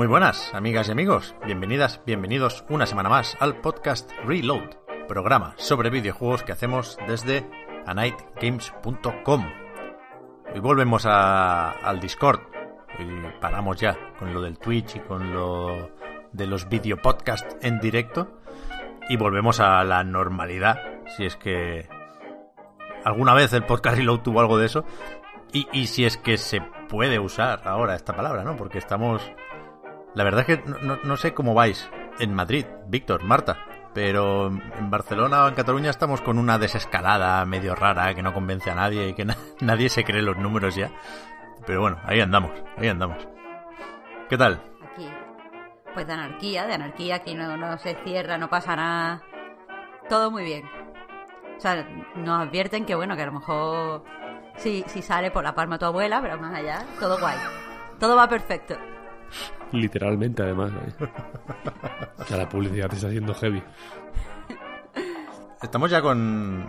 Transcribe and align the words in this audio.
Muy 0.00 0.06
buenas, 0.06 0.54
amigas 0.54 0.88
y 0.88 0.92
amigos. 0.92 1.34
Bienvenidas, 1.44 2.00
bienvenidos 2.06 2.64
una 2.70 2.86
semana 2.86 3.10
más 3.10 3.36
al 3.38 3.56
podcast 3.56 4.10
Reload, 4.24 4.70
programa 5.06 5.52
sobre 5.58 5.90
videojuegos 5.90 6.42
que 6.42 6.52
hacemos 6.52 6.96
desde 7.06 7.46
anightgames.com. 7.84 9.44
Hoy 10.54 10.60
volvemos 10.60 11.04
a- 11.04 11.72
al 11.72 12.00
Discord. 12.00 12.40
Hoy 12.98 13.26
paramos 13.42 13.78
ya 13.78 13.94
con 14.18 14.32
lo 14.32 14.40
del 14.40 14.58
Twitch 14.58 14.96
y 14.96 15.00
con 15.00 15.34
lo 15.34 15.90
de 16.32 16.46
los 16.46 16.70
videopodcasts 16.70 17.58
en 17.60 17.78
directo. 17.78 18.40
Y 19.10 19.18
volvemos 19.18 19.60
a 19.60 19.84
la 19.84 20.02
normalidad, 20.02 20.80
si 21.14 21.26
es 21.26 21.36
que 21.36 21.90
alguna 23.04 23.34
vez 23.34 23.52
el 23.52 23.66
podcast 23.66 23.98
Reload 23.98 24.20
tuvo 24.20 24.40
algo 24.40 24.56
de 24.56 24.64
eso. 24.64 24.86
Y, 25.52 25.68
y 25.78 25.88
si 25.88 26.06
es 26.06 26.16
que 26.16 26.38
se 26.38 26.62
puede 26.88 27.18
usar 27.18 27.60
ahora 27.68 27.96
esta 27.96 28.16
palabra, 28.16 28.44
¿no? 28.44 28.56
Porque 28.56 28.78
estamos 28.78 29.30
la 30.14 30.24
verdad 30.24 30.44
es 30.48 30.58
que 30.58 30.62
no, 30.68 30.78
no- 30.78 30.98
no 31.02 31.16
sé 31.16 31.34
cómo 31.34 31.54
vais 31.54 31.88
en 32.18 32.34
Madrid, 32.34 32.66
Víctor, 32.86 33.22
Marta, 33.24 33.58
pero 33.94 34.46
en 34.48 34.90
Barcelona 34.90 35.44
o 35.44 35.48
en 35.48 35.54
Cataluña 35.54 35.90
estamos 35.90 36.20
con 36.20 36.38
una 36.38 36.58
desescalada 36.58 37.44
medio 37.46 37.74
rara 37.74 38.14
que 38.14 38.22
no 38.22 38.32
convence 38.34 38.70
a 38.70 38.74
nadie 38.74 39.08
y 39.08 39.14
que 39.14 39.24
na- 39.24 39.36
nadie 39.60 39.88
se 39.88 40.04
cree 40.04 40.22
los 40.22 40.36
números 40.36 40.74
ya. 40.76 40.90
Pero 41.66 41.80
bueno, 41.82 41.98
ahí 42.04 42.20
andamos, 42.20 42.52
ahí 42.78 42.88
andamos. 42.88 43.18
¿Qué 44.28 44.38
tal? 44.38 44.62
Aquí. 44.92 45.08
Pues 45.92 46.06
de 46.06 46.12
anarquía, 46.12 46.66
de 46.66 46.74
anarquía, 46.74 47.16
aquí 47.16 47.34
no, 47.34 47.56
no 47.56 47.76
se 47.78 47.96
cierra, 48.04 48.38
no 48.38 48.48
pasa 48.48 48.76
nada. 48.76 49.22
Todo 50.08 50.30
muy 50.30 50.44
bien. 50.44 50.64
O 51.56 51.60
sea, 51.60 51.84
nos 52.14 52.46
advierten 52.48 52.86
que 52.86 52.94
bueno, 52.94 53.16
que 53.16 53.22
a 53.22 53.26
lo 53.26 53.32
mejor 53.32 54.04
sí, 54.56 54.84
sí 54.86 55.02
sale 55.02 55.30
por 55.30 55.42
la 55.44 55.54
palma 55.54 55.78
tu 55.78 55.84
abuela, 55.86 56.20
pero 56.22 56.38
más 56.38 56.54
allá, 56.54 56.84
todo 56.98 57.18
guay. 57.18 57.36
Todo 57.98 58.16
va 58.16 58.28
perfecto. 58.28 58.76
Literalmente, 59.72 60.42
además. 60.42 60.72
¿eh? 60.72 61.06
La 62.30 62.48
publicidad 62.48 62.92
está 62.92 63.10
siendo 63.10 63.34
heavy. 63.34 63.62
Estamos 65.62 65.90
ya 65.90 66.00
con 66.00 66.66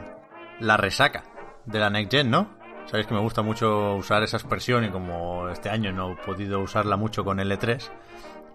la 0.59 0.77
resaca 0.77 1.23
de 1.65 1.79
la 1.79 1.89
Next 1.89 2.11
Gen, 2.11 2.29
¿no? 2.29 2.49
Sabéis 2.85 3.07
que 3.07 3.13
me 3.13 3.21
gusta 3.21 3.41
mucho 3.41 3.95
usar 3.95 4.23
esa 4.23 4.37
expresión 4.37 4.83
y 4.83 4.89
como 4.89 5.47
este 5.49 5.69
año 5.69 5.93
no 5.93 6.11
he 6.11 6.15
podido 6.17 6.59
usarla 6.59 6.97
mucho 6.97 7.23
con 7.23 7.39
el 7.39 7.51
E3, 7.51 7.89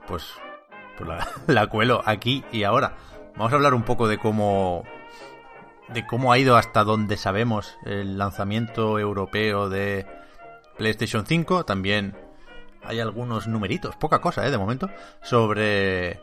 pues, 0.07 0.35
pues 0.99 1.09
la, 1.09 1.27
la 1.47 1.67
cuelo 1.69 2.03
aquí 2.05 2.45
y 2.53 2.65
ahora. 2.65 2.97
Vamos 3.37 3.53
a 3.53 3.57
hablar 3.57 3.75
un 3.75 3.83
poco 3.83 4.09
de 4.09 4.19
cómo 4.19 4.85
de 5.89 6.07
cómo 6.07 6.33
ha 6.33 6.39
ido 6.39 6.57
hasta 6.57 6.85
donde 6.85 7.17
sabemos 7.17 7.79
el 7.85 8.19
lanzamiento 8.19 8.99
europeo 8.99 9.69
de 9.69 10.07
PlayStation 10.77 11.27
5. 11.27 11.65
También 11.65 12.17
hay 12.87 13.01
algunos 13.01 13.47
numeritos, 13.47 13.97
poca 13.97 14.21
cosa, 14.21 14.47
¿eh? 14.47 14.51
De 14.51 14.59
momento, 14.59 14.89
sobre 15.23 16.21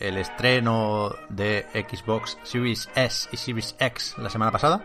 el 0.00 0.16
estreno 0.18 1.14
de 1.28 1.66
Xbox 1.90 2.38
Series 2.42 2.88
S 2.94 3.28
y 3.32 3.36
Series 3.36 3.76
X 3.78 4.14
la 4.18 4.30
semana 4.30 4.50
pasada. 4.50 4.82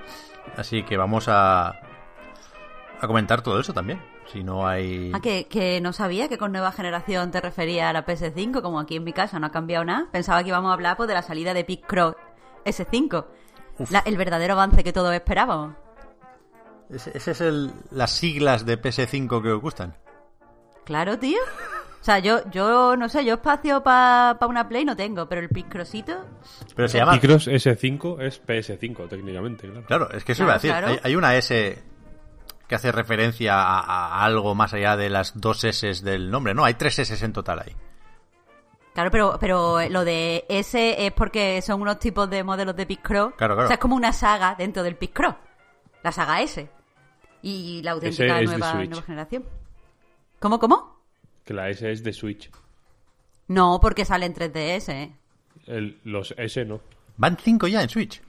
Así 0.56 0.84
que 0.84 0.96
vamos 0.98 1.28
a, 1.28 1.70
a 1.70 3.08
comentar 3.08 3.42
todo 3.42 3.60
eso 3.60 3.74
también. 3.74 4.02
Si 4.32 4.44
no 4.44 4.68
hay... 4.68 5.12
Ah, 5.14 5.22
que, 5.22 5.48
que 5.48 5.80
no 5.80 5.94
sabía 5.94 6.28
que 6.28 6.38
con 6.38 6.52
nueva 6.52 6.72
generación 6.74 7.32
te 7.32 7.40
refería 7.40 7.90
a 7.90 7.94
la 7.94 8.06
PS5, 8.06 8.62
como 8.62 8.80
aquí 8.80 8.98
en 8.98 9.06
mi 9.06 9.14
casa 9.14 9.40
no 9.40 9.48
ha 9.48 9.52
cambiado 9.52 9.86
nada. 9.86 10.08
Pensaba 10.12 10.44
que 10.44 10.50
íbamos 10.50 10.70
a 10.70 10.74
hablar 10.74 10.98
pues, 10.98 11.08
de 11.08 11.14
la 11.14 11.22
salida 11.22 11.54
de 11.54 11.64
Picro 11.64 12.18
S5. 12.66 13.26
Uf. 13.80 13.92
La- 13.92 14.00
el 14.06 14.18
verdadero 14.18 14.54
avance 14.54 14.84
que 14.84 14.92
todos 14.92 15.14
esperábamos. 15.14 15.76
Ese 16.90 17.32
es 17.32 17.42
el, 17.42 17.72
las 17.92 18.12
siglas 18.12 18.66
de 18.66 18.82
PS5 18.82 19.42
que 19.42 19.52
os 19.52 19.62
gustan. 19.62 19.96
Claro, 20.88 21.20
tío. 21.20 21.38
O 22.00 22.04
sea, 22.08 22.20
yo, 22.20 22.50
yo 22.50 22.96
no 22.96 23.10
sé, 23.10 23.26
yo 23.26 23.34
espacio 23.34 23.84
para 23.84 24.38
una 24.48 24.70
Play 24.70 24.86
no 24.86 24.96
tengo, 24.96 25.28
pero 25.28 25.42
el 25.42 25.50
Picrosito... 25.50 26.26
Pero 26.74 26.88
se 26.88 27.00
llama... 27.00 27.12
Micros 27.12 27.50
S5 27.50 28.22
es 28.22 28.42
PS5, 28.42 29.10
técnicamente, 29.10 29.68
claro. 29.68 29.86
Claro, 29.86 30.12
es 30.12 30.24
que 30.24 30.32
eso 30.32 30.46
Claro, 30.46 30.48
iba 30.48 30.54
a 30.54 30.56
decir. 30.56 30.72
claro. 30.72 30.88
Hay, 30.88 31.00
hay 31.04 31.16
una 31.18 31.36
S 31.36 31.84
que 32.70 32.76
hace 32.76 32.94
referencia 32.94 33.56
a, 33.56 33.80
a 33.82 34.24
algo 34.24 34.56
más 34.56 34.74
allá 34.74 34.96
de 34.96 35.10
las 35.10 35.38
dos 35.38 35.62
S 35.66 36.02
del 36.06 36.32
nombre. 36.32 36.54
No, 36.54 36.64
hay 36.64 36.76
tres 36.76 37.00
S 37.00 37.26
en 37.26 37.34
total 37.34 37.60
ahí. 37.66 37.76
Claro, 38.94 39.12
pero, 39.12 39.38
pero 39.42 39.90
lo 39.90 40.06
de 40.06 40.46
S 40.48 41.06
es 41.06 41.12
porque 41.12 41.62
son 41.62 41.82
unos 41.82 42.00
tipos 42.00 42.30
de 42.30 42.42
modelos 42.46 42.76
de 42.78 42.86
Picro. 42.86 43.34
Claro, 43.36 43.56
claro. 43.56 43.66
O 43.66 43.68
sea, 43.68 43.76
es 43.76 43.82
como 43.82 43.98
una 43.98 44.14
saga 44.14 44.56
dentro 44.58 44.82
del 44.82 44.96
Picro. 44.96 45.38
La 46.04 46.14
saga 46.14 46.42
S. 46.42 46.70
Y 47.42 47.82
la 47.84 47.92
auténtica 47.92 48.42
nueva, 48.42 48.74
nueva 48.86 49.02
generación. 49.02 49.44
¿Cómo, 50.40 50.60
cómo? 50.60 50.98
Que 51.46 51.54
la 51.54 51.70
S 51.70 51.90
es 51.92 52.04
de 52.04 52.14
Switch. 52.14 52.50
No, 53.48 53.80
porque 53.82 54.06
sale 54.06 54.26
en 54.26 54.34
3DS, 54.34 54.90
¿eh? 54.90 55.16
El- 55.66 56.00
los 56.04 56.34
S 56.38 56.64
no. 56.66 56.82
Van 57.18 57.38
cinco 57.38 57.68
ya 57.68 57.82
en 57.82 57.90
Switch. 57.90 58.22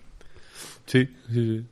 Sí, 0.87 1.07
sí, 1.29 1.35
sí. 1.59 1.67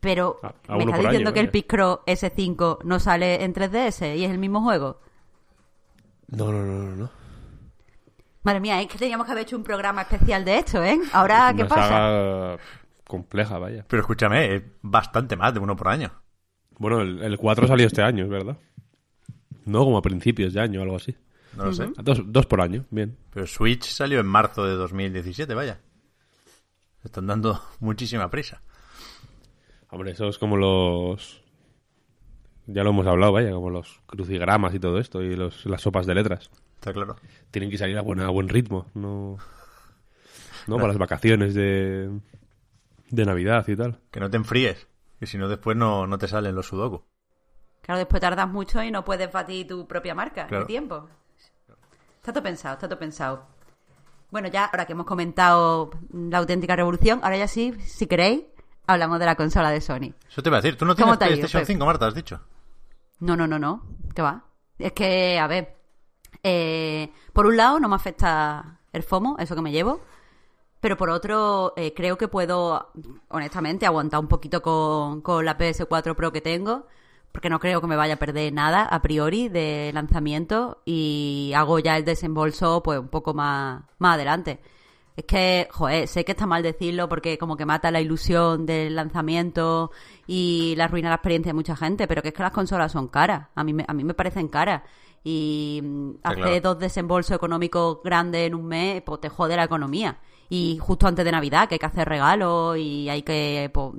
Pero, 0.00 0.38
A- 0.42 0.48
a 0.68 0.76
¿me 0.76 0.84
uno 0.84 0.90
está 0.92 0.96
por 0.96 1.04
diciendo 1.06 1.28
año, 1.30 1.34
que 1.34 1.40
el. 1.40 1.50
Picro 1.50 2.04
S5 2.06 2.78
no 2.84 3.00
sale 3.00 3.42
en 3.42 3.52
3DS 3.54 4.16
y 4.16 4.24
es 4.24 4.30
el 4.30 4.38
mismo 4.38 4.62
juego? 4.62 5.00
No, 6.28 6.52
no, 6.52 6.62
no, 6.64 6.74
no. 6.90 6.96
no. 6.96 7.10
Madre 8.42 8.60
mía, 8.60 8.80
es 8.82 8.88
que 8.88 8.98
teníamos 8.98 9.24
que 9.24 9.32
haber 9.32 9.44
hecho 9.44 9.56
un 9.56 9.64
programa 9.64 10.02
especial 10.02 10.44
de 10.44 10.58
esto, 10.58 10.82
¿eh? 10.84 10.98
Ahora, 11.14 11.52
¿qué 11.56 11.62
Una 11.62 11.68
pasa? 11.68 11.88
saga 11.88 12.56
compleja, 13.06 13.58
vaya. 13.58 13.84
Pero 13.88 14.02
escúchame, 14.02 14.54
es 14.56 14.62
bastante 14.82 15.34
más 15.36 15.54
de 15.54 15.60
uno 15.60 15.74
por 15.76 15.88
año. 15.88 16.12
Bueno, 16.78 17.00
el, 17.00 17.22
el 17.22 17.38
4 17.38 17.66
salió 17.66 17.86
este 17.86 18.02
año, 18.02 18.24
es 18.24 18.30
verdad. 18.30 18.58
No, 19.64 19.84
como 19.84 19.98
a 19.98 20.02
principios 20.02 20.52
de 20.52 20.60
año 20.60 20.80
o 20.80 20.82
algo 20.82 20.96
así. 20.96 21.14
No 21.56 21.66
lo 21.66 21.72
sé. 21.72 21.88
Dos, 22.02 22.20
dos 22.26 22.46
por 22.46 22.60
año, 22.60 22.84
bien. 22.90 23.16
Pero 23.32 23.46
Switch 23.46 23.84
salió 23.84 24.20
en 24.20 24.26
marzo 24.26 24.64
de 24.66 24.74
2017, 24.74 25.54
vaya. 25.54 25.80
Están 27.04 27.26
dando 27.26 27.60
muchísima 27.80 28.30
prisa. 28.30 28.62
Hombre, 29.90 30.12
eso 30.12 30.28
es 30.28 30.38
como 30.38 30.56
los... 30.56 31.42
Ya 32.66 32.82
lo 32.82 32.90
hemos 32.90 33.06
hablado, 33.06 33.32
vaya, 33.32 33.52
como 33.52 33.70
los 33.70 34.00
crucigramas 34.06 34.74
y 34.74 34.78
todo 34.80 34.98
esto, 34.98 35.22
y 35.22 35.36
los, 35.36 35.66
las 35.66 35.82
sopas 35.82 36.06
de 36.06 36.14
letras. 36.14 36.50
Está 36.76 36.92
claro. 36.94 37.16
Tienen 37.50 37.70
que 37.70 37.76
salir 37.78 37.96
a, 37.98 38.02
buena- 38.02 38.26
a 38.26 38.30
buen 38.30 38.48
ritmo, 38.48 38.86
no... 38.94 39.36
No, 40.66 40.76
para 40.76 40.88
las 40.88 40.98
vacaciones 40.98 41.54
de... 41.54 42.10
De 43.10 43.24
Navidad 43.26 43.68
y 43.68 43.76
tal. 43.76 44.00
Que 44.10 44.18
no 44.18 44.30
te 44.30 44.38
enfríes. 44.38 44.88
Que 45.20 45.26
si 45.26 45.36
no, 45.38 45.46
después 45.48 45.76
no, 45.76 46.06
no 46.06 46.16
te 46.18 46.26
salen 46.26 46.54
los 46.54 46.66
sudoku. 46.66 47.04
Claro, 47.84 47.98
después 47.98 48.20
tardas 48.20 48.48
mucho 48.48 48.82
y 48.82 48.90
no 48.90 49.04
puedes 49.04 49.30
batir 49.30 49.66
tu 49.68 49.86
propia 49.86 50.14
marca 50.14 50.46
Claro. 50.46 50.64
de 50.64 50.66
tiempo. 50.66 51.08
Está 52.16 52.32
todo 52.32 52.42
pensado, 52.42 52.74
está 52.74 52.88
todo 52.88 52.98
pensado. 52.98 53.46
Bueno, 54.30 54.48
ya 54.48 54.64
ahora 54.64 54.86
que 54.86 54.92
hemos 54.92 55.06
comentado 55.06 55.90
la 56.12 56.38
auténtica 56.38 56.74
revolución, 56.74 57.20
ahora 57.22 57.36
ya 57.36 57.46
sí, 57.46 57.74
si 57.84 58.06
queréis, 58.06 58.44
hablamos 58.86 59.18
de 59.20 59.26
la 59.26 59.34
consola 59.36 59.70
de 59.70 59.80
Sony. 59.80 60.14
Eso 60.28 60.42
te 60.42 60.48
iba 60.48 60.58
a 60.58 60.60
decir. 60.60 60.76
¿Tú 60.78 60.84
no 60.86 60.96
¿Cómo 60.96 61.16
tienes 61.16 61.18
te 61.18 61.24
ha 61.24 61.28
ido, 61.28 61.36
PlayStation 61.36 61.60
Pep? 61.60 61.66
5, 61.68 61.86
Marta? 61.86 62.06
Has 62.06 62.14
dicho. 62.14 62.40
No, 63.20 63.36
no, 63.36 63.46
no, 63.46 63.58
no. 63.58 63.82
¿Qué 64.14 64.22
va? 64.22 64.44
Es 64.78 64.92
que, 64.92 65.38
a 65.38 65.46
ver, 65.46 65.76
eh, 66.42 67.12
por 67.32 67.46
un 67.46 67.56
lado 67.56 67.78
no 67.78 67.88
me 67.88 67.94
afecta 67.96 68.80
el 68.92 69.02
FOMO, 69.02 69.36
eso 69.38 69.54
que 69.54 69.62
me 69.62 69.70
llevo, 69.72 70.00
pero 70.80 70.96
por 70.96 71.10
otro 71.10 71.72
eh, 71.76 71.92
creo 71.94 72.18
que 72.18 72.26
puedo, 72.28 72.90
honestamente, 73.28 73.86
aguantar 73.86 74.20
un 74.20 74.28
poquito 74.28 74.62
con, 74.62 75.20
con 75.20 75.44
la 75.44 75.56
PS4 75.56 76.14
Pro 76.16 76.32
que 76.32 76.40
tengo, 76.40 76.86
porque 77.34 77.50
no 77.50 77.58
creo 77.58 77.80
que 77.80 77.88
me 77.88 77.96
vaya 77.96 78.14
a 78.14 78.18
perder 78.18 78.52
nada 78.52 78.84
a 78.84 79.02
priori 79.02 79.48
de 79.48 79.90
lanzamiento 79.92 80.80
y 80.84 81.50
hago 81.56 81.80
ya 81.80 81.96
el 81.96 82.04
desembolso 82.04 82.80
pues 82.80 83.00
un 83.00 83.08
poco 83.08 83.34
más, 83.34 83.82
más 83.98 84.14
adelante. 84.14 84.60
Es 85.16 85.24
que, 85.24 85.66
joder, 85.72 86.06
sé 86.06 86.24
que 86.24 86.30
está 86.30 86.46
mal 86.46 86.62
decirlo 86.62 87.08
porque 87.08 87.36
como 87.36 87.56
que 87.56 87.66
mata 87.66 87.90
la 87.90 88.00
ilusión 88.00 88.66
del 88.66 88.94
lanzamiento 88.94 89.90
y 90.28 90.74
la 90.76 90.84
arruina 90.84 91.08
la 91.08 91.16
experiencia 91.16 91.50
de 91.50 91.54
mucha 91.54 91.74
gente, 91.74 92.06
pero 92.06 92.22
que 92.22 92.28
es 92.28 92.34
que 92.34 92.42
las 92.44 92.52
consolas 92.52 92.92
son 92.92 93.08
caras. 93.08 93.48
A 93.56 93.64
mí 93.64 93.72
me, 93.72 93.84
a 93.88 93.92
mí 93.92 94.04
me 94.04 94.14
parecen 94.14 94.46
caras. 94.46 94.82
Y 95.24 95.80
mm, 95.82 96.10
Está 96.18 96.28
hacer 96.28 96.42
claro. 96.44 96.60
dos 96.60 96.78
desembolsos 96.78 97.34
económicos 97.34 97.98
grandes 98.04 98.46
en 98.46 98.54
un 98.54 98.66
mes, 98.66 99.02
pues 99.02 99.20
te 99.20 99.28
jode 99.28 99.56
la 99.56 99.64
economía. 99.64 100.18
Y 100.48 100.78
justo 100.80 101.08
antes 101.08 101.24
de 101.24 101.32
Navidad, 101.32 101.68
que 101.68 101.74
hay 101.74 101.78
que 101.80 101.86
hacer 101.86 102.08
regalos 102.08 102.78
y 102.78 103.08
hay 103.08 103.22
que, 103.22 103.72
pues, 103.74 103.90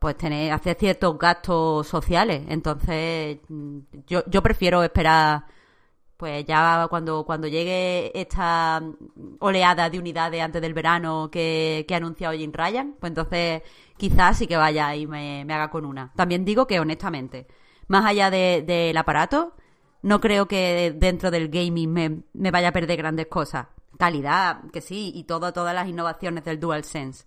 pues 0.00 0.16
tener, 0.16 0.52
hacer 0.52 0.76
ciertos 0.78 1.18
gastos 1.18 1.86
sociales. 1.88 2.42
Entonces, 2.48 3.38
mm, 3.48 3.78
yo, 4.08 4.22
yo 4.26 4.42
prefiero 4.42 4.82
esperar, 4.82 5.44
pues 6.16 6.44
ya 6.46 6.86
cuando, 6.90 7.24
cuando 7.24 7.48
llegue 7.48 8.12
esta 8.20 8.82
oleada 9.40 9.88
de 9.90 9.98
unidades 9.98 10.42
antes 10.42 10.60
del 10.62 10.74
verano 10.74 11.30
que, 11.32 11.84
que 11.88 11.94
ha 11.94 11.98
anunciado 11.98 12.34
Jim 12.36 12.52
Ryan, 12.52 12.96
pues 13.00 13.10
entonces 13.10 13.62
quizás 13.96 14.38
sí 14.38 14.46
que 14.46 14.56
vaya 14.56 14.94
y 14.96 15.06
me, 15.06 15.44
me 15.46 15.54
haga 15.54 15.70
con 15.70 15.84
una. 15.86 16.12
También 16.16 16.44
digo 16.44 16.66
que 16.66 16.80
honestamente, 16.80 17.46
más 17.88 18.04
allá 18.04 18.30
de- 18.30 18.62
del 18.66 18.96
aparato, 18.96 19.54
no 20.02 20.20
creo 20.20 20.46
que 20.48 20.94
dentro 20.96 21.30
del 21.30 21.48
gaming 21.48 21.92
me, 21.92 22.22
me 22.34 22.50
vaya 22.50 22.68
a 22.68 22.72
perder 22.72 22.98
grandes 22.98 23.26
cosas. 23.28 23.66
Calidad, 23.98 24.62
que 24.72 24.80
sí, 24.80 25.12
y 25.14 25.24
todo, 25.24 25.52
todas 25.52 25.74
las 25.74 25.88
innovaciones 25.88 26.44
del 26.44 26.58
DualSense. 26.60 27.26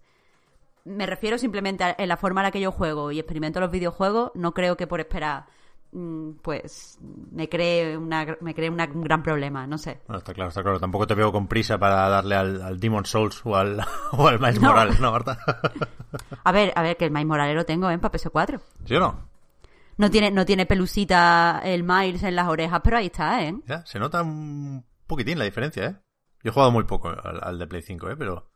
Me 0.86 1.06
refiero 1.06 1.38
simplemente 1.38 1.84
a 1.84 1.96
en 1.98 2.10
la 2.10 2.18
forma 2.18 2.42
en 2.42 2.46
la 2.46 2.52
que 2.52 2.60
yo 2.62 2.72
juego 2.72 3.12
y 3.12 3.20
experimento 3.20 3.60
los 3.60 3.72
videojuegos. 3.72 4.32
No 4.36 4.54
creo 4.54 4.76
que 4.76 4.86
por 4.88 5.00
esperar, 5.00 5.46
mm, 5.94 6.32
pues, 6.42 6.98
me 7.32 7.48
cree, 7.48 7.98
una, 7.98 8.38
me 8.42 8.54
cree 8.54 8.70
una- 8.70 8.86
un 8.94 9.02
gran 9.04 9.24
problema. 9.24 9.66
No 9.66 9.78
sé. 9.78 10.02
Bueno, 10.08 10.18
está 10.20 10.34
claro, 10.34 10.50
está 10.50 10.62
claro. 10.62 10.80
Tampoco 10.80 11.08
te 11.08 11.16
veo 11.16 11.32
con 11.32 11.48
prisa 11.48 11.78
para 11.78 12.10
darle 12.10 12.36
al, 12.36 12.62
al 12.62 12.80
Demon 12.80 13.06
Souls 13.06 13.42
o 13.46 13.56
al, 13.56 13.80
o 14.12 14.28
al 14.28 14.40
Miles 14.40 14.60
No. 14.62 14.70
Morales, 14.70 15.00
¿no, 15.00 15.12
Marta? 15.12 15.38
A 16.44 16.52
ver, 16.52 16.74
a 16.76 16.82
ver, 16.82 16.98
que 16.98 17.06
el 17.06 17.12
Miles 17.12 17.28
Morales 17.28 17.56
lo 17.56 17.66
tengo 17.66 17.90
en 17.90 18.00
para 18.02 18.12
PS4. 18.18 18.60
¿Sí 18.86 18.96
o 18.96 19.00
no? 19.00 19.30
No 19.96 20.10
tiene, 20.10 20.32
no 20.32 20.44
tiene 20.46 20.66
pelusita 20.66 21.62
el 21.64 21.84
Miles 21.84 22.24
en 22.24 22.36
las 22.36 22.48
orejas, 22.48 22.82
pero 22.84 22.98
ahí 22.98 23.06
está, 23.06 23.44
¿eh? 23.44 23.56
Ya, 23.68 23.86
se 23.86 24.00
nota 24.00 24.22
un 24.24 24.84
poquitín 25.08 25.38
la 25.38 25.46
diferencia, 25.46 25.86
¿eh? 25.86 25.96
Yo 26.44 26.50
he 26.50 26.54
jugado 26.54 26.72
muy 26.72 26.84
poco 26.84 27.10
al, 27.10 27.40
al 27.42 27.60
de 27.60 27.68
Play 27.68 27.84
5, 27.84 28.10
¿eh? 28.10 28.16
Pero, 28.18 28.50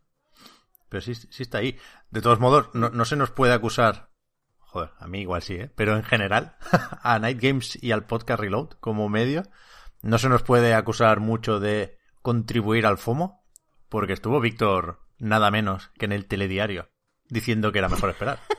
pero 0.90 1.02
sí, 1.02 1.16
sí 1.16 1.44
está 1.44 1.60
ahí. 1.60 1.78
De 2.12 2.22
todos 2.22 2.40
modos, 2.40 2.70
no, 2.74 2.90
no 2.90 3.06
se 3.06 3.16
nos 3.16 3.32
puede 3.32 3.54
acusar, 3.54 4.10
joder, 4.60 4.92
a 5.00 5.08
mí 5.08 5.22
igual 5.22 5.42
sí, 5.42 5.56
¿eh? 5.56 5.72
Pero 5.76 5.96
en 5.96 6.04
general, 6.04 6.56
a 7.04 7.20
Night 7.20 7.40
Games 7.42 7.78
y 7.82 7.92
al 7.92 8.06
podcast 8.06 8.40
Reload 8.40 8.70
como 8.80 9.10
medio, 9.10 9.44
no 10.02 10.18
se 10.18 10.30
nos 10.30 10.44
puede 10.44 10.74
acusar 10.74 11.20
mucho 11.20 11.60
de 11.60 11.98
contribuir 12.22 12.86
al 12.86 12.98
FOMO, 12.98 13.44
porque 13.90 14.14
estuvo 14.14 14.40
Víctor 14.40 15.00
nada 15.18 15.50
menos 15.52 15.90
que 15.98 16.06
en 16.06 16.12
el 16.12 16.26
telediario 16.28 16.90
diciendo 17.30 17.72
que 17.72 17.80
era 17.80 17.90
mejor 17.90 18.10
esperar. 18.10 18.40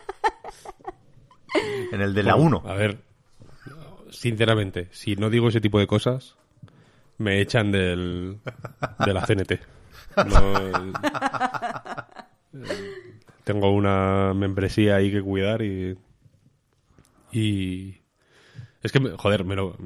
En 1.91 2.03
el 2.03 2.13
de 2.13 2.23
la 2.23 2.37
1. 2.37 2.63
A 2.67 2.75
ver, 2.75 3.03
sinceramente, 4.11 4.89
si 4.93 5.17
no 5.17 5.31
digo 5.31 5.49
ese 5.49 5.63
tipo 5.63 5.79
de 5.79 5.87
cosas, 5.87 6.37
me 7.17 7.41
echan 7.41 7.73
del, 7.73 8.41
de 9.05 9.15
la 9.15 9.25
CNT. 9.27 9.53
No, 10.27 10.93
tengo 13.45 13.71
una 13.73 14.33
membresía 14.35 14.97
ahí 14.97 15.11
que 15.11 15.23
cuidar 15.23 15.63
y. 15.63 15.97
Y. 17.33 17.97
Es 18.83 18.93
que, 18.93 19.01
joder, 19.01 19.45
me 19.45 19.55
lo. 19.57 19.77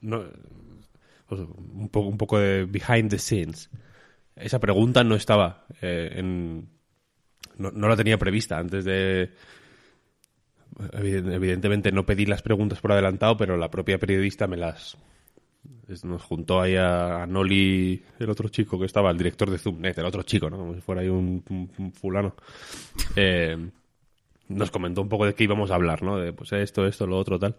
No, 0.00 0.24
pues, 1.28 1.40
un, 1.40 1.88
poco, 1.90 2.08
un 2.08 2.18
poco 2.18 2.38
de 2.38 2.64
behind 2.64 3.10
the 3.10 3.18
scenes. 3.18 3.70
Esa 4.34 4.58
pregunta 4.60 5.04
no 5.04 5.14
estaba 5.14 5.64
eh, 5.80 6.10
en. 6.16 6.68
No, 7.56 7.70
no 7.70 7.88
la 7.88 7.96
tenía 7.96 8.18
prevista 8.18 8.58
antes 8.58 8.84
de. 8.84 9.30
Eviden- 10.92 11.32
Evidentemente 11.32 11.90
no 11.92 12.04
pedí 12.04 12.26
las 12.26 12.42
preguntas 12.42 12.80
por 12.80 12.92
adelantado, 12.92 13.36
pero 13.38 13.56
la 13.56 13.70
propia 13.70 13.98
periodista 13.98 14.46
me 14.46 14.58
las... 14.58 14.98
Nos 16.04 16.22
juntó 16.22 16.60
ahí 16.60 16.76
a, 16.76 17.22
a 17.22 17.26
Noli, 17.26 18.02
el 18.18 18.30
otro 18.30 18.48
chico 18.48 18.78
que 18.78 18.86
estaba, 18.86 19.10
el 19.10 19.18
director 19.18 19.50
de 19.50 19.58
Zoomnet, 19.58 19.96
el 19.98 20.04
otro 20.06 20.22
chico, 20.22 20.50
¿no? 20.50 20.56
Como 20.58 20.74
si 20.74 20.80
fuera 20.80 21.00
ahí 21.02 21.08
un, 21.08 21.42
un- 21.48 21.70
un 21.78 21.92
fulano. 21.92 22.34
Eh, 23.16 23.56
nos 24.48 24.70
comentó 24.70 25.02
un 25.02 25.08
poco 25.08 25.26
de 25.26 25.34
qué 25.34 25.44
íbamos 25.44 25.70
a 25.70 25.74
hablar, 25.74 26.02
¿no? 26.02 26.18
De 26.18 26.32
pues 26.32 26.52
esto, 26.52 26.86
esto, 26.86 27.06
lo 27.06 27.18
otro, 27.18 27.38
tal. 27.38 27.56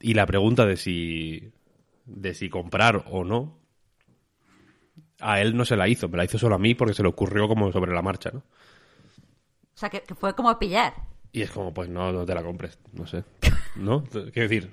Y 0.00 0.14
la 0.14 0.26
pregunta 0.26 0.66
de 0.66 0.76
si... 0.76 1.50
de 2.04 2.34
si 2.34 2.48
comprar 2.50 3.04
o 3.10 3.24
no, 3.24 3.58
a 5.20 5.40
él 5.40 5.56
no 5.56 5.64
se 5.64 5.76
la 5.76 5.88
hizo, 5.88 6.08
me 6.08 6.18
la 6.18 6.24
hizo 6.24 6.38
solo 6.38 6.56
a 6.56 6.58
mí 6.58 6.74
porque 6.74 6.94
se 6.94 7.02
le 7.02 7.08
ocurrió 7.08 7.48
como 7.48 7.72
sobre 7.72 7.94
la 7.94 8.02
marcha, 8.02 8.30
¿no? 8.32 8.40
O 8.40 9.78
sea, 9.78 9.88
que, 9.90 10.00
que 10.02 10.14
fue 10.14 10.34
como 10.34 10.58
pillar. 10.58 10.94
Y 11.32 11.42
es 11.42 11.50
como, 11.50 11.72
pues 11.72 11.88
no, 11.88 12.12
no 12.12 12.24
te 12.24 12.34
la 12.34 12.42
compres, 12.42 12.78
no 12.92 13.06
sé. 13.06 13.24
¿No? 13.76 14.04
Quiero 14.04 14.48
decir. 14.48 14.70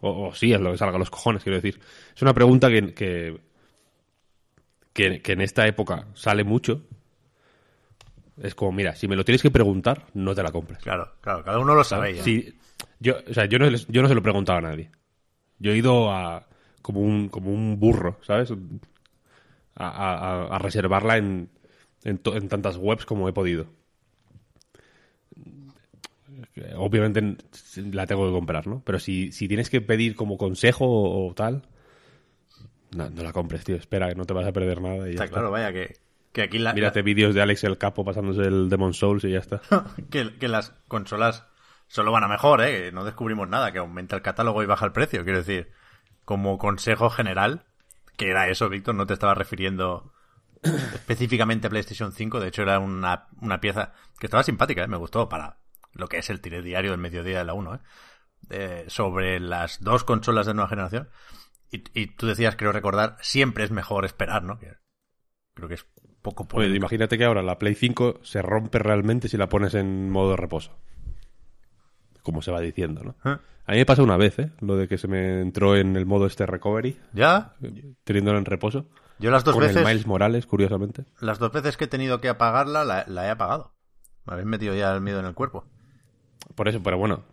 O, 0.00 0.28
o 0.28 0.34
sí, 0.34 0.52
es 0.52 0.60
lo 0.60 0.70
que 0.72 0.78
salga 0.78 0.96
a 0.96 0.98
los 0.98 1.10
cojones, 1.10 1.42
quiero 1.42 1.56
decir. 1.60 1.80
Es 2.14 2.22
una 2.22 2.34
pregunta 2.34 2.68
que, 2.68 2.94
que, 2.94 3.40
que, 4.92 5.20
que 5.20 5.32
en 5.32 5.40
esta 5.40 5.66
época 5.66 6.06
sale 6.14 6.44
mucho. 6.44 6.82
Es 8.40 8.54
como, 8.54 8.72
mira, 8.72 8.94
si 8.94 9.08
me 9.08 9.16
lo 9.16 9.24
tienes 9.24 9.42
que 9.42 9.50
preguntar, 9.50 10.06
no 10.14 10.34
te 10.34 10.42
la 10.42 10.52
compres. 10.52 10.78
Claro, 10.80 11.12
claro, 11.20 11.42
cada 11.42 11.58
uno 11.58 11.74
lo 11.74 11.82
sabe 11.82 12.14
ya. 12.14 12.22
Sí, 12.22 12.54
yo, 13.00 13.16
o 13.28 13.34
sea, 13.34 13.46
yo 13.46 13.58
no, 13.58 13.68
yo 13.68 14.02
no 14.02 14.08
se 14.08 14.14
lo 14.14 14.20
he 14.20 14.22
preguntado 14.22 14.58
a 14.58 14.62
nadie. 14.62 14.90
Yo 15.58 15.72
he 15.72 15.76
ido 15.76 16.12
a 16.12 16.46
como 16.82 17.00
un, 17.00 17.28
como 17.28 17.50
un 17.52 17.80
burro, 17.80 18.18
¿sabes? 18.22 18.52
A, 19.74 19.86
a- 19.88 20.14
a- 20.14 20.56
a 20.56 20.58
reservarla 20.58 21.16
en, 21.16 21.50
en, 22.04 22.18
to- 22.18 22.36
en 22.36 22.48
tantas 22.48 22.76
webs 22.76 23.04
como 23.06 23.28
he 23.28 23.32
podido. 23.32 23.66
Eh, 26.58 26.74
Obviamente 26.76 27.36
la 27.92 28.06
tengo 28.06 28.26
que 28.26 28.32
comprar, 28.32 28.66
¿no? 28.66 28.82
Pero 28.84 28.98
si, 28.98 29.32
si 29.32 29.48
tienes 29.48 29.70
que 29.70 29.80
pedir 29.80 30.14
como 30.14 30.36
consejo 30.36 30.84
o, 30.86 31.28
o 31.28 31.34
tal, 31.34 31.62
no, 32.90 33.10
no 33.10 33.22
la 33.22 33.32
compres, 33.32 33.64
tío. 33.64 33.76
Espera, 33.76 34.08
que 34.08 34.14
no 34.14 34.24
te 34.24 34.34
vas 34.34 34.46
a 34.46 34.52
perder 34.52 34.80
nada. 34.80 35.08
Y 35.08 35.10
ya 35.10 35.10
Está 35.10 35.24
está. 35.24 35.34
claro, 35.34 35.50
vaya, 35.50 35.72
que, 35.72 35.96
que 36.32 36.42
aquí 36.42 36.58
la, 36.58 36.72
Mírate 36.72 37.02
vídeos 37.02 37.34
de 37.34 37.42
Alex 37.42 37.64
el 37.64 37.78
Capo 37.78 38.04
pasándose 38.04 38.42
el 38.42 38.68
Demon 38.68 38.94
Souls 38.94 39.24
y 39.24 39.30
ya 39.32 39.38
está. 39.38 39.60
que, 40.10 40.36
que 40.38 40.48
las 40.48 40.70
consolas 40.88 41.44
solo 41.86 42.12
van 42.12 42.24
a 42.24 42.28
mejor, 42.28 42.62
¿eh? 42.62 42.84
Que 42.84 42.92
no 42.92 43.04
descubrimos 43.04 43.48
nada, 43.48 43.72
que 43.72 43.78
aumenta 43.78 44.16
el 44.16 44.22
catálogo 44.22 44.62
y 44.62 44.66
baja 44.66 44.86
el 44.86 44.92
precio. 44.92 45.24
Quiero 45.24 45.38
decir, 45.38 45.70
como 46.24 46.58
consejo 46.58 47.10
general, 47.10 47.64
que 48.16 48.30
era 48.30 48.48
eso, 48.48 48.68
Víctor, 48.68 48.94
no 48.94 49.06
te 49.06 49.14
estaba 49.14 49.34
refiriendo 49.34 50.12
específicamente 50.62 51.66
a 51.66 51.70
PlayStation 51.70 52.12
5. 52.12 52.40
De 52.40 52.48
hecho, 52.48 52.62
era 52.62 52.78
una, 52.78 53.28
una 53.40 53.60
pieza 53.60 53.92
que 54.18 54.26
estaba 54.26 54.42
simpática, 54.42 54.82
¿eh? 54.82 54.88
Me 54.88 54.96
gustó 54.96 55.28
para 55.28 55.58
lo 55.92 56.08
que 56.08 56.18
es 56.18 56.30
el 56.30 56.40
tire 56.40 56.62
diario 56.62 56.90
del 56.92 57.00
mediodía 57.00 57.38
de 57.38 57.44
la 57.44 57.54
1, 57.54 57.74
¿eh? 57.74 57.78
Eh, 58.50 58.84
sobre 58.88 59.40
las 59.40 59.82
dos 59.82 60.04
consolas 60.04 60.46
de 60.46 60.54
nueva 60.54 60.68
generación. 60.68 61.08
Y, 61.70 61.82
y 62.00 62.06
tú 62.08 62.26
decías, 62.26 62.56
creo 62.56 62.72
recordar, 62.72 63.16
siempre 63.20 63.64
es 63.64 63.70
mejor 63.70 64.04
esperar, 64.04 64.42
¿no? 64.42 64.58
Creo 65.54 65.68
que 65.68 65.74
es 65.74 65.86
poco 66.22 66.44
Pues 66.44 66.52
polémico. 66.64 66.76
imagínate 66.76 67.18
que 67.18 67.24
ahora 67.24 67.42
la 67.42 67.58
Play 67.58 67.74
5 67.74 68.20
se 68.22 68.40
rompe 68.42 68.78
realmente 68.78 69.28
si 69.28 69.36
la 69.36 69.48
pones 69.48 69.74
en 69.74 70.08
modo 70.10 70.30
de 70.30 70.36
reposo. 70.36 70.78
Como 72.22 72.42
se 72.42 72.50
va 72.52 72.60
diciendo, 72.60 73.02
¿no? 73.02 73.16
¿Eh? 73.30 73.36
A 73.66 73.72
mí 73.72 73.78
me 73.78 73.86
pasó 73.86 74.02
una 74.02 74.16
vez, 74.16 74.38
¿eh? 74.38 74.50
Lo 74.60 74.76
de 74.76 74.88
que 74.88 74.96
se 74.98 75.08
me 75.08 75.40
entró 75.42 75.76
en 75.76 75.96
el 75.96 76.06
modo 76.06 76.26
este 76.26 76.46
recovery, 76.46 76.98
¿Ya? 77.12 77.54
teniéndolo 78.04 78.38
en 78.38 78.44
reposo. 78.46 78.88
Yo 79.18 79.30
las 79.30 79.44
dos 79.44 79.54
con 79.54 79.62
veces... 79.62 79.76
el 79.78 79.84
Miles 79.86 80.06
Morales, 80.06 80.46
curiosamente. 80.46 81.04
Las 81.20 81.38
dos 81.38 81.52
veces 81.52 81.76
que 81.76 81.84
he 81.84 81.88
tenido 81.88 82.20
que 82.20 82.28
apagarla, 82.28 82.84
la, 82.84 83.04
la 83.08 83.26
he 83.26 83.30
apagado. 83.30 83.74
Me 84.24 84.34
habéis 84.34 84.46
metido 84.48 84.74
ya 84.74 84.94
el 84.94 85.00
miedo 85.02 85.20
en 85.20 85.26
el 85.26 85.34
cuerpo. 85.34 85.66
Por 86.54 86.68
eso, 86.68 86.82
pero 86.82 86.98
bueno. 86.98 87.24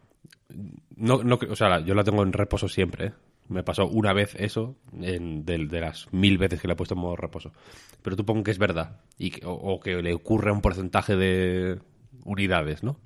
No, 0.95 1.23
no, 1.23 1.39
o 1.49 1.55
sea, 1.55 1.79
yo 1.79 1.95
la 1.95 2.03
tengo 2.03 2.23
en 2.23 2.33
reposo 2.33 2.67
siempre, 2.69 3.07
¿eh? 3.07 3.13
Me 3.47 3.61
pasó 3.63 3.87
una 3.87 4.11
vez 4.13 4.33
eso 4.39 4.75
en, 5.01 5.45
de, 5.45 5.67
de 5.67 5.79
las 5.81 6.11
mil 6.11 6.37
veces 6.39 6.59
que 6.59 6.67
la 6.67 6.73
he 6.73 6.77
puesto 6.77 6.95
en 6.95 7.01
modo 7.01 7.15
reposo. 7.15 7.51
Pero 8.01 8.15
tú 8.15 8.25
pon 8.25 8.43
que 8.43 8.51
es 8.51 8.57
verdad. 8.57 9.01
Y 9.19 9.31
que- 9.31 9.45
o, 9.45 9.51
o 9.53 9.79
que 9.79 10.01
le 10.01 10.13
ocurre 10.13 10.49
a 10.49 10.53
un 10.53 10.61
porcentaje 10.61 11.15
de 11.15 11.79
unidades, 12.23 12.83
¿no? 12.83 12.97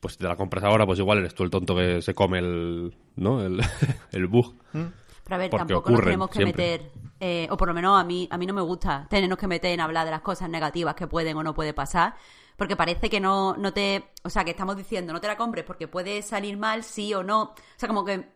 Pues 0.00 0.14
si 0.14 0.18
te 0.18 0.28
la 0.28 0.36
compras 0.36 0.62
ahora, 0.64 0.86
pues 0.86 0.98
igual 0.98 1.18
eres 1.18 1.34
tú 1.34 1.42
el 1.42 1.50
tonto 1.50 1.74
que 1.74 2.02
se 2.02 2.14
come 2.14 2.38
el, 2.38 2.94
¿no? 3.16 3.44
El, 3.44 3.60
el 4.12 4.26
bug. 4.26 4.54
Pero 4.72 5.34
a 5.34 5.38
ver, 5.38 5.50
Porque 5.50 5.60
tampoco 5.66 5.90
nos 5.90 5.98
ocurren 5.98 6.04
tenemos 6.04 6.28
que 6.30 6.38
siempre. 6.38 6.62
meter, 6.62 6.90
eh, 7.20 7.48
o 7.50 7.56
por 7.56 7.68
lo 7.68 7.74
menos 7.74 7.98
a 8.00 8.04
mí, 8.04 8.28
a 8.30 8.38
mí 8.38 8.46
no 8.46 8.54
me 8.54 8.62
gusta 8.62 9.06
tenernos 9.10 9.38
que 9.38 9.46
meter 9.48 9.72
en 9.72 9.80
hablar 9.80 10.04
de 10.04 10.10
las 10.12 10.20
cosas 10.22 10.48
negativas 10.48 10.94
que 10.94 11.06
pueden 11.06 11.36
o 11.36 11.42
no 11.42 11.52
puede 11.54 11.74
pasar, 11.74 12.14
porque 12.58 12.74
parece 12.74 13.08
que 13.08 13.20
no, 13.20 13.56
no 13.56 13.72
te, 13.72 14.10
o 14.24 14.30
sea, 14.30 14.44
que 14.44 14.50
estamos 14.50 14.76
diciendo 14.76 15.12
no 15.12 15.20
te 15.20 15.28
la 15.28 15.36
compres 15.36 15.64
porque 15.64 15.86
puede 15.86 16.22
salir 16.22 16.58
mal, 16.58 16.82
sí 16.82 17.14
o 17.14 17.22
no. 17.22 17.42
O 17.42 17.54
sea, 17.76 17.88
como 17.88 18.04
que 18.04 18.26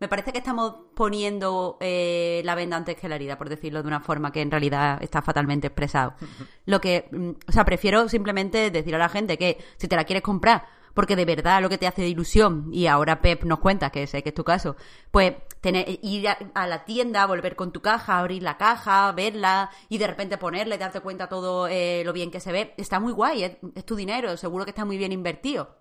me 0.00 0.08
parece 0.08 0.32
que 0.32 0.38
estamos 0.38 0.74
poniendo 0.94 1.78
eh, 1.80 2.42
la 2.44 2.56
venda 2.56 2.76
antes 2.76 2.96
que 2.96 3.08
la 3.08 3.14
herida, 3.14 3.38
por 3.38 3.48
decirlo 3.48 3.80
de 3.80 3.86
una 3.86 4.00
forma 4.00 4.32
que 4.32 4.42
en 4.42 4.50
realidad 4.50 4.98
está 5.00 5.22
fatalmente 5.22 5.68
expresado. 5.68 6.14
Lo 6.66 6.80
que, 6.80 7.08
mm, 7.12 7.30
o 7.46 7.52
sea, 7.52 7.64
prefiero 7.64 8.08
simplemente 8.08 8.72
decir 8.72 8.96
a 8.96 8.98
la 8.98 9.08
gente 9.08 9.38
que 9.38 9.58
si 9.76 9.86
te 9.86 9.94
la 9.94 10.02
quieres 10.04 10.24
comprar, 10.24 10.66
porque 10.92 11.14
de 11.14 11.24
verdad 11.24 11.62
lo 11.62 11.68
que 11.68 11.78
te 11.78 11.86
hace 11.86 12.02
de 12.02 12.08
ilusión, 12.08 12.70
y 12.72 12.88
ahora 12.88 13.20
Pep 13.20 13.44
nos 13.44 13.60
cuenta, 13.60 13.90
que 13.90 14.08
sé 14.08 14.24
que 14.24 14.30
es 14.30 14.34
tu 14.34 14.42
caso, 14.42 14.74
pues 15.12 15.34
tener, 15.60 15.98
ir 16.02 16.28
a, 16.28 16.66
la 16.66 16.84
tienda, 16.84 17.26
volver 17.26 17.56
con 17.56 17.72
tu 17.72 17.80
caja, 17.80 18.18
abrir 18.18 18.42
la 18.42 18.56
caja, 18.56 19.10
verla 19.12 19.70
y 19.88 19.98
de 19.98 20.06
repente 20.06 20.38
ponerla 20.38 20.76
y 20.76 20.78
darte 20.78 21.00
cuenta 21.00 21.28
todo 21.28 21.68
eh, 21.68 22.02
lo 22.04 22.12
bien 22.12 22.30
que 22.30 22.40
se 22.40 22.52
ve, 22.52 22.74
está 22.76 23.00
muy 23.00 23.12
guay, 23.12 23.44
es, 23.44 23.84
tu 23.84 23.96
dinero, 23.96 24.36
seguro 24.36 24.64
que 24.64 24.70
está 24.70 24.84
muy 24.84 24.98
bien 24.98 25.12
invertido. 25.12 25.76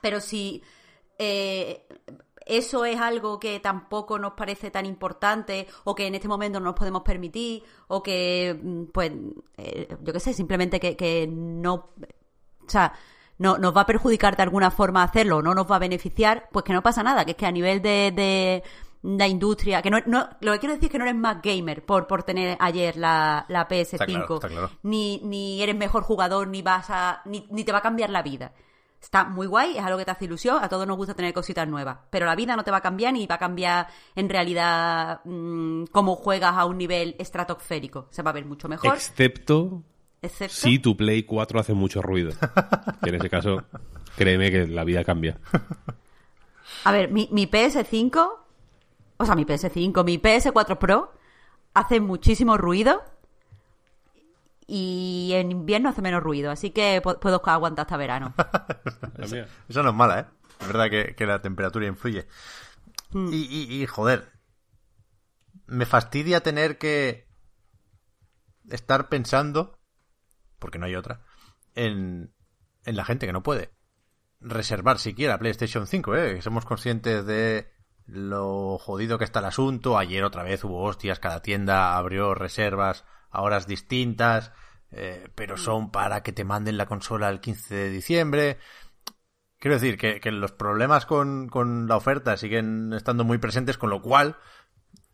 Pero 0.00 0.20
si 0.20 0.62
eh, 1.18 1.86
eso 2.44 2.84
es 2.84 3.00
algo 3.00 3.40
que 3.40 3.58
tampoco 3.60 4.18
nos 4.18 4.34
parece 4.34 4.70
tan 4.70 4.86
importante 4.86 5.66
o 5.84 5.94
que 5.94 6.06
en 6.06 6.14
este 6.14 6.28
momento 6.28 6.60
no 6.60 6.66
nos 6.66 6.74
podemos 6.74 7.02
permitir 7.02 7.62
o 7.88 8.02
que, 8.02 8.58
mm, 8.62 8.84
pues, 8.92 9.12
eh, 9.56 9.96
yo 10.02 10.12
qué 10.12 10.20
sé, 10.20 10.32
simplemente 10.32 10.78
que, 10.78 10.96
que 10.96 11.26
no, 11.26 11.74
o 11.74 12.68
sea, 12.68 12.92
no, 13.38 13.58
nos 13.58 13.76
va 13.76 13.82
a 13.82 13.86
perjudicar 13.86 14.36
de 14.36 14.44
alguna 14.44 14.70
forma 14.70 15.02
hacerlo 15.02 15.42
no 15.42 15.54
nos 15.54 15.70
va 15.70 15.76
a 15.76 15.80
beneficiar, 15.80 16.48
pues 16.52 16.64
que 16.64 16.72
no 16.72 16.82
pasa 16.82 17.02
nada, 17.02 17.24
que 17.24 17.32
es 17.32 17.36
que 17.36 17.46
a 17.46 17.52
nivel 17.52 17.82
de 17.82 18.62
la 19.06 19.28
industria, 19.28 19.82
que 19.82 19.90
no, 19.90 19.98
no, 20.06 20.28
lo 20.40 20.52
que 20.52 20.58
quiero 20.58 20.74
decir 20.74 20.86
es 20.86 20.92
que 20.92 20.98
no 20.98 21.04
eres 21.04 21.16
más 21.16 21.40
gamer 21.40 21.84
por, 21.84 22.08
por 22.08 22.24
tener 22.24 22.56
ayer 22.60 22.96
la, 22.96 23.46
la 23.48 23.68
PS5, 23.68 23.92
Está 23.92 24.06
claro, 24.06 24.34
está 24.34 24.48
claro. 24.48 24.70
Ni, 24.82 25.20
ni 25.22 25.62
eres 25.62 25.76
mejor 25.76 26.02
jugador, 26.02 26.48
ni 26.48 26.62
vas 26.62 26.86
a, 26.90 27.22
ni, 27.24 27.46
ni 27.50 27.62
te 27.62 27.70
va 27.70 27.78
a 27.78 27.82
cambiar 27.82 28.10
la 28.10 28.22
vida. 28.22 28.52
Está 29.00 29.24
muy 29.24 29.46
guay, 29.46 29.76
es 29.76 29.84
algo 29.84 29.98
que 29.98 30.04
te 30.04 30.10
hace 30.10 30.24
ilusión, 30.24 30.58
a 30.60 30.68
todos 30.68 30.86
nos 30.86 30.96
gusta 30.96 31.14
tener 31.14 31.32
cositas 31.32 31.68
nuevas, 31.68 31.98
pero 32.10 32.26
la 32.26 32.34
vida 32.34 32.56
no 32.56 32.64
te 32.64 32.72
va 32.72 32.78
a 32.78 32.80
cambiar 32.80 33.12
ni 33.12 33.26
va 33.26 33.36
a 33.36 33.38
cambiar 33.38 33.86
en 34.16 34.28
realidad 34.28 35.20
mm, 35.24 35.84
cómo 35.92 36.16
juegas 36.16 36.56
a 36.56 36.64
un 36.64 36.76
nivel 36.76 37.14
estratosférico. 37.18 38.08
Se 38.10 38.22
va 38.22 38.30
a 38.30 38.34
ver 38.34 38.44
mucho 38.44 38.68
mejor. 38.68 38.92
Excepto 38.94 39.84
excepto... 40.20 40.56
si 40.56 40.80
tu 40.80 40.96
Play 40.96 41.22
4 41.22 41.60
hace 41.60 41.74
mucho 41.74 42.02
ruido. 42.02 42.32
Que 43.02 43.10
en 43.10 43.14
ese 43.16 43.30
caso, 43.30 43.62
créeme 44.16 44.50
que 44.50 44.66
la 44.66 44.82
vida 44.82 45.04
cambia. 45.04 45.38
A 46.82 46.90
ver, 46.90 47.12
mi, 47.12 47.28
mi 47.30 47.46
PS5, 47.46 48.45
o 49.18 49.24
sea, 49.26 49.34
mi 49.34 49.44
PS5, 49.44 50.04
mi 50.04 50.18
PS4 50.18 50.78
Pro 50.78 51.12
hace 51.74 52.00
muchísimo 52.00 52.56
ruido 52.56 53.02
y 54.66 55.30
en 55.34 55.52
invierno 55.52 55.88
hace 55.88 56.02
menos 56.02 56.22
ruido, 56.22 56.50
así 56.50 56.70
que 56.70 57.00
pu- 57.02 57.18
puedo 57.20 57.40
aguantar 57.46 57.84
hasta 57.84 57.96
verano. 57.96 58.34
Esa 59.68 59.82
no 59.82 59.90
es 59.90 59.94
mala, 59.94 60.20
¿eh? 60.20 60.26
Es 60.60 60.66
verdad 60.66 60.90
que, 60.90 61.14
que 61.14 61.26
la 61.26 61.40
temperatura 61.42 61.86
influye. 61.86 62.26
Y, 63.14 63.36
y- 63.44 63.82
y, 63.82 63.86
joder, 63.86 64.32
me 65.66 65.86
fastidia 65.86 66.42
tener 66.42 66.78
que 66.78 67.26
estar 68.68 69.08
pensando, 69.08 69.78
porque 70.58 70.78
no 70.78 70.86
hay 70.86 70.96
otra, 70.96 71.20
en, 71.74 72.34
en 72.84 72.96
la 72.96 73.04
gente 73.04 73.26
que 73.26 73.32
no 73.32 73.42
puede 73.42 73.70
reservar 74.40 74.98
siquiera 74.98 75.38
PlayStation 75.38 75.86
5, 75.86 76.16
¿eh? 76.16 76.34
Que 76.36 76.42
somos 76.42 76.64
conscientes 76.64 77.24
de 77.26 77.70
lo 78.06 78.78
jodido 78.78 79.18
que 79.18 79.24
está 79.24 79.40
el 79.40 79.46
asunto. 79.46 79.98
Ayer 79.98 80.24
otra 80.24 80.42
vez 80.42 80.64
hubo 80.64 80.82
hostias, 80.82 81.18
cada 81.18 81.42
tienda 81.42 81.96
abrió 81.96 82.34
reservas 82.34 83.04
a 83.30 83.42
horas 83.42 83.66
distintas, 83.66 84.52
eh, 84.90 85.28
pero 85.34 85.56
son 85.56 85.90
para 85.90 86.22
que 86.22 86.32
te 86.32 86.44
manden 86.44 86.76
la 86.76 86.86
consola 86.86 87.28
el 87.28 87.40
15 87.40 87.74
de 87.74 87.90
diciembre. 87.90 88.58
Quiero 89.58 89.74
decir 89.74 89.98
que, 89.98 90.20
que 90.20 90.30
los 90.30 90.52
problemas 90.52 91.06
con, 91.06 91.48
con 91.48 91.88
la 91.88 91.96
oferta 91.96 92.36
siguen 92.36 92.92
estando 92.92 93.24
muy 93.24 93.38
presentes, 93.38 93.78
con 93.78 93.90
lo 93.90 94.02
cual 94.02 94.36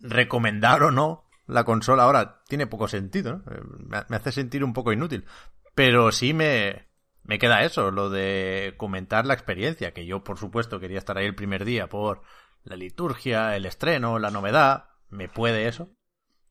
recomendar 0.01 0.83
o 0.83 0.91
no 0.91 1.25
la 1.47 1.65
consola 1.65 2.05
ahora 2.05 2.43
tiene 2.49 2.67
poco 2.67 2.89
sentido, 2.89 3.39
¿no? 3.39 3.53
Eh, 3.53 3.61
Me, 3.79 4.05
me 4.09 4.17
hace 4.17 4.33
sentir 4.33 4.65
un 4.65 4.73
poco 4.73 4.93
inútil. 4.93 5.25
Pero 5.75 6.13
sí 6.13 6.35
me, 6.35 6.89
me 7.25 7.39
queda 7.39 7.63
eso, 7.63 7.91
lo 7.91 8.11
de 8.11 8.75
comentar 8.77 9.27
la 9.27 9.35
experiencia, 9.35 9.93
que 9.93 10.07
yo 10.07 10.25
por 10.25 10.39
supuesto 10.39 10.81
quería 10.81 10.99
estar 10.99 11.17
ahí 11.19 11.27
el 11.27 11.35
primer 11.35 11.65
día 11.65 11.89
por 11.89 12.23
la 12.65 12.77
liturgia, 12.77 13.57
el 13.57 13.67
estreno, 13.67 14.19
la 14.19 14.31
novedad, 14.31 14.91
me 15.11 15.29
puede 15.29 15.69
eso. 15.69 15.91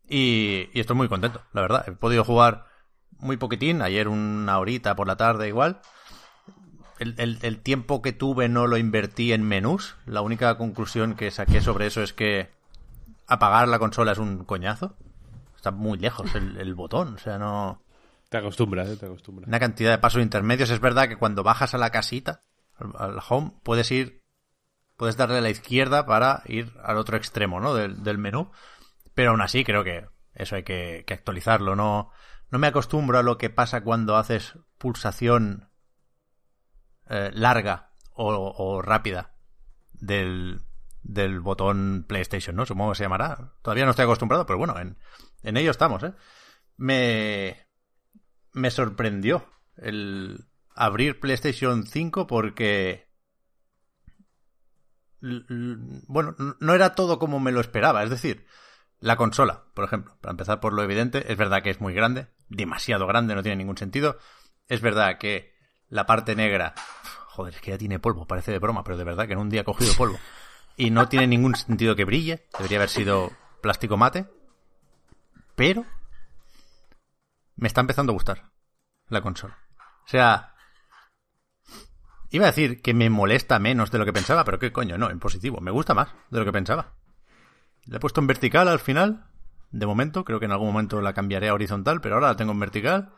Y, 0.07 0.69
y 0.73 0.79
estoy 0.79 0.95
muy 0.95 1.07
contento, 1.07 1.41
la 1.53 1.61
verdad. 1.61 1.85
He 1.87 1.91
podido 1.93 2.23
jugar 2.23 2.65
muy 3.17 3.37
poquitín, 3.37 3.81
ayer 3.81 4.07
una 4.07 4.59
horita 4.59 4.95
por 4.95 5.07
la 5.07 5.15
tarde 5.15 5.47
igual. 5.47 5.81
El, 6.99 7.15
el- 7.17 7.39
el 7.41 7.59
tiempo 7.59 8.01
que 8.01 8.13
tuve 8.13 8.49
no 8.49 8.67
lo 8.67 8.77
invertí 8.77 9.31
en 9.33 9.43
menús. 9.43 9.95
La 10.05 10.21
única 10.21 10.57
conclusión 10.57 11.15
que 11.15 11.31
saqué 11.31 11.61
sobre 11.61 11.87
eso 11.87 12.03
es 12.03 12.13
que 12.13 12.51
apagar 13.27 13.67
la 13.67 13.79
consola 13.79 14.11
es 14.11 14.17
un 14.17 14.43
coñazo. 14.45 14.95
Está 15.55 15.71
muy 15.71 15.97
lejos 15.97 16.33
el, 16.35 16.57
el 16.57 16.73
botón, 16.75 17.15
o 17.15 17.17
sea, 17.19 17.37
no... 17.37 17.83
Te 18.29 18.37
acostumbras, 18.37 18.87
¿eh? 18.89 18.97
Te 18.97 19.05
acostumbras. 19.05 19.47
Una 19.47 19.59
cantidad 19.59 19.91
de 19.91 19.97
pasos 19.97 20.21
intermedios. 20.21 20.69
Es 20.69 20.79
verdad 20.79 21.07
que 21.07 21.17
cuando 21.17 21.43
bajas 21.43 21.73
a 21.73 21.77
la 21.77 21.89
casita, 21.91 22.43
al, 22.77 22.91
al 22.97 23.19
home, 23.27 23.51
puedes 23.63 23.91
ir, 23.91 24.20
puedes 25.01 25.17
darle 25.17 25.39
a 25.39 25.41
la 25.41 25.49
izquierda 25.49 26.05
para 26.05 26.43
ir 26.45 26.73
al 26.83 26.97
otro 26.97 27.17
extremo, 27.17 27.59
¿no? 27.59 27.73
Del, 27.73 28.03
del 28.03 28.19
menú. 28.19 28.51
Pero 29.15 29.31
aún 29.31 29.41
así 29.41 29.63
creo 29.63 29.83
que 29.83 30.05
eso 30.35 30.55
hay 30.55 30.61
que, 30.61 31.03
actualizarlo. 31.09 31.75
No, 31.75 32.11
no 32.51 32.59
me 32.59 32.67
acostumbro 32.67 33.17
a 33.17 33.23
lo 33.23 33.39
que 33.39 33.49
pasa 33.49 33.81
cuando 33.81 34.15
haces 34.15 34.59
pulsación 34.77 35.71
eh, 37.09 37.31
larga 37.33 37.93
o, 38.13 38.83
rápida 38.83 39.33
del, 39.93 40.61
del 41.01 41.39
botón 41.39 42.05
PlayStation, 42.07 42.55
¿no? 42.55 42.67
Supongo 42.67 42.91
que 42.91 42.97
se 42.97 43.03
llamará. 43.05 43.55
Todavía 43.63 43.85
no 43.85 43.89
estoy 43.89 44.03
acostumbrado, 44.03 44.45
pero 44.45 44.59
bueno, 44.59 44.77
en, 44.77 44.99
en 45.41 45.57
ello 45.57 45.71
estamos, 45.71 46.03
¿eh? 46.03 46.13
Me, 46.77 47.57
me 48.53 48.69
sorprendió 48.69 49.47
el 49.77 50.45
abrir 50.75 51.19
PlayStation 51.19 51.87
5 51.87 52.27
porque 52.27 53.10
bueno, 55.21 56.35
no 56.59 56.73
era 56.73 56.95
todo 56.95 57.19
como 57.19 57.39
me 57.39 57.51
lo 57.51 57.61
esperaba, 57.61 58.03
es 58.03 58.09
decir, 58.09 58.45
la 58.99 59.17
consola, 59.17 59.65
por 59.73 59.85
ejemplo, 59.85 60.17
para 60.21 60.31
empezar 60.31 60.59
por 60.59 60.73
lo 60.73 60.83
evidente, 60.83 61.31
es 61.31 61.37
verdad 61.37 61.63
que 61.63 61.71
es 61.71 61.81
muy 61.81 61.93
grande, 61.93 62.27
demasiado 62.49 63.07
grande, 63.07 63.35
no 63.35 63.43
tiene 63.43 63.57
ningún 63.57 63.77
sentido. 63.77 64.17
Es 64.67 64.81
verdad 64.81 65.17
que 65.17 65.53
la 65.89 66.05
parte 66.05 66.35
negra, 66.35 66.73
joder, 67.27 67.55
es 67.55 67.61
que 67.61 67.71
ya 67.71 67.77
tiene 67.77 67.99
polvo, 67.99 68.27
parece 68.27 68.51
de 68.51 68.59
broma, 68.59 68.83
pero 68.83 68.97
de 68.97 69.03
verdad 69.03 69.27
que 69.27 69.33
en 69.33 69.39
un 69.39 69.49
día 69.49 69.61
ha 69.61 69.65
cogido 69.65 69.93
polvo. 69.95 70.19
Y 70.77 70.89
no 70.89 71.09
tiene 71.09 71.27
ningún 71.27 71.55
sentido 71.55 71.95
que 71.95 72.05
brille, 72.05 72.47
debería 72.57 72.77
haber 72.77 72.89
sido 72.89 73.31
plástico 73.61 73.97
mate. 73.97 74.27
Pero 75.55 75.85
me 77.55 77.67
está 77.67 77.81
empezando 77.81 78.11
a 78.11 78.15
gustar 78.15 78.51
la 79.09 79.21
consola. 79.21 79.57
O 80.05 80.07
sea, 80.07 80.50
iba 82.31 82.45
a 82.45 82.51
decir 82.51 82.81
que 82.81 82.93
me 82.93 83.09
molesta 83.09 83.59
menos 83.59 83.91
de 83.91 83.99
lo 83.99 84.05
que 84.05 84.13
pensaba, 84.13 84.43
pero 84.43 84.59
qué 84.59 84.71
coño, 84.71 84.97
no, 84.97 85.09
en 85.09 85.19
positivo, 85.19 85.59
me 85.61 85.71
gusta 85.71 85.93
más 85.93 86.09
de 86.29 86.39
lo 86.39 86.45
que 86.45 86.51
pensaba. 86.51 86.93
La 87.85 87.97
he 87.97 87.99
puesto 87.99 88.21
en 88.21 88.27
vertical 88.27 88.67
al 88.67 88.79
final, 88.79 89.25
de 89.71 89.85
momento, 89.85 90.23
creo 90.23 90.39
que 90.39 90.45
en 90.45 90.51
algún 90.51 90.67
momento 90.67 91.01
la 91.01 91.13
cambiaré 91.13 91.49
a 91.49 91.53
horizontal, 91.53 92.01
pero 92.01 92.15
ahora 92.15 92.29
la 92.29 92.35
tengo 92.35 92.51
en 92.51 92.59
vertical. 92.59 93.13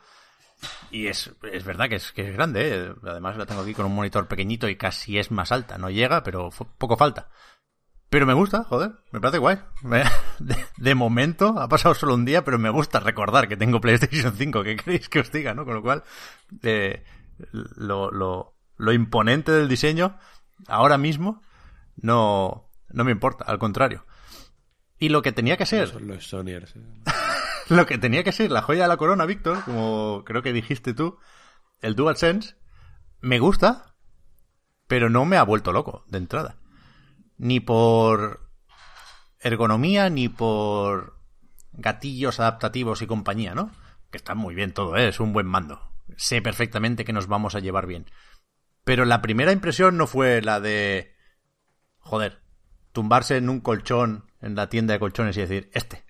Y 0.91 1.07
es, 1.07 1.31
es 1.51 1.63
verdad 1.65 1.89
que 1.89 1.95
es, 1.95 2.11
que 2.11 2.29
es 2.29 2.33
grande, 2.33 2.75
¿eh? 2.75 2.93
además 3.05 3.37
la 3.37 3.45
tengo 3.45 3.61
aquí 3.61 3.73
con 3.73 3.85
un 3.85 3.95
monitor 3.95 4.27
pequeñito 4.27 4.69
y 4.69 4.77
casi 4.77 5.17
es 5.17 5.31
más 5.31 5.51
alta, 5.51 5.77
no 5.77 5.89
llega, 5.89 6.23
pero 6.23 6.49
poco 6.77 6.95
falta. 6.95 7.29
Pero 8.09 8.27
me 8.27 8.33
gusta, 8.33 8.63
joder, 8.63 8.91
me 9.11 9.19
parece 9.19 9.39
guay. 9.39 9.59
De 10.77 10.93
momento, 10.93 11.59
ha 11.59 11.67
pasado 11.67 11.95
solo 11.95 12.13
un 12.13 12.25
día, 12.25 12.43
pero 12.43 12.59
me 12.59 12.69
gusta 12.69 12.99
recordar 12.99 13.47
que 13.47 13.57
tengo 13.57 13.81
PlayStation 13.81 14.33
5, 14.37 14.63
¿qué 14.63 14.75
queréis 14.75 15.09
que 15.09 15.19
os 15.19 15.31
diga, 15.31 15.55
no? 15.55 15.65
Con 15.65 15.73
lo 15.73 15.81
cual, 15.81 16.03
eh, 16.61 17.03
lo, 17.51 18.11
lo, 18.11 18.52
lo 18.83 18.93
imponente 18.93 19.51
del 19.51 19.69
diseño, 19.69 20.17
ahora 20.67 20.97
mismo, 20.97 21.41
no, 21.95 22.69
no 22.89 23.03
me 23.03 23.11
importa, 23.11 23.45
al 23.45 23.59
contrario. 23.59 24.05
Y 24.99 25.09
lo 25.09 25.21
que 25.21 25.31
tenía 25.31 25.57
que 25.57 25.65
ser, 25.65 26.01
los 26.01 26.27
Sonyers. 26.27 26.75
¿eh? 26.75 26.81
lo 27.69 27.85
que 27.85 27.97
tenía 27.97 28.23
que 28.23 28.31
ser 28.31 28.51
la 28.51 28.61
joya 28.61 28.83
de 28.83 28.87
la 28.89 28.97
corona, 28.97 29.25
Víctor, 29.25 29.63
como 29.63 30.23
creo 30.25 30.41
que 30.41 30.53
dijiste 30.53 30.93
tú, 30.93 31.17
el 31.81 31.95
DualSense, 31.95 32.55
me 33.21 33.39
gusta, 33.39 33.95
pero 34.87 35.09
no 35.09 35.25
me 35.25 35.37
ha 35.37 35.43
vuelto 35.43 35.71
loco 35.71 36.03
de 36.07 36.17
entrada. 36.17 36.57
Ni 37.37 37.59
por 37.59 38.49
ergonomía, 39.39 40.09
ni 40.09 40.29
por 40.29 41.17
gatillos 41.71 42.39
adaptativos 42.39 43.01
y 43.01 43.07
compañía, 43.07 43.55
¿no? 43.55 43.71
Que 44.11 44.17
está 44.17 44.35
muy 44.35 44.55
bien 44.55 44.73
todo, 44.73 44.97
¿eh? 44.97 45.07
es 45.07 45.19
un 45.19 45.33
buen 45.33 45.47
mando. 45.47 45.81
Sé 46.17 46.41
perfectamente 46.41 47.05
que 47.05 47.13
nos 47.13 47.27
vamos 47.27 47.55
a 47.55 47.59
llevar 47.59 47.87
bien. 47.87 48.05
Pero 48.83 49.05
la 49.05 49.21
primera 49.21 49.51
impresión 49.51 49.97
no 49.97 50.07
fue 50.07 50.41
la 50.41 50.59
de... 50.59 51.13
Joder, 51.99 52.41
tumbarse 52.91 53.37
en 53.37 53.49
un 53.49 53.61
colchón 53.61 54.29
en 54.41 54.55
la 54.55 54.67
tienda 54.69 54.93
de 54.93 54.99
colchones 54.99 55.37
y 55.37 55.41
decir, 55.41 55.69
este, 55.73 56.03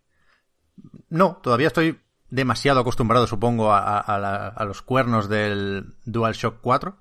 no, 1.10 1.38
todavía 1.44 1.68
estoy 1.68 2.01
demasiado 2.30 2.80
acostumbrado, 2.80 3.27
supongo, 3.27 3.72
a, 3.74 4.00
a- 4.00 4.48
a 4.48 4.65
los 4.65 4.82
cuernos 4.82 5.30
del 5.30 5.96
DualShock 6.06 6.62
4. 6.62 7.00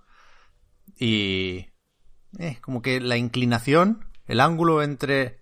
Y. 0.99 1.71
eh, 2.38 2.59
como 2.61 2.83
que 2.83 3.00
la 3.00 3.17
inclinación, 3.17 4.07
el 4.26 4.41
ángulo 4.41 4.83
entre 4.83 5.41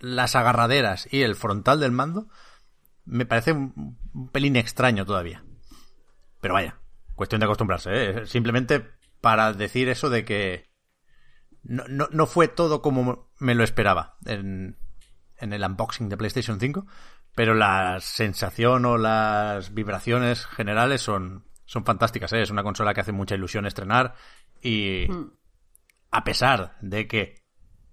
las 0.00 0.34
agarraderas 0.34 1.08
y 1.12 1.22
el 1.22 1.36
frontal 1.36 1.78
del 1.80 1.92
mando, 1.92 2.28
me 3.04 3.26
parece 3.26 3.52
un 3.52 4.28
pelín 4.32 4.56
extraño 4.56 5.06
todavía. 5.06 5.44
Pero 6.40 6.54
vaya, 6.54 6.80
cuestión 7.16 7.40
de 7.40 7.46
acostumbrarse, 7.46 7.90
¿eh? 8.10 8.26
Simplemente 8.26 8.86
para 9.20 9.52
decir 9.52 9.88
eso 9.88 10.08
de 10.10 10.24
que. 10.24 10.70
No, 11.62 11.82
no, 11.88 12.08
no 12.12 12.26
fue 12.26 12.46
todo 12.46 12.80
como 12.80 13.28
me 13.40 13.56
lo 13.56 13.64
esperaba 13.64 14.16
en, 14.24 14.76
en 15.38 15.52
el 15.52 15.64
unboxing 15.64 16.08
de 16.08 16.16
PlayStation 16.16 16.60
5, 16.60 16.86
pero 17.34 17.54
la 17.54 17.98
sensación 18.00 18.84
o 18.84 18.96
las 18.98 19.74
vibraciones 19.74 20.46
generales 20.46 21.00
son, 21.02 21.44
son 21.64 21.84
fantásticas. 21.84 22.32
¿eh? 22.34 22.42
Es 22.42 22.50
una 22.50 22.62
consola 22.62 22.94
que 22.94 23.00
hace 23.00 23.10
mucha 23.10 23.34
ilusión 23.34 23.66
estrenar 23.66 24.14
y 24.62 25.08
a 26.12 26.22
pesar 26.22 26.76
de 26.80 27.08
que 27.08 27.42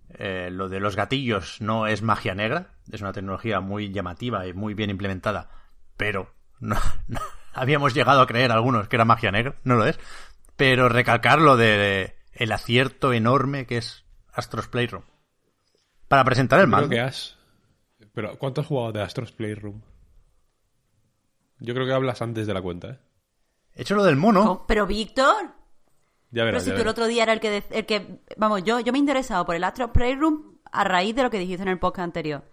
eh, 0.09 0.49
lo 0.51 0.69
de 0.69 0.79
los 0.79 0.95
gatillos 0.95 1.59
no 1.59 1.87
es 1.87 2.03
magia 2.03 2.35
negra, 2.35 2.75
es 2.91 3.01
una 3.01 3.13
tecnología 3.13 3.59
muy 3.59 3.91
llamativa 3.91 4.45
y 4.45 4.53
muy 4.53 4.75
bien 4.75 4.91
implementada, 4.91 5.49
pero 5.97 6.31
no, 6.59 6.77
no- 7.07 7.21
habíamos 7.53 7.93
llegado 7.93 8.21
a 8.21 8.27
creer 8.27 8.51
algunos 8.51 8.87
que 8.87 8.95
era 8.95 9.05
magia 9.05 9.31
negra, 9.31 9.55
no 9.63 9.75
lo 9.75 9.85
es. 9.85 9.99
Pero 10.55 10.89
recalcar 10.89 11.39
lo 11.41 11.57
de 11.57 12.15
el 12.33 12.51
acierto 12.51 13.13
enorme 13.13 13.65
que 13.65 13.77
es 13.77 14.05
Astros 14.33 14.67
Playroom. 14.67 15.03
Para 16.07 16.23
presentar 16.23 16.59
el 16.59 16.65
Creo 16.65 16.71
mando. 16.77 16.89
que 16.89 16.99
has. 16.99 17.37
Pero, 18.13 18.37
¿cuánto 18.37 18.61
has 18.61 18.67
jugado 18.67 18.91
de 18.91 19.01
Astros 19.01 19.31
Playroom? 19.31 19.81
Yo 21.59 21.73
creo 21.73 21.85
que 21.87 21.93
hablas 21.93 22.21
antes 22.21 22.45
de 22.47 22.53
la 22.53 22.61
cuenta, 22.61 22.89
¿eh? 22.89 22.99
He 23.75 23.81
hecho 23.81 23.95
lo 23.95 24.03
del 24.03 24.15
mono. 24.17 24.51
Oh, 24.51 24.67
Pero 24.67 24.85
Víctor, 24.85 25.45
Ya 26.29 26.43
pero 26.43 26.45
verás. 26.45 26.63
si 26.63 26.69
ya 26.69 26.75
tú 26.75 26.81
el 26.81 26.87
otro 26.87 27.07
día 27.07 27.23
era 27.23 27.33
el 27.33 27.39
que, 27.39 27.49
de- 27.49 27.63
el 27.71 27.85
que... 27.85 28.19
Vamos, 28.37 28.63
yo, 28.63 28.79
yo 28.81 28.91
me 28.91 28.97
he 28.97 29.01
interesado 29.01 29.45
por 29.45 29.55
el 29.55 29.63
Astro 29.63 29.91
Playroom 29.91 30.59
a 30.71 30.83
raíz 30.83 31.15
de 31.15 31.23
lo 31.23 31.29
que 31.31 31.39
dijiste 31.39 31.63
en 31.63 31.69
el 31.69 31.79
podcast 31.79 32.03
anterior. 32.05 32.43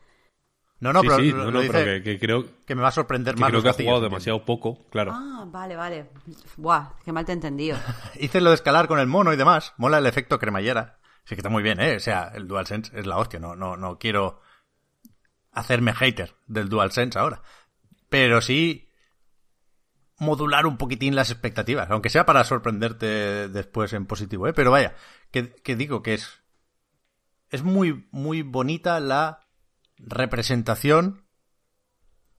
No, 0.80 0.94
no, 0.94 1.02
sí, 1.02 1.08
pero, 1.08 1.20
sí, 1.20 1.32
no, 1.32 1.50
no, 1.50 1.60
pero 1.60 1.72
que, 1.84 2.02
que 2.02 2.18
creo, 2.18 2.46
que 2.64 2.74
me 2.74 2.80
va 2.80 2.88
a 2.88 2.92
sorprender 2.92 3.34
que 3.34 3.40
más. 3.42 3.50
creo 3.50 3.62
que 3.62 3.68
gatillos, 3.68 3.90
jugado 3.90 4.04
demasiado 4.04 4.44
poco, 4.46 4.86
claro. 4.88 5.12
Ah, 5.14 5.44
vale, 5.46 5.76
vale. 5.76 6.10
Buah, 6.56 6.94
qué 7.04 7.12
mal 7.12 7.26
te 7.26 7.32
he 7.32 7.34
entendido. 7.34 7.78
Hice 8.18 8.40
lo 8.40 8.48
de 8.48 8.54
escalar 8.54 8.88
con 8.88 8.98
el 8.98 9.06
mono 9.06 9.32
y 9.32 9.36
demás. 9.36 9.74
Mola 9.76 9.98
el 9.98 10.06
efecto 10.06 10.38
cremallera. 10.38 10.98
Sí 11.24 11.34
que 11.34 11.40
está 11.40 11.50
muy 11.50 11.62
bien, 11.62 11.80
¿eh? 11.80 11.96
O 11.96 12.00
sea, 12.00 12.32
el 12.34 12.48
DualSense 12.48 12.98
es 12.98 13.06
la 13.06 13.18
hostia. 13.18 13.38
No, 13.38 13.54
no, 13.54 13.76
no 13.76 13.98
quiero 13.98 14.40
hacerme 15.52 15.92
hater 15.92 16.34
del 16.46 16.70
DualSense 16.70 17.18
ahora. 17.18 17.42
Pero 18.08 18.40
sí 18.40 18.88
modular 20.16 20.66
un 20.66 20.78
poquitín 20.78 21.14
las 21.14 21.30
expectativas. 21.30 21.90
Aunque 21.90 22.08
sea 22.08 22.24
para 22.24 22.44
sorprenderte 22.44 23.48
después 23.48 23.92
en 23.92 24.06
positivo, 24.06 24.48
¿eh? 24.48 24.54
Pero 24.54 24.70
vaya, 24.70 24.94
que, 25.30 25.52
que 25.52 25.76
digo 25.76 26.02
que 26.02 26.14
es... 26.14 26.40
Es 27.50 27.64
muy, 27.64 28.08
muy 28.12 28.42
bonita 28.42 28.98
la 29.00 29.49
representación 30.06 31.26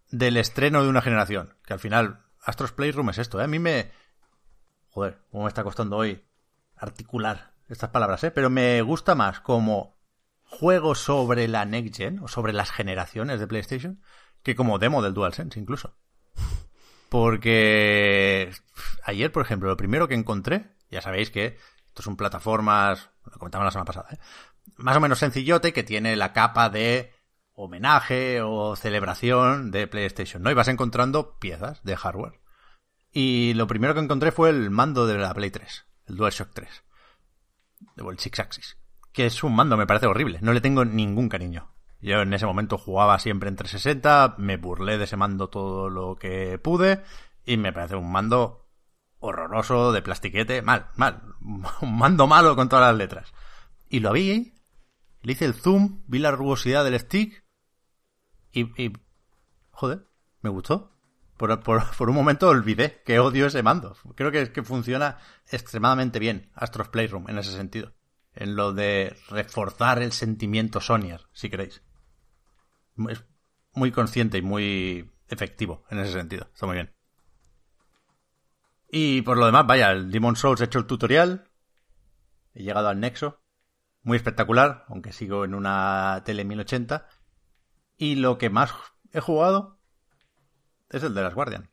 del 0.10 0.38
estreno 0.38 0.84
de 0.84 0.90
una 0.90 1.02
generación. 1.02 1.58
Que 1.66 1.74
al 1.74 1.80
final, 1.80 2.26
Astros 2.40 2.72
Playroom 2.72 3.10
es 3.10 3.18
esto, 3.18 3.40
¿eh? 3.40 3.46
A 3.46 3.48
mí 3.48 3.60
me... 3.60 3.92
Joder, 4.90 5.22
cómo 5.32 5.44
me 5.44 5.48
está 5.48 5.64
costando 5.64 5.98
hoy 5.98 6.26
articular 6.76 7.54
estas 7.70 7.90
palabras, 7.90 8.24
¿eh? 8.24 8.32
Pero 8.32 8.50
me 8.50 8.82
gusta 8.82 9.16
más 9.16 9.40
como 9.40 9.98
juego 10.44 10.96
sobre 10.96 11.48
la 11.48 11.64
Next 11.64 11.96
Gen, 11.96 12.20
o 12.20 12.28
sobre 12.28 12.52
las 12.52 12.72
generaciones 12.72 13.40
de 13.40 13.48
PlayStation, 13.48 14.02
que 14.44 14.56
como 14.56 14.80
demo 14.80 15.02
del 15.02 15.14
DualSense, 15.14 15.60
incluso. 15.60 15.96
Porque 17.10 18.52
ayer, 19.06 19.32
por 19.32 19.44
ejemplo, 19.44 19.70
lo 19.70 19.78
primero 19.78 20.08
que 20.08 20.16
encontré, 20.16 20.76
ya 20.90 21.02
sabéis 21.02 21.32
que 21.32 21.58
esto 21.88 22.04
son 22.04 22.18
plataformas, 22.18 23.12
lo 23.26 23.38
comentamos 23.38 23.66
la 23.66 23.72
semana 23.72 23.86
pasada, 23.86 24.10
¿eh? 24.12 24.18
más 24.76 24.98
o 24.98 25.00
menos 25.00 25.20
sencillote, 25.20 25.74
que 25.74 25.84
tiene 25.84 26.16
la 26.16 26.34
capa 26.34 26.70
de 26.70 27.14
homenaje 27.64 28.42
o 28.42 28.76
celebración 28.76 29.72
de 29.72 29.88
PlayStation, 29.88 30.42
¿no? 30.42 30.52
Y 30.52 30.54
vas 30.54 30.68
encontrando 30.68 31.38
piezas 31.40 31.84
de 31.84 31.96
hardware. 31.96 32.40
Y 33.12 33.54
lo 33.56 33.68
primero 33.68 33.94
que 33.94 34.00
encontré 34.00 34.32
fue 34.32 34.50
el 34.50 34.70
mando 34.70 35.06
de 35.06 35.18
la 35.18 35.34
Play 35.34 35.52
3, 35.52 35.86
el 36.08 36.16
DualShock 36.16 36.52
3, 36.54 36.84
o 38.02 38.12
el 38.12 38.20
Six 38.20 38.40
Axis, 38.40 38.78
que 39.12 39.26
es 39.26 39.44
un 39.44 39.56
mando, 39.56 39.76
me 39.76 39.88
parece 39.88 40.08
horrible, 40.08 40.40
no 40.42 40.54
le 40.54 40.62
tengo 40.62 40.86
ningún 40.86 41.28
cariño. 41.28 41.74
Yo 42.00 42.22
en 42.22 42.34
ese 42.34 42.46
momento 42.46 42.78
jugaba 42.78 43.20
siempre 43.20 43.50
en 43.50 43.58
360, 43.58 44.36
me 44.38 44.58
burlé 44.58 44.98
de 44.98 45.04
ese 45.04 45.18
mando 45.18 45.50
todo 45.50 45.90
lo 45.90 46.16
que 46.16 46.58
pude, 46.58 47.04
y 47.46 47.58
me 47.58 47.74
parece 47.74 47.96
un 47.96 48.12
mando 48.12 48.70
horroroso, 49.20 49.92
de 49.92 50.02
plastiquete, 50.02 50.62
mal, 50.62 50.88
mal, 50.96 51.22
un 51.82 51.98
mando 51.98 52.28
malo 52.28 52.56
con 52.56 52.70
todas 52.70 52.88
las 52.88 52.98
letras. 52.98 53.34
Y 53.90 54.00
lo 54.00 54.14
vi, 54.14 54.54
le 55.22 55.34
hice 55.34 55.46
el 55.46 55.54
zoom, 55.54 56.02
vi 56.08 56.20
la 56.20 56.32
rugosidad 56.32 56.84
del 56.84 57.00
stick, 57.00 57.44
y, 58.52 58.84
y 58.84 58.94
joder, 59.72 60.08
me 60.42 60.50
gustó. 60.50 60.92
Por, 61.38 61.60
por, 61.62 61.84
por 61.98 62.10
un 62.10 62.16
momento 62.16 62.50
olvidé 62.50 63.02
que 63.06 63.20
odio 63.20 63.48
ese 63.48 63.64
mando. 63.64 63.96
Creo 64.16 64.32
que, 64.32 64.52
que 64.52 64.64
funciona 64.64 65.18
extremadamente 65.50 66.20
bien 66.20 66.52
Astros 66.54 66.90
Playroom 66.90 67.30
en 67.30 67.38
ese 67.38 67.52
sentido. 67.52 67.94
En 68.34 68.56
lo 68.56 68.74
de 68.74 69.16
reforzar 69.30 70.02
el 70.02 70.12
sentimiento 70.12 70.80
Sonyer, 70.80 71.22
si 71.34 71.50
queréis. 71.50 71.82
Es 73.10 73.26
muy 73.74 73.92
consciente 73.92 74.38
y 74.38 74.42
muy 74.42 75.12
efectivo 75.28 75.84
en 75.90 76.00
ese 76.00 76.14
sentido. 76.14 76.48
Está 76.54 76.66
muy 76.66 76.76
bien. 76.76 76.94
Y 78.90 79.22
por 79.22 79.38
lo 79.38 79.46
demás, 79.46 79.66
vaya, 79.66 79.92
el 79.92 80.12
Demon 80.12 80.36
Souls 80.36 80.60
he 80.62 80.66
hecho 80.66 80.80
el 80.80 80.86
tutorial. 80.86 81.50
He 82.54 82.64
llegado 82.64 82.90
al 82.90 83.00
Nexo. 83.00 83.42
Muy 84.04 84.18
espectacular, 84.18 84.86
aunque 84.90 85.14
sigo 85.14 85.46
en 85.46 85.54
una 85.54 86.22
tele 86.26 86.44
1080. 86.44 87.08
Y 88.02 88.16
lo 88.16 88.40
que 88.40 88.50
más 88.50 88.74
he 89.14 89.20
jugado 89.20 89.78
es 90.90 91.04
el 91.04 91.14
de 91.14 91.22
las 91.22 91.36
Guardian. 91.36 91.70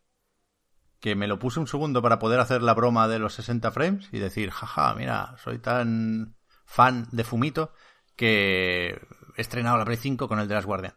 Que 0.99 1.15
me 1.15 1.27
lo 1.27 1.39
puse 1.39 1.59
un 1.59 1.65
segundo 1.65 2.03
para 2.03 2.19
poder 2.19 2.39
hacer 2.39 2.61
la 2.61 2.75
broma 2.75 3.07
de 3.07 3.17
los 3.17 3.33
60 3.33 3.71
frames 3.71 4.09
y 4.11 4.19
decir, 4.19 4.51
jaja, 4.51 4.93
mira, 4.93 5.35
soy 5.43 5.57
tan 5.57 6.35
fan 6.65 7.07
de 7.11 7.23
Fumito 7.23 7.73
que 8.15 9.01
he 9.37 9.41
estrenado 9.41 9.79
la 9.79 9.85
Play 9.85 9.97
5 9.97 10.27
con 10.27 10.39
el 10.39 10.47
de 10.47 10.53
las 10.53 10.67
Guardian. 10.67 10.93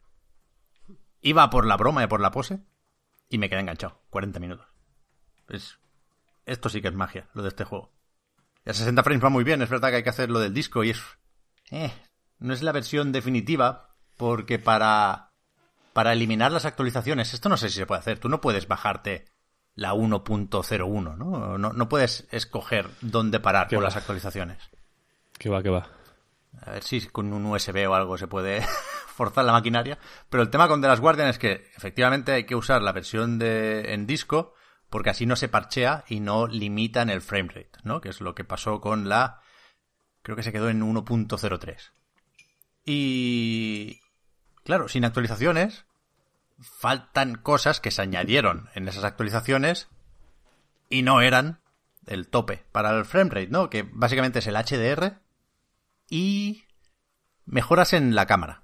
Iba 1.22 1.48
por 1.48 1.64
la 1.64 1.78
broma 1.78 2.04
y 2.04 2.08
por 2.08 2.20
la 2.20 2.30
pose 2.30 2.60
y 3.30 3.38
me 3.38 3.48
quedé 3.48 3.60
enganchado. 3.60 4.02
40 4.10 4.38
minutos. 4.38 4.66
Es... 5.48 5.78
Esto 6.44 6.68
sí 6.68 6.82
que 6.82 6.88
es 6.88 6.94
magia, 6.94 7.30
lo 7.32 7.40
de 7.40 7.48
este 7.48 7.64
juego. 7.64 7.90
Y 8.66 8.68
a 8.70 8.74
60 8.74 9.02
frames 9.02 9.24
va 9.24 9.30
muy 9.30 9.44
bien, 9.44 9.62
es 9.62 9.70
verdad 9.70 9.88
que 9.88 9.96
hay 9.96 10.02
que 10.02 10.10
hacer 10.10 10.30
lo 10.30 10.40
del 10.40 10.52
disco 10.52 10.84
y 10.84 10.90
es... 10.90 11.02
Eh, 11.70 11.90
no 12.38 12.52
es 12.52 12.62
la 12.62 12.72
versión 12.72 13.12
definitiva 13.12 13.91
porque 14.16 14.58
para 14.58 15.32
para 15.92 16.12
eliminar 16.12 16.52
las 16.52 16.64
actualizaciones, 16.64 17.34
esto 17.34 17.48
no 17.48 17.56
sé 17.56 17.68
si 17.68 17.76
se 17.76 17.86
puede 17.86 18.00
hacer. 18.00 18.18
Tú 18.18 18.28
no 18.28 18.40
puedes 18.40 18.66
bajarte 18.66 19.26
la 19.74 19.94
1.01, 19.94 21.16
¿no? 21.16 21.58
¿no? 21.58 21.72
No 21.72 21.88
puedes 21.88 22.26
escoger 22.30 22.88
dónde 23.00 23.40
parar 23.40 23.68
con 23.68 23.78
va. 23.78 23.84
las 23.84 23.96
actualizaciones. 23.96 24.58
Que 25.38 25.50
va, 25.50 25.62
que 25.62 25.70
va. 25.70 25.88
A 26.60 26.72
ver 26.72 26.82
si 26.82 27.06
con 27.08 27.32
un 27.32 27.46
USB 27.46 27.88
o 27.88 27.94
algo 27.94 28.18
se 28.18 28.26
puede 28.26 28.62
forzar 29.06 29.44
la 29.44 29.52
maquinaria. 29.52 29.98
Pero 30.30 30.42
el 30.42 30.50
tema 30.50 30.68
con 30.68 30.80
The 30.80 30.88
Last 30.88 31.02
Guardian 31.02 31.28
es 31.28 31.38
que 31.38 31.70
efectivamente 31.76 32.32
hay 32.32 32.44
que 32.44 32.56
usar 32.56 32.82
la 32.82 32.92
versión 32.92 33.38
de 33.38 33.94
en 33.94 34.06
disco 34.06 34.54
porque 34.90 35.10
así 35.10 35.24
no 35.24 35.36
se 35.36 35.48
parchea 35.48 36.04
y 36.06 36.20
no 36.20 36.46
limitan 36.46 37.08
el 37.08 37.22
framerate, 37.22 37.70
¿no? 37.82 38.02
Que 38.02 38.10
es 38.10 38.20
lo 38.20 38.34
que 38.34 38.44
pasó 38.44 38.80
con 38.82 39.08
la... 39.08 39.40
Creo 40.22 40.36
que 40.36 40.42
se 40.42 40.52
quedó 40.52 40.68
en 40.68 40.82
1.03. 40.82 41.92
Y... 42.84 44.01
Claro, 44.64 44.88
sin 44.88 45.04
actualizaciones, 45.04 45.86
faltan 46.60 47.34
cosas 47.34 47.80
que 47.80 47.90
se 47.90 48.02
añadieron 48.02 48.68
en 48.74 48.88
esas 48.88 49.04
actualizaciones 49.04 49.88
y 50.88 51.02
no 51.02 51.20
eran 51.20 51.60
el 52.06 52.28
tope 52.28 52.64
para 52.72 52.90
el 52.96 53.04
framerate, 53.04 53.48
¿no? 53.48 53.70
Que 53.70 53.88
básicamente 53.92 54.38
es 54.38 54.46
el 54.46 54.56
HDR 54.56 55.20
y 56.08 56.64
mejoras 57.44 57.92
en 57.92 58.14
la 58.14 58.26
cámara. 58.26 58.62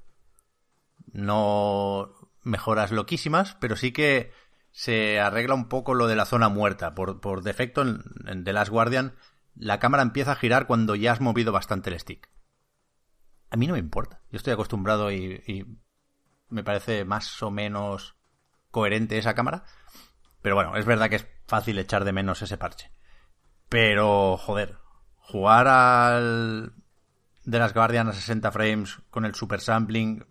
No 1.13 2.13
mejoras 2.43 2.93
loquísimas, 2.93 3.57
pero 3.61 3.77
sí 3.77 3.93
que 3.93 4.33
se 4.71 5.19
arregla 5.19 5.55
un 5.55 5.69
poco 5.69 5.95
lo 5.95 6.07
de 6.07 6.17
la 6.17 6.27
zona 6.27 6.49
muerta. 6.49 6.95
Por, 6.95 7.21
por 7.21 7.43
defecto, 7.43 7.83
en, 7.83 8.45
The 8.45 8.53
Last 8.53 8.71
Guardian, 8.71 9.15
la 9.57 9.81
cámara 9.81 10.03
empieza 10.03 10.33
a 10.33 10.37
girar 10.37 10.67
cuando 10.67 10.95
ya 10.95 11.13
has 11.13 11.21
movido 11.21 11.53
bastante 11.53 11.91
el 11.91 11.99
stick. 11.99 12.29
A 13.51 13.57
mí 13.57 13.67
no 13.67 13.73
me 13.73 13.79
importa. 13.81 14.21
Yo 14.31 14.37
estoy 14.37 14.53
acostumbrado 14.53 15.11
y 15.11 15.65
me 16.49 16.65
parece 16.65 17.05
más 17.05 17.43
o 17.43 17.51
menos 17.51 18.17
coherente 18.71 19.19
esa 19.19 19.35
cámara. 19.35 19.65
Pero 20.43 20.55
bueno, 20.55 20.77
es 20.77 20.85
verdad 20.85 21.11
que 21.11 21.17
es 21.17 21.27
fácil 21.47 21.79
echar 21.79 22.05
de 22.05 22.13
menos 22.13 22.43
ese 22.43 22.59
parche. 22.59 22.91
Pero, 23.69 24.37
joder, 24.37 24.79
jugar 25.17 25.69
al 25.69 26.73
de 27.45 27.59
las 27.59 27.75
Guardian 27.75 28.09
a 28.09 28.13
60 28.13 28.51
frames 28.53 28.99
con 29.11 29.25
el 29.25 29.35
super 29.35 29.61
sampling 29.61 30.25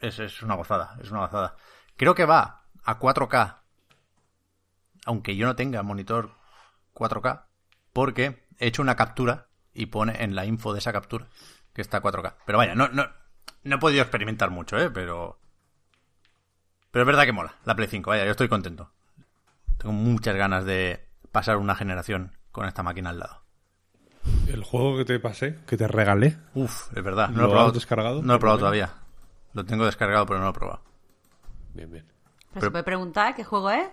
es, 0.00 0.18
es 0.18 0.42
una 0.42 0.54
gozada, 0.54 0.96
es 1.00 1.10
una 1.10 1.20
gozada. 1.20 1.56
Creo 1.96 2.14
que 2.14 2.24
va 2.24 2.64
a 2.84 2.98
4K, 2.98 3.60
aunque 5.06 5.36
yo 5.36 5.46
no 5.46 5.56
tenga 5.56 5.82
monitor 5.82 6.34
4K, 6.94 7.44
porque 7.92 8.46
he 8.58 8.66
hecho 8.66 8.82
una 8.82 8.96
captura 8.96 9.48
y 9.72 9.86
pone 9.86 10.22
en 10.22 10.34
la 10.34 10.44
info 10.44 10.72
de 10.72 10.80
esa 10.80 10.92
captura 10.92 11.28
que 11.72 11.82
está 11.82 11.98
a 11.98 12.02
4K. 12.02 12.34
Pero 12.44 12.58
vaya, 12.58 12.74
no, 12.74 12.88
no, 12.88 13.08
no 13.64 13.76
he 13.76 13.78
podido 13.78 14.02
experimentar 14.02 14.50
mucho, 14.50 14.78
¿eh? 14.78 14.90
Pero... 14.90 15.38
Pero 16.90 17.02
es 17.04 17.06
verdad 17.06 17.24
que 17.24 17.32
mola, 17.32 17.54
la 17.64 17.74
Play 17.74 17.88
5, 17.88 18.10
vaya, 18.10 18.24
yo 18.24 18.32
estoy 18.32 18.48
contento. 18.48 18.90
Tengo 19.78 19.92
muchas 19.94 20.36
ganas 20.36 20.64
de 20.66 21.08
pasar 21.32 21.56
una 21.56 21.74
generación 21.74 22.36
con 22.50 22.66
esta 22.66 22.82
máquina 22.82 23.10
al 23.10 23.18
lado. 23.20 23.42
El 24.46 24.62
juego 24.62 24.98
que 24.98 25.04
te 25.06 25.18
pasé, 25.18 25.58
que 25.66 25.76
te 25.76 25.88
regalé, 25.88 26.36
Uf, 26.54 26.96
es 26.96 27.02
verdad. 27.02 27.30
No 27.30 27.36
¿Lo 27.36 27.42
lo 27.42 27.46
he 27.48 27.50
probado, 27.50 27.72
descargado? 27.72 28.20
No 28.22 28.28
lo 28.28 28.34
he 28.34 28.38
probado 28.38 28.58
todavía. 28.60 28.94
Lo 29.54 29.64
tengo 29.64 29.84
descargado, 29.86 30.26
pero 30.26 30.38
no 30.38 30.44
lo 30.44 30.50
he 30.50 30.54
probado. 30.54 30.82
Bien, 31.74 31.90
bien. 31.90 32.04
Pero, 32.06 32.48
Pero- 32.54 32.66
se 32.66 32.70
puede 32.70 32.84
preguntar 32.84 33.34
qué 33.34 33.42
juego 33.44 33.70
es. 33.70 33.88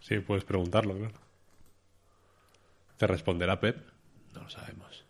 Sí, 0.00 0.18
puedes 0.18 0.44
preguntarlo, 0.44 0.94
claro. 0.96 1.14
¿Te 2.98 3.06
responderá 3.06 3.58
Pep? 3.60 3.86
No 4.34 4.42
lo 4.42 4.50
sabemos. 4.50 5.04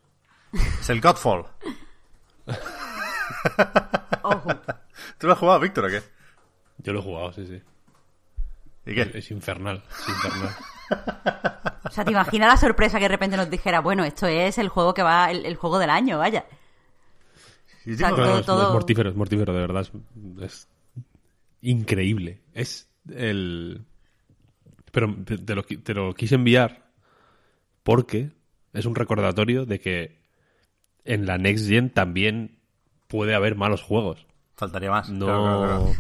Es 0.53 0.91
el 0.91 1.01
Godfall. 1.01 1.47
Ojo. 4.23 4.51
¿Tú 5.19 5.27
lo 5.27 5.33
has 5.33 5.39
jugado, 5.39 5.61
Víctor, 5.61 5.85
o 5.87 5.89
qué? 5.89 6.03
Yo 6.79 6.93
lo 6.93 7.01
he 7.01 7.03
jugado, 7.03 7.33
sí, 7.33 7.47
sí. 7.47 7.61
¿Y 8.87 8.95
qué? 8.95 9.11
Es 9.15 9.31
infernal, 9.31 9.83
es 9.91 10.09
infernal. 10.09 10.51
O 11.87 11.91
sea, 11.91 12.05
¿te 12.05 12.11
imaginas 12.11 12.49
la 12.49 12.57
sorpresa 12.57 12.99
que 12.99 13.05
de 13.05 13.09
repente 13.09 13.37
nos 13.37 13.49
dijera, 13.49 13.81
bueno, 13.81 14.05
esto 14.05 14.27
es 14.27 14.59
el 14.59 14.69
juego 14.69 14.93
que 14.95 15.03
va, 15.03 15.31
el, 15.31 15.47
el 15.47 15.57
juego 15.57 15.79
del 15.79 15.91
año, 15.91 16.19
vaya? 16.19 16.45
Y 17.87 17.95
O 17.95 17.97
sea, 17.97 18.11
no, 18.11 18.39
es, 18.39 18.47
todo- 18.47 18.67
es 18.69 18.73
mortífero, 18.73 19.11
es 19.11 19.17
mortífero, 19.17 19.53
de 19.55 19.61
verdad. 19.61 19.81
Es, 19.83 19.93
es 20.43 20.69
increíble. 21.63 22.43
Es 22.53 22.89
el... 23.11 23.85
Pero 24.93 25.15
te, 25.25 25.39
te 25.39 25.55
lo, 25.55 25.63
te 25.63 25.95
lo 25.95 26.15
quise 26.15 26.35
enviar 26.37 26.91
porque 27.83 28.31
es 28.73 28.85
un 28.87 28.95
recordatorio 28.95 29.65
de 29.67 29.81
que 29.81 30.21
en 31.05 31.27
la 31.27 31.39
Next 31.39 31.69
Gen 31.69 31.91
también 31.91 32.59
puede 33.09 33.35
haber 33.35 33.57
malos 33.57 33.83
juegos. 33.83 34.27
Faltaría 34.57 34.91
más. 34.91 35.11
No... 35.11 35.27
Claro, 35.27 35.43
claro, 35.43 35.61
claro. 35.63 35.93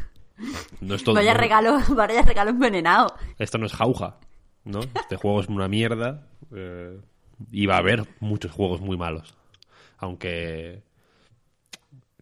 No 0.81 0.95
es 0.95 1.05
todo... 1.05 1.15
Vaya 1.15 1.35
no- 1.35 1.41
regalo, 1.41 1.79
vaya 1.97 2.23
regalo 2.23 2.51
envenenado. 2.51 3.15
Esto 3.39 3.59
no 3.59 3.67
es 3.67 3.73
jauja, 3.73 4.17
¿no? 4.65 4.81
Este 4.81 5.17
juego 5.17 5.41
es 5.41 5.49
una 5.49 5.69
mierda 5.69 6.27
eh, 6.55 7.01
y 7.51 7.67
va 7.67 7.77
a 7.77 7.79
haber 7.79 8.07
muchos 8.21 8.53
juegos 8.53 8.81
muy 8.81 8.97
malos. 8.97 9.37
Aunque 9.99 10.83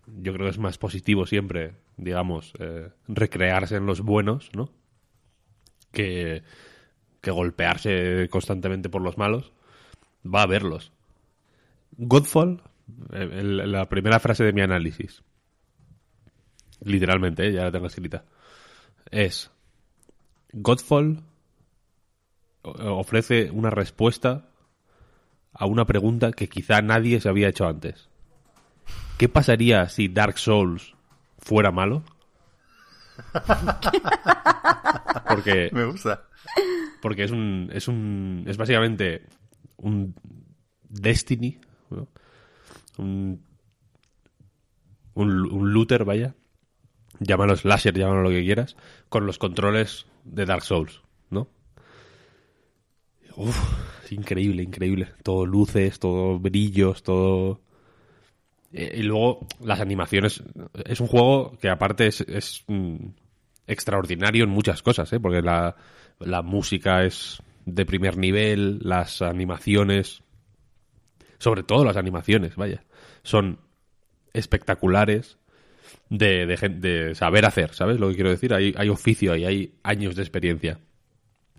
yo 0.06 0.32
creo 0.32 0.46
que 0.46 0.50
es 0.50 0.58
más 0.58 0.78
positivo 0.78 1.26
siempre, 1.26 1.74
digamos, 1.96 2.52
eh, 2.58 2.90
recrearse 3.08 3.76
en 3.76 3.86
los 3.86 4.00
buenos, 4.02 4.50
¿no? 4.54 4.68
Que, 5.90 6.42
que 7.20 7.30
golpearse 7.30 8.28
constantemente 8.30 8.88
por 8.88 9.02
los 9.02 9.18
malos. 9.18 9.52
Va 10.24 10.40
a 10.40 10.44
haberlos. 10.44 10.92
Godfall, 11.96 12.62
el- 13.12 13.70
la 13.72 13.88
primera 13.88 14.18
frase 14.20 14.44
de 14.44 14.52
mi 14.52 14.60
análisis, 14.60 15.22
literalmente, 16.84 17.46
eh, 17.48 17.52
ya 17.52 17.64
la 17.64 17.72
tengo 17.72 17.86
escrita, 17.86 18.24
es 19.10 19.50
Godfall 20.52 21.22
ofrece 22.62 23.50
una 23.50 23.70
respuesta 23.70 24.48
a 25.52 25.66
una 25.66 25.84
pregunta 25.84 26.32
que 26.32 26.48
quizá 26.48 26.80
nadie 26.82 27.20
se 27.20 27.28
había 27.28 27.48
hecho 27.48 27.66
antes. 27.66 28.08
¿Qué 29.18 29.28
pasaría 29.28 29.88
si 29.88 30.08
Dark 30.08 30.38
Souls 30.38 30.94
fuera 31.38 31.70
malo? 31.72 32.04
Porque, 35.28 35.70
Me 35.72 35.84
gusta. 35.84 36.24
porque 37.00 37.24
es 37.24 37.30
un, 37.30 37.70
es 37.72 37.88
un, 37.88 38.44
es 38.46 38.56
básicamente 38.56 39.26
un 39.76 40.14
Destiny, 40.88 41.58
¿no? 41.90 42.08
Un, 42.98 43.44
un, 45.14 45.72
looter, 45.72 46.04
vaya, 46.04 46.34
llámalo 47.20 47.56
slasher, 47.56 47.96
llámalo 47.96 48.22
lo 48.22 48.30
que 48.30 48.44
quieras, 48.44 48.76
con 49.08 49.26
los 49.26 49.38
controles 49.38 50.06
de 50.24 50.46
Dark 50.46 50.62
Souls, 50.62 51.02
¿no? 51.30 51.48
Uf, 53.36 54.12
increíble, 54.12 54.62
increíble. 54.62 55.08
Todo 55.22 55.46
luces, 55.46 55.98
todo 55.98 56.38
brillos, 56.38 57.02
todo... 57.02 57.60
Eh, 58.72 58.94
Y 58.98 59.02
luego 59.02 59.46
las 59.60 59.80
animaciones. 59.80 60.42
Es 60.84 61.00
un 61.00 61.06
juego 61.06 61.56
que 61.58 61.68
aparte 61.68 62.06
es, 62.06 62.20
es, 62.22 62.64
mm, 62.68 62.96
extraordinario 63.66 64.44
en 64.44 64.50
muchas 64.50 64.82
cosas, 64.82 65.12
¿eh? 65.12 65.20
Porque 65.20 65.42
la, 65.42 65.76
la 66.20 66.42
música 66.42 67.04
es 67.04 67.42
de 67.64 67.86
primer 67.86 68.16
nivel, 68.16 68.80
las 68.82 69.22
animaciones, 69.22 70.22
sobre 71.42 71.64
todo 71.64 71.84
las 71.84 71.96
animaciones, 71.96 72.54
vaya, 72.54 72.84
son 73.24 73.58
espectaculares 74.32 75.38
de, 76.08 76.46
de, 76.46 77.16
saber 77.16 77.44
hacer, 77.44 77.74
¿sabes 77.74 77.98
lo 77.98 78.08
que 78.08 78.14
quiero 78.14 78.30
decir? 78.30 78.54
Hay, 78.54 78.72
hay 78.76 78.88
oficio 78.88 79.32
ahí, 79.32 79.44
hay 79.44 79.74
años 79.82 80.14
de 80.14 80.22
experiencia. 80.22 80.78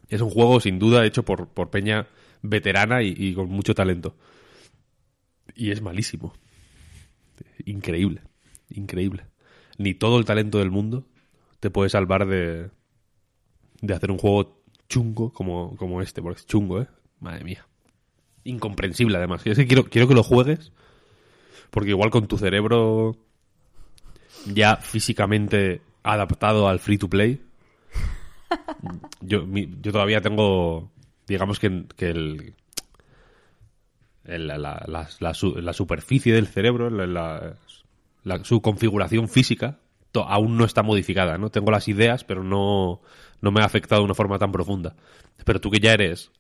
Es 0.08 0.22
un 0.22 0.30
juego 0.30 0.62
sin 0.62 0.80
duda 0.80 1.06
hecho 1.06 1.26
por, 1.26 1.50
por 1.50 1.70
Peña 1.70 2.08
veterana 2.42 3.04
y, 3.04 3.14
y 3.18 3.34
con 3.34 3.50
mucho 3.50 3.76
talento. 3.76 4.16
Y 5.54 5.72
es 5.72 5.82
malísimo. 5.82 6.34
Increíble, 7.66 8.22
increíble. 8.70 9.26
Ni 9.78 9.96
todo 9.96 10.18
el 10.18 10.24
talento 10.24 10.60
del 10.60 10.72
mundo 10.72 11.06
te 11.60 11.70
puede 11.70 11.90
salvar 11.90 12.26
de, 12.26 12.70
de 13.82 13.94
hacer 13.94 14.12
un 14.12 14.18
juego 14.18 14.64
chungo 14.88 15.34
como, 15.34 15.76
como 15.76 16.02
este, 16.02 16.22
porque 16.22 16.40
es 16.40 16.48
chungo, 16.48 16.82
¿eh? 16.82 16.88
Madre 17.20 17.44
mía. 17.44 17.68
Incomprensible, 18.44 19.18
además. 19.18 19.46
Es 19.46 19.58
que 19.58 19.68
quiero, 19.68 19.86
quiero 19.86 20.08
que 20.08 20.14
lo 20.16 20.24
juegues, 20.24 20.72
porque 21.70 21.90
igual 21.92 22.10
con 22.10 22.28
tu 22.28 22.38
cerebro 22.38 23.16
ya 24.46 24.76
físicamente 24.78 25.82
adaptado 26.04 26.68
al 26.68 26.80
free 26.80 26.98
to 26.98 27.10
play, 27.10 27.42
yo, 29.22 29.46
yo 29.48 29.92
todavía 29.92 30.22
tengo, 30.22 30.92
digamos 31.28 31.60
que, 31.60 31.68
el, 31.68 32.54
la, 34.26 34.58
la- 34.58 34.84
la- 34.88 35.10
la 35.20 35.34
su- 35.34 35.56
la 35.56 35.74
superficie 35.74 36.34
del 36.34 36.48
cerebro, 36.48 36.90
la, 36.90 37.56
su 38.44 38.62
configuración 38.62 39.28
física, 39.30 39.80
aún 40.28 40.58
no 40.58 40.66
está 40.66 40.84
modificada, 40.84 41.38
¿no? 41.38 41.50
Tengo 41.50 41.72
las 41.72 41.88
ideas, 41.88 42.24
pero 42.24 42.44
no, 42.44 43.02
no 43.42 43.52
me 43.52 43.62
ha 43.62 43.66
afectado 43.66 44.02
de 44.02 44.06
una 44.06 44.14
forma 44.14 44.38
tan 44.38 44.52
profunda. 44.52 44.96
Pero 45.44 45.60
tú 45.60 45.72
que 45.72 45.80
ya 45.80 45.94
eres, 45.94 46.32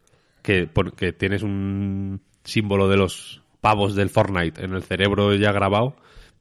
que, 0.43 1.13
tienes 1.17 1.41
un 1.41 2.21
símbolo 2.43 2.87
de 2.89 2.97
los 2.97 3.41
pavos 3.61 3.95
del 3.95 4.09
Fortnite 4.09 4.63
en 4.63 4.73
el 4.73 4.83
cerebro 4.83 5.33
ya 5.33 5.51
grabado, 5.51 5.95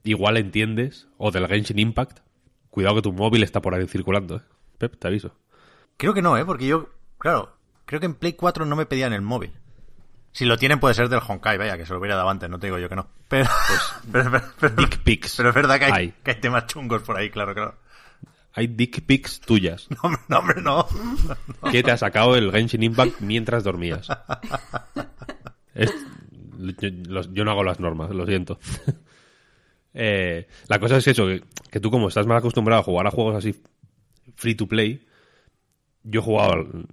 igual 0.05 0.37
entiendes, 0.37 1.09
o 1.17 1.31
del 1.31 1.47
Genshin 1.47 1.79
Impact, 1.79 2.19
cuidado 2.69 2.97
que 2.97 3.03
tu 3.03 3.13
móvil 3.13 3.43
está 3.45 3.63
por 3.63 3.75
ahí 3.75 3.87
circulando, 3.87 4.37
¿eh? 4.37 4.41
Pep, 4.79 4.97
te 4.99 5.07
aviso. 5.07 5.35
Creo 5.97 6.13
que 6.13 6.23
no, 6.23 6.37
¿eh? 6.37 6.45
Porque 6.45 6.67
yo, 6.67 6.89
claro, 7.19 7.57
creo 7.87 8.01
que 8.01 8.07
en 8.07 8.15
Play 8.15 8.33
4 8.33 8.67
no 8.67 8.75
me 8.75 8.87
pedían 8.87 9.13
el 9.13 9.23
móvil. 9.23 9.53
Si 10.33 10.45
lo 10.47 10.57
tienen 10.57 10.81
puede 10.81 10.95
ser 10.95 11.09
del 11.09 11.21
Honkai, 11.27 11.59
vaya, 11.59 11.77
que 11.77 11.87
se 11.87 11.93
lo 11.93 12.01
hubiera 12.01 12.17
dado 12.17 12.31
antes, 12.31 12.49
no 12.51 12.59
te 12.59 12.67
digo 12.67 12.79
yo 12.79 12.89
que 12.89 12.97
no. 12.97 13.07
Pero, 13.29 13.49
pero, 14.13 14.31
pero, 14.59 14.75
pero- 14.75 14.89
pics. 15.05 15.37
pero 15.37 15.51
es 15.51 15.55
verdad 15.55 15.79
que 15.79 15.85
hay, 15.85 15.93
Hay. 15.93 16.15
que 16.25 16.31
hay 16.33 16.41
temas 16.41 16.67
chungos 16.67 17.03
por 17.03 17.17
ahí, 17.17 17.31
claro, 17.31 17.55
claro. 17.55 17.77
Hay 18.55 18.67
dick 18.67 19.03
pics 19.07 19.41
tuyas. 19.41 19.89
No, 19.91 19.99
hombre, 20.03 20.23
no, 20.29 20.39
hombre, 20.39 20.61
no. 21.63 21.71
que 21.71 21.83
te 21.83 21.91
ha 21.91 21.97
sacado 21.97 22.37
el 22.37 22.51
Genshin 22.53 22.83
Impact 22.83 23.21
mientras 23.21 23.65
dormías. 23.65 24.09
Es- 25.75 25.95
yo, 26.81 26.89
los- 27.09 27.33
yo 27.33 27.45
no 27.45 27.51
hago 27.51 27.65
las 27.65 27.81
normas, 27.81 28.11
lo 28.11 28.27
siento. 28.27 28.59
Eh, 29.95 30.47
la 30.69 30.79
cosa 30.79 30.97
es 30.97 31.07
eso, 31.07 31.27
que, 31.27 31.43
que 31.71 31.79
tú 31.79 31.91
como 31.91 32.09
estás 32.09 32.27
más 32.27 32.39
acostumbrado 32.39 32.81
a 32.81 32.83
jugar 32.83 33.07
a 33.07 33.11
juegos 33.11 33.35
así 33.37 33.55
free 34.37 34.55
to 34.55 34.67
play, 34.67 35.07
yo 36.03 36.21
he 36.21 36.23
jugado... 36.23 36.53
al- 36.55 36.87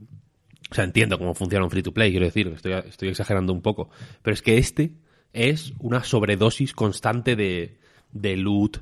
O 0.69 0.75
sea, 0.75 0.83
entiendo 0.83 1.17
cómo 1.17 1.33
funciona 1.33 1.63
un 1.63 1.71
free 1.71 1.81
to 1.81 1.93
play, 1.93 2.11
quiero 2.11 2.25
decir, 2.25 2.47
estoy, 2.49 2.73
estoy 2.73 3.07
exagerando 3.07 3.53
un 3.53 3.61
poco. 3.61 3.89
Pero 4.21 4.33
es 4.33 4.41
que 4.41 4.57
este 4.57 4.95
es 5.31 5.71
una 5.79 6.03
sobredosis 6.03 6.73
constante 6.73 7.37
de, 7.37 7.79
de 8.11 8.35
loot, 8.35 8.79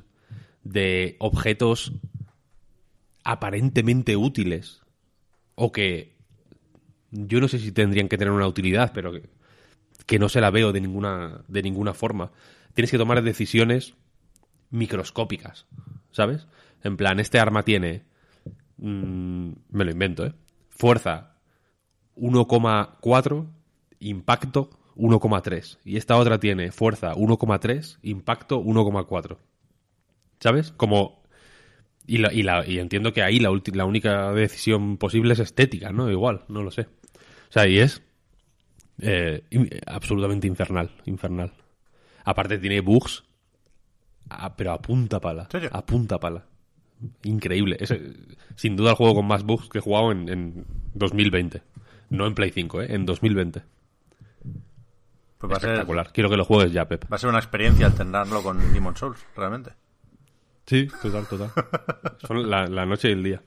de 0.64 1.14
objetos 1.20 1.92
aparentemente 3.24 4.16
útiles 4.16 4.82
o 5.54 5.72
que 5.72 6.16
yo 7.10 7.40
no 7.40 7.48
sé 7.48 7.58
si 7.58 7.72
tendrían 7.72 8.08
que 8.08 8.18
tener 8.18 8.32
una 8.32 8.46
utilidad, 8.46 8.92
pero 8.92 9.12
que, 9.12 9.28
que 10.06 10.18
no 10.18 10.28
se 10.28 10.40
la 10.40 10.50
veo 10.50 10.72
de 10.72 10.80
ninguna, 10.80 11.42
de 11.48 11.62
ninguna 11.62 11.94
forma. 11.94 12.32
Tienes 12.74 12.90
que 12.90 12.98
tomar 12.98 13.22
decisiones 13.22 13.94
microscópicas, 14.70 15.66
¿sabes? 16.10 16.46
En 16.82 16.96
plan, 16.96 17.18
este 17.18 17.40
arma 17.40 17.64
tiene, 17.64 18.04
mm, 18.76 19.50
me 19.70 19.84
lo 19.84 19.90
invento, 19.90 20.26
¿eh? 20.26 20.34
Fuerza 20.68 21.36
1,4, 22.14 23.46
impacto 24.00 24.70
1,3. 24.96 25.78
Y 25.84 25.96
esta 25.96 26.16
otra 26.16 26.38
tiene 26.38 26.70
fuerza 26.72 27.14
1,3, 27.14 27.98
impacto 28.02 28.60
1,4. 28.60 29.38
¿Sabes? 30.40 30.72
Como 30.72 31.17
y, 32.08 32.18
la, 32.18 32.32
y, 32.32 32.42
la, 32.42 32.66
y 32.66 32.78
entiendo 32.80 33.12
que 33.12 33.22
ahí 33.22 33.38
la, 33.38 33.50
la 33.72 33.84
única 33.84 34.32
decisión 34.32 34.96
posible 34.96 35.34
es 35.34 35.38
estética, 35.38 35.92
¿no? 35.92 36.10
Igual, 36.10 36.42
no 36.48 36.62
lo 36.62 36.70
sé. 36.72 36.82
O 36.82 37.52
sea, 37.52 37.66
y 37.68 37.78
es 37.78 38.02
eh, 39.00 39.42
absolutamente 39.86 40.46
infernal, 40.46 40.90
infernal. 41.04 41.52
Aparte 42.24 42.58
tiene 42.58 42.80
bugs, 42.80 43.24
a- 44.28 44.56
pero 44.56 44.72
a 44.72 44.82
punta 44.82 45.20
pala. 45.20 45.48
A 45.70 45.86
punta 45.86 46.18
pala. 46.18 46.44
Increíble. 47.22 47.76
Es 47.78 47.94
sin 48.56 48.74
duda 48.74 48.90
el 48.90 48.96
juego 48.96 49.14
con 49.14 49.26
más 49.26 49.44
bugs 49.44 49.68
que 49.68 49.78
he 49.78 49.80
jugado 49.80 50.10
en, 50.10 50.28
en 50.28 50.66
2020. 50.94 51.62
No 52.10 52.26
en 52.26 52.34
Play 52.34 52.50
5, 52.50 52.82
¿eh? 52.82 52.86
En 52.94 53.06
2020. 53.06 53.62
Pues 55.38 55.52
va 55.52 55.56
a 55.56 55.60
ser, 55.60 55.70
Espectacular. 55.70 56.10
Quiero 56.12 56.28
que 56.30 56.36
lo 56.36 56.44
juegues 56.44 56.72
ya, 56.72 56.88
Pep. 56.88 57.04
va 57.10 57.16
a 57.16 57.18
ser 57.18 57.28
una 57.30 57.38
experiencia 57.38 57.86
alternarlo 57.86 58.42
con 58.42 58.72
Demon 58.72 58.96
Souls, 58.96 59.24
realmente. 59.36 59.70
Sí, 60.68 60.86
total, 61.00 61.26
total. 61.26 61.50
Son 62.26 62.48
la, 62.48 62.66
la 62.66 62.84
noche 62.84 63.08
y 63.08 63.12
el 63.12 63.22
día. 63.22 63.42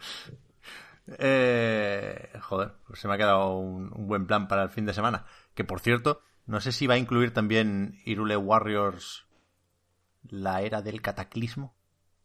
Eh, 1.20 2.32
joder, 2.42 2.72
pues 2.88 3.00
se 3.00 3.08
me 3.08 3.14
ha 3.14 3.18
quedado 3.18 3.58
un, 3.58 3.92
un 3.94 4.08
buen 4.08 4.26
plan 4.26 4.48
para 4.48 4.64
el 4.64 4.70
fin 4.70 4.88
de 4.88 4.94
semana. 4.94 5.26
Que 5.54 5.64
por 5.64 5.82
cierto, 5.82 6.24
No 6.48 6.60
sé 6.62 6.72
si 6.72 6.88
va 6.88 6.96
a 6.96 6.98
incluir 6.98 7.32
también 7.34 8.00
Irule 8.06 8.36
Warriors 8.36 9.28
la 10.24 10.62
era 10.62 10.82
del 10.82 11.02
cataclismo. 11.02 11.76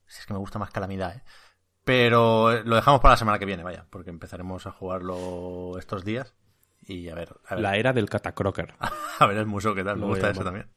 Si 0.06 0.20
es 0.20 0.26
que 0.26 0.32
me 0.32 0.38
gusta 0.38 0.58
más 0.58 0.70
calamidad, 0.70 1.16
¿eh? 1.16 1.22
Pero 1.84 2.62
lo 2.64 2.74
dejamos 2.74 3.00
para 3.00 3.12
la 3.12 3.18
semana 3.18 3.38
que 3.38 3.44
viene, 3.44 3.62
vaya, 3.62 3.86
porque 3.90 4.10
empezaremos 4.10 4.66
a 4.66 4.72
jugarlo 4.72 5.78
estos 5.78 6.04
días. 6.04 6.34
Y 6.82 7.08
a 7.08 7.14
ver. 7.14 7.36
A 7.46 7.54
ver. 7.54 7.62
La 7.62 7.76
era 7.76 7.92
del 7.92 8.08
catacroker. 8.08 8.74
a 9.18 9.26
ver 9.26 9.36
el 9.36 9.46
museo 9.46 9.74
qué 9.74 9.84
tal. 9.84 9.98
Me 9.98 10.06
gusta 10.06 10.30
eso 10.30 10.42
también. 10.42 10.68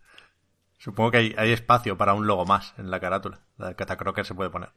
Supongo 0.80 1.12
que 1.12 1.18
hay, 1.18 1.36
hay 1.38 1.52
espacio 1.52 1.98
para 1.98 2.13
un 2.13 2.26
logo 2.26 2.46
más 2.46 2.74
en 2.78 2.89
la 2.89 3.00
carátula. 3.00 3.42
La 3.58 3.76
catacroker 3.76 4.26
se 4.26 4.34
puede 4.34 4.50
poner. 4.50 4.72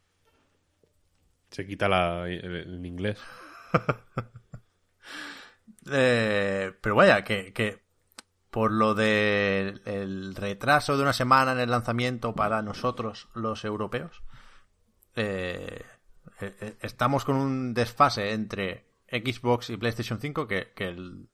Se 1.50 1.66
quita 1.66 1.88
la, 1.88 2.28
en 2.28 2.84
inglés. 2.84 3.18
Eh, 5.90 6.72
pero 6.80 6.94
vaya, 6.94 7.24
que, 7.24 7.52
que 7.52 7.82
por 8.52 8.70
lo 8.70 8.94
del 8.94 9.82
el 9.84 10.36
retraso 10.36 10.96
de 10.96 11.02
una 11.02 11.12
semana 11.12 11.52
en 11.52 11.58
el 11.58 11.70
lanzamiento 11.70 12.36
para 12.36 12.62
nosotros 12.62 13.28
los 13.34 13.64
europeos, 13.64 14.22
eh, 15.16 15.84
eh, 16.40 16.56
eh, 16.60 16.76
estamos 16.82 17.24
con 17.24 17.34
un 17.34 17.74
desfase 17.74 18.32
entre 18.32 18.86
Xbox 19.10 19.70
y 19.70 19.76
PlayStation 19.76 20.20
5 20.20 20.46
que, 20.46 20.72
que 20.74 20.86
el 20.86 21.28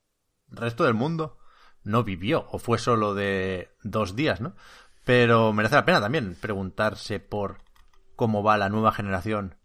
resto 0.48 0.84
del 0.84 0.94
mundo 0.94 1.38
no 1.84 2.04
vivió, 2.04 2.46
o 2.50 2.58
fue 2.58 2.78
solo 2.78 3.14
de 3.14 3.70
dos 3.82 4.16
días, 4.16 4.40
¿no? 4.40 4.54
Pero 5.04 5.52
merece 5.52 5.76
la 5.76 5.84
pena 5.84 6.00
también 6.00 6.36
preguntarse 6.40 7.20
por 7.20 7.58
cómo 8.16 8.42
va 8.42 8.58
la 8.58 8.68
nueva 8.68 8.92
generación 8.92 9.56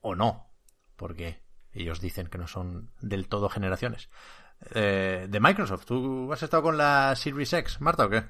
o 0.00 0.14
no, 0.14 0.50
porque 0.96 1.42
ellos 1.72 2.00
dicen 2.00 2.26
que 2.26 2.38
no 2.38 2.46
son 2.46 2.90
del 3.00 3.28
todo 3.28 3.48
generaciones. 3.48 4.10
Eh, 4.74 5.26
de 5.28 5.40
Microsoft, 5.40 5.84
¿tú 5.84 6.32
has 6.32 6.42
estado 6.42 6.62
con 6.62 6.76
la 6.76 7.14
Series 7.16 7.52
X, 7.52 7.80
Marta, 7.80 8.06
o 8.06 8.10
qué? 8.10 8.24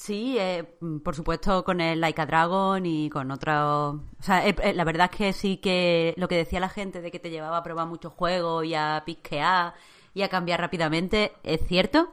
Sí, 0.00 0.38
eh, 0.38 0.64
por 1.04 1.14
supuesto 1.14 1.62
con 1.62 1.78
el 1.78 2.00
Like 2.00 2.22
a 2.22 2.24
Dragon 2.24 2.86
y 2.86 3.10
con 3.10 3.30
otros... 3.30 3.96
O 4.18 4.22
sea, 4.22 4.46
eh, 4.48 4.56
eh, 4.62 4.72
la 4.72 4.84
verdad 4.84 5.10
es 5.12 5.16
que 5.18 5.32
sí 5.34 5.58
que 5.58 6.14
lo 6.16 6.26
que 6.26 6.36
decía 6.36 6.58
la 6.58 6.70
gente 6.70 7.02
de 7.02 7.10
que 7.10 7.18
te 7.18 7.28
llevaba 7.28 7.58
a 7.58 7.62
probar 7.62 7.86
muchos 7.86 8.14
juegos 8.14 8.64
y 8.64 8.74
a 8.74 9.02
pisquear 9.04 9.74
y 10.14 10.22
a 10.22 10.28
cambiar 10.28 10.60
rápidamente, 10.60 11.32
es 11.42 11.60
cierto, 11.66 12.12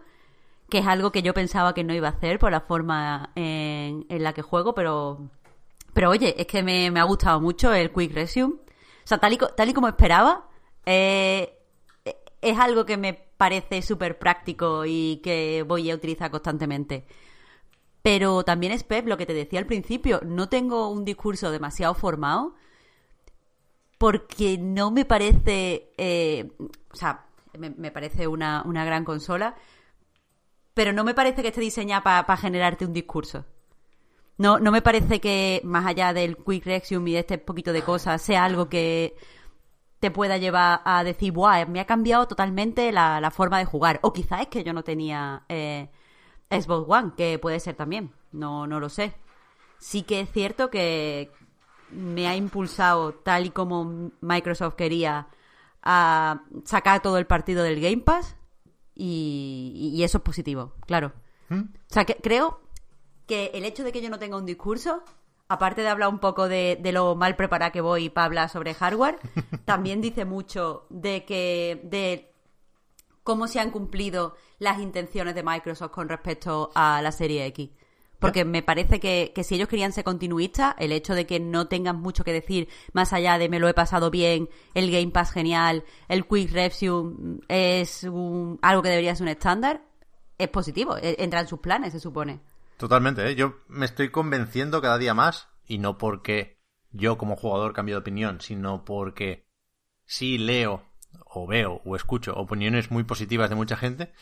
que 0.70 0.80
es 0.80 0.88
algo 0.88 1.12
que 1.12 1.22
yo 1.22 1.34
pensaba 1.34 1.74
que 1.74 1.84
no 1.84 1.94
iba 1.94 2.08
a 2.08 2.12
hacer 2.12 2.40
por 2.40 2.52
la 2.52 2.62
forma 2.62 3.32
en, 3.36 4.06
la 4.10 4.34
que 4.34 4.42
juego, 4.42 4.74
pero... 4.74 5.30
Pero 5.94 6.12
oye, 6.12 6.36
es 6.40 6.46
que 6.46 6.62
me, 6.62 6.92
me 6.92 7.00
ha 7.00 7.04
gustado 7.06 7.42
mucho 7.42 7.74
el 7.74 7.92
Quick 7.92 8.14
Resume. 8.14 8.54
O 8.54 9.08
sea, 9.08 9.18
tal 9.18 9.34
y, 9.34 9.40
tal 9.56 9.70
y 9.70 9.74
como 9.74 9.88
esperaba, 9.88 10.48
eh, 10.86 11.58
es 12.42 12.60
algo 12.60 12.86
que 12.86 12.98
me 12.98 13.14
parece 13.14 13.82
súper 13.82 14.20
práctico 14.20 14.86
y 14.86 15.22
que 15.24 15.64
voy 15.68 15.90
a 15.90 15.96
utilizar 15.96 16.30
constantemente. 16.30 17.06
Pero 18.02 18.44
también 18.44 18.72
es 18.74 18.84
Pep, 18.84 19.08
lo 19.08 19.18
que 19.18 19.26
te 19.26 19.34
decía 19.34 19.60
al 19.60 19.66
principio, 19.66 20.22
no 20.24 20.50
tengo 20.50 20.90
un 20.90 21.04
discurso 21.04 21.52
demasiado 21.52 21.94
formado 21.94 22.56
porque 23.98 24.58
no 24.58 24.92
me 24.92 25.06
parece, 25.06 25.92
eh, 25.98 26.52
o 26.60 26.96
sea, 26.96 27.27
me, 27.58 27.92
parece 27.92 28.28
una, 28.28 28.64
una 28.66 28.86
gran 28.86 29.04
consola, 29.04 29.56
pero 30.74 30.94
no 30.94 31.04
me 31.04 31.14
parece 31.14 31.42
que 31.42 31.50
esté 31.50 31.62
diseñada 31.62 32.26
para 32.26 32.38
generarte 32.38 32.86
un 32.86 32.94
discurso. 32.94 33.46
No, 34.38 34.60
no 34.60 34.72
me 34.72 34.82
parece 34.82 35.20
que, 35.20 35.62
más 35.64 35.86
allá 35.86 36.14
del 36.14 36.38
quick 36.38 36.66
reaction 36.66 37.08
y 37.08 37.14
de 37.14 37.20
este 37.20 37.38
poquito 37.40 37.74
de 37.74 37.82
cosas, 37.82 38.22
sea 38.22 38.46
algo 38.46 38.70
que 38.70 39.16
te 40.00 40.12
pueda 40.12 40.38
llevar 40.38 40.82
a 40.86 41.04
decir, 41.04 41.32
¡buah! 41.34 41.66
Me 41.66 41.80
ha 41.80 41.86
cambiado 41.86 42.28
totalmente 42.28 42.92
la, 42.92 43.20
la 43.20 43.32
forma 43.32 43.58
de 43.58 43.66
jugar. 43.66 44.00
O 44.04 44.14
quizás 44.14 44.42
es 44.42 44.48
que 44.48 44.64
yo 44.64 44.74
no 44.74 44.84
tenía 44.84 45.44
eh, 45.50 45.90
Xbox 46.52 46.86
One, 46.88 47.14
que 47.18 47.40
puede 47.40 47.60
ser 47.60 47.76
también. 47.76 48.14
No, 48.32 48.68
no 48.68 48.80
lo 48.80 48.90
sé. 48.90 49.16
Sí 49.80 50.04
que 50.04 50.22
es 50.22 50.32
cierto 50.32 50.70
que 50.70 51.32
me 51.92 52.28
ha 52.28 52.36
impulsado, 52.36 53.14
tal 53.14 53.48
y 53.48 53.50
como 53.50 54.12
Microsoft 54.22 54.76
quería, 54.76 55.28
a 55.84 56.44
sacar 56.66 57.02
todo 57.02 57.18
el 57.18 57.28
partido 57.28 57.64
del 57.64 57.80
Game 57.80 58.04
Pass. 58.04 58.36
Y, 58.96 59.92
y 59.96 60.04
eso 60.04 60.18
es 60.18 60.24
positivo, 60.24 60.74
claro. 60.88 61.14
O 61.52 61.66
sea, 61.88 62.04
que 62.06 62.16
creo 62.16 62.62
que 63.28 63.52
el 63.54 63.64
hecho 63.64 63.84
de 63.84 63.92
que 63.92 64.02
yo 64.02 64.10
no 64.10 64.20
tenga 64.20 64.38
un 64.38 64.46
discurso, 64.46 65.04
aparte 65.48 65.82
de 65.82 65.90
hablar 65.90 66.10
un 66.10 66.20
poco 66.20 66.48
de, 66.48 66.80
de 66.82 66.92
lo 66.92 67.16
mal 67.16 67.36
preparada 67.36 67.72
que 67.72 67.82
voy 67.82 68.10
para 68.10 68.26
hablar 68.26 68.50
sobre 68.50 68.74
hardware, 68.74 69.20
también 69.66 70.02
dice 70.02 70.26
mucho 70.26 70.88
de 70.90 71.26
que 71.26 71.82
de 71.84 72.34
cómo 73.24 73.48
se 73.48 73.60
han 73.60 73.72
cumplido 73.72 74.36
las 74.58 74.80
intenciones 74.80 75.36
de 75.36 75.44
Microsoft 75.44 75.92
con 75.92 76.10
respecto 76.10 76.72
a 76.74 77.02
la 77.02 77.12
serie 77.12 77.46
X. 77.48 77.70
Porque 78.20 78.46
me 78.46 78.64
parece 78.64 79.00
que, 79.00 79.32
que 79.36 79.44
si 79.44 79.56
ellos 79.56 79.68
querían 79.68 79.94
ser 79.94 80.04
continuistas, 80.04 80.74
el 80.80 80.92
hecho 80.92 81.14
de 81.14 81.28
que 81.28 81.40
no 81.40 81.68
tengan 81.68 81.98
mucho 82.02 82.24
que 82.24 82.34
decir 82.34 82.68
más 82.94 83.14
allá 83.14 83.38
de 83.38 83.48
me 83.50 83.60
lo 83.60 83.68
he 83.68 83.74
pasado 83.76 84.10
bien, 84.10 84.50
el 84.74 84.90
Game 84.92 85.12
Pass 85.12 85.32
genial, 85.32 85.84
el 86.08 86.26
Quick 86.26 86.52
Review 86.52 87.40
es 87.48 88.04
un- 88.04 88.58
algo 88.64 88.82
que 88.82 88.90
debería 88.90 89.16
ser 89.16 89.24
un 89.26 89.30
estándar, 89.30 89.82
es 90.38 90.48
positivo. 90.50 90.98
e- 90.98 91.16
Entra 91.20 91.42
en 91.42 91.48
sus 91.48 91.60
planes, 91.60 91.94
se 91.94 92.00
supone. 92.00 92.40
Totalmente, 92.78 93.28
¿eh? 93.28 93.36
Yo 93.36 93.56
me 93.68 93.86
estoy 93.86 94.10
convenciendo 94.10 94.82
cada 94.82 94.98
día 94.98 95.14
más, 95.14 95.48
y 95.68 95.78
no 95.78 95.98
porque 95.98 96.58
yo 96.92 97.18
como 97.18 97.36
jugador 97.36 97.74
cambie 97.74 97.94
de 97.94 98.00
opinión, 98.00 98.42
sino 98.42 98.84
porque 98.86 99.46
sí 100.06 100.38
leo 100.38 100.84
o 101.26 101.48
veo 101.48 101.82
o 101.86 101.96
escucho 101.96 102.34
opiniones 102.36 102.90
muy 102.92 103.04
positivas 103.04 103.50
de 103.50 103.56
mucha 103.56 103.78
gente, 103.78 104.14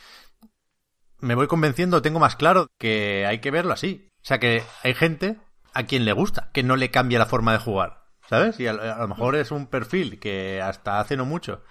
me 1.25 1.35
voy 1.35 1.47
convenciendo, 1.47 2.01
tengo 2.01 2.19
más 2.19 2.35
claro 2.35 2.67
que 2.77 3.25
hay 3.25 3.39
que 3.39 3.51
verlo 3.51 3.73
así. 3.73 4.09
O 4.21 4.25
sea, 4.25 4.39
que 4.39 4.63
hay 4.83 4.93
gente 4.93 5.37
a 5.73 5.83
quien 5.83 6.05
le 6.05 6.13
gusta, 6.13 6.49
que 6.53 6.63
no 6.63 6.75
le 6.75 6.91
cambia 6.91 7.19
la 7.19 7.25
forma 7.25 7.51
de 7.51 7.59
jugar, 7.59 8.05
¿sabes? 8.29 8.59
Y 8.59 8.67
a, 8.67 8.71
a 8.71 8.99
lo 8.99 9.07
mejor 9.07 9.35
es 9.35 9.51
un 9.51 9.67
perfil 9.67 10.19
que 10.19 10.61
hasta 10.61 10.99
hace 10.99 11.17
no 11.17 11.25
mucho 11.25 11.61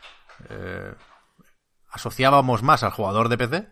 eh, 0.51 0.95
asociábamos 1.91 2.63
más 2.63 2.83
al 2.83 2.91
jugador 2.91 3.29
de 3.29 3.39
PC 3.39 3.69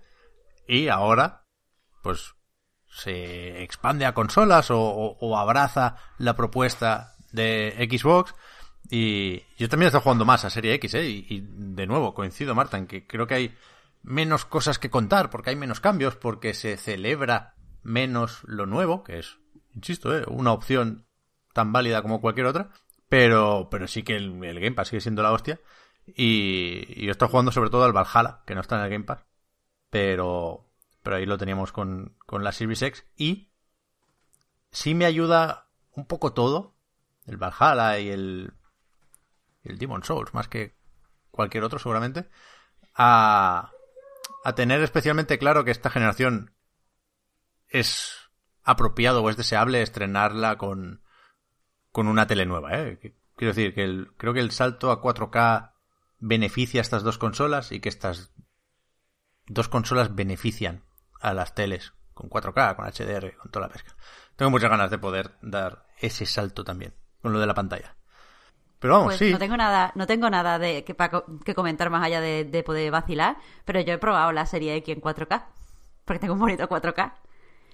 y 0.69 0.89
ahora, 0.89 1.45
pues 2.03 2.35
se 2.89 3.63
expande 3.63 4.07
a 4.07 4.15
consolas 4.15 4.69
o, 4.71 5.37
abraza 5.37 5.97
la 6.19 6.37
propuesta 6.37 7.17
de 7.33 7.89
Xbox. 7.91 8.35
Y 8.91 9.43
yo 9.57 9.69
también 9.69 9.87
estoy 9.89 10.03
jugando 10.03 10.25
más 10.25 10.45
a 10.45 10.51
Serie 10.51 10.75
X, 10.75 10.95
¿eh? 10.95 11.09
Y, 11.09 11.27
y 11.29 11.47
de 11.47 11.87
nuevo, 11.87 12.15
coincido, 12.15 12.55
Marta, 12.55 12.77
en 12.77 12.87
que 12.87 13.07
creo 13.07 13.27
que 13.27 13.35
hay 13.35 13.57
menos 14.03 14.45
cosas 14.45 14.79
que 14.79 14.91
contar, 14.91 15.31
porque 15.31 15.51
hay 15.51 15.57
menos 15.57 15.81
cambios, 15.81 16.17
porque 16.17 16.55
se 16.55 16.77
celebra 16.77 17.55
menos 17.83 18.43
lo 18.45 18.67
nuevo, 18.67 19.05
que 19.05 19.19
es, 19.19 19.39
insisto, 19.75 20.17
¿eh? 20.17 20.25
una 20.29 20.53
opción 20.53 21.07
tan 21.53 21.73
válida 21.73 22.03
como 22.03 22.21
cualquier 22.21 22.47
otra. 22.47 22.71
Pero, 23.09 23.69
pero 23.71 23.87
sí 23.89 24.03
que 24.03 24.17
el, 24.17 24.43
el 24.43 24.59
Game 24.59 24.73
Pass 24.73 24.89
sigue 24.89 25.03
siendo 25.03 25.23
la 25.23 25.33
hostia. 25.33 25.61
Y, 26.07 26.85
y 26.89 27.11
estoy 27.11 27.29
jugando 27.29 27.53
sobre 27.53 27.69
todo 27.69 27.85
al 27.85 27.93
Valhalla, 27.93 28.43
que 28.47 28.55
no 28.55 28.63
está 28.63 28.77
en 28.77 28.85
el 28.85 28.91
Game 28.91 29.05
Pass. 29.05 29.27
Pero, 29.91 30.71
pero 31.03 31.17
ahí 31.17 31.27
lo 31.27 31.37
teníamos 31.37 31.73
con, 31.73 32.17
con 32.25 32.43
la 32.43 32.53
Series 32.53 32.81
X. 32.81 33.07
Y 33.17 33.51
sí 34.71 34.95
me 34.95 35.05
ayuda 35.05 35.69
un 35.95 36.07
poco 36.07 36.33
todo. 36.33 36.75
El 37.27 37.37
Valhalla 37.37 37.99
y 37.99 38.09
el, 38.09 38.55
el 39.63 39.79
Demon 39.79 40.03
Souls, 40.03 40.33
más 40.33 40.49
que 40.49 40.75
cualquier 41.31 41.65
otro 41.65 41.79
seguramente. 41.79 42.31
A, 42.95 43.73
a 44.45 44.55
tener 44.55 44.83
especialmente 44.83 45.39
claro 45.39 45.65
que 45.65 45.71
esta 45.71 45.91
generación 45.91 46.55
es 47.69 48.31
apropiado 48.63 49.23
o 49.23 49.31
es 49.31 49.37
deseable 49.37 49.83
estrenarla 49.83 50.57
con, 50.59 51.03
con 51.91 52.09
una 52.09 52.27
tele 52.27 52.47
nueva, 52.47 52.79
¿eh? 52.79 53.17
Quiero 53.37 53.55
decir 53.55 53.75
que 53.75 53.85
el, 53.85 54.13
creo 54.17 54.35
que 54.35 54.41
el 54.41 54.51
salto 54.51 54.91
a 54.91 55.01
4K 55.01 55.73
beneficia 56.19 56.81
a 56.81 56.83
estas 56.83 57.03
dos 57.03 57.19
consolas 57.19 57.73
y 57.73 57.81
que 57.81 57.89
estas 57.89 58.33
dos 59.47 59.69
consolas 59.69 60.15
benefician 60.15 60.85
a 61.21 61.35
las 61.35 61.55
teles 61.55 61.95
con 62.15 62.31
4K, 62.31 62.77
con 62.77 62.87
HDR, 62.87 63.37
con 63.37 63.51
toda 63.51 63.67
la 63.67 63.73
pesca. 63.73 63.97
Tengo 64.37 64.51
muchas 64.51 64.71
ganas 64.71 64.91
de 64.91 64.99
poder 64.99 65.33
dar 65.41 65.87
ese 65.99 66.27
salto 66.27 66.65
también 66.65 66.95
con 67.21 67.33
lo 67.33 67.41
de 67.41 67.47
la 67.47 67.55
pantalla. 67.55 67.97
Pero 68.83 68.93
vamos, 68.95 69.07
Pues 69.11 69.19
sí. 69.21 69.31
no 69.33 69.39
tengo 69.39 69.57
nada, 69.57 69.93
no 69.95 70.07
tengo 70.07 70.29
nada 70.29 70.59
de 70.59 70.85
que, 70.85 70.95
pa- 70.95 71.25
que 71.45 71.55
comentar 71.55 71.89
más 71.89 72.03
allá 72.05 72.21
de, 72.21 72.45
de 72.45 72.63
poder 72.63 72.91
vacilar, 72.91 73.37
pero 73.65 73.81
yo 73.81 73.95
he 73.95 73.99
probado 73.99 74.31
la 74.33 74.45
serie 74.45 74.75
X 74.77 74.95
en 74.97 75.01
4K, 75.01 75.45
porque 76.05 76.19
tengo 76.19 76.35
un 76.35 76.41
bonito 76.41 76.69
4K 76.69 77.13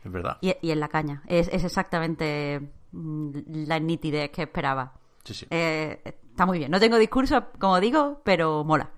Es 0.05 0.12
verdad. 0.12 0.38
y, 0.42 0.55
y 0.62 0.71
en 0.71 0.79
la 0.81 0.88
caña. 0.88 1.23
Es, 1.27 1.49
es 1.49 1.64
exactamente 1.64 2.61
mm, 2.92 3.31
la 3.66 3.81
nitidez 3.81 4.31
que 4.31 4.42
esperaba. 4.42 4.92
Sí, 5.25 5.35
sí. 5.35 5.47
Eh, 5.51 6.01
está 6.31 6.47
muy 6.47 6.59
bien. 6.59 6.71
No 6.71 6.79
tengo 6.79 6.97
discurso, 6.99 7.47
como 7.59 7.81
digo, 7.81 8.21
pero 8.25 8.62
mola. 8.64 8.90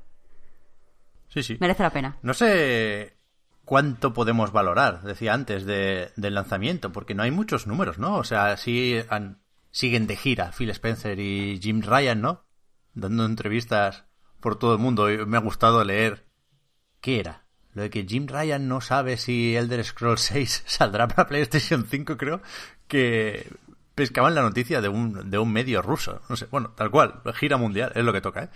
Sí, 1.29 1.43
sí. 1.43 1.57
Merece 1.61 1.83
la 1.83 1.91
pena. 1.91 2.17
No 2.23 2.35
sé 2.35 3.17
cuánto 3.65 4.13
podemos 4.13 4.51
valorar, 4.53 5.03
decía 5.03 5.33
antes, 5.33 5.65
de, 5.65 6.11
del 6.17 6.35
lanzamiento, 6.35 6.91
porque 6.93 7.15
no 7.15 7.23
hay 7.23 7.31
muchos 7.31 7.67
números, 7.69 7.99
¿no? 7.99 8.17
O 8.17 8.25
sea, 8.25 8.57
sí 8.57 9.01
han- 9.11 9.40
siguen 9.71 10.07
de 10.07 10.17
gira 10.17 10.53
Phil 10.53 10.71
Spencer 10.71 11.19
y 11.19 11.59
Jim 11.63 11.83
Ryan, 11.83 12.21
¿no? 12.21 12.45
Dando 12.95 13.25
entrevistas 13.25 14.05
por 14.41 14.59
todo 14.59 14.73
el 14.73 14.79
mundo. 14.79 15.07
Me 15.27 15.37
ha 15.37 15.41
gustado 15.41 15.85
leer 15.85 16.27
qué 17.01 17.21
era 17.21 17.45
lo 17.73 17.83
de 17.83 17.91
que 17.91 18.05
Jim 18.05 18.27
Ryan 18.27 18.69
no 18.69 18.81
sabe 18.81 19.17
si 19.17 19.57
Elder 19.57 19.85
Scrolls 19.85 20.21
6 20.33 20.65
saldrá 20.67 21.09
para 21.09 21.29
PlayStation 21.29 21.87
5, 21.89 22.17
creo 22.17 22.41
que 22.89 23.49
pescaban 23.95 24.35
la 24.35 24.43
noticia 24.43 24.81
de 24.81 24.89
un, 24.89 25.31
de 25.31 25.39
un 25.39 25.53
medio 25.53 25.83
ruso. 25.83 26.21
No 26.29 26.37
sé, 26.37 26.47
bueno, 26.51 26.71
tal 26.71 26.91
cual, 26.91 27.21
gira 27.35 27.57
mundial, 27.57 27.93
es 27.95 28.05
lo 28.05 28.13
que 28.13 28.21
toca, 28.21 28.45
¿eh? 28.45 28.49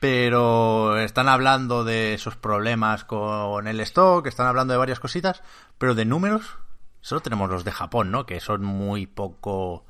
Pero 0.00 0.96
están 0.96 1.28
hablando 1.28 1.82
de 1.82 2.14
esos 2.14 2.36
problemas 2.36 3.04
con 3.04 3.66
el 3.66 3.80
stock, 3.80 4.26
están 4.26 4.46
hablando 4.46 4.72
de 4.72 4.78
varias 4.78 5.00
cositas, 5.00 5.42
pero 5.76 5.96
de 5.96 6.04
números 6.04 6.58
solo 7.00 7.20
tenemos 7.20 7.50
los 7.50 7.64
de 7.64 7.72
Japón, 7.72 8.12
¿no? 8.12 8.24
Que 8.24 8.38
son 8.38 8.64
muy 8.64 9.06
poco 9.06 9.86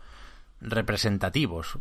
representativos. 0.61 1.79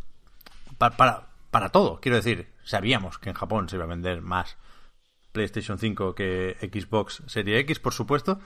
Para, 0.78 0.98
para, 0.98 1.28
para 1.52 1.70
todo, 1.70 2.00
quiero 2.00 2.18
decir, 2.18 2.54
sabíamos 2.63 3.18
que 3.18 3.30
en 3.30 3.36
Japón 3.36 3.70
se 3.70 3.76
iba 3.76 3.86
a 3.86 3.90
vender 3.90 4.22
más 4.22 4.58
PlayStation 5.32 5.78
5 5.78 6.16
que 6.16 6.58
Xbox 6.62 7.24
Serie 7.28 7.60
X, 7.60 7.80
por 7.80 7.94
supuesto. 7.94 8.40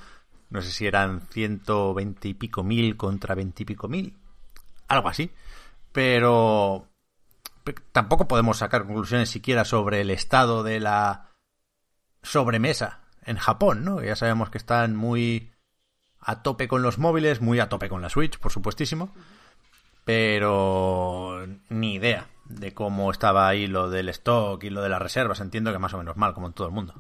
No 0.50 0.62
sé 0.62 0.72
si 0.72 0.86
eran 0.86 1.22
120 1.22 2.28
y 2.28 2.34
pico 2.34 2.64
mil 2.64 2.98
contra 2.98 3.36
20 3.36 3.64
y 3.64 3.66
pico 3.66 3.88
mil. 3.88 4.18
Algo 4.88 5.08
así. 5.08 5.32
Pero 5.94 6.90
tampoco 7.92 8.28
podemos 8.28 8.58
sacar 8.58 8.86
conclusiones 8.86 9.30
siquiera 9.30 9.66
sobre 9.66 10.02
el 10.02 10.10
estado 10.10 10.64
de 10.64 10.80
la 10.80 11.30
sobremesa 12.24 13.00
en 13.24 13.38
Japón, 13.38 13.86
¿no? 13.86 14.02
Ya 14.02 14.16
sabemos 14.16 14.50
que 14.50 14.58
están 14.58 14.96
muy 14.96 15.52
a 16.20 16.44
tope 16.44 16.68
con 16.68 16.82
los 16.82 16.98
móviles, 16.98 17.42
muy 17.42 17.60
a 17.60 17.70
tope 17.70 17.90
con 17.90 18.02
la 18.02 18.10
Switch, 18.10 18.38
por 18.38 18.52
supuestísimo. 18.52 19.14
Pero 20.04 21.46
ni 21.70 21.96
idea 21.96 22.28
de 22.46 22.74
cómo 22.74 23.12
estaba 23.12 23.48
ahí 23.48 23.68
lo 23.68 23.90
del 23.90 24.10
stock 24.10 24.64
y 24.64 24.70
lo 24.70 24.82
de 24.82 24.90
las 24.90 25.02
reservas. 25.02 25.40
Entiendo 25.40 25.72
que 25.72 25.80
más 25.80 25.94
o 25.94 25.98
menos 25.98 26.18
mal, 26.18 26.34
como 26.34 26.48
en 26.48 26.54
todo 26.54 26.68
el 26.68 26.74
mundo. 26.74 26.94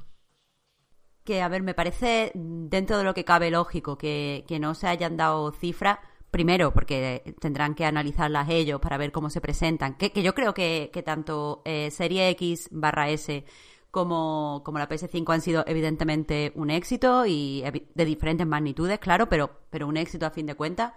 Que, 1.23 1.41
a 1.41 1.47
ver, 1.47 1.61
me 1.61 1.73
parece 1.73 2.31
dentro 2.33 2.97
de 2.97 3.03
lo 3.03 3.13
que 3.13 3.25
cabe 3.25 3.51
lógico 3.51 3.97
que, 3.97 4.45
no 4.59 4.73
se 4.73 4.87
hayan 4.87 5.17
dado 5.17 5.51
cifras. 5.51 5.99
Primero, 6.31 6.73
porque 6.73 7.35
tendrán 7.41 7.75
que 7.75 7.85
analizarlas 7.85 8.47
ellos 8.49 8.79
para 8.79 8.97
ver 8.97 9.11
cómo 9.11 9.29
se 9.29 9.41
presentan. 9.41 9.95
Que, 9.95 10.11
yo 10.23 10.33
creo 10.33 10.53
que, 10.53 10.89
tanto 11.05 11.61
eh, 11.65 11.91
Serie 11.91 12.29
X 12.29 12.69
barra 12.71 13.09
S 13.09 13.43
como, 13.91 14.61
como 14.63 14.79
la 14.79 14.87
PS5 14.87 15.33
han 15.33 15.41
sido 15.41 15.65
evidentemente 15.67 16.53
un 16.55 16.69
éxito 16.69 17.25
y 17.25 17.61
de 17.93 18.05
diferentes 18.05 18.47
magnitudes, 18.47 18.99
claro, 18.99 19.27
pero, 19.27 19.51
pero 19.69 19.87
un 19.87 19.97
éxito 19.97 20.25
a 20.25 20.31
fin 20.31 20.45
de 20.45 20.55
cuentas. 20.55 20.93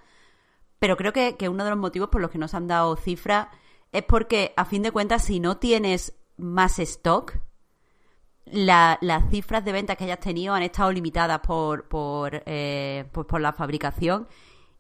Pero 0.85 0.99
creo 0.99 1.15
que, 1.15 1.37
que 1.39 1.49
uno 1.49 1.65
de 1.65 1.71
los 1.71 1.79
motivos 1.79 2.11
por 2.11 2.21
los 2.21 2.31
que 2.31 2.37
no 2.37 2.47
se 2.47 2.59
han 2.59 2.69
dado 2.69 2.95
cifras 2.97 3.49
es 3.91 4.03
porque, 4.03 4.53
a 4.55 4.67
fin 4.67 4.83
de 4.83 4.91
cuentas, 4.91 5.25
si 5.25 5.41
no 5.41 5.57
tienes 5.57 6.13
más 6.37 6.79
stock, 6.79 7.39
las 8.45 9.31
cifras 9.31 9.65
de 9.65 9.73
ventas 9.73 9.97
que 9.97 10.05
hayas 10.05 10.21
tenido 10.21 10.53
han 10.53 10.63
estado 10.63 10.93
limitadas 10.93 11.41
por, 11.41 11.89
por, 11.89 12.43
eh, 12.45 13.09
pues 13.13 13.27
por 13.27 13.41
la 13.41 13.55
fabricación 13.55 14.29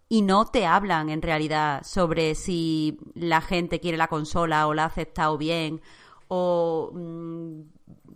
y 0.06 0.20
no 0.20 0.44
te 0.44 0.66
hablan 0.66 1.08
en 1.08 1.22
realidad 1.22 1.82
sobre 1.84 2.34
si 2.34 2.98
la 3.14 3.40
gente 3.40 3.80
quiere 3.80 3.96
la 3.96 4.08
consola 4.08 4.66
o 4.66 4.74
la 4.74 4.82
ha 4.82 4.88
aceptado 4.88 5.38
bien 5.38 5.80
o 6.28 6.90
mm, 6.92 7.60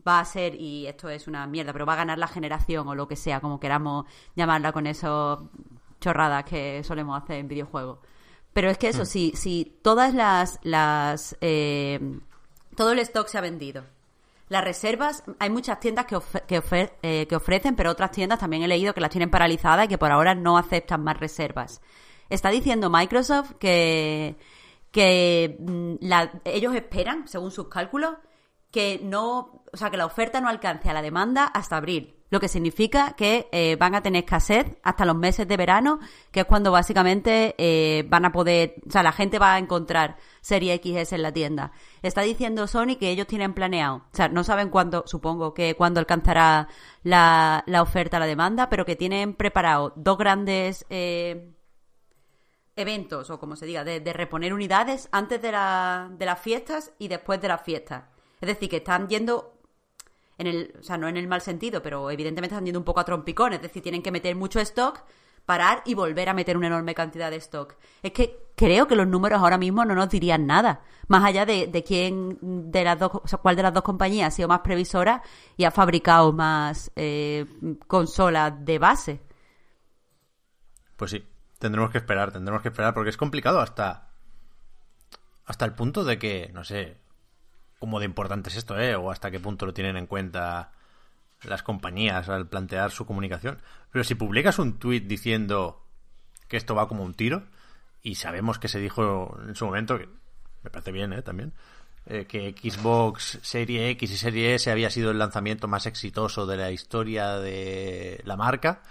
va 0.07 0.21
a 0.21 0.27
ser, 0.27 0.55
y 0.57 0.87
esto 0.87 1.09
es 1.09 1.27
una 1.27 1.47
mierda, 1.47 1.73
pero 1.73 1.87
va 1.87 1.95
a 1.95 1.97
ganar 2.05 2.19
la 2.19 2.29
generación 2.29 2.87
o 2.87 2.95
lo 2.95 3.09
que 3.09 3.17
sea, 3.17 3.41
como 3.41 3.59
queramos 3.59 4.05
llamarla 4.37 4.73
con 4.73 4.87
esas 4.87 5.39
chorradas 6.01 6.45
que 6.45 6.83
solemos 6.85 7.23
hacer 7.23 7.37
en 7.37 7.49
videojuegos. 7.49 7.99
Pero 8.53 8.71
es 8.71 8.79
que 8.79 8.89
eso, 8.89 9.03
mm. 9.03 9.07
si, 9.07 9.33
si 9.37 9.79
todas 9.83 10.15
las, 10.15 10.59
las 10.63 11.37
eh, 11.41 12.01
todo 12.77 12.93
el 12.93 12.99
stock 13.01 13.29
se 13.29 13.39
ha 13.39 13.41
vendido. 13.41 13.85
Las 14.49 14.65
reservas, 14.65 15.23
hay 15.39 15.51
muchas 15.51 15.79
tiendas 15.79 16.07
que, 16.07 16.19
que, 16.47 16.63
eh, 17.03 17.27
que, 17.29 17.37
ofrecen, 17.37 17.77
pero 17.77 17.91
otras 17.91 18.13
tiendas 18.13 18.39
también 18.39 18.63
he 18.63 18.69
leído 18.69 18.95
que 18.95 19.01
las 19.01 19.11
tienen 19.11 19.31
paralizadas 19.31 19.85
y 19.85 19.89
que 19.89 19.99
por 19.99 20.11
ahora 20.11 20.35
no 20.35 20.57
aceptan 20.57 21.05
más 21.05 21.19
reservas. 21.19 21.83
Está 22.31 22.49
diciendo 22.49 22.89
Microsoft 22.89 23.53
que, 23.59 24.37
que 24.91 25.57
mm, 25.61 25.97
ellos 26.45 26.75
esperan, 26.75 27.29
según 27.29 27.51
sus 27.51 27.69
cálculos, 27.69 28.15
que 28.71 29.01
no, 29.03 29.63
o 29.71 29.77
sea, 29.77 29.91
que 29.91 29.97
la 29.99 30.07
oferta 30.07 30.41
no 30.41 30.49
alcance 30.49 30.89
a 30.89 30.95
la 30.95 31.03
demanda 31.03 31.45
hasta 31.45 31.77
abril 31.77 32.18
lo 32.31 32.41
que 32.41 32.49
significa 32.49 33.15
que 33.17 33.49
eh, 33.53 33.77
van 33.77 33.95
a 33.95 34.03
tener 34.03 34.25
escasez 34.25 34.67
hasta 34.83 35.05
los 35.05 35.17
meses 35.17 35.49
de 35.49 35.57
verano, 35.57 35.99
que 36.31 36.41
es 36.41 36.47
cuando 36.47 36.71
básicamente 36.71 37.55
eh, 37.59 38.05
van 38.09 38.25
a 38.25 38.33
poder, 38.33 38.75
o 38.87 38.91
sea, 38.91 39.03
la 39.03 39.13
gente 39.13 39.39
va 39.39 39.55
a 39.55 39.59
encontrar 39.59 40.17
Serie 40.41 40.77
XS 40.83 41.13
en 41.13 41.23
la 41.23 41.33
tienda. 41.33 41.73
Está 42.03 42.23
diciendo 42.23 42.67
Sony 42.67 42.97
que 42.99 43.11
ellos 43.11 43.27
tienen 43.27 43.55
planeado, 43.55 43.97
o 43.97 44.17
sea, 44.17 44.29
no 44.29 44.45
saben 44.45 44.69
cuándo, 44.69 45.05
supongo 45.07 45.55
que 45.55 45.75
cuándo 45.75 46.01
alcanzará 46.01 46.69
la, 47.03 47.65
oferta, 47.81 48.19
la 48.19 48.27
demanda, 48.27 48.69
pero 48.69 48.85
que 48.85 48.97
tienen 48.97 49.35
preparado 49.35 49.93
dos 49.97 50.19
grandes 50.19 50.85
eh, 50.91 51.55
eventos, 52.77 53.31
o 53.31 53.39
como 53.39 53.57
se 53.57 53.67
diga, 53.67 53.85
de, 53.85 54.01
de 54.01 54.13
reponer 54.13 54.53
unidades 54.53 55.09
antes 55.13 55.41
de, 55.41 55.53
la, 55.53 56.11
de 56.13 56.27
las 56.27 56.41
fiestas 56.41 56.93
y 56.99 57.09
después 57.09 57.41
de 57.41 57.49
las 57.49 57.63
fiestas. 57.63 58.05
Es 58.41 58.47
decir, 58.47 58.69
que 58.69 58.77
están 58.77 59.09
yendo 59.09 59.58
en 60.39 60.47
el, 60.47 60.75
o 60.79 60.83
sea, 60.83 60.97
no 60.97 61.09
en 61.09 61.17
el 61.17 61.29
mal 61.29 61.41
sentido, 61.41 61.83
pero 61.83 62.11
evidentemente 62.11 62.55
están 62.55 62.65
yendo 62.65 62.79
un 62.79 62.85
poco 62.85 63.01
a 63.01 63.05
trompicón, 63.05 63.53
es 63.53 63.63
decir, 63.63 63.83
tienen 63.83 64.03
que 64.03 64.13
meter 64.13 64.35
mucho 64.37 64.61
stock, 64.61 65.03
parar 65.45 65.83
y 65.85 65.95
volver 65.95 66.29
a 66.29 66.35
meter 66.35 66.57
una 66.57 66.69
enorme 66.69 66.95
cantidad 66.95 67.31
de 67.31 67.37
stock. 67.37 67.75
Es 68.03 68.13
que 68.13 68.39
creo 68.55 68.87
que 68.87 68.97
los 68.97 69.07
números 69.07 69.41
ahora 69.41 69.59
mismo 69.59 69.85
no 69.85 69.95
nos 69.95 70.09
dirían 70.09 70.47
nada, 70.47 70.83
más 71.09 71.25
allá 71.25 71.45
de, 71.45 71.67
de 71.67 71.83
quién 71.83 72.39
de 72.41 72.85
las 72.85 72.99
dos, 72.99 73.13
o 73.15 73.39
cuál 73.39 73.57
de 73.57 73.63
las 73.63 73.75
dos 73.75 73.83
compañías 73.83 74.29
ha 74.29 74.37
sido 74.37 74.49
más 74.49 74.61
previsora 74.61 75.23
y 75.57 75.65
ha 75.65 75.71
fabricado 75.71 76.33
más 76.33 76.93
eh, 76.97 77.47
consolas 77.87 78.53
de 78.65 78.79
base. 78.79 79.21
Pues 80.97 81.11
sí, 81.11 81.25
tendremos 81.59 81.91
que 81.91 81.99
esperar, 81.99 82.33
tendremos 82.33 82.63
que 82.63 82.69
esperar 82.69 82.95
porque 82.95 83.11
es 83.11 83.17
complicado 83.17 83.61
hasta 83.61 84.09
hasta 85.47 85.65
el 85.65 85.73
punto 85.73 86.05
de 86.05 86.19
que, 86.19 86.51
no 86.53 86.63
sé, 86.63 86.99
cómo 87.79 87.99
de 87.99 88.07
importante 88.07 88.51
es 88.51 88.57
esto, 88.57 88.79
¿eh? 88.79 88.95
O 88.97 89.11
hasta 89.11 89.31
qué 89.31 89.41
punto 89.41 89.67
lo 89.67 89.75
tienen 89.75 89.97
en 89.97 90.07
cuenta 90.07 90.73
las 91.43 91.63
compañías 91.63 92.29
al 92.29 92.49
plantear 92.49 92.91
su 92.91 93.07
comunicación. 93.07 93.59
Pero 93.93 94.05
si 94.05 94.15
publicas 94.15 94.59
un 94.59 94.79
tweet 94.79 95.01
diciendo 95.01 95.85
que 96.49 96.57
esto 96.57 96.75
va 96.75 96.89
como 96.89 97.05
un 97.05 97.15
tiro, 97.15 97.45
y 98.03 98.17
sabemos 98.17 98.59
que 98.59 98.69
se 98.69 98.81
dijo 98.81 99.39
en 99.47 99.55
su 99.55 99.67
momento, 99.67 99.99
que 99.99 100.09
me 100.63 100.71
parece 100.71 100.93
bien, 100.93 101.13
¿eh? 101.13 101.23
También, 101.23 101.53
eh, 102.07 102.27
que 102.27 102.55
Xbox 102.59 103.39
Serie 103.43 103.91
X 103.91 104.11
y 104.11 104.17
Serie 104.17 104.55
S 104.55 104.71
había 104.71 104.91
sido 104.91 105.11
el 105.11 105.19
lanzamiento 105.19 105.69
más 105.69 105.87
exitoso 105.87 106.47
de 106.47 106.57
la 106.57 106.71
historia 106.71 107.39
de 107.39 108.21
la 108.25 108.37
marca, 108.37 108.83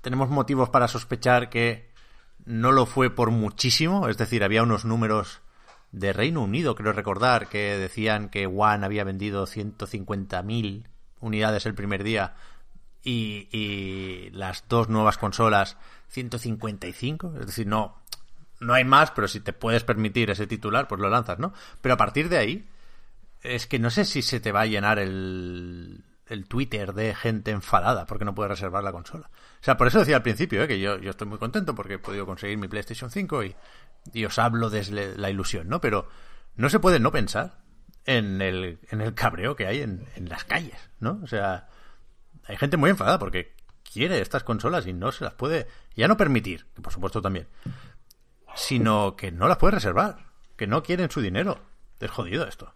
tenemos 0.00 0.30
motivos 0.30 0.70
para 0.70 0.88
sospechar 0.88 1.50
que 1.50 1.90
no 2.46 2.72
lo 2.72 2.86
fue 2.86 3.10
por 3.10 3.30
muchísimo, 3.30 4.08
es 4.08 4.16
decir, 4.16 4.42
había 4.42 4.62
unos 4.62 4.84
números 4.84 5.40
de 5.92 6.12
Reino 6.12 6.42
Unido, 6.42 6.74
creo 6.74 6.92
recordar, 6.92 7.48
que 7.48 7.76
decían 7.76 8.28
que 8.28 8.46
One 8.46 8.84
había 8.84 9.04
vendido 9.04 9.46
150.000 9.46 10.86
unidades 11.20 11.66
el 11.66 11.74
primer 11.74 12.04
día 12.04 12.34
y, 13.02 13.48
y, 13.50 14.30
las 14.30 14.64
dos 14.68 14.88
nuevas 14.88 15.18
consolas 15.18 15.76
155. 16.08 17.34
Es 17.40 17.46
decir, 17.46 17.66
no, 17.66 18.00
no 18.60 18.74
hay 18.74 18.84
más, 18.84 19.10
pero 19.10 19.26
si 19.28 19.40
te 19.40 19.52
puedes 19.52 19.84
permitir 19.84 20.30
ese 20.30 20.46
titular, 20.46 20.86
pues 20.86 21.00
lo 21.00 21.08
lanzas, 21.08 21.38
¿no? 21.38 21.52
Pero 21.80 21.94
a 21.94 21.98
partir 21.98 22.28
de 22.28 22.38
ahí, 22.38 22.68
es 23.42 23.66
que 23.66 23.78
no 23.78 23.90
sé 23.90 24.04
si 24.04 24.22
se 24.22 24.40
te 24.40 24.52
va 24.52 24.62
a 24.62 24.66
llenar 24.66 24.98
el, 24.98 26.04
el 26.30 26.46
Twitter 26.46 26.94
de 26.94 27.14
gente 27.14 27.50
enfadada 27.50 28.06
porque 28.06 28.24
no 28.24 28.34
puede 28.34 28.48
reservar 28.48 28.82
la 28.82 28.92
consola. 28.92 29.30
O 29.60 29.64
sea, 29.64 29.76
por 29.76 29.86
eso 29.86 29.98
decía 29.98 30.16
al 30.16 30.22
principio, 30.22 30.62
¿eh? 30.62 30.68
que 30.68 30.80
yo, 30.80 30.98
yo 30.98 31.10
estoy 31.10 31.26
muy 31.26 31.38
contento 31.38 31.74
porque 31.74 31.94
he 31.94 31.98
podido 31.98 32.24
conseguir 32.24 32.56
mi 32.56 32.68
PlayStation 32.68 33.10
5 33.10 33.44
y, 33.44 33.56
y 34.12 34.24
os 34.24 34.38
hablo 34.38 34.70
desde 34.70 35.18
la 35.18 35.30
ilusión, 35.30 35.68
¿no? 35.68 35.80
Pero 35.80 36.08
no 36.56 36.70
se 36.70 36.80
puede 36.80 37.00
no 37.00 37.12
pensar 37.12 37.58
en 38.06 38.40
el, 38.40 38.78
en 38.90 39.00
el 39.00 39.14
cabreo 39.14 39.56
que 39.56 39.66
hay 39.66 39.80
en, 39.80 40.08
en 40.16 40.28
las 40.28 40.44
calles, 40.44 40.90
¿no? 41.00 41.20
O 41.22 41.26
sea, 41.26 41.68
hay 42.46 42.56
gente 42.56 42.76
muy 42.76 42.90
enfadada 42.90 43.18
porque 43.18 43.54
quiere 43.92 44.20
estas 44.20 44.44
consolas 44.44 44.86
y 44.86 44.92
no 44.92 45.12
se 45.12 45.24
las 45.24 45.34
puede 45.34 45.66
ya 45.96 46.08
no 46.08 46.16
permitir, 46.16 46.66
que 46.74 46.82
por 46.82 46.92
supuesto 46.92 47.20
también, 47.20 47.48
sino 48.54 49.16
que 49.16 49.32
no 49.32 49.48
las 49.48 49.58
puede 49.58 49.72
reservar, 49.72 50.26
que 50.56 50.66
no 50.66 50.82
quieren 50.82 51.10
su 51.10 51.20
dinero. 51.20 51.60
Es 51.98 52.10
jodido 52.10 52.46
esto. 52.46 52.72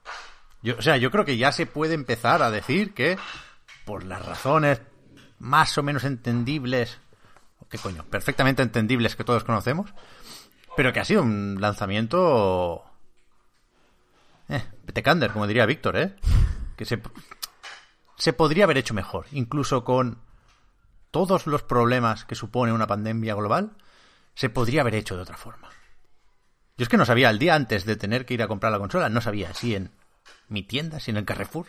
Yo, 0.64 0.76
o 0.78 0.82
sea, 0.82 0.96
yo 0.96 1.10
creo 1.10 1.26
que 1.26 1.36
ya 1.36 1.52
se 1.52 1.66
puede 1.66 1.92
empezar 1.92 2.42
a 2.42 2.50
decir 2.50 2.94
que 2.94 3.18
por 3.84 4.02
las 4.02 4.24
razones 4.24 4.80
más 5.38 5.76
o 5.76 5.82
menos 5.82 6.04
entendibles, 6.04 6.98
qué 7.68 7.76
coño, 7.76 8.02
perfectamente 8.04 8.62
entendibles 8.62 9.14
que 9.14 9.24
todos 9.24 9.44
conocemos, 9.44 9.92
pero 10.74 10.90
que 10.92 11.00
ha 11.00 11.04
sido 11.04 11.22
un 11.22 11.58
lanzamiento. 11.60 12.82
Eh, 14.48 14.62
como 15.32 15.46
diría 15.46 15.66
Víctor, 15.66 15.98
¿eh? 15.98 16.16
Que 16.76 16.86
se, 16.86 17.00
se 18.16 18.32
podría 18.32 18.64
haber 18.64 18.78
hecho 18.78 18.94
mejor. 18.94 19.26
Incluso 19.32 19.84
con 19.84 20.22
todos 21.10 21.46
los 21.46 21.62
problemas 21.62 22.24
que 22.24 22.34
supone 22.34 22.72
una 22.72 22.86
pandemia 22.86 23.34
global, 23.34 23.76
se 24.34 24.48
podría 24.48 24.80
haber 24.80 24.94
hecho 24.94 25.14
de 25.14 25.22
otra 25.22 25.36
forma. 25.36 25.68
Yo 26.78 26.84
es 26.84 26.88
que 26.88 26.96
no 26.96 27.04
sabía, 27.04 27.28
el 27.28 27.38
día 27.38 27.54
antes 27.54 27.84
de 27.84 27.96
tener 27.96 28.24
que 28.24 28.32
ir 28.32 28.42
a 28.42 28.48
comprar 28.48 28.72
la 28.72 28.78
consola, 28.78 29.10
no 29.10 29.20
sabía 29.20 29.52
si 29.52 29.74
en 29.74 29.92
mi 30.48 30.62
tienda, 30.62 31.00
si 31.00 31.10
en 31.10 31.16
el 31.16 31.24
Carrefour, 31.24 31.66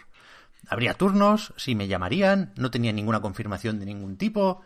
habría 0.69 0.93
turnos, 0.95 1.53
si 1.57 1.75
me 1.75 1.87
llamarían, 1.87 2.53
no 2.55 2.71
tenía 2.71 2.91
ninguna 2.91 3.21
confirmación 3.21 3.79
de 3.79 3.85
ningún 3.85 4.17
tipo. 4.17 4.61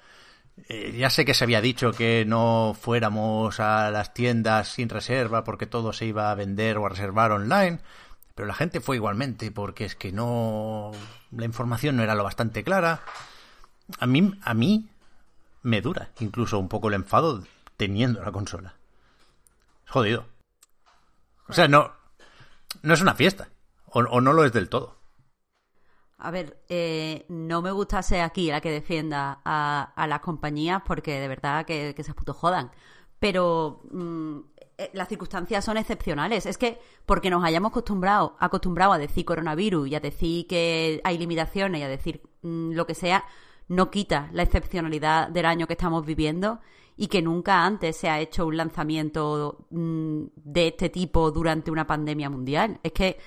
Eh, 0.67 0.95
ya 0.97 1.09
sé 1.09 1.25
que 1.25 1.33
se 1.33 1.43
había 1.43 1.61
dicho 1.61 1.91
que 1.91 2.25
no 2.25 2.75
fuéramos 2.79 3.59
a 3.59 3.91
las 3.91 4.13
tiendas 4.13 4.67
sin 4.69 4.89
reserva 4.89 5.43
porque 5.43 5.67
todo 5.67 5.93
se 5.93 6.05
iba 6.05 6.31
a 6.31 6.35
vender 6.35 6.77
o 6.77 6.85
a 6.85 6.89
reservar 6.89 7.31
online, 7.31 7.79
pero 8.35 8.47
la 8.47 8.53
gente 8.53 8.81
fue 8.81 8.97
igualmente 8.97 9.51
porque 9.51 9.85
es 9.85 9.95
que 9.95 10.11
no 10.11 10.91
la 11.31 11.45
información 11.45 11.97
no 11.97 12.03
era 12.03 12.15
lo 12.15 12.23
bastante 12.23 12.63
clara. 12.63 13.01
A 13.99 14.05
mí 14.05 14.33
a 14.43 14.53
mí 14.53 14.89
me 15.63 15.81
dura 15.81 16.09
incluso 16.19 16.59
un 16.59 16.69
poco 16.69 16.89
el 16.89 16.95
enfado 16.95 17.43
teniendo 17.77 18.23
la 18.23 18.31
consola. 18.31 18.75
Es 19.85 19.91
jodido. 19.91 20.25
O 21.47 21.53
sea, 21.53 21.67
no 21.67 21.93
no 22.81 22.93
es 22.93 23.01
una 23.01 23.15
fiesta 23.15 23.49
o, 23.91 24.21
no 24.21 24.33
lo 24.33 24.45
es 24.45 24.53
del 24.53 24.69
todo. 24.69 24.97
A 26.17 26.31
ver, 26.31 26.61
eh, 26.67 27.25
no 27.29 27.61
me 27.61 27.71
gusta 27.71 28.01
ser 28.03 28.21
aquí 28.21 28.51
la 28.51 28.59
que 28.59 28.71
defienda 28.71 29.41
a, 29.45 29.93
a 29.95 30.07
las 30.07 30.19
compañías 30.19 30.81
porque 30.85 31.19
de 31.19 31.27
verdad 31.27 31.65
que, 31.65 31.93
que 31.95 32.03
se 32.03 32.13
puto 32.13 32.33
jodan. 32.33 32.71
Pero 33.19 33.81
mm, 33.91 34.39
eh, 34.79 34.89
las 34.93 35.09
circunstancias 35.09 35.65
son 35.65 35.75
excepcionales. 35.75 36.45
Es 36.45 36.57
que 36.57 36.79
porque 37.05 37.29
nos 37.29 37.43
hayamos 37.43 37.71
acostumbrado, 37.71 38.37
acostumbrado 38.39 38.93
a 38.93 38.97
decir 38.97 39.25
coronavirus 39.25 39.89
y 39.89 39.95
a 39.95 39.99
decir 39.99 40.47
que 40.47 41.01
hay 41.03 41.17
limitaciones 41.17 41.81
y 41.81 41.83
a 41.83 41.89
decir 41.89 42.21
mm, 42.43 42.71
lo 42.71 42.87
que 42.87 42.95
sea, 42.95 43.25
no 43.67 43.91
quita 43.91 44.29
la 44.31 44.43
excepcionalidad 44.43 45.27
del 45.27 45.45
año 45.45 45.67
que 45.67 45.73
estamos 45.73 46.05
viviendo 46.05 46.61
y 46.95 47.07
que 47.07 47.21
nunca 47.21 47.65
antes 47.65 47.97
se 47.97 48.09
ha 48.09 48.21
hecho 48.21 48.47
un 48.47 48.55
lanzamiento 48.55 49.65
mm, 49.69 50.23
de 50.35 50.67
este 50.69 50.87
tipo 50.87 51.29
durante 51.29 51.71
una 51.71 51.85
pandemia 51.85 52.29
mundial. 52.29 52.79
Es 52.81 52.93
que 52.93 53.19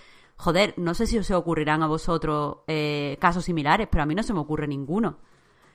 joder, 0.43 0.75
no 0.77 0.93
sé 0.95 1.07
si 1.07 1.19
os 1.19 1.31
ocurrirán 1.31 1.85
a 1.85 1.87
vosotros 1.87 2.59
eh, 2.67 3.17
casos 3.21 3.45
similares, 3.45 3.87
pero 3.89 4.03
a 4.03 4.07
mí 4.07 4.15
no 4.17 4.25
se 4.25 4.33
me 4.33 4.41
ocurre 4.41 4.67
ninguno. 4.67 5.19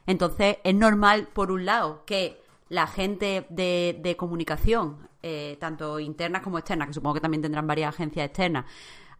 Entonces, 0.05 0.57
es 0.61 0.75
normal, 0.75 1.29
por 1.31 1.51
un 1.51 1.65
lado, 1.65 2.03
que 2.05 2.41
la 2.67 2.85
gente 2.85 3.47
de, 3.49 3.97
de 4.01 4.17
comunicación, 4.17 5.07
eh, 5.23 5.55
tanto 5.61 6.01
internas 6.01 6.41
como 6.41 6.57
externas, 6.57 6.89
que 6.89 6.93
supongo 6.95 7.15
que 7.15 7.21
también 7.21 7.41
tendrán 7.41 7.65
varias 7.65 7.95
agencias 7.95 8.25
externas, 8.25 8.65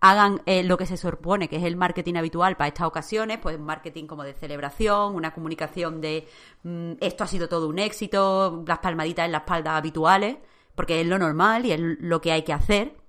hagan 0.02 0.42
eh, 0.46 0.64
lo 0.64 0.78
que 0.78 0.86
se 0.86 0.98
supone 0.98 1.48
que 1.48 1.56
es 1.56 1.64
el 1.64 1.78
marketing 1.78 2.16
habitual 2.16 2.58
para 2.58 2.68
estas 2.68 2.88
ocasiones, 2.88 3.40
pues 3.42 3.58
marketing 3.58 4.06
como 4.06 4.24
de 4.24 4.34
celebración, 4.34 5.16
una 5.16 5.34
comunicación 5.34 6.02
de 6.02 6.28
mm, 6.64 6.94
esto 7.00 7.24
ha 7.24 7.28
sido 7.28 7.48
todo 7.48 7.70
un 7.70 7.80
éxito, 7.80 8.66
las 8.68 8.80
palmaditas 8.80 9.26
en 9.26 9.32
la 9.32 9.40
espalda 9.40 9.78
habituales, 9.78 10.38
porque 10.76 11.00
es 11.00 11.08
lo 11.08 11.18
normal 11.18 11.66
y 11.66 11.72
es 11.72 11.80
lo 11.80 12.20
que 12.20 12.34
hay 12.34 12.44
que 12.44 12.52
hacer 12.52 13.07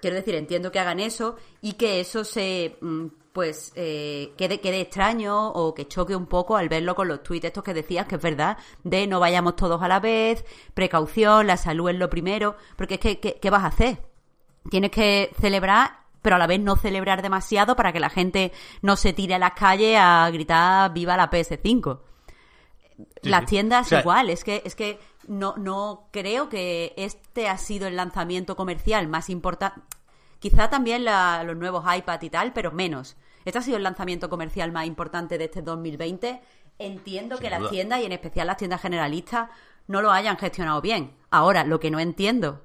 quiero 0.00 0.16
decir, 0.16 0.34
entiendo 0.34 0.72
que 0.72 0.78
hagan 0.78 1.00
eso 1.00 1.36
y 1.60 1.74
que 1.74 2.00
eso 2.00 2.24
se 2.24 2.76
mm, 2.80 3.06
pues 3.32 3.72
eh, 3.76 4.32
quede, 4.36 4.60
quede 4.60 4.82
extraño 4.82 5.50
o 5.50 5.74
que 5.74 5.88
choque 5.88 6.14
un 6.14 6.26
poco 6.26 6.56
al 6.56 6.68
verlo 6.68 6.94
con 6.94 7.08
los 7.08 7.22
tweets 7.22 7.46
estos 7.46 7.64
que 7.64 7.74
decías 7.74 8.06
que 8.06 8.16
es 8.16 8.22
verdad, 8.22 8.58
de 8.84 9.06
no 9.06 9.20
vayamos 9.20 9.56
todos 9.56 9.80
a 9.82 9.88
la 9.88 10.00
vez, 10.00 10.44
precaución, 10.74 11.46
la 11.46 11.56
salud 11.56 11.88
es 11.90 11.96
lo 11.96 12.10
primero, 12.10 12.56
porque 12.76 12.94
es 12.94 13.00
que, 13.00 13.18
¿qué, 13.18 13.50
vas 13.50 13.64
a 13.64 13.68
hacer? 13.68 14.02
Tienes 14.70 14.90
que 14.90 15.30
celebrar, 15.40 16.02
pero 16.20 16.36
a 16.36 16.38
la 16.38 16.46
vez 16.46 16.60
no 16.60 16.76
celebrar 16.76 17.22
demasiado 17.22 17.74
para 17.74 17.92
que 17.92 18.00
la 18.00 18.10
gente 18.10 18.52
no 18.82 18.96
se 18.96 19.12
tire 19.12 19.34
a 19.34 19.38
las 19.38 19.52
calles 19.52 19.96
a 19.98 20.28
gritar 20.30 20.92
viva 20.92 21.16
la 21.16 21.30
PS5. 21.30 22.00
Las 23.22 23.46
tiendas 23.46 23.90
igual, 23.90 24.30
es 24.30 24.44
que, 24.44 24.62
es 24.64 24.76
que 24.76 25.00
no, 25.28 25.54
no 25.56 26.08
creo 26.10 26.48
que 26.48 26.94
este 26.96 27.48
ha 27.48 27.58
sido 27.58 27.86
el 27.86 27.96
lanzamiento 27.96 28.56
comercial 28.56 29.08
más 29.08 29.30
importante. 29.30 29.80
Quizá 30.38 30.68
también 30.68 31.04
los 31.04 31.56
nuevos 31.56 31.84
iPad 31.94 32.20
y 32.22 32.30
tal, 32.30 32.52
pero 32.52 32.72
menos. 32.72 33.16
Este 33.44 33.58
ha 33.58 33.62
sido 33.62 33.76
el 33.76 33.82
lanzamiento 33.82 34.28
comercial 34.28 34.72
más 34.72 34.86
importante 34.86 35.38
de 35.38 35.44
este 35.44 35.62
2020. 35.62 36.40
Entiendo 36.78 37.38
que 37.38 37.50
las 37.50 37.70
tiendas, 37.70 38.00
y 38.00 38.06
en 38.06 38.12
especial 38.12 38.46
las 38.48 38.56
tiendas 38.56 38.80
generalistas, 38.80 39.50
no 39.86 40.02
lo 40.02 40.10
hayan 40.10 40.36
gestionado 40.36 40.80
bien. 40.80 41.14
Ahora, 41.30 41.64
lo 41.64 41.78
que 41.78 41.90
no 41.90 42.00
entiendo 42.00 42.64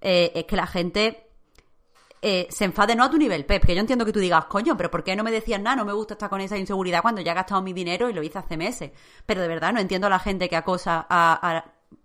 eh, 0.00 0.32
es 0.34 0.44
que 0.44 0.56
la 0.56 0.66
gente 0.66 1.30
eh, 2.26 2.46
se 2.50 2.64
enfade 2.64 2.96
no 2.96 3.04
a 3.04 3.10
tu 3.10 3.18
nivel, 3.18 3.44
Pep, 3.44 3.66
que 3.66 3.74
yo 3.74 3.80
entiendo 3.80 4.06
que 4.06 4.12
tú 4.12 4.18
digas, 4.18 4.46
coño, 4.46 4.78
pero 4.78 4.90
¿por 4.90 5.04
qué 5.04 5.14
no 5.14 5.22
me 5.22 5.30
decías 5.30 5.60
nada? 5.60 5.76
No 5.76 5.84
me 5.84 5.92
gusta 5.92 6.14
estar 6.14 6.30
con 6.30 6.40
esa 6.40 6.56
inseguridad 6.56 7.02
cuando 7.02 7.20
ya 7.20 7.32
he 7.32 7.34
gastado 7.34 7.60
mi 7.60 7.74
dinero 7.74 8.08
y 8.08 8.14
lo 8.14 8.22
hice 8.22 8.38
hace 8.38 8.56
meses. 8.56 8.92
Pero 9.26 9.42
de 9.42 9.48
verdad 9.48 9.74
no 9.74 9.80
entiendo 9.80 10.06
a 10.06 10.10
la 10.10 10.18
gente 10.18 10.48
que 10.48 10.56
acosa 10.56 11.06
a, 11.08 11.64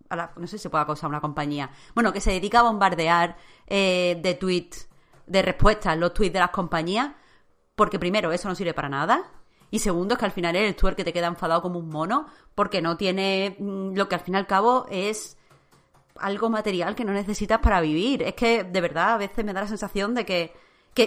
no 0.10 0.47
sé 0.47 0.57
si 0.57 0.64
se 0.64 0.70
puede 0.70 0.84
acosar 0.84 1.05
a 1.05 1.10
una 1.10 1.22
compañía, 1.22 1.70
bueno, 1.93 2.12
que 2.14 2.22
se 2.22 2.32
dedica 2.32 2.60
a 2.60 2.64
bombardear 2.64 3.38
eh, 3.68 4.20
de 4.22 4.34
tweets, 4.34 4.89
de 5.28 5.41
respuestas, 5.41 5.97
los 5.97 6.14
tweets 6.14 6.34
de 6.34 6.39
las 6.39 6.49
compañías, 6.49 7.12
porque 7.76 7.99
primero, 7.99 8.32
eso 8.32 8.47
no 8.47 8.55
sirve 8.55 8.74
para 8.74 8.89
nada. 8.89 9.24
Y 9.72 9.80
segundo, 9.80 10.16
es 10.16 10.20
que 10.20 10.26
al 10.26 10.32
final 10.32 10.55
eres 10.55 10.76
tú 10.76 10.88
el 10.88 10.95
que 10.95 11.03
te 11.03 11.14
queda 11.14 11.28
enfadado 11.28 11.62
como 11.62 11.80
un 11.80 11.89
mono, 11.89 12.28
porque 12.55 12.82
no 12.82 12.97
tiene 12.97 13.55
mm, 13.60 13.93
lo 13.95 14.10
que 14.10 14.16
al 14.16 14.22
fin 14.22 14.34
y 14.34 14.38
al 14.38 14.47
cabo 14.47 14.88
es 14.89 15.38
algo 16.18 16.49
material 16.49 16.95
que 16.95 17.05
no 17.05 17.14
necesitas 17.14 17.60
para 17.60 17.80
vivir. 17.82 18.24
Es 18.24 18.34
que 18.34 18.64
de 18.64 18.82
verdad 18.82 19.14
a 19.14 19.18
veces 19.18 19.45
me 19.45 19.53
da 19.53 19.62
la 19.62 19.68
sensación 19.68 20.16
de 20.16 20.26
que 20.26 20.53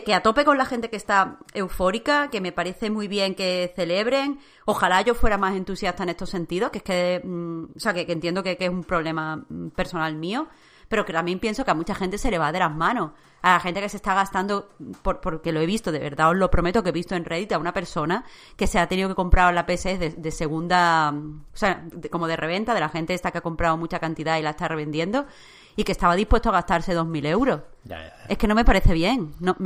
que, 0.01 0.15
a 0.15 0.23
tope 0.23 0.45
con 0.45 0.57
la 0.57 0.65
gente 0.65 0.89
que 0.89 0.97
está 0.97 1.39
eufórica, 1.53 2.31
que 2.31 2.41
me 2.41 2.53
parece 2.53 2.91
muy 2.91 3.09
bien 3.09 3.35
que 3.35 3.73
celebren. 3.77 4.41
Ojalá 4.65 5.03
yo 5.03 5.15
fuera 5.15 5.37
más 5.39 5.55
entusiasta 5.55 6.03
en 6.03 6.09
estos 6.09 6.31
sentidos, 6.31 6.71
que 6.71 6.79
es 6.79 6.85
que, 6.85 7.21
mm, 7.23 7.65
o 7.77 7.81
sea, 7.81 7.93
que, 7.93 8.11
entiendo 8.11 8.43
que, 8.43 8.57
es 8.59 8.69
un 8.69 8.85
problema 8.85 9.37
mm, 9.37 9.69
personal 9.71 10.15
mío, 10.17 10.49
pero 10.89 11.05
que 11.05 11.13
también 11.13 11.39
pienso 11.39 11.65
que 11.65 11.71
a 11.71 11.75
mucha 11.75 11.95
gente 11.95 12.19
se 12.19 12.31
le 12.31 12.39
va 12.39 12.53
de 12.53 12.59
las 12.59 12.75
manos. 12.75 13.13
A 13.43 13.55
la 13.55 13.61
gente 13.61 13.81
que 13.81 13.89
se 13.89 13.97
está 13.97 14.15
gastando, 14.15 14.69
por, 15.03 15.21
porque 15.21 15.53
lo 15.53 15.61
he 15.61 15.67
visto, 15.67 15.91
de 15.91 15.99
verdad 15.99 16.31
os 16.31 16.37
lo 16.37 16.51
prometo, 16.51 16.83
que 16.83 16.91
he 16.91 16.93
visto 16.93 17.17
en 17.17 17.25
Reddit 17.25 17.53
a 17.53 17.59
una 17.59 17.73
persona 17.73 18.25
que 18.57 18.67
se 18.67 18.79
ha 18.79 18.87
tenido 18.87 19.09
que 19.09 19.15
comprar 19.17 19.53
la 19.53 19.67
PS 19.67 19.99
de, 19.99 20.15
de 20.17 20.31
segunda, 20.31 21.11
o 21.13 21.57
sea, 21.57 21.85
como 22.11 22.29
de 22.29 22.37
reventa, 22.37 22.73
de 22.73 22.81
la 22.81 22.89
gente 22.89 23.15
esta 23.15 23.33
que 23.33 23.39
ha 23.39 23.41
comprado 23.41 23.77
mucha 23.77 23.99
cantidad 23.99 24.39
y 24.39 24.43
la 24.43 24.51
está 24.51 24.69
revendiendo 24.69 25.27
y 25.77 25.85
que 25.85 25.93
estaba 25.93 26.15
dispuesto 26.15 26.49
a 26.51 26.53
gastarse 26.53 26.97
2.000 26.97 27.27
euros. 27.27 27.61
Es 28.29 28.39
que 28.39 28.47
no 28.47 28.55
me 28.55 28.65
parece 28.65 28.93
bien, 28.93 29.35
no, 29.41 29.57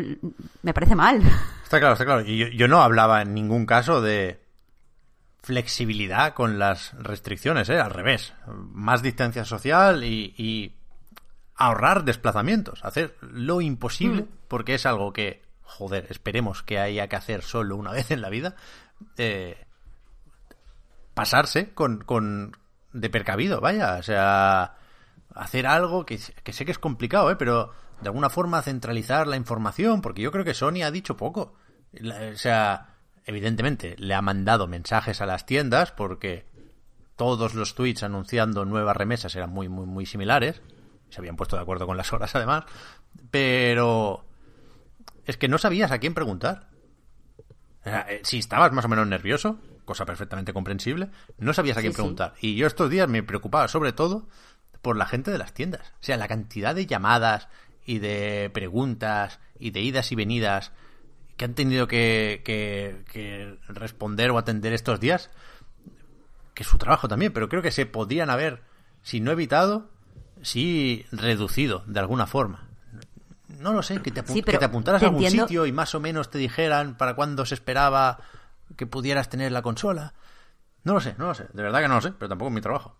me 0.62 0.74
parece 0.74 0.94
mal. 0.94 1.20
Está 1.64 1.80
claro, 1.80 1.94
está 1.94 2.04
claro. 2.04 2.22
Y 2.24 2.56
yo, 2.56 2.68
no 2.68 2.80
hablaba 2.80 3.22
en 3.22 3.34
ningún 3.34 3.66
caso 3.66 4.00
de 4.00 4.40
flexibilidad 5.42 6.32
con 6.32 6.60
las 6.60 6.92
restricciones, 6.92 7.68
¿eh? 7.70 7.80
al 7.80 7.90
revés. 7.90 8.34
Más 8.46 9.02
distancia 9.02 9.44
social 9.44 10.04
y, 10.04 10.76
ahorrar 11.56 12.04
desplazamientos, 12.04 12.84
hacer 12.84 13.16
lo 13.20 13.60
imposible, 13.60 14.22
mm. 14.22 14.28
porque 14.46 14.74
es 14.74 14.86
algo 14.86 15.12
que, 15.12 15.42
joder, 15.62 16.06
esperemos 16.10 16.62
que 16.62 16.78
haya 16.78 17.08
que 17.08 17.16
hacer 17.16 17.42
solo 17.42 17.74
una 17.74 17.90
vez 17.92 18.12
en 18.12 18.20
la 18.20 18.30
vida, 18.30 18.54
eh, 19.16 19.66
pasarse 21.14 21.74
con, 21.74 22.04
con 22.04 22.56
de 22.92 23.10
percabido, 23.10 23.60
vaya, 23.60 23.96
o 23.96 24.02
sea, 24.04 24.75
hacer 25.36 25.66
algo 25.66 26.04
que, 26.06 26.18
sé 26.18 26.64
que 26.64 26.70
es 26.70 26.78
complicado, 26.78 27.30
¿eh? 27.30 27.36
pero 27.36 27.70
de 28.00 28.08
alguna 28.08 28.30
forma 28.30 28.62
centralizar 28.62 29.26
la 29.26 29.36
información, 29.36 30.00
porque 30.00 30.22
yo 30.22 30.32
creo 30.32 30.44
que 30.44 30.54
Sony 30.54 30.82
ha 30.84 30.90
dicho 30.90 31.16
poco. 31.16 31.54
o 31.94 32.36
sea, 32.36 32.96
evidentemente 33.24 33.96
le 33.98 34.14
ha 34.14 34.22
mandado 34.22 34.66
mensajes 34.66 35.20
a 35.20 35.26
las 35.26 35.46
tiendas 35.46 35.92
porque 35.92 36.46
todos 37.16 37.54
los 37.54 37.74
tweets 37.74 38.02
anunciando 38.02 38.64
nuevas 38.64 38.96
remesas 38.96 39.34
eran 39.36 39.50
muy, 39.50 39.68
muy, 39.68 39.86
muy 39.86 40.06
similares. 40.06 40.62
Se 41.10 41.20
habían 41.20 41.36
puesto 41.36 41.56
de 41.56 41.62
acuerdo 41.62 41.86
con 41.86 41.96
las 41.96 42.12
horas 42.12 42.34
además. 42.34 42.64
Pero 43.30 44.24
es 45.24 45.36
que 45.36 45.48
no 45.48 45.58
sabías 45.58 45.90
a 45.92 45.98
quién 45.98 46.14
preguntar. 46.14 46.68
Eh, 47.84 48.20
si 48.24 48.38
estabas 48.38 48.72
más 48.72 48.84
o 48.84 48.88
menos 48.88 49.06
nervioso, 49.06 49.58
cosa 49.84 50.04
perfectamente 50.04 50.52
comprensible, 50.52 51.08
no 51.38 51.54
sabías 51.54 51.78
a 51.78 51.80
quién 51.80 51.92
preguntar. 51.92 52.34
Y 52.40 52.56
yo 52.56 52.66
estos 52.66 52.90
días 52.90 53.08
me 53.08 53.22
preocupaba 53.22 53.68
sobre 53.68 53.92
todo 53.92 54.28
por 54.86 54.96
la 54.96 55.06
gente 55.06 55.32
de 55.32 55.38
las 55.38 55.52
tiendas. 55.52 55.94
O 56.00 56.04
sea, 56.04 56.16
la 56.16 56.28
cantidad 56.28 56.72
de 56.72 56.86
llamadas 56.86 57.48
y 57.84 57.98
de 57.98 58.52
preguntas 58.54 59.40
y 59.58 59.72
de 59.72 59.80
idas 59.80 60.12
y 60.12 60.14
venidas 60.14 60.70
que 61.36 61.44
han 61.44 61.54
tenido 61.54 61.88
que, 61.88 62.40
que, 62.44 63.58
responder 63.66 64.30
o 64.30 64.38
atender 64.38 64.72
estos 64.72 65.00
días, 65.00 65.28
que 66.54 66.62
es 66.62 66.68
su 66.68 66.78
trabajo 66.78 67.08
también, 67.08 67.32
pero 67.32 67.48
creo 67.48 67.62
que 67.62 67.72
se 67.72 67.84
podían 67.84 68.30
haber, 68.30 68.62
si 69.02 69.18
no 69.18 69.32
evitado, 69.32 69.90
sí 70.40 71.04
reducido 71.10 71.82
de 71.88 71.98
alguna 71.98 72.28
forma. 72.28 72.68
No 73.58 73.72
lo 73.72 73.82
sé, 73.82 74.00
que 74.02 74.12
te, 74.12 74.22
que 74.22 74.56
te 74.56 74.64
apuntaras 74.64 75.02
a 75.02 75.06
algún 75.06 75.28
sitio 75.28 75.66
y 75.66 75.72
más 75.72 75.96
o 75.96 76.00
menos 76.00 76.30
te 76.30 76.38
dijeran 76.38 76.96
para 76.96 77.16
cuándo 77.16 77.44
se 77.44 77.56
esperaba 77.56 78.20
que 78.76 78.86
pudieras 78.86 79.30
tener 79.30 79.50
la 79.50 79.62
consola. 79.62 80.14
No 80.84 80.94
lo 80.94 81.00
sé, 81.00 81.16
no 81.18 81.26
lo 81.26 81.34
sé, 81.34 81.48
de 81.52 81.62
verdad 81.64 81.80
que 81.80 81.88
no 81.88 81.96
lo 81.96 82.02
sé, 82.02 82.12
pero 82.12 82.28
tampoco 82.28 82.50
es 82.50 82.54
mi 82.54 82.60
trabajo. 82.60 82.94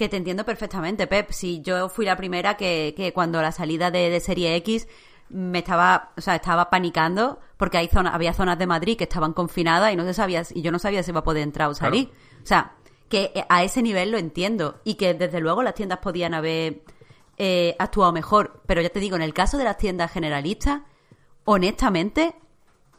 Que 0.00 0.08
te 0.08 0.16
entiendo 0.16 0.46
perfectamente, 0.46 1.06
Pep. 1.06 1.30
Si 1.30 1.60
yo 1.60 1.90
fui 1.90 2.06
la 2.06 2.16
primera 2.16 2.56
que, 2.56 2.94
que 2.96 3.12
cuando 3.12 3.42
la 3.42 3.52
salida 3.52 3.90
de, 3.90 4.18
Serie 4.20 4.56
X 4.56 4.88
me 5.28 5.58
estaba, 5.58 6.12
o 6.16 6.22
sea, 6.22 6.36
estaba 6.36 6.70
panicando 6.70 7.38
porque 7.58 7.76
hay 7.76 7.88
zona, 7.88 8.14
había 8.14 8.32
zonas 8.32 8.58
de 8.58 8.66
Madrid 8.66 8.96
que 8.96 9.04
estaban 9.04 9.34
confinadas 9.34 9.92
y 9.92 9.96
no 9.96 10.04
se 10.04 10.14
sabía, 10.14 10.42
y 10.54 10.62
yo 10.62 10.72
no 10.72 10.78
sabía 10.78 11.02
si 11.02 11.10
iba 11.10 11.20
a 11.20 11.22
poder 11.22 11.42
entrar 11.42 11.68
o 11.68 11.74
salir. 11.74 12.10
O 12.42 12.46
sea, 12.46 12.76
que 13.10 13.44
a 13.46 13.62
ese 13.62 13.82
nivel 13.82 14.10
lo 14.10 14.16
entiendo 14.16 14.80
y 14.84 14.94
que 14.94 15.12
desde 15.12 15.38
luego 15.38 15.62
las 15.62 15.74
tiendas 15.74 15.98
podían 15.98 16.32
haber 16.32 16.80
eh, 17.36 17.76
actuado 17.78 18.10
mejor. 18.10 18.62
Pero 18.64 18.80
ya 18.80 18.88
te 18.88 19.00
digo, 19.00 19.16
en 19.16 19.22
el 19.22 19.34
caso 19.34 19.58
de 19.58 19.64
las 19.64 19.76
tiendas 19.76 20.10
generalistas, 20.10 20.80
honestamente, 21.44 22.34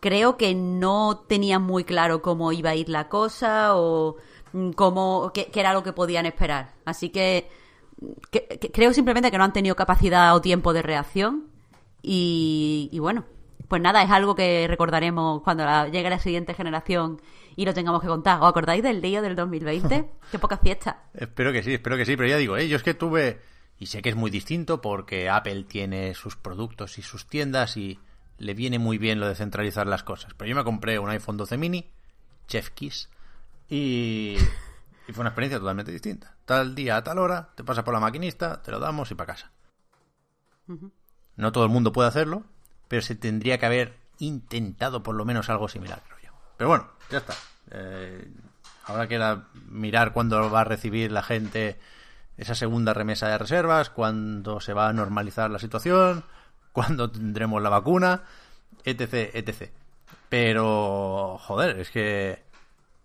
creo 0.01 0.37
que 0.37 0.53
no 0.53 1.23
tenían 1.27 1.63
muy 1.63 1.83
claro 1.83 2.21
cómo 2.21 2.51
iba 2.51 2.69
a 2.69 2.75
ir 2.75 2.89
la 2.89 3.09
cosa 3.09 3.75
o 3.75 4.17
mm, 4.53 4.71
cómo, 4.71 5.31
qué, 5.33 5.47
qué 5.51 5.59
era 5.59 5.73
lo 5.73 5.83
que 5.83 5.93
podían 5.93 6.25
esperar. 6.25 6.73
Así 6.85 7.09
que, 7.09 7.49
que- 8.31 8.47
que 8.59 8.71
creo 8.71 8.93
simplemente 8.93 9.31
que 9.31 9.37
no 9.37 9.43
han 9.43 9.53
tenido 9.53 9.75
capacidad 9.75 10.35
o 10.35 10.41
tiempo 10.41 10.73
de 10.73 10.81
reacción 10.81 11.47
y, 12.01 12.89
y 12.91 12.99
bueno, 12.99 13.25
pues 13.67 13.81
nada, 13.81 14.03
es 14.03 14.09
algo 14.11 14.35
que 14.35 14.67
recordaremos 14.67 15.41
cuando 15.43 15.65
la- 15.65 15.87
llegue 15.87 16.09
la 16.09 16.19
siguiente 16.19 16.53
generación 16.53 17.21
y 17.55 17.65
lo 17.65 17.73
tengamos 17.73 18.01
que 18.01 18.07
contar. 18.07 18.41
¿Os 18.41 18.49
acordáis 18.49 18.83
del 18.83 19.01
día 19.01 19.21
del 19.21 19.35
2020? 19.35 20.09
Qué 20.31 20.39
poca 20.39 20.57
fiesta. 20.57 21.03
Espero 21.13 21.51
que 21.51 21.63
sí, 21.63 21.73
espero 21.75 21.97
que 21.97 22.05
sí, 22.05 22.15
pero 22.17 22.29
ya 22.29 22.37
digo, 22.37 22.57
¿eh? 22.57 22.67
yo 22.67 22.75
es 22.77 22.83
que 22.83 22.93
tuve, 22.93 23.39
y 23.77 23.85
sé 23.87 24.01
que 24.01 24.09
es 24.09 24.15
muy 24.15 24.31
distinto 24.31 24.81
porque 24.81 25.29
Apple 25.29 25.63
tiene 25.65 26.13
sus 26.15 26.35
productos 26.35 26.97
y 26.97 27.01
sus 27.01 27.27
tiendas 27.27 27.77
y 27.77 27.99
le 28.37 28.53
viene 28.55 28.79
muy 28.79 28.97
bien 28.97 29.19
lo 29.19 29.27
de 29.27 29.35
centralizar 29.35 29.85
las 29.87 30.03
cosas. 30.03 30.33
Pero 30.35 30.49
yo 30.49 30.55
me 30.55 30.63
compré 30.63 30.97
un 30.97 31.09
iPhone 31.09 31.37
12 31.37 31.57
mini, 31.57 31.91
Chef 32.47 32.71
Kiss, 32.71 33.09
y, 33.71 34.35
y 35.07 35.13
fue 35.13 35.21
una 35.21 35.29
experiencia 35.29 35.57
totalmente 35.59 35.91
distinta. 35.93 36.35
Tal 36.45 36.75
día 36.75 36.97
a 36.97 37.03
tal 37.03 37.17
hora, 37.19 37.49
te 37.55 37.63
pasa 37.63 37.83
por 37.85 37.93
la 37.93 38.01
maquinista, 38.01 38.61
te 38.61 38.69
lo 38.69 38.79
damos 38.79 39.09
y 39.11 39.15
para 39.15 39.33
casa. 39.33 39.51
No 41.37 41.51
todo 41.51 41.63
el 41.63 41.69
mundo 41.69 41.91
puede 41.93 42.09
hacerlo, 42.09 42.43
pero 42.87 43.01
se 43.01 43.15
tendría 43.15 43.57
que 43.57 43.65
haber 43.65 43.97
intentado 44.19 45.01
por 45.03 45.15
lo 45.15 45.23
menos 45.25 45.49
algo 45.49 45.67
similar, 45.69 46.03
creo 46.05 46.19
yo. 46.31 46.37
Pero 46.57 46.67
bueno, 46.69 46.89
ya 47.09 47.19
está. 47.19 47.33
Eh, 47.71 48.29
habrá 48.85 49.07
que 49.07 49.17
la- 49.17 49.47
mirar 49.69 50.11
cuándo 50.11 50.51
va 50.51 50.61
a 50.61 50.65
recibir 50.65 51.11
la 51.11 51.23
gente 51.23 51.79
esa 52.37 52.55
segunda 52.55 52.93
remesa 52.93 53.27
de 53.29 53.37
reservas, 53.37 53.89
cuándo 53.89 54.59
se 54.59 54.73
va 54.73 54.89
a 54.89 54.93
normalizar 54.93 55.49
la 55.49 55.59
situación, 55.59 56.23
cuándo 56.73 57.09
tendremos 57.09 57.61
la 57.61 57.69
vacuna, 57.69 58.23
etc, 58.83 59.31
etc. 59.33 59.71
Pero, 60.29 61.37
joder, 61.39 61.79
es 61.79 61.89
que 61.89 62.43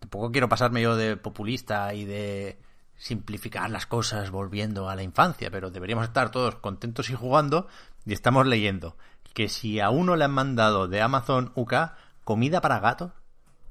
tampoco 0.07 0.31
quiero 0.31 0.49
pasarme 0.49 0.83
yo 0.83 0.95
de 0.95 1.17
populista 1.17 1.93
y 1.93 2.05
de 2.05 2.61
simplificar 2.97 3.69
las 3.71 3.87
cosas 3.87 4.31
volviendo 4.31 4.89
a 4.89 4.95
la 4.95 5.03
infancia, 5.03 5.51
pero 5.51 5.71
deberíamos 5.71 6.05
estar 6.05 6.31
todos 6.31 6.55
contentos 6.57 7.11
y 7.11 7.15
jugando 7.15 7.67
y 8.05 8.13
estamos 8.13 8.47
leyendo 8.47 8.97
que 9.35 9.49
si 9.49 9.81
a 9.81 9.91
uno 9.91 10.15
le 10.15 10.25
han 10.25 10.31
mandado 10.31 10.87
de 10.87 11.03
Amazon 11.03 11.51
UK 11.57 11.75
comida 12.23 12.61
para 12.61 12.79
gato 12.79 13.13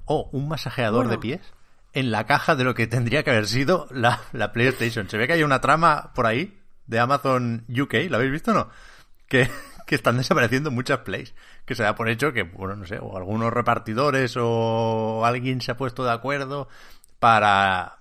o 0.03 0.29
un 0.33 0.49
masajeador 0.49 1.05
Bueno. 1.05 1.11
de 1.11 1.17
pies 1.19 1.53
en 1.93 2.11
la 2.11 2.25
caja 2.25 2.55
de 2.55 2.65
lo 2.65 2.75
que 2.75 2.85
tendría 2.85 3.23
que 3.23 3.31
haber 3.31 3.47
sido 3.47 3.87
la, 3.89 4.19
la 4.33 4.51
PlayStation. 4.51 5.09
Se 5.09 5.17
ve 5.17 5.27
que 5.27 5.33
hay 5.33 5.43
una 5.43 5.61
trama 5.61 6.11
por 6.13 6.25
ahí 6.25 6.59
de 6.85 6.99
Amazon 6.99 7.65
UK, 7.69 7.93
¿la 8.09 8.17
habéis 8.17 8.33
visto 8.33 8.51
o 8.51 8.55
no? 8.55 8.69
Que, 9.27 9.49
que 9.85 9.95
están 9.95 10.17
desapareciendo 10.17 10.71
muchas 10.71 10.99
plays. 10.99 11.33
Que 11.65 11.75
se 11.75 11.83
da 11.83 11.95
por 11.95 12.09
hecho 12.09 12.33
que, 12.33 12.43
bueno, 12.43 12.75
no 12.75 12.85
sé, 12.85 12.99
o 12.99 13.17
algunos 13.17 13.53
repartidores 13.53 14.35
o 14.37 15.23
alguien 15.25 15.61
se 15.61 15.71
ha 15.71 15.77
puesto 15.77 16.03
de 16.03 16.11
acuerdo 16.11 16.67
para, 17.19 17.99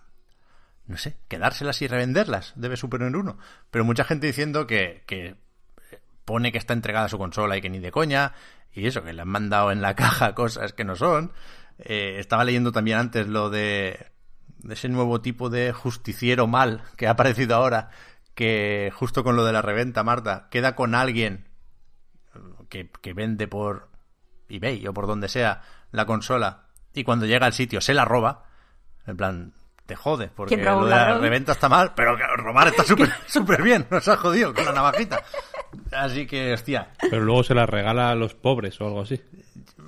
no 0.87 0.97
sé, 0.97 1.17
quedárselas 1.29 1.83
y 1.83 1.87
revenderlas. 1.87 2.53
Debe 2.57 2.77
suponer 2.77 3.15
uno. 3.15 3.39
Pero 3.71 3.85
mucha 3.85 4.05
gente 4.05 4.27
diciendo 4.27 4.67
que, 4.67 5.05
que 5.07 5.37
pone 6.25 6.53
que 6.53 6.59
está 6.59 6.73
entregada 6.73 7.09
su 7.09 7.19
consola 7.19 7.57
y 7.57 7.61
que 7.61 7.71
ni 7.71 7.79
de 7.79 7.91
coña. 7.91 8.33
Y 8.73 8.87
eso, 8.87 9.03
que 9.03 9.13
le 9.13 9.23
han 9.23 9.29
mandado 9.29 9.71
en 9.71 9.83
la 9.83 9.95
caja 9.97 10.35
cosas 10.35 10.73
que 10.73 10.85
no 10.85 10.97
son. 10.97 11.33
Eh, 11.79 12.17
estaba 12.19 12.45
leyendo 12.45 12.73
también 12.73 12.99
antes 12.99 13.27
lo 13.27 13.51
de, 13.51 14.07
de 14.59 14.75
ese 14.75 14.89
nuevo 14.89 15.21
tipo 15.21 15.51
de 15.51 15.73
justiciero 15.73 16.47
mal 16.47 16.83
que 16.97 17.07
ha 17.07 17.11
aparecido 17.11 17.57
ahora. 17.57 17.91
Que 18.35 18.91
justo 18.95 19.23
con 19.23 19.37
lo 19.37 19.45
de 19.45 19.53
la 19.53 19.63
reventa, 19.63 20.03
Marta, 20.03 20.49
queda 20.51 20.75
con 20.75 20.97
alguien 20.97 21.54
que, 22.69 22.91
que 23.01 23.13
vende 23.13 23.49
por 23.49 23.89
eBay 24.49 24.87
o 24.87 24.93
por 24.95 25.07
donde 25.07 25.29
sea 25.29 25.63
la 25.91 26.07
consola 26.07 26.67
y 26.93 27.05
cuando 27.05 27.27
llega 27.27 27.47
al 27.47 27.53
sitio 27.53 27.81
se 27.81 27.95
la 27.95 28.05
roba. 28.05 28.45
En 29.07 29.17
plan, 29.17 29.53
te 29.87 29.97
jode, 29.97 30.29
porque 30.35 30.55
¿Quién 30.55 30.67
roba 30.67 30.81
lo 30.83 30.87
de 30.87 30.95
la 30.95 31.19
reventa 31.19 31.53
está 31.53 31.69
mal, 31.69 31.93
pero 31.95 32.17
robar 32.37 32.69
está 32.69 32.85
súper 32.85 33.11
súper 33.27 33.63
bien, 33.63 33.87
nos 33.91 34.07
ha 34.09 34.17
jodido 34.17 34.55
con 34.55 34.65
la 34.65 34.73
navajita. 34.73 35.23
Así 35.93 36.27
que, 36.27 36.53
hostia, 36.53 36.93
Pero 37.11 37.21
luego 37.23 37.43
se 37.43 37.55
la 37.55 37.67
regala 37.67 38.11
a 38.11 38.15
los 38.15 38.35
pobres 38.35 38.81
o 38.81 38.87
algo 38.87 39.03
así. 39.03 39.21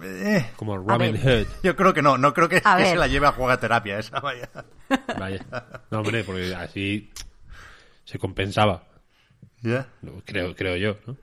eh, 0.02 0.50
Como 0.56 0.76
Robin. 0.76 1.16
Hood. 1.16 1.46
yo 1.62 1.76
creo 1.76 1.94
que 1.94 2.02
no, 2.02 2.18
no 2.18 2.34
creo 2.34 2.48
que, 2.48 2.60
se 2.60 2.96
la 2.96 3.06
lleve 3.06 3.26
a 3.26 3.32
jugar 3.32 3.56
a 3.56 3.60
terapia 3.60 3.98
esa, 3.98 4.20
vaya. 4.20 4.50
Vaya. 5.18 5.44
No, 5.90 6.00
hombre, 6.00 6.22
porque 6.24 6.54
así 6.54 7.10
se 8.04 8.18
compensaba. 8.18 8.84
Ya. 9.62 9.86
Creo, 10.24 10.54
creo 10.54 10.76
yo, 10.76 10.96
¿no? 11.06 11.16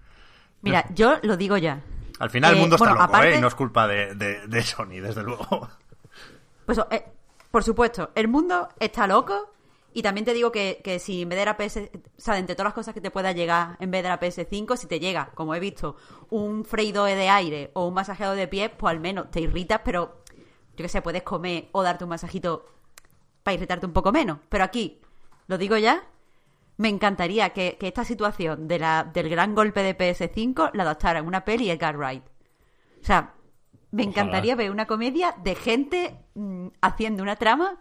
Mira, 0.64 0.86
yo 0.94 1.20
lo 1.22 1.38
digo 1.38 1.58
ya. 1.58 1.82
Al 2.20 2.30
final 2.30 2.52
el 2.52 2.58
Eh, 2.58 2.62
mundo 2.62 2.76
está 2.76 2.86
bueno, 2.90 3.02
loco, 3.02 3.14
aparte- 3.16 3.34
¿eh? 3.34 3.38
Y 3.38 3.42
no 3.42 3.48
es 3.48 3.56
culpa 3.56 3.88
de, 3.88 4.16
de, 4.16 4.48
de 4.48 4.64
Sony, 4.64 5.00
desde 5.02 5.24
luego. 5.24 5.68
Pues, 6.66 6.80
eh, 6.92 7.06
por 7.52 7.64
supuesto, 7.64 8.12
el 8.16 8.28
mundo 8.28 8.70
está 8.80 9.06
loco. 9.08 9.50
Y 9.96 10.02
también 10.02 10.26
te 10.26 10.34
digo 10.34 10.52
que, 10.52 10.82
que 10.84 10.98
si 10.98 11.22
en 11.22 11.30
vez 11.30 11.38
de 11.38 11.46
la 11.46 11.56
PS, 11.56 11.92
o 11.94 12.00
sea, 12.22 12.34
de 12.34 12.40
entre 12.40 12.56
todas 12.56 12.70
las 12.70 12.74
cosas 12.74 12.96
que 12.96 13.02
te 13.02 13.12
pueda 13.12 13.32
llegar 13.32 13.78
en 13.80 13.92
vez 13.92 14.02
de 14.02 14.10
la 14.10 14.20
PS5, 14.20 14.76
si 14.76 14.88
te 14.88 15.00
llega, 15.00 15.30
como 15.36 15.54
he 15.54 15.60
visto, 15.60 15.98
un 16.32 16.66
freidor 16.66 17.10
de 17.10 17.30
aire 17.30 17.70
o 17.74 17.86
un 17.88 17.94
masajeador 17.94 18.36
de 18.36 18.48
pies, 18.48 18.72
pues 18.76 18.90
al 18.90 19.00
menos 19.00 19.30
te 19.30 19.40
irritas, 19.42 19.82
pero 19.86 20.24
yo 20.76 20.84
que 20.84 20.90
sé, 20.90 21.04
puedes 21.04 21.22
comer 21.22 21.70
o 21.74 21.84
darte 21.84 22.06
un 22.06 22.10
masajito 22.10 22.66
para 23.44 23.54
irritarte 23.54 23.86
un 23.86 23.94
poco 23.94 24.12
menos. 24.12 24.40
Pero 24.50 24.64
aquí, 24.64 25.00
lo 25.46 25.60
digo 25.60 25.78
ya, 25.78 26.02
me 26.84 26.90
encantaría 26.90 27.52
que, 27.52 27.78
que 27.80 27.88
esta 27.88 28.04
situación 28.04 28.68
de 28.68 28.78
la, 28.78 29.06
del 29.06 29.30
gran 29.30 29.56
golpe 29.56 29.82
de 29.82 29.98
PS5 29.98 30.72
la 30.74 30.84
adaptara 30.84 31.20
en 31.20 31.28
una 31.28 31.46
peli 31.46 31.72
Edgar 31.72 31.96
Wright. 31.96 32.26
O 33.02 33.06
sea, 33.06 33.36
me 33.92 34.04
Ojalá. 34.04 34.10
encantaría 34.10 34.56
ver 34.58 34.70
una 34.70 34.86
comedia 34.86 35.34
de 35.42 35.56
gente 35.56 36.20
mm, 36.34 36.68
haciendo 36.82 37.24
una 37.24 37.38
trama 37.38 37.80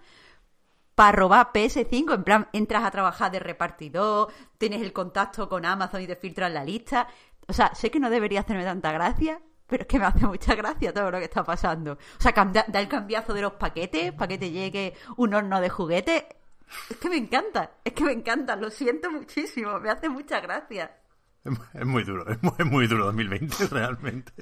para 0.94 1.10
robar 1.10 1.50
PS5. 1.52 2.14
En 2.14 2.22
plan, 2.22 2.48
entras 2.52 2.84
a 2.84 2.92
trabajar 2.92 3.32
de 3.32 3.40
repartidor, 3.40 4.32
tienes 4.56 4.80
el 4.80 4.92
contacto 4.92 5.48
con 5.48 5.66
Amazon 5.66 6.02
y 6.02 6.06
te 6.06 6.14
filtran 6.14 6.54
la 6.54 6.64
lista. 6.64 7.08
O 7.48 7.52
sea, 7.52 7.74
sé 7.74 7.90
que 7.90 7.98
no 7.98 8.08
debería 8.08 8.42
hacerme 8.42 8.62
tanta 8.62 8.92
gracia, 8.92 9.40
pero 9.66 9.82
es 9.82 9.88
que 9.88 9.98
me 9.98 10.04
hace 10.04 10.24
mucha 10.28 10.54
gracia 10.54 10.94
todo 10.94 11.10
lo 11.10 11.18
que 11.18 11.24
está 11.24 11.42
pasando. 11.42 11.94
O 11.94 12.22
sea, 12.22 12.32
da 12.32 12.78
el 12.78 12.86
cambiazo 12.86 13.34
de 13.34 13.42
los 13.42 13.54
paquetes 13.54 14.12
para 14.12 14.28
que 14.28 14.38
te 14.38 14.52
llegue 14.52 14.94
un 15.16 15.34
horno 15.34 15.60
de 15.60 15.70
juguete. 15.70 16.28
Es 16.90 16.96
que 16.96 17.08
me 17.08 17.16
encanta, 17.16 17.72
es 17.84 17.92
que 17.92 18.04
me 18.04 18.12
encanta, 18.12 18.56
lo 18.56 18.70
siento 18.70 19.10
muchísimo, 19.10 19.78
me 19.80 19.90
hace 19.90 20.08
mucha 20.08 20.40
gracia. 20.40 20.96
Es 21.44 21.50
mu- 21.52 21.64
es 21.74 21.86
muy 21.86 22.04
duro, 22.04 22.28
es 22.30 22.42
muy, 22.42 22.52
es 22.58 22.66
muy 22.66 22.86
duro 22.86 23.06
2020, 23.06 23.66
realmente. 23.70 24.32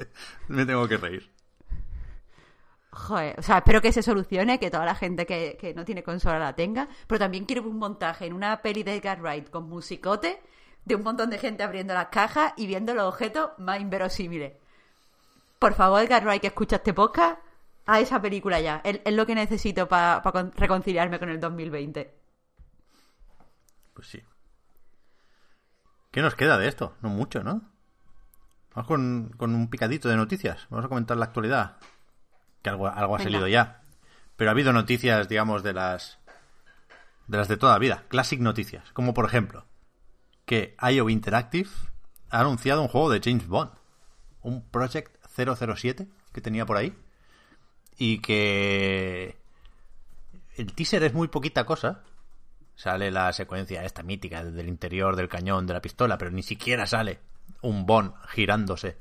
Me 0.48 0.64
tengo 0.66 0.86
que 0.86 0.96
reír. 0.96 1.30
Joder, 2.92 3.38
o 3.38 3.42
sea, 3.42 3.58
espero 3.58 3.80
que 3.80 3.92
se 3.92 4.02
solucione, 4.02 4.58
que 4.58 4.70
toda 4.70 4.84
la 4.84 4.96
gente 4.96 5.24
que, 5.24 5.56
que 5.60 5.74
no 5.74 5.84
tiene 5.84 6.02
consola 6.02 6.38
la 6.40 6.56
tenga, 6.56 6.88
pero 7.06 7.20
también 7.20 7.44
quiero 7.44 7.62
un 7.62 7.78
montaje 7.78 8.26
en 8.26 8.32
una 8.32 8.60
peli 8.62 8.82
de 8.82 8.96
Edgar 8.96 9.20
Wright 9.22 9.48
con 9.48 9.68
musicote 9.68 10.42
de 10.84 10.94
un 10.96 11.02
montón 11.04 11.30
de 11.30 11.38
gente 11.38 11.62
abriendo 11.62 11.94
las 11.94 12.08
cajas 12.08 12.52
y 12.56 12.66
viendo 12.66 12.92
los 12.94 13.04
objetos 13.04 13.50
más 13.58 13.80
inverosímiles. 13.80 14.54
Por 15.60 15.74
favor, 15.74 16.02
Edgar 16.02 16.24
Wright, 16.24 16.40
que 16.40 16.48
escucha 16.48 16.76
este 16.76 16.92
podcast, 16.92 17.38
a 17.86 18.00
esa 18.00 18.20
película 18.20 18.60
ya. 18.60 18.80
Es, 18.82 19.00
es 19.04 19.12
lo 19.14 19.24
que 19.24 19.34
necesito 19.36 19.86
para 19.88 20.20
reconciliarme 20.56 21.18
con 21.18 21.28
el 21.28 21.38
2020. 21.38 22.19
Pues 24.00 24.08
sí. 24.08 24.22
¿Qué 26.10 26.22
nos 26.22 26.34
queda 26.34 26.56
de 26.56 26.68
esto? 26.68 26.96
No 27.02 27.10
mucho, 27.10 27.44
¿no? 27.44 27.70
Vamos 28.74 28.86
con, 28.88 29.34
con 29.36 29.54
un 29.54 29.68
picadito 29.68 30.08
de 30.08 30.16
noticias. 30.16 30.66
Vamos 30.70 30.86
a 30.86 30.88
comentar 30.88 31.18
la 31.18 31.26
actualidad. 31.26 31.76
Que 32.62 32.70
algo, 32.70 32.86
algo 32.88 33.14
ha 33.14 33.18
Venga. 33.18 33.30
salido 33.30 33.46
ya. 33.46 33.82
Pero 34.36 34.48
ha 34.48 34.52
habido 34.52 34.72
noticias, 34.72 35.28
digamos, 35.28 35.62
de 35.62 35.74
las. 35.74 36.18
de 37.26 37.36
las 37.36 37.48
de 37.48 37.58
toda 37.58 37.74
la 37.74 37.78
vida. 37.78 38.04
Classic 38.08 38.40
noticias. 38.40 38.90
Como 38.92 39.12
por 39.12 39.26
ejemplo, 39.26 39.66
que 40.46 40.74
IO 40.90 41.10
Interactive 41.10 41.68
ha 42.30 42.40
anunciado 42.40 42.80
un 42.80 42.88
juego 42.88 43.10
de 43.10 43.20
James 43.22 43.48
Bond. 43.48 43.72
Un 44.40 44.66
Project 44.66 45.14
007 45.36 46.08
que 46.32 46.40
tenía 46.40 46.64
por 46.64 46.78
ahí. 46.78 46.96
Y 47.98 48.20
que. 48.20 49.38
El 50.56 50.72
teaser 50.72 51.02
es 51.02 51.12
muy 51.12 51.28
poquita 51.28 51.66
cosa. 51.66 52.02
Sale 52.80 53.10
la 53.10 53.30
secuencia 53.34 53.84
esta 53.84 54.02
mítica 54.02 54.42
del 54.42 54.66
interior 54.66 55.14
del 55.14 55.28
cañón 55.28 55.66
de 55.66 55.74
la 55.74 55.82
pistola, 55.82 56.16
pero 56.16 56.30
ni 56.30 56.42
siquiera 56.42 56.86
sale 56.86 57.18
un 57.60 57.84
Bond 57.84 58.14
girándose 58.30 58.96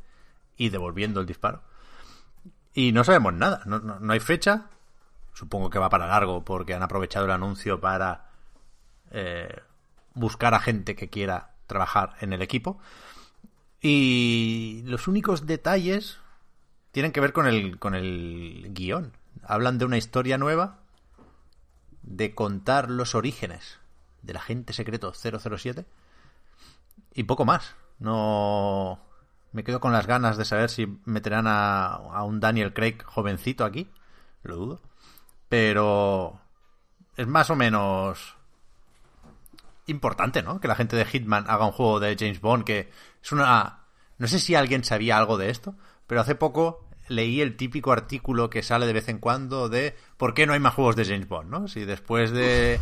y 0.58 0.68
devolviendo 0.68 1.22
el 1.22 1.26
disparo. 1.26 1.62
Y 2.74 2.92
no 2.92 3.06
sabemos 3.06 3.34
nada, 3.36 3.62
no, 3.66 3.80
no- 3.80 3.98
no 4.02 4.12
hay 4.12 4.20
fecha. 4.20 4.66
Supongo 5.34 5.70
que 5.70 5.80
va 5.80 5.90
para 5.90 6.08
largo 6.08 6.44
porque 6.44 6.74
han 6.74 6.84
aprovechado 6.84 7.24
el 7.24 7.32
anuncio 7.32 7.80
para 7.80 8.26
eh, 9.12 9.62
buscar 10.14 10.54
a 10.56 10.60
gente 10.60 10.98
que 10.98 11.08
quiera 11.10 11.52
trabajar 11.66 12.16
en 12.20 12.34
el 12.34 12.42
equipo. 12.42 12.82
Y 13.82 14.82
los 14.88 15.08
únicos 15.08 15.46
detalles 15.48 16.20
tienen 16.92 17.14
que 17.14 17.22
ver 17.22 17.32
con 17.32 17.48
el, 17.48 17.80
con 17.80 17.96
el 17.96 18.72
guion. 18.72 19.14
Hablan 19.42 19.78
de 19.78 19.86
una 19.86 19.96
historia 19.98 20.38
nueva 20.38 20.79
de 22.10 22.34
contar 22.34 22.90
los 22.90 23.14
orígenes 23.14 23.80
del 24.24 24.38
agente 24.38 24.74
secreto 24.74 25.14
007 25.14 25.86
y 27.14 27.24
poco 27.24 27.46
más. 27.46 27.76
No 28.00 29.00
Me 29.52 29.64
quedo 29.64 29.80
con 29.80 29.94
las 29.94 30.08
ganas 30.08 30.36
de 30.38 30.46
saber 30.46 30.70
si 30.70 31.00
meterán 31.06 31.46
a, 31.48 31.94
a 31.94 32.24
un 32.24 32.40
Daniel 32.40 32.74
Craig 32.74 33.04
jovencito 33.06 33.64
aquí. 33.64 33.90
Lo 34.44 34.56
dudo. 34.56 34.82
Pero 35.50 36.42
es 37.16 37.28
más 37.28 37.50
o 37.50 37.56
menos 37.56 38.36
importante, 39.86 40.42
¿no? 40.42 40.60
Que 40.60 40.68
la 40.68 40.76
gente 40.76 40.96
de 40.96 41.06
Hitman 41.06 41.46
haga 41.48 41.66
un 41.66 41.72
juego 41.72 42.00
de 42.00 42.16
James 42.18 42.42
Bond 42.42 42.64
que 42.64 42.92
es 43.22 43.32
una... 43.32 43.84
No 44.18 44.28
sé 44.28 44.40
si 44.40 44.56
alguien 44.56 44.84
sabía 44.84 45.18
algo 45.18 45.38
de 45.38 45.50
esto, 45.50 45.76
pero 46.08 46.22
hace 46.22 46.36
poco 46.36 46.89
leí 47.10 47.42
el 47.42 47.58
típico 47.58 47.92
artículo 47.92 48.50
que 48.50 48.64
sale 48.64 48.88
de 48.88 48.94
vez 48.94 49.10
en 49.10 49.20
cuando 49.20 49.68
de 49.68 49.96
por 50.18 50.34
qué 50.34 50.46
no 50.46 50.54
hay 50.54 50.60
más 50.60 50.74
juegos 50.74 50.96
de 50.96 51.06
James 51.06 51.28
Bond, 51.28 51.50
¿no? 51.50 51.68
Si 51.68 51.86
después 51.86 52.32
de 52.32 52.80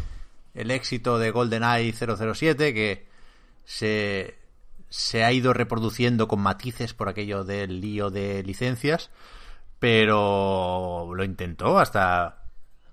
el 0.54 0.72
éxito 0.72 1.18
de 1.18 1.32
GoldenEye 1.32 1.94
007 1.94 2.74
que 2.74 3.08
se, 3.66 4.38
se 4.90 5.24
ha 5.24 5.32
ido 5.32 5.54
reproduciendo 5.54 6.28
con 6.28 6.42
matices 6.42 6.94
por 6.94 7.10
aquello 7.10 7.44
del 7.44 7.82
lío 7.82 8.10
de 8.10 8.44
licencias, 8.44 9.10
pero 9.80 11.12
lo 11.14 11.24
intentó 11.24 11.80
hasta 11.80 12.44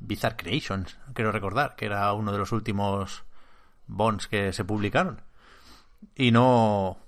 Bizarre 0.01 0.37
Creations, 0.37 0.97
quiero 1.15 1.33
recordar, 1.33 1.77
que 1.77 1.87
era 1.87 2.13
uno 2.13 2.33
de 2.33 2.39
los 2.39 2.53
últimos 2.53 3.25
Bonds 3.87 4.27
que 4.29 4.53
se 4.53 4.65
publicaron. 4.65 5.21
Y 6.15 6.31
no. 6.31 6.99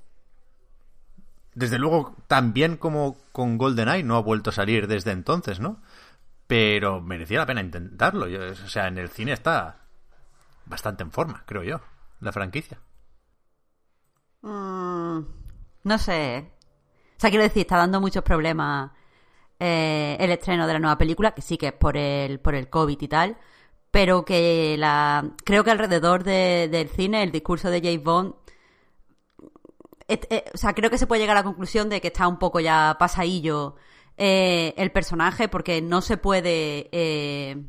Desde 1.56 1.78
luego, 1.78 2.14
tan 2.26 2.52
bien 2.52 2.76
como 2.76 3.16
con 3.32 3.56
GoldenEye 3.56 4.02
no 4.02 4.16
ha 4.16 4.20
vuelto 4.20 4.50
a 4.50 4.52
salir 4.52 4.86
desde 4.86 5.12
entonces, 5.12 5.58
¿no? 5.58 5.80
Pero 6.46 7.00
merecía 7.00 7.38
la 7.38 7.46
pena 7.46 7.62
intentarlo. 7.62 8.26
O 8.26 8.68
sea, 8.68 8.88
en 8.88 8.98
el 8.98 9.08
cine 9.08 9.32
está 9.32 9.78
bastante 10.66 11.02
en 11.02 11.10
forma, 11.10 11.44
creo 11.46 11.62
yo, 11.62 11.80
la 12.20 12.30
franquicia. 12.30 12.78
Mm, 14.42 15.20
no 15.84 15.98
sé. 15.98 16.52
O 17.16 17.20
sea, 17.20 17.30
quiero 17.30 17.44
decir, 17.44 17.62
está 17.62 17.78
dando 17.78 18.02
muchos 18.02 18.22
problemas 18.22 18.90
eh, 19.58 20.18
el 20.20 20.30
estreno 20.32 20.66
de 20.66 20.74
la 20.74 20.78
nueva 20.78 20.98
película, 20.98 21.32
que 21.32 21.40
sí 21.40 21.56
que 21.56 21.68
es 21.68 21.72
por 21.72 21.96
el, 21.96 22.38
por 22.38 22.54
el 22.54 22.68
COVID 22.68 23.00
y 23.00 23.08
tal, 23.08 23.38
pero 23.90 24.26
que 24.26 24.76
la 24.78 25.30
creo 25.42 25.64
que 25.64 25.70
alrededor 25.70 26.22
de, 26.22 26.68
del 26.70 26.90
cine, 26.90 27.22
el 27.22 27.32
discurso 27.32 27.70
de 27.70 27.80
James 27.80 28.04
Bond, 28.04 28.34
eh, 30.08 30.44
o 30.54 30.56
sea, 30.56 30.74
creo 30.74 30.90
que 30.90 30.98
se 30.98 31.06
puede 31.06 31.20
llegar 31.20 31.36
a 31.36 31.40
la 31.40 31.44
conclusión 31.44 31.88
de 31.88 32.00
que 32.00 32.08
está 32.08 32.28
un 32.28 32.38
poco 32.38 32.60
ya 32.60 32.96
pasadillo 32.98 33.76
eh, 34.16 34.74
el 34.76 34.92
personaje, 34.92 35.48
porque 35.48 35.82
no 35.82 36.00
se 36.00 36.16
puede... 36.16 36.88
Eh, 36.92 37.62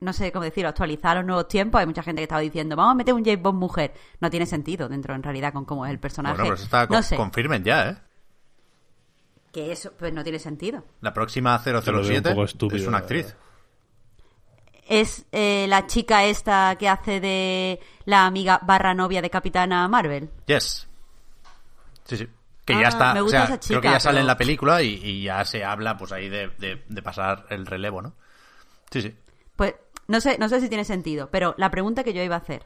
no 0.00 0.12
sé 0.12 0.32
cómo 0.32 0.44
decirlo, 0.44 0.68
actualizar 0.68 1.16
los 1.16 1.24
nuevos 1.24 1.48
tiempos. 1.48 1.80
Hay 1.80 1.86
mucha 1.86 2.02
gente 2.02 2.20
que 2.20 2.24
estaba 2.24 2.42
diciendo, 2.42 2.76
vamos 2.76 2.92
a 2.92 2.94
meter 2.94 3.14
un 3.14 3.24
James 3.24 3.40
Bond 3.40 3.58
mujer. 3.58 3.94
No 4.20 4.28
tiene 4.28 4.44
sentido 4.44 4.88
dentro, 4.88 5.14
en 5.14 5.22
realidad, 5.22 5.52
con 5.52 5.64
cómo 5.64 5.86
es 5.86 5.90
el 5.90 5.98
personaje. 5.98 6.34
Bueno, 6.34 6.44
pero 6.44 6.54
eso 6.56 6.64
está 6.64 6.86
no 6.86 7.02
sé. 7.02 7.16
confirmen 7.16 7.64
ya, 7.64 7.88
¿eh? 7.88 7.96
Que 9.50 9.72
eso, 9.72 9.92
pues 9.98 10.12
no 10.12 10.22
tiene 10.22 10.38
sentido. 10.38 10.84
La 11.00 11.14
próxima 11.14 11.62
Yo 11.64 11.72
lo 11.72 11.80
veo 11.80 12.00
un 12.00 12.04
007 12.04 12.30
poco 12.30 12.44
estúpido, 12.44 12.82
es 12.82 12.86
una 12.86 12.98
actriz. 12.98 13.34
Es 14.86 15.24
eh, 15.32 15.66
la 15.68 15.86
chica 15.86 16.24
esta 16.24 16.76
que 16.78 16.88
hace 16.88 17.20
de 17.20 17.80
la 18.04 18.26
amiga 18.26 18.60
barra 18.62 18.92
novia 18.94 19.22
de 19.22 19.30
Capitana 19.30 19.88
Marvel. 19.88 20.30
Yes. 20.46 20.86
Sí, 22.04 22.16
sí. 22.18 22.28
Que 22.66 22.74
Ah, 22.74 22.80
ya 22.82 22.88
está. 22.88 23.14
me 23.14 23.20
o 23.20 23.24
gusta 23.24 23.46
sea, 23.46 23.54
esa 23.56 23.66
creo 23.66 23.80
que 23.80 23.86
chica, 23.88 23.92
ya 23.96 24.00
sale 24.00 24.20
en 24.20 24.26
la 24.26 24.36
película 24.38 24.82
y, 24.82 24.94
y 25.02 25.22
ya 25.24 25.44
se 25.44 25.64
habla, 25.64 25.96
pues 25.96 26.12
ahí, 26.12 26.28
de, 26.28 26.48
de- 26.58 26.82
de 26.88 27.02
pasar 27.02 27.46
el 27.50 27.66
relevo, 27.66 28.00
¿no? 28.02 28.12
Sí, 28.90 29.02
sí. 29.02 29.14
Pues 29.56 29.74
no 30.08 30.20
sé, 30.20 30.36
no 30.38 30.48
sé 30.48 30.60
si 30.60 30.68
tiene 30.68 30.84
sentido, 30.84 31.28
pero 31.30 31.54
la 31.58 31.70
pregunta 31.70 32.04
que 32.04 32.12
yo 32.14 32.22
iba 32.22 32.34
a 32.36 32.38
hacer. 32.38 32.64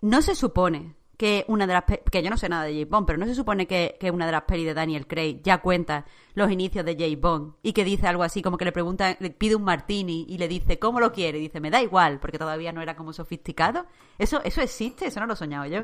¿No 0.00 0.22
se 0.22 0.34
supone 0.34 0.94
que 1.20 1.44
una 1.48 1.66
de 1.66 1.74
las 1.74 1.84
que 1.84 2.22
yo 2.22 2.30
no 2.30 2.38
sé 2.38 2.48
nada 2.48 2.64
de 2.64 2.72
James 2.72 2.88
Bond, 2.88 3.06
pero 3.06 3.18
no 3.18 3.26
se 3.26 3.34
supone 3.34 3.66
que, 3.66 3.98
que 4.00 4.10
una 4.10 4.24
de 4.24 4.32
las 4.32 4.44
pelis 4.44 4.64
de 4.64 4.72
Daniel 4.72 5.06
Craig 5.06 5.42
ya 5.42 5.58
cuenta 5.58 6.06
los 6.32 6.50
inicios 6.50 6.82
de 6.82 6.96
James 6.98 7.20
Bond 7.20 7.56
y 7.62 7.74
que 7.74 7.84
dice 7.84 8.06
algo 8.06 8.22
así 8.22 8.40
como 8.40 8.56
que 8.56 8.64
le 8.64 8.72
pregunta, 8.72 9.18
le 9.20 9.28
pide 9.28 9.54
un 9.54 9.62
martini 9.62 10.24
y 10.30 10.38
le 10.38 10.48
dice 10.48 10.78
¿cómo 10.78 10.98
lo 10.98 11.12
quiere? 11.12 11.36
Y 11.36 11.42
dice 11.42 11.60
me 11.60 11.68
da 11.68 11.82
igual 11.82 12.20
porque 12.20 12.38
todavía 12.38 12.72
no 12.72 12.80
era 12.80 12.96
como 12.96 13.12
sofisticado. 13.12 13.84
Eso 14.16 14.40
eso 14.44 14.62
existe, 14.62 15.08
eso 15.08 15.20
no 15.20 15.26
lo 15.26 15.34
he 15.34 15.36
soñado 15.36 15.66
yo. 15.66 15.82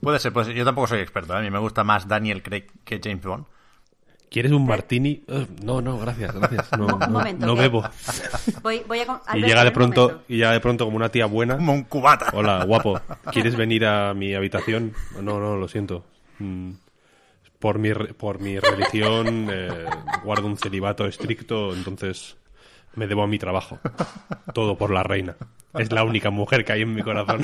Puede 0.00 0.18
ser, 0.18 0.32
pues 0.32 0.48
yo 0.48 0.64
tampoco 0.64 0.86
soy 0.86 1.00
experto, 1.00 1.34
¿eh? 1.34 1.36
a 1.36 1.42
mí 1.42 1.50
me 1.50 1.58
gusta 1.58 1.84
más 1.84 2.08
Daniel 2.08 2.42
Craig 2.42 2.68
que 2.86 3.02
James 3.04 3.22
Bond. 3.22 3.44
¿Quieres 4.34 4.50
un 4.50 4.66
martini? 4.66 5.22
No, 5.62 5.80
no, 5.80 5.96
gracias, 5.96 6.34
gracias. 6.34 6.68
No, 6.76 6.86
Un 6.94 6.98
no- 6.98 7.08
momento, 7.08 7.46
no 7.46 7.54
que- 7.54 7.60
bebo. 7.60 7.84
Voy, 8.64 8.82
voy 8.88 8.98
a 8.98 9.36
Y 9.36 9.42
llega 9.42 9.62
de 9.62 9.70
pronto, 9.70 10.22
y 10.26 10.38
llega 10.38 10.50
de 10.50 10.58
pronto 10.58 10.84
como 10.86 10.96
una 10.96 11.08
tía 11.08 11.26
buena. 11.26 11.54
Como 11.54 11.72
un 11.72 11.84
cubata. 11.84 12.30
Hola, 12.32 12.64
guapo. 12.64 13.00
¿Quieres 13.30 13.54
venir 13.56 13.86
a 13.86 14.12
mi 14.12 14.34
habitación? 14.34 14.92
No, 15.22 15.38
no, 15.38 15.54
lo 15.54 15.68
siento. 15.68 16.04
Mm, 16.40 16.72
Por 17.60 17.78
mi, 17.78 17.92
re- 17.92 18.12
por 18.12 18.40
mi 18.40 18.58
religión 18.58 19.46
eh, 19.52 19.84
guardo 20.24 20.48
un 20.48 20.56
celibato 20.56 21.06
estricto, 21.06 21.72
entonces 21.72 22.36
me 22.96 23.06
debo 23.06 23.22
a 23.22 23.28
mi 23.28 23.38
trabajo. 23.38 23.78
Todo 24.52 24.76
por 24.76 24.90
la 24.90 25.04
reina. 25.04 25.36
Es 25.78 25.92
la 25.92 26.02
única 26.02 26.30
mujer 26.30 26.64
que 26.64 26.72
hay 26.72 26.82
en 26.82 26.92
mi 26.92 27.02
corazón. 27.02 27.42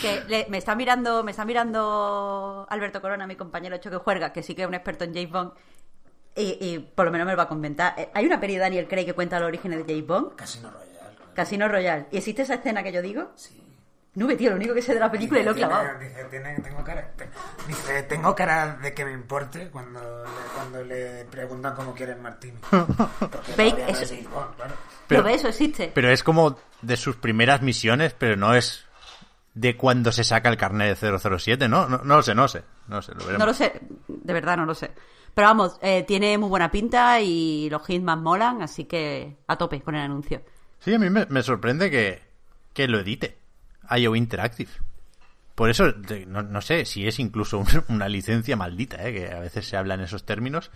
Que 0.00 0.22
le- 0.28 0.46
me 0.48 0.58
está 0.58 0.74
mirando, 0.74 1.22
me 1.22 1.30
está 1.32 1.44
mirando 1.44 2.66
Alberto 2.70 3.00
Corona, 3.02 3.26
mi 3.26 3.36
compañero 3.36 3.76
Choque 3.78 3.96
Juerga, 3.98 4.32
que 4.32 4.42
sí 4.42 4.54
que 4.54 4.62
es 4.62 4.68
un 4.68 4.74
experto 4.74 5.04
en 5.04 5.12
James 5.14 5.30
Bond. 5.30 5.52
Y, 6.34 6.56
y 6.60 6.78
por 6.78 7.04
lo 7.06 7.12
menos 7.12 7.26
me 7.26 7.32
lo 7.32 7.36
va 7.36 7.42
a 7.44 7.48
comentar. 7.48 7.94
Eh, 7.98 8.10
Hay 8.14 8.24
una 8.24 8.40
peli 8.40 8.54
de 8.54 8.60
Daniel 8.60 8.88
Craig 8.88 9.04
que 9.04 9.12
cuenta 9.12 9.38
los 9.38 9.48
orígenes 9.48 9.78
de 9.86 9.92
James 9.92 10.06
Bond. 10.06 10.34
Casino 10.36 10.70
Royale. 10.70 11.16
Casino 11.34 11.68
Royale. 11.68 12.06
¿Y 12.10 12.16
existe 12.18 12.42
esa 12.42 12.54
escena 12.54 12.82
que 12.82 12.90
yo 12.92 13.02
digo? 13.02 13.32
Sí. 13.34 13.58
Nube, 14.14 14.36
tío, 14.36 14.50
lo 14.50 14.56
único 14.56 14.74
que 14.74 14.82
sé 14.82 14.92
de 14.92 15.00
la 15.00 15.10
película 15.10 15.40
y 15.40 15.42
lo 15.42 15.52
he 15.52 15.54
clavado. 15.54 15.98
Dice, 15.98 16.24
tiene- 16.24 16.54
tengo 16.60 16.84
cara, 16.84 17.10
te- 17.16 17.30
dice, 17.66 18.02
tengo 18.02 18.34
cara 18.34 18.76
de 18.82 18.92
que 18.92 19.06
me 19.06 19.12
importe 19.12 19.70
cuando 19.70 20.00
le, 20.24 20.30
cuando 20.54 20.84
le 20.84 21.24
preguntan 21.30 21.74
cómo 21.74 21.94
quiere 21.94 22.12
el 22.12 22.20
martini. 22.20 22.58
No 22.72 23.62
eso- 23.88 24.14
Bond, 24.30 24.54
claro. 24.56 24.74
Pero- 25.08 25.20
¿Lo 25.22 25.26
ves? 25.26 25.36
Eso 25.36 25.48
existe. 25.48 25.90
Pero 25.94 26.10
es 26.10 26.22
como 26.22 26.58
de 26.82 26.96
sus 26.98 27.16
primeras 27.16 27.62
misiones, 27.62 28.14
pero 28.14 28.36
no 28.36 28.54
es 28.54 28.84
de 29.54 29.76
cuando 29.76 30.12
se 30.12 30.24
saca 30.24 30.48
el 30.48 30.56
carnet 30.56 30.98
de 30.98 31.18
007, 31.38 31.68
¿no? 31.68 31.88
No, 31.88 31.98
no 31.98 32.16
lo 32.16 32.22
sé, 32.22 32.34
no 32.34 32.42
lo 32.42 32.48
sé. 32.48 32.62
No 32.88 32.96
lo 32.96 33.02
sé, 33.02 33.12
lo 33.12 33.18
veremos. 33.20 33.38
No 33.38 33.46
lo 33.46 33.54
sé, 33.54 33.80
de 34.08 34.32
verdad 34.32 34.56
no 34.56 34.64
lo 34.66 34.74
sé. 34.74 34.90
Pero 35.34 35.48
vamos, 35.48 35.78
eh, 35.82 36.04
tiene 36.06 36.36
muy 36.38 36.48
buena 36.48 36.70
pinta 36.70 37.20
y 37.20 37.68
los 37.70 37.86
Hitman 37.86 38.22
molan, 38.22 38.62
así 38.62 38.84
que 38.84 39.36
a 39.46 39.56
tope 39.56 39.80
con 39.80 39.94
el 39.94 40.02
anuncio. 40.02 40.42
Sí, 40.78 40.92
a 40.94 40.98
mí 40.98 41.08
me, 41.10 41.26
me 41.26 41.42
sorprende 41.42 41.90
que, 41.90 42.22
que 42.72 42.88
lo 42.88 43.00
edite 43.00 43.38
IO 43.96 44.14
Interactive. 44.16 44.70
Por 45.54 45.68
eso, 45.70 45.92
de- 45.92 46.24
no, 46.26 46.42
no 46.42 46.60
sé 46.62 46.84
si 46.86 47.06
es 47.06 47.18
incluso 47.18 47.58
un- 47.58 47.66
una 47.88 48.08
licencia 48.08 48.56
maldita, 48.56 49.06
¿eh? 49.06 49.12
que 49.12 49.30
a 49.32 49.38
veces 49.40 49.66
se 49.66 49.76
habla 49.76 49.94
en 49.94 50.00
esos 50.00 50.24
términos, 50.24 50.70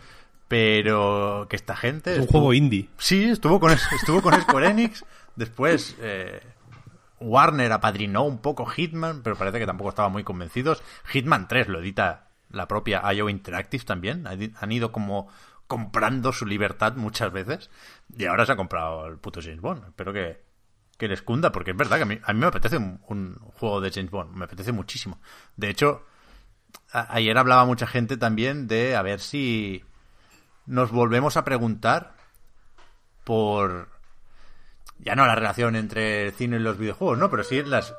pero 0.48 1.46
que 1.50 1.56
esta 1.56 1.76
gente... 1.76 2.12
Es 2.12 2.16
un 2.18 2.22
estuvo- 2.24 2.38
juego 2.40 2.54
indie. 2.54 2.88
Sí, 2.98 3.24
estuvo 3.24 3.58
con, 3.60 3.72
estuvo 3.72 4.22
con 4.22 4.40
Square 4.40 4.68
Enix, 4.68 5.04
después 5.34 5.96
eh, 6.00 6.40
Warner 7.20 7.72
apadrinó 7.72 8.24
un 8.24 8.38
poco 8.38 8.66
Hitman, 8.66 9.22
pero 9.22 9.36
parece 9.36 9.58
que 9.58 9.66
tampoco 9.66 9.90
estaban 9.90 10.12
muy 10.12 10.24
convencidos. 10.24 10.82
Hitman 11.06 11.48
3 11.48 11.68
lo 11.68 11.80
edita 11.80 12.28
la 12.50 12.68
propia 12.68 13.02
IO 13.12 13.28
Interactive 13.28 13.84
también, 13.84 14.26
han 14.26 14.72
ido 14.72 14.92
como 14.92 15.28
comprando 15.66 16.32
su 16.32 16.46
libertad 16.46 16.94
muchas 16.94 17.32
veces 17.32 17.70
y 18.16 18.24
ahora 18.26 18.46
se 18.46 18.52
ha 18.52 18.56
comprado 18.56 19.06
el 19.06 19.18
puto 19.18 19.40
James 19.42 19.60
Bond. 19.60 19.84
Espero 19.88 20.12
que, 20.12 20.40
que 20.96 21.08
les 21.08 21.22
cunda, 21.22 21.52
porque 21.52 21.72
es 21.72 21.76
verdad 21.76 21.96
que 21.96 22.02
a 22.02 22.06
mí, 22.06 22.18
a 22.22 22.32
mí 22.32 22.40
me 22.40 22.46
apetece 22.46 22.76
un, 22.76 23.34
juego 23.54 23.80
de 23.80 23.90
James 23.90 24.10
Bond, 24.10 24.34
me 24.36 24.44
apetece 24.44 24.72
muchísimo. 24.72 25.20
De 25.56 25.68
hecho, 25.68 26.04
ayer 26.92 27.36
hablaba 27.36 27.64
mucha 27.64 27.86
gente 27.86 28.16
también 28.16 28.68
de 28.68 28.96
a 28.96 29.02
ver 29.02 29.20
si 29.20 29.84
nos 30.66 30.90
volvemos 30.90 31.36
a 31.36 31.44
preguntar 31.44 32.14
por 33.24 33.88
ya 34.98 35.14
no 35.14 35.26
la 35.26 35.34
relación 35.34 35.76
entre 35.76 36.30
cine 36.32 36.56
y 36.56 36.60
los 36.60 36.78
videojuegos, 36.78 37.18
¿no? 37.18 37.30
Pero 37.30 37.44
sí 37.44 37.62
las 37.62 37.94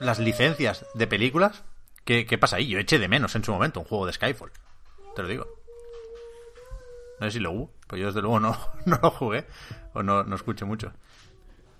las 0.00 0.18
licencias 0.18 0.86
de 0.94 1.06
películas. 1.06 1.62
¿Qué, 2.04 2.26
qué 2.26 2.38
pasa 2.38 2.56
ahí? 2.56 2.68
Yo 2.68 2.78
eché 2.78 2.98
de 2.98 3.08
menos 3.08 3.34
en 3.36 3.44
su 3.44 3.52
momento 3.52 3.80
un 3.80 3.86
juego 3.86 4.06
de 4.06 4.12
Skyfall. 4.14 4.50
Te 5.14 5.22
lo 5.22 5.28
digo. 5.28 5.46
No 7.20 7.26
sé 7.26 7.32
si 7.32 7.40
lo 7.40 7.52
hubo, 7.52 7.70
pero 7.86 8.00
yo 8.00 8.06
desde 8.06 8.22
luego 8.22 8.40
no, 8.40 8.56
no 8.86 8.98
lo 9.02 9.10
jugué 9.10 9.44
o 9.92 10.02
no, 10.02 10.24
no 10.24 10.34
escuché 10.34 10.64
mucho. 10.64 10.92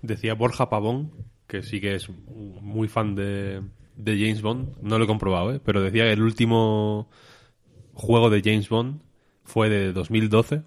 Decía 0.01 0.35
Borja 0.35 0.69
Pavón, 0.69 1.11
que 1.47 1.63
sí 1.63 1.81
que 1.81 1.95
es 1.95 2.09
muy 2.09 2.87
fan 2.87 3.15
de, 3.15 3.61
de 3.95 4.13
James 4.13 4.41
Bond. 4.41 4.77
No 4.81 4.97
lo 4.97 5.05
he 5.05 5.07
comprobado, 5.07 5.53
¿eh? 5.53 5.59
pero 5.63 5.81
decía 5.81 6.03
que 6.03 6.13
el 6.13 6.21
último 6.21 7.09
juego 7.93 8.29
de 8.29 8.41
James 8.43 8.69
Bond 8.69 9.01
fue 9.43 9.69
de 9.69 9.93
2012. 9.93 10.61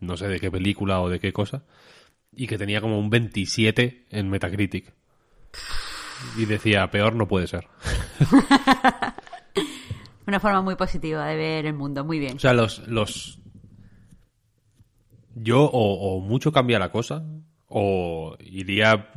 No 0.00 0.16
sé 0.16 0.28
de 0.28 0.40
qué 0.40 0.50
película 0.50 1.00
o 1.02 1.10
de 1.10 1.20
qué 1.20 1.32
cosa. 1.32 1.64
Y 2.34 2.46
que 2.46 2.58
tenía 2.58 2.80
como 2.80 2.98
un 2.98 3.10
27 3.10 4.06
en 4.10 4.30
Metacritic. 4.30 4.92
Y 6.36 6.44
decía, 6.44 6.90
peor 6.90 7.14
no 7.14 7.26
puede 7.26 7.46
ser. 7.46 7.66
Una 10.26 10.38
forma 10.38 10.62
muy 10.62 10.76
positiva 10.76 11.26
de 11.26 11.36
ver 11.36 11.66
el 11.66 11.74
mundo, 11.74 12.04
muy 12.04 12.18
bien. 12.18 12.36
O 12.36 12.38
sea, 12.38 12.52
los. 12.52 12.86
los... 12.86 13.38
Yo, 15.34 15.62
o, 15.64 16.16
o 16.16 16.20
mucho 16.20 16.52
cambia 16.52 16.78
la 16.78 16.90
cosa, 16.90 17.24
o 17.68 18.36
iría 18.40 19.10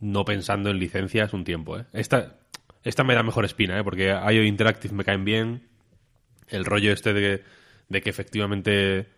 no 0.00 0.24
pensando 0.24 0.70
en 0.70 0.78
licencias 0.78 1.32
un 1.32 1.44
tiempo, 1.44 1.78
¿eh? 1.78 1.86
Esta, 1.92 2.36
esta 2.82 3.04
me 3.04 3.14
da 3.14 3.22
mejor 3.22 3.44
espina, 3.44 3.78
¿eh? 3.78 3.84
porque 3.84 4.08
IO 4.10 4.44
Interactive 4.44 4.94
me 4.94 5.04
caen 5.04 5.24
bien. 5.24 5.68
El 6.48 6.66
rollo 6.66 6.92
este 6.92 7.14
de, 7.14 7.42
de 7.88 8.00
que 8.02 8.10
efectivamente 8.10 9.08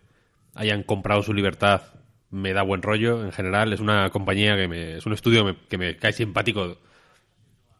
hayan 0.55 0.83
comprado 0.83 1.21
su 1.23 1.33
libertad 1.33 1.81
me 2.29 2.53
da 2.53 2.61
buen 2.61 2.81
rollo. 2.81 3.23
En 3.23 3.31
general, 3.31 3.73
es 3.73 3.79
una 3.79 4.09
compañía 4.09 4.55
que 4.55 4.67
me. 4.67 4.97
Es 4.97 5.05
un 5.05 5.13
estudio 5.13 5.55
que 5.69 5.77
me, 5.77 5.97
cae 5.97 6.13
simpático 6.13 6.77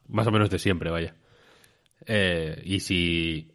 más 0.07 0.27
o 0.27 0.31
menos 0.31 0.49
de 0.49 0.59
siempre, 0.59 0.89
vaya. 0.89 1.15
Eh, 2.05 2.61
y 2.65 2.79
si. 2.79 3.53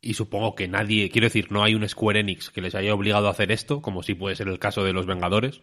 Y 0.00 0.14
supongo 0.14 0.54
que 0.54 0.68
nadie. 0.68 1.10
Quiero 1.10 1.26
decir, 1.26 1.50
no 1.50 1.64
hay 1.64 1.74
un 1.74 1.88
Square 1.88 2.20
Enix 2.20 2.50
que 2.50 2.60
les 2.60 2.74
haya 2.74 2.94
obligado 2.94 3.28
a 3.28 3.32
hacer 3.32 3.50
esto, 3.50 3.82
como 3.82 4.02
si 4.02 4.14
puede 4.14 4.36
ser 4.36 4.48
el 4.48 4.58
caso 4.58 4.84
de 4.84 4.92
los 4.92 5.06
Vengadores. 5.06 5.62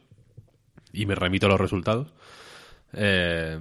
Y 0.91 1.05
me 1.05 1.15
remito 1.15 1.47
a 1.47 1.49
los 1.49 1.59
resultados. 1.59 2.13
Eh, 2.93 3.59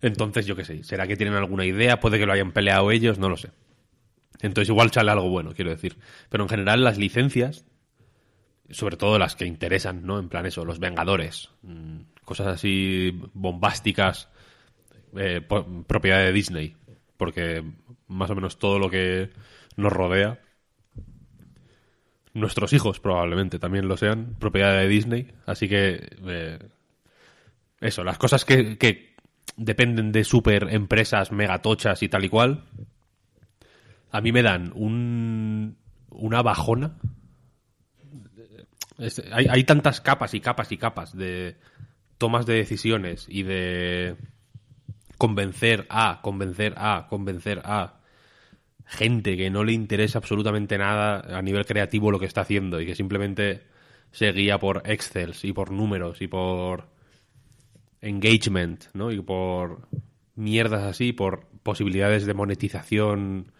entonces, 0.00 0.46
yo 0.46 0.56
qué 0.56 0.64
sé. 0.64 0.82
¿Será 0.84 1.06
que 1.06 1.16
tienen 1.16 1.34
alguna 1.34 1.64
idea? 1.64 2.00
Puede 2.00 2.18
que 2.18 2.26
lo 2.26 2.32
hayan 2.32 2.52
peleado 2.52 2.90
ellos, 2.90 3.18
no 3.18 3.28
lo 3.28 3.36
sé. 3.36 3.50
Entonces, 4.40 4.68
igual 4.68 4.90
sale 4.90 5.10
algo 5.10 5.28
bueno, 5.30 5.52
quiero 5.54 5.70
decir. 5.70 5.96
Pero 6.28 6.44
en 6.44 6.48
general, 6.48 6.84
las 6.84 6.98
licencias, 6.98 7.64
sobre 8.70 8.96
todo 8.96 9.18
las 9.18 9.36
que 9.36 9.46
interesan, 9.46 10.04
¿no? 10.04 10.18
En 10.18 10.28
plan 10.28 10.46
eso, 10.46 10.64
los 10.64 10.78
Vengadores. 10.78 11.50
mm, 11.62 11.98
Cosas 12.24 12.48
así 12.48 13.16
bombásticas 13.34 14.28
eh, 15.16 15.40
propiedad 15.86 16.18
de 16.18 16.32
Disney, 16.32 16.76
porque 17.16 17.64
más 18.08 18.30
o 18.30 18.34
menos 18.34 18.58
todo 18.58 18.78
lo 18.78 18.90
que 18.90 19.30
nos 19.76 19.92
rodea, 19.92 20.40
nuestros 22.34 22.72
hijos 22.72 23.00
probablemente 23.00 23.58
también 23.58 23.88
lo 23.88 23.96
sean, 23.96 24.36
propiedad 24.38 24.76
de 24.76 24.88
Disney, 24.88 25.32
así 25.46 25.68
que 25.68 26.08
eh, 26.26 26.58
eso, 27.80 28.04
las 28.04 28.18
cosas 28.18 28.44
que, 28.44 28.76
que 28.76 29.14
dependen 29.56 30.12
de 30.12 30.24
super 30.24 30.68
empresas 30.74 31.32
megatochas 31.32 32.02
y 32.02 32.08
tal 32.08 32.24
y 32.24 32.28
cual, 32.28 32.64
a 34.10 34.20
mí 34.20 34.32
me 34.32 34.42
dan 34.42 34.72
un, 34.74 35.76
una 36.10 36.42
bajona. 36.42 36.96
Es- 38.98 39.22
hay, 39.32 39.64
tantas 39.64 40.00
capas 40.00 40.34
y 40.34 40.40
capas 40.40 40.72
y 40.72 40.78
capas 40.78 41.16
de 41.16 41.56
tomas 42.18 42.46
de 42.46 42.54
decisiones 42.54 43.26
y 43.28 43.42
de 43.42 44.16
convencer 45.18 45.86
a, 45.90 46.20
convencer 46.22 46.74
a, 46.76 47.06
convencer 47.08 47.60
a 47.64 48.00
gente 48.86 49.36
que 49.36 49.50
no 49.50 49.64
le 49.64 49.72
interesa 49.72 50.18
absolutamente 50.18 50.78
nada 50.78 51.36
a 51.36 51.42
nivel 51.42 51.66
creativo 51.66 52.10
lo 52.10 52.18
que 52.18 52.26
está 52.26 52.42
haciendo 52.42 52.80
y 52.80 52.86
que 52.86 52.94
simplemente 52.94 53.62
se 54.12 54.32
guía 54.32 54.58
por 54.58 54.82
Excels 54.86 55.44
y 55.44 55.52
por 55.52 55.70
números 55.72 56.22
y 56.22 56.28
por 56.28 56.88
engagement, 58.00 58.84
¿no? 58.94 59.10
Y 59.10 59.20
por 59.20 59.88
mierdas 60.36 60.84
así, 60.84 61.12
por 61.12 61.46
posibilidades 61.62 62.26
de 62.26 62.34
monetización 62.34 63.52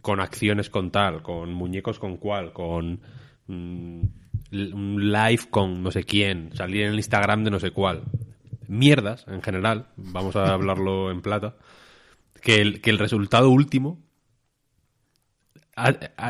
con 0.00 0.20
acciones 0.20 0.70
con 0.70 0.90
tal, 0.90 1.22
con 1.22 1.52
muñecos 1.52 1.98
con 1.98 2.16
cual, 2.16 2.52
con 2.52 3.00
mm, 3.46 4.02
un 4.52 5.10
live 5.12 5.42
con 5.50 5.82
no 5.82 5.90
sé 5.90 6.04
quién, 6.04 6.54
salir 6.54 6.82
en 6.82 6.92
el 6.92 6.96
Instagram 6.96 7.44
de 7.44 7.50
no 7.50 7.60
sé 7.60 7.70
cuál. 7.70 8.02
Mierdas, 8.68 9.24
en 9.28 9.42
general, 9.42 9.88
vamos 9.96 10.36
a 10.36 10.52
hablarlo 10.52 11.10
en 11.10 11.20
plata, 11.22 11.56
que 12.40 12.60
el, 12.60 12.80
que 12.80 12.90
el 12.90 12.98
resultado 12.98 13.50
último 13.50 13.98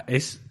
es 0.07 0.45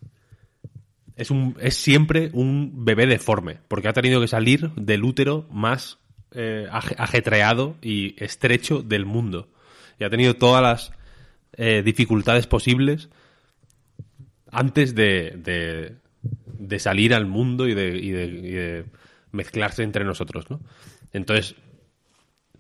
es, 1.16 1.32
un, 1.32 1.56
es 1.60 1.76
siempre 1.76 2.30
un 2.34 2.84
bebé 2.86 3.06
deforme, 3.06 3.60
porque 3.68 3.88
ha 3.88 3.94
tenido 3.94 4.20
que 4.22 4.28
salir 4.28 4.72
del 4.72 5.04
útero 5.04 5.48
más 5.52 6.00
eh, 6.32 6.68
aje- 6.72 6.96
ajetreado 6.98 7.76
y 7.82 8.16
estrecho 8.24 8.82
del 8.82 9.06
mundo. 9.06 9.50
Y 10.00 10.04
ha 10.04 10.10
tenido 10.10 10.36
todas 10.36 10.64
las 10.64 10.92
eh, 11.54 11.84
dificultades 11.84 12.48
posibles 12.48 13.10
antes 14.52 14.96
de, 14.96 15.34
de 16.68 16.80
salir 16.80 17.14
al 17.14 17.26
mundo 17.26 17.68
y 17.68 17.74
de, 17.74 17.98
y 17.98 18.12
de- 18.12 18.26
y 18.26 18.52
de 18.52 18.86
mezclarse 19.32 19.84
entre 19.84 20.06
nosotros, 20.06 20.50
¿no? 20.50 20.60
Entonces, 21.12 21.56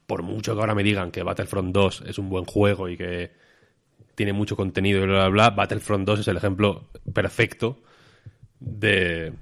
por 0.07 0.23
mucho 0.23 0.53
que 0.55 0.59
ahora 0.61 0.75
me 0.75 0.83
digan 0.83 1.11
que 1.11 1.23
Battlefront 1.23 1.73
2 1.73 2.03
es 2.07 2.17
un 2.17 2.29
buen 2.29 2.45
juego 2.45 2.89
y 2.89 2.97
que 2.97 3.31
tiene 4.15 4.33
mucho 4.33 4.55
contenido 4.55 4.99
y 5.03 5.05
bla, 5.05 5.27
bla, 5.27 5.29
bla, 5.29 5.49
Battlefront 5.51 6.05
2 6.05 6.21
es 6.21 6.27
el 6.27 6.37
ejemplo 6.37 6.89
perfecto 7.13 7.81
de 8.59 9.33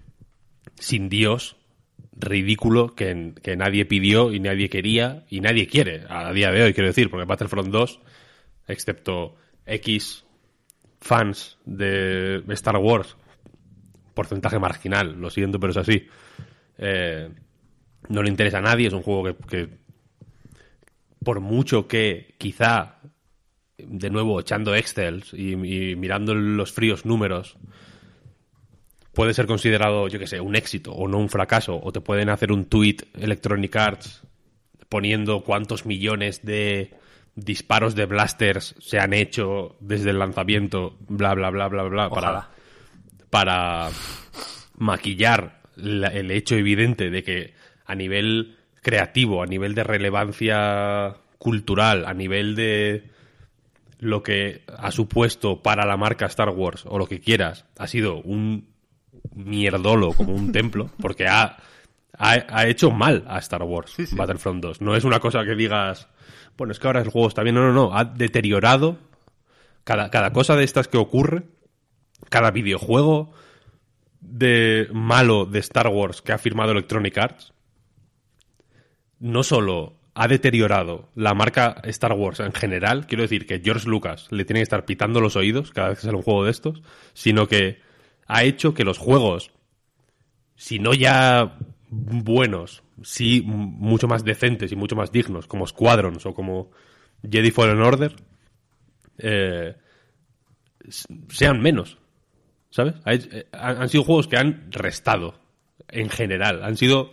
sin 0.76 1.10
Dios 1.10 1.56
ridículo 2.14 2.96
que, 2.96 3.34
que 3.42 3.56
nadie 3.56 3.86
pidió 3.86 4.32
y 4.34 4.40
nadie 4.40 4.70
quería 4.70 5.26
y 5.30 5.40
nadie 5.40 5.68
quiere 5.68 6.04
a 6.10 6.32
día 6.34 6.52
de 6.52 6.64
hoy, 6.64 6.74
quiero 6.74 6.88
decir, 6.90 7.10
porque 7.10 7.26
Battlefront 7.26 7.70
2, 7.70 8.00
excepto 8.68 9.36
X 9.66 10.26
fans 11.00 11.58
de 11.66 12.44
Star 12.50 12.78
Wars, 12.78 13.16
porcentaje 14.20 14.60
marginal, 14.60 15.14
lo 15.14 15.30
siento, 15.30 15.62
pero 15.62 15.72
es 15.72 15.78
así, 15.78 16.06
eh, 16.78 17.30
no 18.10 18.22
le 18.22 18.30
interesa 18.30 18.58
a 18.58 18.62
nadie, 18.62 18.88
es 18.88 18.94
un 18.94 19.02
juego 19.02 19.34
que, 19.48 19.70
por 21.24 21.40
mucho 21.40 21.88
que 21.88 22.36
quizá, 22.38 23.00
de 23.78 24.10
nuevo, 24.10 24.42
echando 24.42 24.76
Excels 24.76 25.34
y, 25.34 25.56
mirando 25.56 26.36
los 26.36 26.74
fríos 26.74 27.06
números, 27.06 27.56
puede 29.14 29.34
ser 29.34 29.48
considerado, 29.48 30.10
yo 30.10 30.20
que 30.20 30.28
sé, 30.28 30.42
un 30.42 30.58
éxito 30.58 30.92
o 30.92 31.08
no 31.08 31.18
un 31.18 31.30
fracaso, 31.30 31.80
o 31.82 31.94
te 31.94 32.02
pueden 32.02 32.28
hacer 32.28 32.52
un 32.52 32.66
tweet 32.66 32.98
Electronic 33.18 33.74
Arts 33.78 34.28
poniendo 34.90 35.46
cuántos 35.46 35.86
millones 35.86 36.44
de 36.44 36.94
disparos 37.36 37.96
de 37.96 38.06
blasters 38.06 38.76
se 38.80 39.00
han 39.00 39.14
hecho 39.14 39.78
desde 39.80 40.10
el 40.10 40.20
lanzamiento, 40.20 40.98
bla, 41.08 41.34
bla, 41.36 41.52
bla, 41.52 41.70
bla, 41.70 41.84
bla, 41.84 42.10
para 42.10 42.59
maquillar 44.78 45.62
la- 45.76 46.08
el 46.10 46.32
hecho 46.32 46.56
evidente 46.56 47.10
de 47.10 47.24
que 47.24 47.54
a 47.86 47.96
nivel 47.96 48.58
creativo, 48.82 49.42
a 49.44 49.46
nivel 49.46 49.76
de 49.76 49.84
relevancia 49.84 51.16
cultural, 51.38 52.06
a 52.06 52.14
nivel 52.14 52.56
de 52.56 53.04
lo 54.00 54.24
que 54.24 54.64
ha 54.78 54.92
supuesto 54.92 55.62
para 55.62 55.86
la 55.86 55.98
marca 55.98 56.26
Star 56.28 56.50
Wars 56.50 56.84
o 56.86 56.98
lo 56.98 57.06
que 57.08 57.20
quieras, 57.20 57.66
ha 57.78 57.88
sido 57.88 58.18
un 58.22 58.70
mierdolo 59.36 60.14
como 60.14 60.34
un 60.34 60.52
templo, 60.52 60.90
porque 61.02 61.28
ha, 61.28 61.58
ha, 62.18 62.32
ha 62.50 62.68
hecho 62.68 62.92
mal 62.92 63.26
a 63.28 63.40
Star 63.40 63.64
Wars 63.64 63.94
Battlefront 64.16 64.62
2. 64.64 64.82
No 64.82 64.96
es 64.96 65.04
una 65.04 65.20
cosa 65.20 65.44
que 65.44 65.56
digas, 65.56 66.08
bueno, 66.58 66.72
es 66.72 66.80
que 66.80 66.88
ahora 66.88 67.02
el 67.02 67.10
juego 67.10 67.28
está 67.28 67.44
bien. 67.44 67.56
No, 67.56 67.62
no, 67.62 67.74
no. 67.74 67.98
Ha 67.98 68.06
deteriorado 68.06 68.98
cada, 69.84 70.10
cada 70.10 70.32
cosa 70.32 70.56
de 70.56 70.64
estas 70.64 70.88
que 70.88 70.98
ocurre, 70.98 71.44
cada 72.30 72.52
videojuego 72.52 73.32
de 74.22 74.88
malo 74.92 75.46
de 75.46 75.60
Star 75.60 75.88
Wars 75.88 76.22
que 76.22 76.34
ha 76.34 76.38
firmado 76.38 76.72
Electronic 76.72 77.18
Arts, 77.18 77.54
no 79.20 79.44
solo 79.44 80.00
ha 80.14 80.28
deteriorado 80.28 81.10
la 81.16 81.34
marca 81.34 81.82
Star 81.86 82.14
Wars 82.14 82.40
en 82.40 82.52
general, 82.52 83.08
quiero 83.08 83.24
decir 83.24 83.46
que 83.46 83.62
George 83.64 83.88
Lucas 83.88 84.28
le 84.32 84.44
tiene 84.44 84.60
que 84.60 84.64
estar 84.64 84.86
pitando 84.86 85.22
los 85.22 85.36
oídos 85.36 85.72
cada 85.72 85.90
vez 85.90 86.00
que 86.00 86.06
sale 86.06 86.18
un 86.18 86.24
juego 86.24 86.44
de 86.44 86.52
estos, 86.52 86.82
sino 87.14 87.48
que 87.48 87.80
ha 88.28 88.44
hecho 88.44 88.74
que 88.74 88.84
los 88.84 88.98
juegos, 88.98 89.52
si 90.56 90.80
no 90.80 90.94
ya 90.94 91.58
buenos, 91.90 92.84
sí 93.02 93.42
mucho 93.46 94.08
más 94.08 94.24
decentes 94.24 94.72
y 94.72 94.76
mucho 94.76 94.96
más 94.96 95.12
dignos, 95.12 95.48
como 95.48 95.66
Squadrons 95.66 96.26
o 96.26 96.34
como 96.34 96.72
Jedi 97.30 97.52
Fallen 97.52 97.82
Order, 97.82 98.16
eh, 99.18 99.76
sean 101.30 101.62
menos. 101.62 101.98
¿Sabes? 102.72 102.96
Eh, 103.06 103.48
han 103.52 103.90
sido 103.90 104.04
juegos 104.04 104.28
que 104.28 104.38
han 104.38 104.72
restado 104.72 105.36
en 105.88 106.10
general. 106.10 106.64
Han 106.64 106.78
sido 106.78 107.12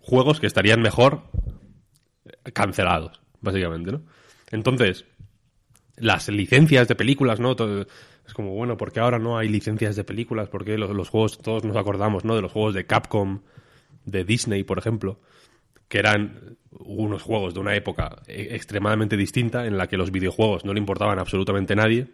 juegos 0.00 0.40
que 0.40 0.46
estarían 0.46 0.82
mejor 0.82 1.22
cancelados, 2.52 3.20
básicamente, 3.40 3.92
¿no? 3.92 4.02
Entonces, 4.50 5.04
las 5.96 6.28
licencias 6.28 6.88
de 6.88 6.94
películas, 6.94 7.40
¿no? 7.40 7.56
Todo- 7.56 7.86
es 8.26 8.34
como, 8.34 8.54
bueno, 8.54 8.76
porque 8.76 9.00
ahora 9.00 9.18
no 9.18 9.36
hay 9.36 9.48
licencias 9.48 9.96
de 9.96 10.04
películas? 10.04 10.48
Porque 10.48 10.78
los, 10.78 10.90
los 10.90 11.08
juegos, 11.08 11.38
todos 11.38 11.64
nos 11.64 11.76
acordamos, 11.76 12.24
¿no? 12.24 12.36
De 12.36 12.42
los 12.42 12.52
juegos 12.52 12.74
de 12.74 12.86
Capcom, 12.86 13.40
de 14.04 14.24
Disney, 14.24 14.62
por 14.64 14.78
ejemplo, 14.78 15.20
que 15.88 15.98
eran 15.98 16.56
unos 16.70 17.22
juegos 17.22 17.54
de 17.54 17.60
una 17.60 17.74
época 17.74 18.22
e- 18.26 18.54
extremadamente 18.54 19.16
distinta 19.16 19.66
en 19.66 19.76
la 19.76 19.88
que 19.88 19.96
los 19.96 20.10
videojuegos 20.12 20.64
no 20.64 20.72
le 20.72 20.78
importaban 20.80 21.18
a 21.18 21.22
absolutamente 21.22 21.74
nadie. 21.74 22.08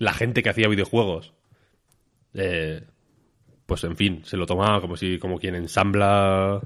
La 0.00 0.14
gente 0.14 0.42
que 0.42 0.48
hacía 0.48 0.66
videojuegos, 0.66 1.34
eh, 2.32 2.84
pues 3.66 3.84
en 3.84 3.96
fin, 3.96 4.22
se 4.24 4.36
lo 4.38 4.46
tomaba 4.46 4.80
como 4.80 4.96
si, 4.96 5.18
como 5.18 5.38
quien 5.38 5.54
ensambla 5.54 6.60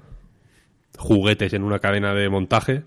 juguetes 0.97 1.53
en 1.53 1.65
una 1.65 1.81
cadena 1.81 2.15
de 2.15 2.29
montaje. 2.29 2.85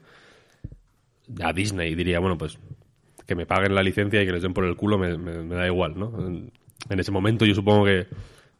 A 1.43 1.51
Disney 1.51 1.95
diría, 1.95 2.19
bueno, 2.19 2.37
pues 2.37 2.57
que 3.25 3.35
me 3.35 3.45
paguen 3.45 3.75
la 3.75 3.83
licencia 3.83 4.23
y 4.23 4.25
que 4.25 4.31
les 4.31 4.41
den 4.41 4.53
por 4.53 4.63
el 4.63 4.77
culo 4.77 4.97
me, 4.97 5.17
da 5.53 5.67
igual, 5.67 5.99
¿no? 5.99 6.25
En, 6.25 6.51
en 6.89 6.99
ese 6.99 7.11
momento 7.11 7.45
yo 7.45 7.53
supongo 7.53 7.83
que, 7.83 8.07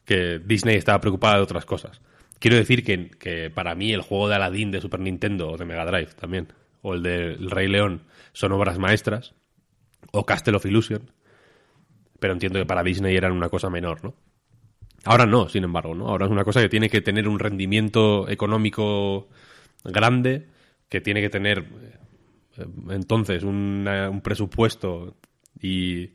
que 0.04 0.40
Disney 0.40 0.76
estaba 0.76 1.00
preocupada 1.00 1.38
de 1.38 1.44
otras 1.44 1.66
cosas. 1.66 2.02
Quiero 2.40 2.58
decir 2.58 2.84
que, 2.84 3.10
que 3.10 3.50
para 3.50 3.76
mí 3.76 3.94
el 3.94 4.02
juego 4.02 4.28
de 4.28 4.36
Aladdin 4.36 4.72
de 4.72 4.82
Super 4.82 5.00
Nintendo 5.00 5.52
o 5.52 5.58
de 5.58 5.66
Mega 5.66 5.86
Drive 5.86 6.14
también, 6.20 6.52
o 6.82 6.94
el 6.94 7.02
de 7.02 7.34
El 7.34 7.50
Rey 7.50 7.70
León 7.70 8.04
son 8.34 8.52
obras 8.52 8.78
maestras, 8.78 9.34
o 10.12 10.26
Castle 10.26 10.58
of 10.58 10.66
Illusion, 10.66 11.12
pero 12.20 12.34
entiendo 12.34 12.60
que 12.60 12.66
para 12.66 12.84
Disney 12.84 13.16
eran 13.16 13.32
una 13.34 13.50
cosa 13.50 13.70
menor, 13.70 14.04
¿no? 14.04 14.16
Ahora 15.06 15.26
no, 15.26 15.48
sin 15.50 15.64
embargo, 15.64 15.96
¿no? 15.96 16.08
Ahora 16.10 16.26
es 16.26 16.32
una 16.32 16.44
cosa 16.44 16.62
que 16.62 16.70
tiene 16.70 16.90
que 16.90 17.02
tener 17.02 17.28
un 17.28 17.40
rendimiento 17.40 18.28
económico 18.30 19.30
grande, 19.84 20.48
que 20.90 21.02
tiene 21.02 21.22
que 21.22 21.30
tener 21.30 21.66
eh, 22.58 22.66
entonces 22.90 23.44
un 23.44 24.22
presupuesto 24.24 25.16
y, 25.62 26.12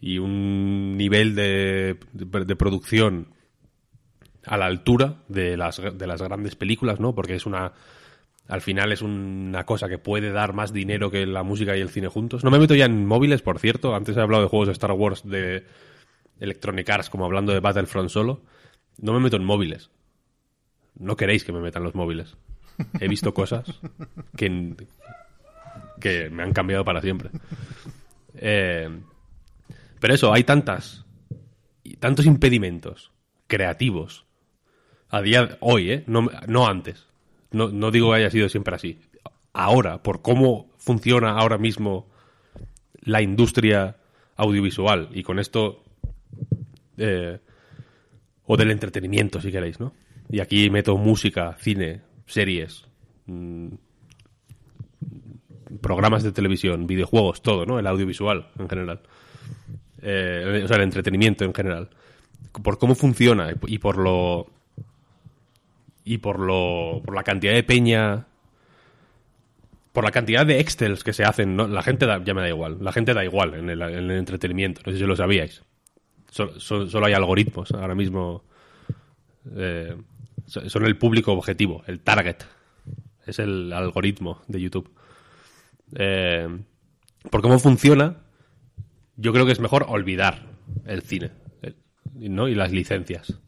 y 0.00 0.18
un 0.18 0.96
nivel 0.96 1.34
de, 1.34 1.98
de- 2.12 2.44
de 2.44 2.56
producción 2.56 3.28
a 4.46 4.56
la 4.58 4.66
altura 4.66 5.22
de 5.28 5.56
las, 5.56 5.80
de 5.80 6.06
las 6.06 6.20
grandes 6.20 6.54
películas, 6.56 7.00
¿no? 7.00 7.14
Porque 7.14 7.34
es 7.34 7.46
una... 7.46 7.72
Al 8.46 8.60
final 8.60 8.92
es 8.92 9.00
una 9.00 9.64
cosa 9.64 9.88
que 9.88 9.98
puede 9.98 10.30
dar 10.30 10.52
más 10.52 10.72
dinero 10.72 11.10
que 11.10 11.24
la 11.26 11.42
música 11.42 11.76
y 11.76 11.80
el 11.80 11.88
cine 11.88 12.08
juntos. 12.08 12.44
No 12.44 12.50
me 12.50 12.58
meto 12.58 12.74
ya 12.74 12.84
en 12.84 13.06
móviles, 13.06 13.40
por 13.40 13.58
cierto. 13.58 13.94
Antes 13.94 14.16
he 14.16 14.20
hablado 14.20 14.42
de 14.42 14.48
juegos 14.48 14.68
de 14.68 14.72
Star 14.72 14.92
Wars 14.92 15.26
de 15.26 15.64
Electronic 16.40 16.88
Arts, 16.90 17.10
como 17.10 17.24
hablando 17.24 17.52
de 17.52 17.60
Battlefront 17.60 18.10
solo. 18.10 18.42
No 18.98 19.12
me 19.14 19.20
meto 19.20 19.36
en 19.36 19.44
móviles. 19.44 19.90
No 20.96 21.16
queréis 21.16 21.42
que 21.42 21.52
me 21.52 21.60
metan 21.60 21.82
los 21.82 21.94
móviles. 21.94 22.36
He 23.00 23.08
visto 23.08 23.32
cosas 23.32 23.64
que, 24.36 24.74
que 26.00 26.28
me 26.28 26.42
han 26.42 26.52
cambiado 26.52 26.84
para 26.84 27.00
siempre. 27.00 27.30
Eh, 28.34 28.90
pero 30.00 30.14
eso, 30.14 30.32
hay 30.34 30.44
tantas 30.44 31.06
y 31.82 31.96
tantos 31.96 32.26
impedimentos 32.26 33.12
creativos 33.46 34.26
a 35.08 35.22
día 35.22 35.46
de 35.46 35.56
hoy, 35.60 35.90
¿eh? 35.90 36.04
No, 36.06 36.28
no 36.46 36.66
antes. 36.66 37.06
No, 37.54 37.68
no 37.68 37.90
digo 37.90 38.10
que 38.10 38.16
haya 38.16 38.30
sido 38.30 38.48
siempre 38.48 38.74
así. 38.74 38.98
Ahora, 39.52 40.02
por 40.02 40.22
cómo 40.22 40.70
funciona 40.76 41.30
ahora 41.30 41.58
mismo 41.58 42.08
la 43.00 43.22
industria 43.22 43.96
audiovisual 44.36 45.08
y 45.12 45.22
con 45.22 45.38
esto 45.38 45.84
eh, 46.96 47.38
o 48.46 48.56
del 48.56 48.70
entretenimiento, 48.70 49.40
si 49.40 49.50
queréis, 49.50 49.80
¿no? 49.80 49.94
Y 50.28 50.40
aquí 50.40 50.70
meto 50.70 50.96
música, 50.96 51.56
cine, 51.58 52.02
series, 52.26 52.86
mm, 53.26 53.68
programas 55.80 56.22
de 56.22 56.32
televisión, 56.32 56.86
videojuegos, 56.86 57.42
todo, 57.42 57.66
¿no? 57.66 57.78
El 57.78 57.86
audiovisual 57.86 58.48
en 58.58 58.68
general. 58.68 59.00
Eh, 60.02 60.62
o 60.64 60.68
sea, 60.68 60.76
el 60.76 60.82
entretenimiento 60.82 61.44
en 61.44 61.54
general. 61.54 61.90
Por 62.62 62.78
cómo 62.78 62.94
funciona 62.94 63.52
y 63.66 63.78
por 63.78 63.98
lo. 63.98 64.50
Y 66.04 66.18
por 66.18 66.38
lo. 66.38 67.02
por 67.04 67.14
la 67.14 67.22
cantidad 67.24 67.52
de 67.54 67.62
peña. 67.64 68.26
Por 69.92 70.04
la 70.04 70.10
cantidad 70.10 70.44
de 70.44 70.58
Excels 70.60 71.04
que 71.04 71.12
se 71.12 71.24
hacen, 71.24 71.54
¿no? 71.56 71.68
La 71.68 71.82
gente 71.82 72.04
da- 72.04 72.22
ya 72.24 72.34
me 72.34 72.40
da 72.42 72.48
igual. 72.48 72.78
La 72.80 72.92
gente 72.92 73.14
da 73.14 73.24
igual 73.24 73.54
en 73.54 73.70
el, 73.70 73.80
en 73.80 73.94
el 73.94 74.10
entretenimiento. 74.12 74.80
No 74.84 74.92
sé 74.92 74.98
si 74.98 75.04
lo 75.04 75.14
sabíais. 75.16 75.62
Sol- 76.30 76.60
sol- 76.60 76.90
solo 76.90 77.06
hay 77.06 77.12
algoritmos 77.12 77.70
ahora 77.72 77.94
mismo. 77.94 78.42
eh, 79.56 79.96
so- 80.46 80.68
son 80.68 80.84
el 80.86 80.96
público 80.98 81.32
objetivo, 81.32 81.84
el 81.86 82.00
target. 82.00 82.38
Es 83.26 83.38
el 83.38 83.72
algoritmo 83.72 84.42
de 84.48 84.60
YouTube. 84.60 84.90
Eh, 85.96 86.48
por 87.30 87.40
cómo 87.40 87.58
funciona, 87.58 88.16
yo 89.16 89.32
creo 89.32 89.46
que 89.46 89.52
es 89.52 89.60
mejor 89.60 89.86
olvidar 89.88 90.46
el 90.86 91.02
cine 91.02 91.30
el- 91.62 91.76
¿no? 92.34 92.48
y 92.48 92.54
las 92.54 92.72
licencias. 92.72 93.38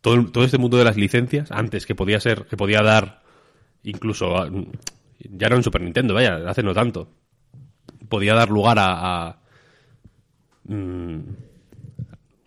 Todo, 0.00 0.24
todo 0.30 0.44
este 0.44 0.58
mundo 0.58 0.76
de 0.78 0.84
las 0.84 0.96
licencias, 0.96 1.50
antes 1.50 1.84
que 1.86 1.94
podía 1.94 2.20
ser, 2.20 2.46
que 2.46 2.56
podía 2.56 2.82
dar 2.82 3.22
incluso, 3.82 4.36
a- 4.36 4.50
ya 5.18 5.48
no 5.48 5.56
en 5.56 5.62
Super 5.62 5.82
Nintendo, 5.82 6.14
vaya, 6.14 6.36
hace 6.48 6.62
no 6.62 6.72
tanto, 6.74 7.08
podía 8.08 8.34
dar 8.34 8.48
lugar 8.48 8.78
a, 8.78 9.28
a, 9.28 9.38
mm, 10.64 11.18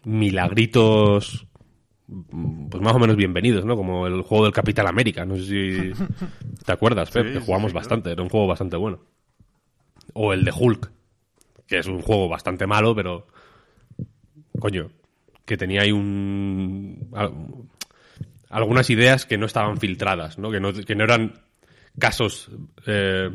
milagritos 0.05 1.47
mm, 2.07 2.67
pues 2.69 2.83
más 2.83 2.93
o 2.95 2.99
menos 2.99 3.15
bienvenidos, 3.15 3.65
¿no? 3.65 3.75
Como 3.75 4.07
el 4.07 4.21
juego 4.21 4.45
del 4.45 4.53
Capitán 4.53 4.87
América, 4.87 5.25
no 5.25 5.35
sé 5.37 5.43
si 5.45 5.91
te 6.65 6.71
acuerdas, 6.71 7.11
Pep, 7.11 7.27
Sí, 7.27 7.33
que 7.33 7.39
jugamos 7.39 7.69
sí, 7.69 7.73
claro. 7.73 7.83
bastante, 7.83 8.11
era 8.11 8.23
un 8.23 8.29
juego 8.29 8.47
bastante 8.47 8.75
bueno. 8.77 8.99
O 10.13 10.33
el 10.33 10.43
de 10.43 10.51
Hulk, 10.51 10.91
que 11.67 11.79
es 11.79 11.87
un 11.87 12.01
juego 12.01 12.27
bastante 12.27 12.67
malo, 12.67 12.93
pero 12.95 13.27
coño, 14.59 14.89
que 15.45 15.57
tenía 15.57 15.81
ahí 15.81 15.91
un 15.91 17.09
al- 17.13 17.33
algunas 18.49 18.89
ideas 18.89 19.25
que 19.25 19.37
no 19.37 19.45
estaban 19.45 19.77
filtradas, 19.77 20.37
¿no? 20.37 20.51
Que 20.51 20.59
no, 20.59 20.73
que 20.73 20.95
no 20.95 21.03
eran 21.03 21.33
casos 21.99 22.49
eh, 22.87 23.29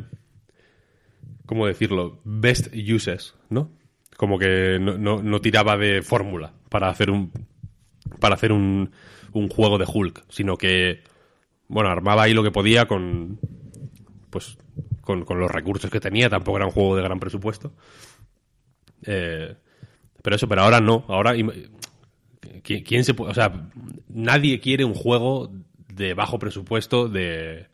¿cómo 1.45 1.65
decirlo? 1.67 2.21
Best 2.23 2.73
uses, 2.75 3.35
¿no? 3.49 3.71
Como 4.17 4.37
que 4.37 4.77
no, 4.79 4.97
no- 4.97 5.21
no 5.23 5.41
tiraba 5.41 5.77
de 5.77 6.01
fórmula 6.01 6.53
para 6.69 6.89
hacer 6.89 7.09
un 7.09 7.31
para 8.19 8.35
hacer 8.35 8.51
un, 8.51 8.91
un 9.33 9.49
juego 9.49 9.77
de 9.77 9.85
Hulk, 9.91 10.25
sino 10.29 10.57
que 10.57 11.03
bueno, 11.67 11.89
armaba 11.89 12.23
ahí 12.23 12.33
lo 12.33 12.43
que 12.43 12.51
podía 12.51 12.87
con 12.87 13.39
pues 14.29 14.57
con, 15.01 15.25
con 15.25 15.39
los 15.39 15.49
recursos 15.49 15.89
que 15.89 15.99
tenía, 15.99 16.29
tampoco 16.29 16.57
era 16.57 16.65
un 16.65 16.71
juego 16.71 16.95
de 16.95 17.03
gran 17.03 17.19
presupuesto. 17.19 17.73
Eh, 19.05 19.55
pero 20.21 20.35
eso, 20.35 20.47
pero 20.47 20.61
ahora 20.63 20.79
no, 20.81 21.05
ahora 21.07 21.33
¿quién, 22.63 23.03
se 23.03 23.13
puede, 23.13 23.31
o 23.31 23.33
sea, 23.35 23.69
nadie 24.09 24.59
quiere 24.59 24.85
un 24.85 24.93
juego 24.93 25.51
de 25.93 26.13
bajo 26.13 26.39
presupuesto 26.39 27.07
de 27.09 27.67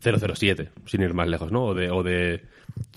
007, 0.00 0.70
sin 0.86 1.02
ir 1.02 1.14
más 1.14 1.28
lejos, 1.28 1.50
¿no? 1.52 1.64
O 1.66 1.74
de, 1.74 1.90
o 1.90 2.02
de, 2.02 2.44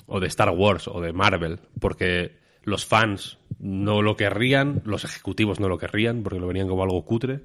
o 0.08 0.20
de 0.20 0.28
Star 0.28 0.50
Wars 0.52 0.88
o 0.88 1.02
de 1.02 1.14
Marvel, 1.14 1.60
porque 1.80 2.38
los 2.64 2.86
fans 2.86 3.38
no 3.60 4.02
lo 4.02 4.16
querrían, 4.16 4.82
los 4.86 5.04
ejecutivos 5.04 5.60
no 5.60 5.68
lo 5.68 5.78
querrían, 5.78 6.24
porque 6.24 6.40
lo 6.40 6.48
verían 6.48 6.68
como 6.68 6.84
algo 6.84 7.04
cutre, 7.04 7.42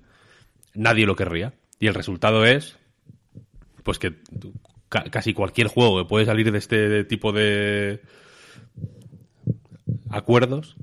nadie 0.75 1.07
lo 1.07 1.17
querría. 1.17 1.55
Y 1.81 1.87
el 1.87 1.95
resultado 1.95 2.45
es, 2.45 2.77
pues 3.83 3.99
que 3.99 4.15
ca- 4.89 5.05
casi 5.11 5.35
cualquier 5.35 5.69
juego 5.69 5.99
que 5.99 6.09
puede 6.09 6.27
salir 6.27 6.53
de 6.53 6.59
este 6.59 7.05
tipo 7.05 7.33
de 7.33 8.01
acuerdos, 10.11 10.77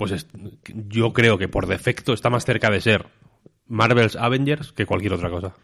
pues 0.00 0.12
es- 0.12 0.26
yo 0.64 1.12
creo 1.12 1.38
que 1.38 1.46
por 1.48 1.66
defecto 1.66 2.12
está 2.12 2.30
más 2.30 2.44
cerca 2.44 2.70
de 2.70 2.80
ser 2.80 3.06
Marvel's 3.68 4.16
Avengers 4.16 4.72
que 4.72 4.86
cualquier 4.86 5.12
otra 5.12 5.30
cosa 5.30 5.54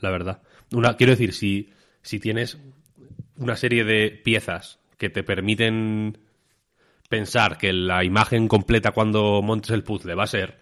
la 0.00 0.10
verdad. 0.10 0.42
Una, 0.72 0.96
quiero 0.96 1.10
decir, 1.12 1.32
si, 1.34 1.72
si 2.02 2.20
tienes 2.20 2.58
una 3.36 3.56
serie 3.56 3.84
de 3.84 4.10
piezas 4.10 4.78
que 4.96 5.10
te 5.10 5.22
permiten 5.22 6.18
pensar 7.08 7.58
que 7.58 7.72
la 7.72 8.04
imagen 8.04 8.48
completa 8.48 8.92
cuando 8.92 9.42
montes 9.42 9.70
el 9.72 9.82
puzzle 9.82 10.14
va 10.14 10.24
a 10.24 10.28
ser 10.28 10.58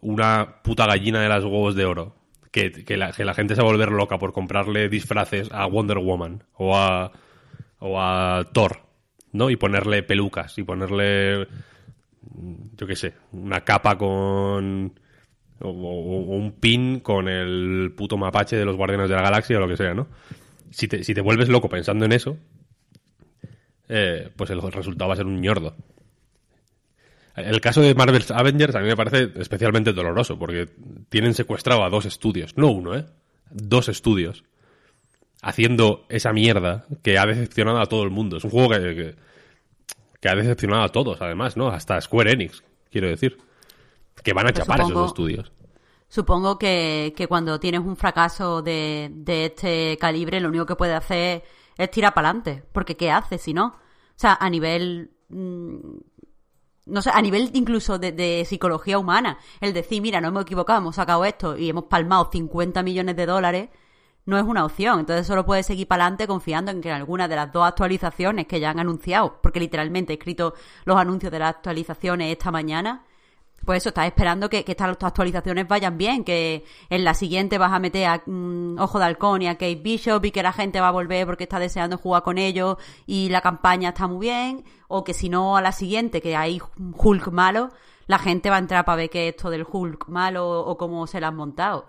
una 0.00 0.62
puta 0.62 0.86
gallina 0.86 1.20
de 1.20 1.28
las 1.28 1.44
huevos 1.44 1.74
de 1.74 1.84
oro, 1.84 2.16
que, 2.52 2.70
que 2.72 2.96
la, 2.96 3.12
que 3.12 3.24
la 3.24 3.34
gente 3.34 3.54
se 3.54 3.60
va 3.62 3.68
a 3.68 3.72
volver 3.72 3.90
loca 3.90 4.18
por 4.18 4.32
comprarle 4.32 4.88
disfraces 4.88 5.50
a 5.52 5.66
Wonder 5.66 5.98
Woman 5.98 6.44
o 6.54 6.76
a, 6.76 7.12
o 7.80 8.00
a 8.00 8.44
Thor, 8.52 8.86
¿no? 9.32 9.50
Y 9.50 9.56
ponerle 9.56 10.02
pelucas 10.02 10.56
y 10.56 10.62
ponerle, 10.62 11.46
yo 12.76 12.86
qué 12.86 12.96
sé, 12.96 13.14
una 13.32 13.62
capa 13.64 13.96
con 13.96 14.98
o, 15.60 15.70
un 15.70 16.52
pin 16.52 17.00
con 17.00 17.28
el 17.28 17.92
puto 17.96 18.16
mapache 18.16 18.56
de 18.56 18.64
los 18.64 18.76
Guardianes 18.76 19.08
de 19.08 19.16
la 19.16 19.22
Galaxia 19.22 19.56
o 19.56 19.60
lo 19.60 19.68
que 19.68 19.76
sea, 19.76 19.94
¿no? 19.94 20.08
Si 20.70 20.86
te, 20.86 21.02
si 21.02 21.14
te 21.14 21.20
vuelves 21.20 21.48
loco 21.48 21.68
pensando 21.68 22.04
en 22.04 22.12
eso, 22.12 22.36
eh, 23.88 24.30
pues 24.36 24.50
el 24.50 24.60
resultado 24.60 25.08
va 25.08 25.14
a 25.14 25.16
ser 25.16 25.26
un 25.26 25.40
ñordo. 25.40 25.74
El 27.36 27.60
caso 27.60 27.80
de 27.80 27.94
Marvel's 27.94 28.30
Avengers 28.30 28.74
a 28.74 28.80
mí 28.80 28.88
me 28.88 28.96
parece 28.96 29.30
especialmente 29.40 29.92
doloroso, 29.92 30.38
porque 30.38 30.68
tienen 31.08 31.34
secuestrado 31.34 31.84
a 31.84 31.90
dos 31.90 32.04
estudios, 32.04 32.56
no 32.56 32.70
uno, 32.70 32.96
¿eh? 32.96 33.06
Dos 33.50 33.88
estudios, 33.88 34.44
haciendo 35.40 36.04
esa 36.08 36.32
mierda 36.32 36.84
que 37.02 37.16
ha 37.18 37.26
decepcionado 37.26 37.80
a 37.80 37.86
todo 37.86 38.02
el 38.02 38.10
mundo. 38.10 38.36
Es 38.36 38.44
un 38.44 38.50
juego 38.50 38.70
que, 38.70 39.14
que 40.20 40.28
ha 40.28 40.34
decepcionado 40.34 40.82
a 40.84 40.88
todos, 40.90 41.20
además, 41.22 41.56
¿no? 41.56 41.68
Hasta 41.68 42.00
Square 42.00 42.32
Enix, 42.32 42.62
quiero 42.90 43.08
decir. 43.08 43.38
Que 44.22 44.32
van 44.32 44.46
a 44.48 44.52
Pero 44.52 44.64
chapar 44.64 44.80
esos 44.80 45.06
estudios. 45.06 45.52
Supongo 46.08 46.58
que, 46.58 47.12
que 47.16 47.26
cuando 47.28 47.60
tienes 47.60 47.80
un 47.80 47.96
fracaso 47.96 48.62
de, 48.62 49.10
de 49.12 49.46
este 49.46 49.98
calibre, 50.00 50.40
lo 50.40 50.48
único 50.48 50.66
que 50.66 50.76
puedes 50.76 50.96
hacer 50.96 51.44
es 51.76 51.90
tirar 51.90 52.14
para 52.14 52.30
adelante. 52.30 52.64
Porque 52.72 52.96
¿qué 52.96 53.10
haces 53.10 53.42
si 53.42 53.54
no? 53.54 53.66
O 53.66 53.74
sea, 54.16 54.36
a 54.40 54.48
nivel... 54.50 55.10
mm, 55.28 55.76
No 56.86 57.02
sé, 57.02 57.10
a 57.12 57.20
nivel 57.20 57.50
incluso 57.52 57.98
de, 57.98 58.12
de 58.12 58.44
psicología 58.46 58.98
humana, 58.98 59.38
el 59.60 59.74
decir, 59.74 60.00
mira, 60.00 60.20
no 60.20 60.28
hemos 60.28 60.42
equivocado, 60.42 60.78
hemos 60.80 60.96
sacado 60.96 61.24
esto 61.26 61.56
y 61.58 61.68
hemos 61.68 61.84
palmado 61.84 62.30
50 62.32 62.82
millones 62.82 63.14
de 63.16 63.26
dólares, 63.26 63.68
no 64.28 64.38
es 64.38 64.44
una 64.44 64.66
opción. 64.66 65.00
Entonces 65.00 65.26
solo 65.26 65.46
puedes 65.46 65.64
seguir 65.64 65.88
para 65.88 66.04
adelante 66.04 66.26
confiando 66.26 66.70
en 66.70 66.82
que 66.82 66.90
en 66.90 66.96
alguna 66.96 67.28
de 67.28 67.34
las 67.34 67.50
dos 67.50 67.66
actualizaciones 67.66 68.46
que 68.46 68.60
ya 68.60 68.68
han 68.68 68.78
anunciado, 68.78 69.40
porque 69.42 69.58
literalmente 69.58 70.12
he 70.12 70.16
escrito 70.16 70.52
los 70.84 70.98
anuncios 70.98 71.32
de 71.32 71.38
las 71.38 71.48
actualizaciones 71.56 72.30
esta 72.30 72.50
mañana, 72.50 73.04
Pues 73.64 73.78
eso, 73.78 73.88
estás 73.88 74.06
esperando 74.06 74.50
que, 74.50 74.64
que 74.64 74.72
estas 74.72 74.96
actualizaciones 75.02 75.66
vayan 75.66 75.96
bien, 75.98 76.24
que 76.24 76.64
en 76.90 77.04
la 77.04 77.14
siguiente 77.14 77.58
vas 77.58 77.72
a 77.72 77.78
meter 77.78 78.06
a 78.06 78.22
mm, 78.26 78.78
Ojo 78.78 78.98
de 78.98 79.06
Halcón 79.06 79.42
y 79.42 79.48
a 79.48 79.54
Kate 79.54 79.76
Bishop 79.76 80.24
y 80.26 80.30
que 80.30 80.42
la 80.42 80.52
gente 80.52 80.80
va 80.80 80.88
a 80.88 80.92
volver 80.92 81.26
porque 81.26 81.44
está 81.44 81.58
deseando 81.58 81.96
jugar 81.96 82.22
con 82.22 82.36
ellos 82.38 82.76
y 83.06 83.30
la 83.30 83.40
campaña 83.40 83.90
está 83.90 84.06
muy 84.08 84.26
bien, 84.26 84.64
o 84.88 85.04
que 85.04 85.14
si 85.14 85.28
no 85.30 85.56
a 85.56 85.62
la 85.62 85.72
siguiente, 85.72 86.20
que 86.20 86.36
hay 86.36 86.60
Hulk 86.96 87.28
malo, 87.32 87.70
la 88.06 88.18
gente 88.18 88.50
va 88.50 88.56
a 88.56 88.60
entrar 88.60 88.84
para 88.84 88.96
ver 88.96 89.10
qué 89.10 89.28
es 89.28 89.34
esto 89.34 89.48
del 89.50 89.66
Hulk 89.70 90.08
malo 90.08 90.60
o 90.60 90.76
cómo 90.76 91.06
se 91.06 91.18
la 91.20 91.28
han 91.28 91.36
montado 91.36 91.86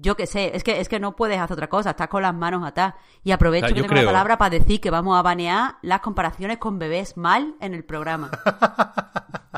yo 0.00 0.16
qué 0.16 0.26
sé, 0.26 0.54
es 0.54 0.62
que, 0.64 0.80
es 0.80 0.88
que 0.88 1.00
no 1.00 1.16
puedes 1.16 1.38
hacer 1.38 1.54
otra 1.54 1.68
cosa, 1.68 1.90
estás 1.90 2.08
con 2.08 2.22
las 2.22 2.34
manos 2.34 2.64
atadas. 2.66 2.94
Y 3.24 3.32
aprovecho 3.32 3.66
O 3.66 3.68
sea, 3.68 3.74
que 3.74 3.82
tengo 3.82 3.94
la 3.94 4.04
palabra 4.06 4.38
para 4.38 4.50
decir 4.50 4.80
que 4.80 4.90
vamos 4.90 5.18
a 5.18 5.22
banear 5.22 5.76
las 5.82 6.00
comparaciones 6.00 6.58
con 6.58 6.78
bebés 6.78 7.16
mal 7.16 7.54
en 7.60 7.74
el 7.74 7.84
programa. 7.84 8.30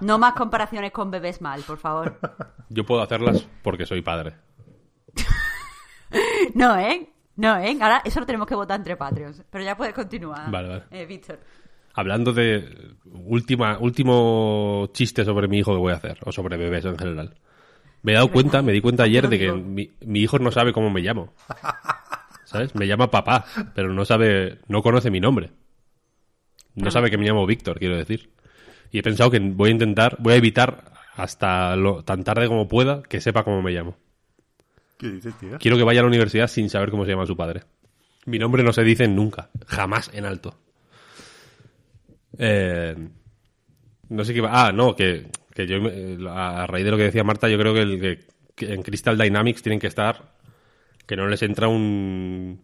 No 0.00 0.18
más 0.18 0.34
comparaciones 0.34 0.90
con 0.90 1.10
bebés 1.12 1.40
mal, 1.40 1.62
por 1.62 1.78
favor. 1.78 2.18
Yo 2.68 2.84
puedo 2.84 3.00
hacerlas 3.00 3.46
porque 3.62 3.86
soy 3.86 4.02
padre. 4.02 4.34
No, 6.54 6.76
¿eh? 6.78 7.10
No, 7.36 7.56
¿eh? 7.56 7.76
Ahora 7.80 8.02
eso 8.04 8.20
lo 8.20 8.26
tenemos 8.26 8.46
que 8.46 8.54
votar 8.54 8.78
entre 8.78 8.96
Patreons. 8.96 9.42
Pero 9.50 9.64
ya 9.64 9.76
puedes 9.76 9.94
continuar, 9.94 10.50
Vale, 10.50 10.68
vale. 10.68 10.84
eh, 10.90 11.06
Víctor. 11.06 11.40
Hablando 11.94 12.32
de 12.32 12.96
última, 13.04 13.78
último 13.78 14.88
chiste 14.92 15.24
sobre 15.24 15.48
mi 15.48 15.58
hijo 15.58 15.72
que 15.72 15.78
voy 15.78 15.92
a 15.92 15.96
hacer, 15.96 16.18
o 16.24 16.32
sobre 16.32 16.56
bebés 16.56 16.84
en 16.84 16.98
general. 16.98 17.34
Me 18.04 18.12
he 18.12 18.14
dado 18.14 18.30
cuenta, 18.30 18.60
me 18.60 18.72
di 18.72 18.82
cuenta 18.82 19.04
ayer 19.04 19.28
de 19.30 19.38
que 19.38 19.50
mi, 19.50 19.90
mi 20.04 20.20
hijo 20.20 20.38
no 20.38 20.52
sabe 20.52 20.74
cómo 20.74 20.90
me 20.90 21.00
llamo. 21.00 21.32
¿Sabes? 22.44 22.74
Me 22.74 22.86
llama 22.86 23.10
papá, 23.10 23.46
pero 23.74 23.94
no 23.94 24.04
sabe, 24.04 24.58
no 24.68 24.82
conoce 24.82 25.10
mi 25.10 25.20
nombre. 25.20 25.50
No 26.74 26.90
sabe 26.90 27.10
que 27.10 27.16
me 27.16 27.24
llamo 27.24 27.46
Víctor, 27.46 27.78
quiero 27.78 27.96
decir. 27.96 28.30
Y 28.90 28.98
he 28.98 29.02
pensado 29.02 29.30
que 29.30 29.38
voy 29.38 29.70
a 29.70 29.72
intentar, 29.72 30.18
voy 30.20 30.34
a 30.34 30.36
evitar 30.36 30.92
hasta 31.16 31.76
lo, 31.76 32.04
tan 32.04 32.24
tarde 32.24 32.46
como 32.46 32.68
pueda 32.68 33.02
que 33.02 33.22
sepa 33.22 33.42
cómo 33.42 33.62
me 33.62 33.72
llamo. 33.72 33.96
¿Qué 34.98 35.08
dices, 35.08 35.34
tío? 35.38 35.58
Quiero 35.58 35.78
que 35.78 35.84
vaya 35.84 36.00
a 36.00 36.02
la 36.02 36.08
universidad 36.08 36.48
sin 36.48 36.68
saber 36.68 36.90
cómo 36.90 37.06
se 37.06 37.12
llama 37.12 37.24
su 37.24 37.38
padre. 37.38 37.62
Mi 38.26 38.38
nombre 38.38 38.62
no 38.62 38.74
se 38.74 38.84
dice 38.84 39.08
nunca, 39.08 39.48
jamás 39.66 40.10
en 40.12 40.26
alto. 40.26 40.58
Eh, 42.36 42.94
no 44.10 44.24
sé 44.24 44.34
qué 44.34 44.42
va. 44.42 44.66
Ah, 44.66 44.72
no, 44.72 44.94
que, 44.94 45.26
que 45.54 45.66
yo, 45.66 45.76
eh, 45.86 46.18
a 46.28 46.66
raíz 46.66 46.84
de 46.84 46.90
lo 46.90 46.96
que 46.96 47.04
decía 47.04 47.24
Marta, 47.24 47.48
yo 47.48 47.58
creo 47.58 47.72
que, 47.74 47.80
el, 47.82 48.00
que, 48.00 48.20
que 48.54 48.74
en 48.74 48.82
Crystal 48.82 49.16
Dynamics 49.16 49.62
tienen 49.62 49.78
que 49.80 49.86
estar. 49.86 50.34
Que 51.06 51.16
no 51.16 51.26
les 51.26 51.42
entra 51.42 51.68
un, 51.68 52.62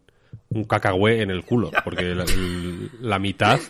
un 0.49 0.65
cacahué 0.65 1.21
en 1.23 1.31
el 1.31 1.45
culo, 1.45 1.71
porque 1.85 2.15
la, 2.15 2.25
el- 2.25 2.91
la 3.01 3.19
mitad 3.19 3.61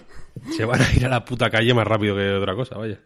se 0.57 0.64
van 0.64 0.81
a 0.81 0.93
ir 0.95 1.05
a 1.07 1.09
la 1.09 1.25
puta 1.25 1.51
calle 1.51 1.75
más 1.75 1.87
rápido 1.87 2.14
que 2.16 2.31
otra 2.33 2.55
cosa, 2.55 2.79
vaya. 2.79 2.99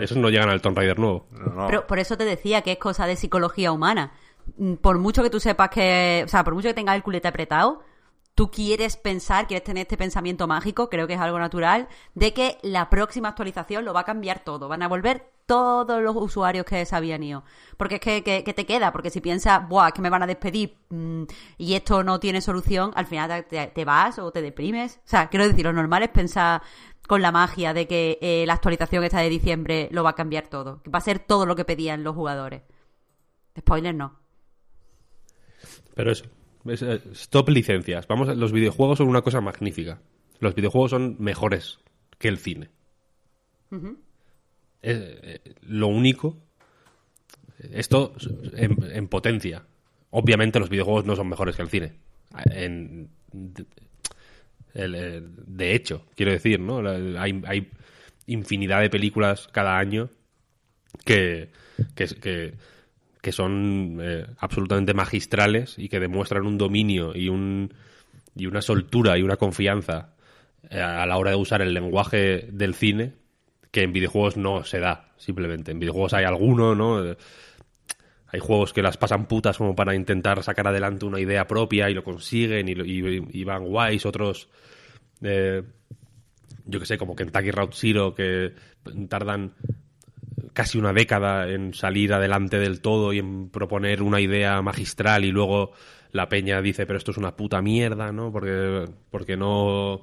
Esos 0.00 0.16
no 0.18 0.30
llegan 0.30 0.48
al 0.50 0.60
Tomb 0.60 0.76
Raider 0.76 0.98
nuevo. 0.98 1.26
No, 1.32 1.46
no. 1.52 1.66
Pero 1.66 1.86
por 1.86 1.98
eso 1.98 2.16
te 2.16 2.24
decía 2.24 2.62
que 2.62 2.72
es 2.72 2.78
cosa 2.78 3.06
de 3.06 3.16
psicología 3.16 3.72
humana. 3.72 4.12
Mm, 4.56 4.74
Por 4.74 4.98
mucho 4.98 5.22
que 5.22 5.30
tú 5.30 5.40
sepas 5.40 5.70
que, 5.70 6.22
o 6.24 6.28
sea, 6.28 6.44
por 6.44 6.54
mucho 6.54 6.68
que 6.68 6.74
tengas 6.74 6.94
el 6.96 7.02
culete 7.02 7.26
apretado, 7.28 7.82
tú 8.34 8.50
quieres 8.50 8.96
pensar, 8.96 9.46
quieres 9.46 9.64
tener 9.64 9.82
este 9.82 9.96
pensamiento 9.96 10.46
mágico, 10.46 10.88
creo 10.88 11.06
que 11.06 11.14
es 11.14 11.20
algo 11.20 11.38
natural, 11.38 11.88
de 12.14 12.32
que 12.32 12.58
la 12.62 12.90
próxima 12.90 13.28
actualización 13.28 13.84
lo 13.84 13.92
va 13.92 14.00
a 14.00 14.04
cambiar 14.04 14.44
todo. 14.44 14.68
Van 14.68 14.82
a 14.82 14.88
volver 14.88 15.30
todos 15.46 16.00
los 16.00 16.14
usuarios 16.14 16.64
que 16.64 16.86
se 16.86 16.94
habían 16.94 17.24
ido. 17.24 17.42
Porque 17.76 17.96
es 17.96 18.00
que, 18.00 18.54
te 18.54 18.66
queda, 18.66 18.92
porque 18.92 19.10
si 19.10 19.20
piensas, 19.20 19.68
buah, 19.68 19.88
es 19.88 19.94
que 19.94 20.00
me 20.00 20.08
van 20.08 20.22
a 20.22 20.26
despedir 20.28 20.76
mm, 20.90 21.24
y 21.58 21.74
esto 21.74 22.04
no 22.04 22.20
tiene 22.20 22.40
solución, 22.40 22.92
al 22.94 23.06
final 23.06 23.44
te, 23.46 23.84
vas 23.84 24.18
o 24.20 24.30
te 24.30 24.42
deprimes. 24.42 25.00
O 25.04 25.08
sea, 25.08 25.28
quiero 25.28 25.48
decir, 25.48 25.64
lo 25.64 25.72
normal 25.72 26.04
es 26.04 26.10
pensar 26.10 26.62
con 27.08 27.20
la 27.20 27.32
magia 27.32 27.74
de 27.74 27.88
que 27.88 28.18
eh, 28.22 28.44
la 28.46 28.54
actualización 28.54 29.02
esta 29.02 29.18
de 29.18 29.28
diciembre 29.28 29.88
lo 29.90 30.04
va 30.04 30.10
a 30.10 30.14
cambiar 30.14 30.46
todo. 30.46 30.82
Va 30.86 30.98
a 30.98 31.02
ser 31.02 31.18
todo 31.18 31.46
lo 31.46 31.56
que 31.56 31.64
pedían 31.64 32.04
los 32.04 32.14
jugadores. 32.14 32.62
Spoiler 33.58 33.94
no. 33.94 34.20
Pero 35.96 36.12
eso, 36.12 36.24
es, 36.24 36.30
stop 37.14 37.48
licencias. 37.48 38.06
Vamos, 38.06 38.34
los 38.36 38.52
videojuegos 38.52 38.98
son 38.98 39.08
una 39.08 39.22
cosa 39.22 39.40
magnífica. 39.40 40.00
Los 40.40 40.54
videojuegos 40.54 40.90
son 40.90 41.16
mejores 41.18 41.78
que 42.18 42.28
el 42.28 42.38
cine. 42.38 42.68
Eh, 44.82 45.40
lo 45.62 45.88
único, 45.88 46.38
esto 47.72 48.14
en, 48.54 48.76
en 48.92 49.08
potencia. 49.08 49.64
Obviamente 50.10 50.58
los 50.58 50.70
videojuegos 50.70 51.04
no 51.04 51.16
son 51.16 51.28
mejores 51.28 51.56
que 51.56 51.62
el 51.62 51.68
cine. 51.68 51.92
En- 52.52 53.10
de, 53.32 53.64
el- 54.74 54.94
el- 54.94 55.32
de 55.46 55.74
hecho, 55.74 56.06
quiero 56.14 56.32
decir, 56.32 56.60
¿no? 56.60 56.78
Hay, 57.20 57.42
hay 57.46 57.70
infinidad 58.26 58.80
de 58.80 58.90
películas 58.90 59.48
cada 59.48 59.78
año 59.78 60.10
que, 61.04 61.50
que, 61.94 62.06
que- 62.06 62.54
que 63.22 63.32
son 63.32 63.98
eh, 64.00 64.26
absolutamente 64.38 64.94
magistrales 64.94 65.78
y 65.78 65.88
que 65.88 66.00
demuestran 66.00 66.46
un 66.46 66.58
dominio 66.58 67.14
y, 67.14 67.28
un, 67.28 67.72
y 68.34 68.46
una 68.46 68.62
soltura 68.62 69.18
y 69.18 69.22
una 69.22 69.36
confianza 69.36 70.14
eh, 70.70 70.80
a 70.80 71.04
la 71.06 71.16
hora 71.18 71.30
de 71.30 71.36
usar 71.36 71.62
el 71.62 71.74
lenguaje 71.74 72.48
del 72.52 72.74
cine 72.74 73.12
que 73.70 73.82
en 73.82 73.92
videojuegos 73.92 74.36
no 74.36 74.64
se 74.64 74.80
da, 74.80 75.12
simplemente. 75.16 75.70
En 75.70 75.78
videojuegos 75.78 76.14
hay 76.14 76.24
alguno, 76.24 76.74
¿no? 76.74 77.04
Eh, 77.04 77.16
Hay 78.32 78.40
juegos 78.40 78.72
que 78.72 78.82
las 78.82 78.96
pasan 78.96 79.26
putas 79.26 79.58
como 79.58 79.74
para 79.74 79.94
intentar 79.94 80.42
sacar 80.42 80.66
adelante 80.68 81.04
una 81.04 81.20
idea 81.20 81.46
propia 81.46 81.90
y 81.90 81.94
lo 81.94 82.04
consiguen 82.04 82.68
y, 82.68 82.72
y- 82.72 83.26
y 83.40 83.44
van 83.44 83.64
guays, 83.64 84.06
otros... 84.06 84.48
eh, 85.22 85.62
yo 86.66 86.78
que 86.78 86.86
sé, 86.86 86.96
como 86.98 87.16
Kentucky 87.16 87.50
Route 87.50 87.74
Zero, 87.76 88.14
que 88.14 88.52
tardan 89.08 89.54
casi 90.52 90.78
una 90.78 90.92
década 90.92 91.48
en 91.50 91.74
salir 91.74 92.12
adelante 92.12 92.58
del 92.58 92.80
todo 92.80 93.12
y 93.12 93.18
en 93.18 93.48
proponer 93.50 94.02
una 94.02 94.20
idea 94.20 94.60
magistral 94.62 95.24
y 95.24 95.30
luego 95.30 95.72
la 96.12 96.28
peña 96.28 96.60
dice, 96.60 96.86
pero 96.86 96.98
esto 96.98 97.10
es 97.12 97.16
una 97.18 97.36
puta 97.36 97.62
mierda, 97.62 98.12
¿no? 98.12 98.32
Porque, 98.32 98.84
porque 99.10 99.36
no... 99.36 100.02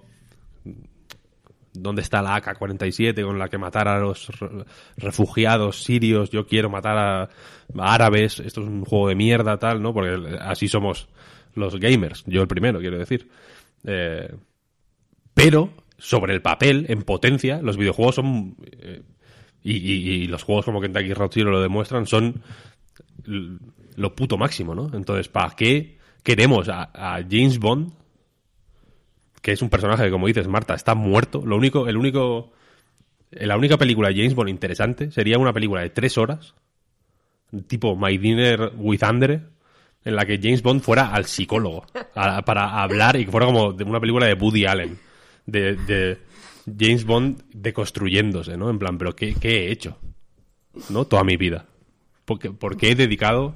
¿Dónde 1.74 2.02
está 2.02 2.24
la 2.24 2.36
AK-47 2.38 3.24
con 3.24 3.38
la 3.38 3.50
que 3.50 3.60
matar 3.60 3.88
a 3.88 4.00
los 4.00 4.30
re- 4.40 4.66
refugiados 4.96 5.84
sirios? 5.84 6.32
Yo 6.32 6.48
quiero 6.48 6.72
matar 6.72 6.98
a, 6.98 7.22
a 7.24 7.30
árabes. 7.94 8.40
Esto 8.40 8.62
es 8.62 8.68
un 8.68 8.84
juego 8.84 9.10
de 9.10 9.16
mierda, 9.16 9.58
tal, 9.60 9.82
¿no? 9.84 9.94
Porque 9.94 10.38
así 10.42 10.68
somos 10.68 11.08
los 11.54 11.80
gamers. 11.80 12.24
Yo 12.26 12.42
el 12.42 12.48
primero, 12.48 12.80
quiero 12.80 12.98
decir. 12.98 13.30
Eh, 13.86 14.34
pero, 15.36 15.72
sobre 16.00 16.34
el 16.34 16.42
papel, 16.42 16.88
en 16.90 17.04
potencia, 17.04 17.62
los 17.62 17.78
videojuegos 17.78 18.16
son... 18.16 18.56
eh, 18.72 19.04
y, 19.64 19.76
y- 19.76 20.28
los 20.28 20.44
juegos 20.44 20.66
como 20.66 20.82
Kentucky 20.82 21.14
Route 21.14 21.34
Zero 21.34 21.52
lo 21.52 21.62
demuestran, 21.62 22.06
son 22.06 22.42
lo 23.26 24.16
puto 24.16 24.38
máximo, 24.38 24.76
¿no? 24.76 24.90
Entonces, 24.94 25.28
¿para 25.28 25.56
qué 25.56 25.98
queremos 26.24 26.70
a, 26.70 26.90
James 27.30 27.60
Bond 27.60 27.92
que 29.42 29.54
es 29.54 29.62
un 29.62 29.70
personaje 29.70 30.04
que, 30.04 30.12
como 30.12 30.28
dices, 30.28 30.46
Marta, 30.48 30.74
está 30.74 30.94
muerto. 30.94 31.46
Lo 31.46 31.56
único, 31.56 31.88
el 31.88 31.96
único, 31.96 32.52
la 33.32 33.56
única 33.56 33.78
película 33.78 34.10
de 34.10 34.16
James 34.16 34.36
Bond 34.36 34.50
interesante 34.50 35.10
sería 35.10 35.38
una 35.38 35.54
película 35.54 35.82
de 35.82 35.90
tres 35.90 36.18
horas, 36.18 36.54
tipo 37.68 37.96
My 37.96 38.18
Dinner 38.18 38.74
with 38.76 39.04
Andre, 39.04 39.42
en 40.04 40.16
la 40.18 40.26
que 40.26 40.40
James 40.42 40.62
Bond 40.62 40.82
fuera 40.82 41.14
al 41.14 41.26
psicólogo 41.26 41.86
para 42.14 42.82
hablar 42.82 43.16
y 43.16 43.26
que 43.26 43.32
fuera 43.32 43.46
como 43.46 43.72
de 43.72 43.86
una 43.86 44.02
película 44.02 44.26
de 44.26 44.34
Woody 44.34 44.66
Allen, 44.66 45.00
de, 45.46 45.76
de 45.76 46.18
James 46.78 47.06
Bond 47.06 47.44
deconstruyéndose, 47.54 48.58
¿no? 48.58 48.70
En 48.70 48.80
plan, 48.80 48.98
pero 48.98 49.16
¿qué, 49.16 49.36
he 49.42 49.72
hecho? 49.72 49.98
¿No? 50.90 51.06
Toda 51.06 51.24
mi 51.24 51.38
vida. 51.38 51.66
¿Por 52.26 52.78
qué, 52.78 52.92
he 52.92 52.96
dedicado 52.96 53.56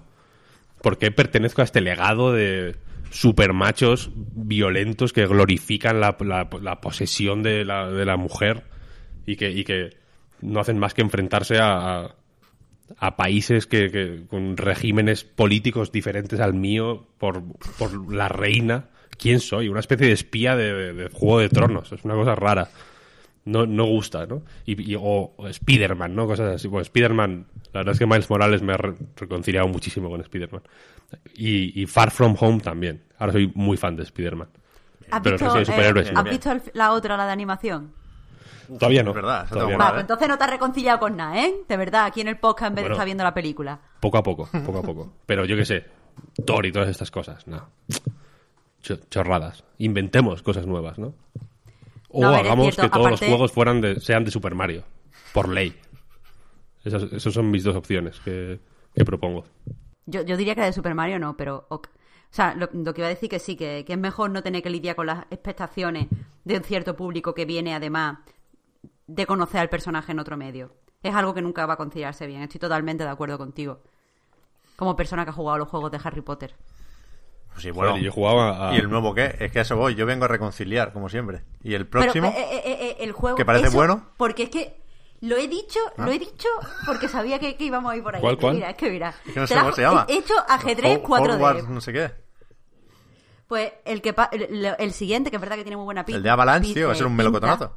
¿Por 0.81 0.97
qué 0.97 1.11
pertenezco 1.11 1.61
a 1.61 1.65
este 1.65 1.81
legado 1.81 2.31
de 2.31 2.77
supermachos 3.11 4.11
violentos 4.15 5.11
que 5.11 5.27
glorifican 5.27 5.99
la, 5.99 6.17
posesión 6.81 7.43
de 7.43 7.65
la, 7.65 7.91
de 7.91 8.05
la 8.05 8.15
mujer 8.15 8.63
y 9.25 9.35
que, 9.35 9.97
no 10.39 10.61
hacen 10.61 10.79
más 10.79 10.93
que 10.93 11.01
enfrentarse 11.01 11.59
a, 11.59 12.15
a- 12.97 13.17
países 13.17 13.67
que, 13.67 14.23
con 14.29 14.55
regímenes 14.55 15.25
políticos 15.25 15.91
diferentes 15.91 16.39
al 16.39 16.53
mío 16.53 17.07
por, 17.17 17.43
la 18.09 18.29
reina? 18.29 18.89
¿Quién 19.17 19.41
soy? 19.41 19.67
Una 19.67 19.81
especie 19.81 20.07
de 20.07 20.13
espía 20.13 20.55
de 20.55 21.09
Juego 21.11 21.39
de 21.39 21.49
Tronos. 21.49 21.91
Es 21.91 22.05
una 22.05 22.15
cosa 22.15 22.33
rara 22.33 22.69
no, 23.45 23.65
no 23.65 23.85
gusta, 23.85 24.25
¿no? 24.25 24.43
Y, 24.65 24.91
y- 24.91 24.95
o, 24.95 25.33
o 25.37 25.47
Spider-Man, 25.47 26.15
¿no? 26.15 26.27
Cosas 26.27 26.55
así. 26.55 26.67
Bueno, 26.67 26.83
Spider-Man, 26.83 27.45
la 27.73 27.79
verdad 27.79 27.93
es 27.93 27.99
que 27.99 28.05
Miles 28.05 28.29
Morales 28.29 28.61
me 28.61 28.73
ha 28.73 28.77
re- 28.77 28.95
reconciliado 29.15 29.67
muchísimo 29.67 30.09
con 30.09 30.21
Spider-Man. 30.21 30.61
Y, 31.35 31.81
y 31.81 31.85
Far 31.87 32.11
From 32.11 32.35
Home 32.39 32.59
también. 32.61 33.03
Ahora 33.17 33.33
soy 33.33 33.51
muy 33.55 33.77
fan 33.77 33.95
de 33.95 34.03
Spider-Man. 34.03 34.47
¿Has 35.11 35.21
Pero 35.21 35.37
visto, 35.37 35.53
de 35.55 35.65
superhéroes 35.65 36.09
eh. 36.09 36.13
¿has 36.15 36.23
visto 36.23 36.51
el- 36.51 36.61
la 36.73 36.91
otra, 36.93 37.17
la 37.17 37.25
de 37.25 37.31
animación? 37.33 37.93
Todavía 38.79 39.03
no. 39.03 39.09
es 39.09 39.15
verdad, 39.15 39.49
todavía 39.49 39.73
no. 39.75 39.79
Va, 39.79 39.85
Vale. 39.85 39.93
pues 39.95 40.01
entonces 40.03 40.27
no 40.29 40.37
te 40.37 40.43
has 40.45 40.49
reconciliado 40.49 40.99
con 40.99 41.17
nada, 41.17 41.43
¿eh? 41.43 41.53
De 41.67 41.75
verdad, 41.75 42.05
aquí 42.05 42.21
en 42.21 42.29
el 42.29 42.37
podcast 42.37 42.69
en 42.69 42.75
vez 42.75 42.85
de 42.85 42.91
estar 42.91 43.03
viendo 43.05 43.23
la 43.25 43.33
película. 43.33 43.81
Poco 43.99 44.17
a 44.17 44.23
poco, 44.23 44.47
poco 44.65 44.79
a 44.79 44.81
poco. 44.81 45.13
Pero 45.25 45.43
yo 45.43 45.57
qué 45.57 45.65
sé, 45.65 45.85
Thor 46.45 46.65
y 46.65 46.71
todas 46.71 46.87
estas 46.87 47.11
cosas, 47.11 47.45
no. 47.47 47.67
Cho- 48.81 48.99
chorradas. 49.09 49.65
Inventemos 49.79 50.41
cosas 50.41 50.65
nuevas, 50.67 50.97
¿no? 50.99 51.13
O 52.13 52.21
No, 52.21 52.29
hagamos 52.29 52.75
que 52.75 52.87
todos 52.87 52.89
aparte- 52.91 53.09
los 53.11 53.19
juegos 53.19 53.51
fueran 53.51 53.81
de, 53.81 53.99
sean 53.99 54.23
de 54.25 54.31
Super 54.31 54.53
Mario, 54.55 54.83
por 55.33 55.47
ley. 55.49 55.75
Esas, 56.83 57.03
esas 57.13 57.33
son 57.33 57.49
mis 57.51 57.63
dos 57.63 57.75
opciones 57.75 58.19
que, 58.19 58.59
que 58.95 59.05
propongo. 59.05 59.45
Yo, 60.05 60.21
yo 60.23 60.35
diría 60.35 60.55
que 60.55 60.61
la 60.61 60.67
de 60.67 60.73
Super 60.73 60.95
Mario 60.95 61.19
no, 61.19 61.37
pero... 61.37 61.65
ok. 61.69 61.87
O 61.87 62.33
sea, 62.33 62.55
lo, 62.55 62.69
lo 62.71 62.93
que 62.93 63.01
iba 63.01 63.07
a 63.07 63.09
decir 63.09 63.29
que 63.29 63.39
sí, 63.39 63.55
que, 63.57 63.83
que 63.85 63.93
es 63.93 63.99
mejor 63.99 64.29
no 64.31 64.41
tener 64.41 64.63
que 64.63 64.69
lidiar 64.69 64.95
con 64.95 65.05
las 65.05 65.25
expectaciones 65.31 66.07
de 66.45 66.55
un 66.57 66.63
cierto 66.63 66.95
público 66.95 67.33
que 67.33 67.43
viene 67.45 67.75
además 67.75 68.19
de 69.05 69.25
conocer 69.25 69.59
al 69.59 69.69
personaje 69.69 70.13
en 70.13 70.19
otro 70.19 70.37
medio. 70.37 70.73
Es 71.03 71.13
algo 71.13 71.33
que 71.33 71.41
nunca 71.41 71.65
va 71.65 71.73
a 71.73 71.77
considerarse 71.77 72.27
bien. 72.27 72.41
Estoy 72.41 72.59
totalmente 72.59 73.03
de 73.03 73.09
acuerdo 73.09 73.37
contigo. 73.37 73.81
Como 74.77 74.95
persona 74.95 75.25
que 75.25 75.31
ha 75.31 75.33
jugado 75.33 75.57
los 75.57 75.67
juegos 75.67 75.91
de 75.91 75.99
Harry 76.03 76.21
Potter. 76.21 76.55
Pues 77.51 77.63
sí, 77.63 77.71
bueno. 77.71 77.91
Joder, 77.91 78.03
yo 78.05 78.11
jugaba 78.11 78.69
a... 78.69 78.73
¿Y 78.73 78.77
el 78.77 78.89
nuevo 78.89 79.13
qué? 79.13 79.35
Es 79.39 79.51
que 79.51 79.59
a 79.59 79.61
eso 79.63 79.75
voy. 79.75 79.95
Yo 79.95 80.05
vengo 80.05 80.25
a 80.25 80.27
reconciliar, 80.27 80.93
como 80.93 81.09
siempre. 81.09 81.43
¿Y 81.63 81.73
el 81.73 81.85
próximo? 81.87 82.27
eh, 82.27 82.33
eh, 82.37 82.61
eh, 82.65 82.77
eh, 82.81 82.97
el 83.01 83.11
juego... 83.11 83.35
¿Que 83.37 83.45
parece 83.45 83.67
eso- 83.67 83.75
bueno? 83.77 84.03
Ah. 84.07 84.13
Porque 84.17 84.43
es 84.43 84.49
que 84.49 84.81
lo 85.21 85.37
he 85.37 85.47
dicho, 85.47 85.79
lo 85.97 86.11
he 86.11 86.17
dicho 86.17 86.47
porque 86.85 87.07
sabía 87.07 87.37
que, 87.39 87.55
que 87.55 87.65
íbamos 87.65 87.91
a 87.91 87.95
ir 87.97 88.01
por 88.03 88.15
ahí. 88.15 88.21
¿Cuál, 88.21 88.37
cuál? 88.37 88.55
Mira, 88.55 88.71
es 88.71 88.75
que 88.77 88.89
mira. 88.89 89.13
Es 89.27 89.33
que 89.33 89.39
no 89.39 89.45
sé 89.47 89.53
Te 89.53 89.55
la- 89.57 89.61
cómo 89.63 89.75
se 89.75 89.81
llama. 89.83 90.05
He 90.09 90.17
hecho 90.17 90.33
ajedrez 90.49 90.99
Ho- 91.03 91.07
4D. 91.07 91.35
Hogwarts, 91.35 91.69
no 91.69 91.81
sé 91.81 91.93
qué. 91.93 92.11
Pues 93.47 93.73
el 93.85 94.01
que 94.01 94.13
pa- 94.13 94.29
el, 94.31 94.65
el 94.77 94.93
siguiente, 94.93 95.29
que 95.29 95.35
es 95.35 95.41
verdad 95.41 95.57
que 95.57 95.63
tiene 95.63 95.75
muy 95.77 95.85
buena 95.85 96.05
pinta. 96.05 96.17
El 96.17 96.23
de 96.23 96.29
Avalanche, 96.29 96.73
tío, 96.73 96.87
va 96.87 96.93
a 96.93 96.95
ser 96.95 97.05
un 97.07 97.15
melocotonazo. 97.15 97.75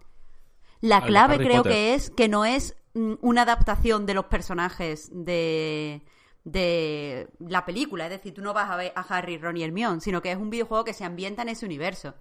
La 0.81 1.03
clave 1.03 1.39
creo 1.39 1.59
Potter. 1.59 1.73
que 1.73 1.95
es 1.95 2.11
que 2.11 2.29
no 2.29 2.45
es 2.45 2.77
mm, 2.95 3.15
una 3.23 3.43
adaptación 3.43 4.07
de 4.07 4.15
los 4.15 4.27
personajes 4.27 5.11
de 5.13 6.03
de 6.45 7.29
la 7.39 7.65
película, 7.65 8.05
es 8.05 8.11
decir, 8.11 8.35
tú 8.35 8.43
no 8.43 8.53
vas 8.53 8.71
a 8.71 8.77
ver 8.77 8.93
a 8.95 9.01
Harry, 9.01 9.39
Ron 9.39 9.57
y 9.57 9.63
Hermione, 9.65 10.01
sino 10.01 10.21
que 10.23 10.31
es 10.31 10.37
un 10.37 10.51
videojuego 10.51 10.85
que 10.85 10.93
se 10.93 11.05
ambienta 11.05 11.43
en 11.43 11.49
ese 11.49 11.65
universo. 11.67 12.15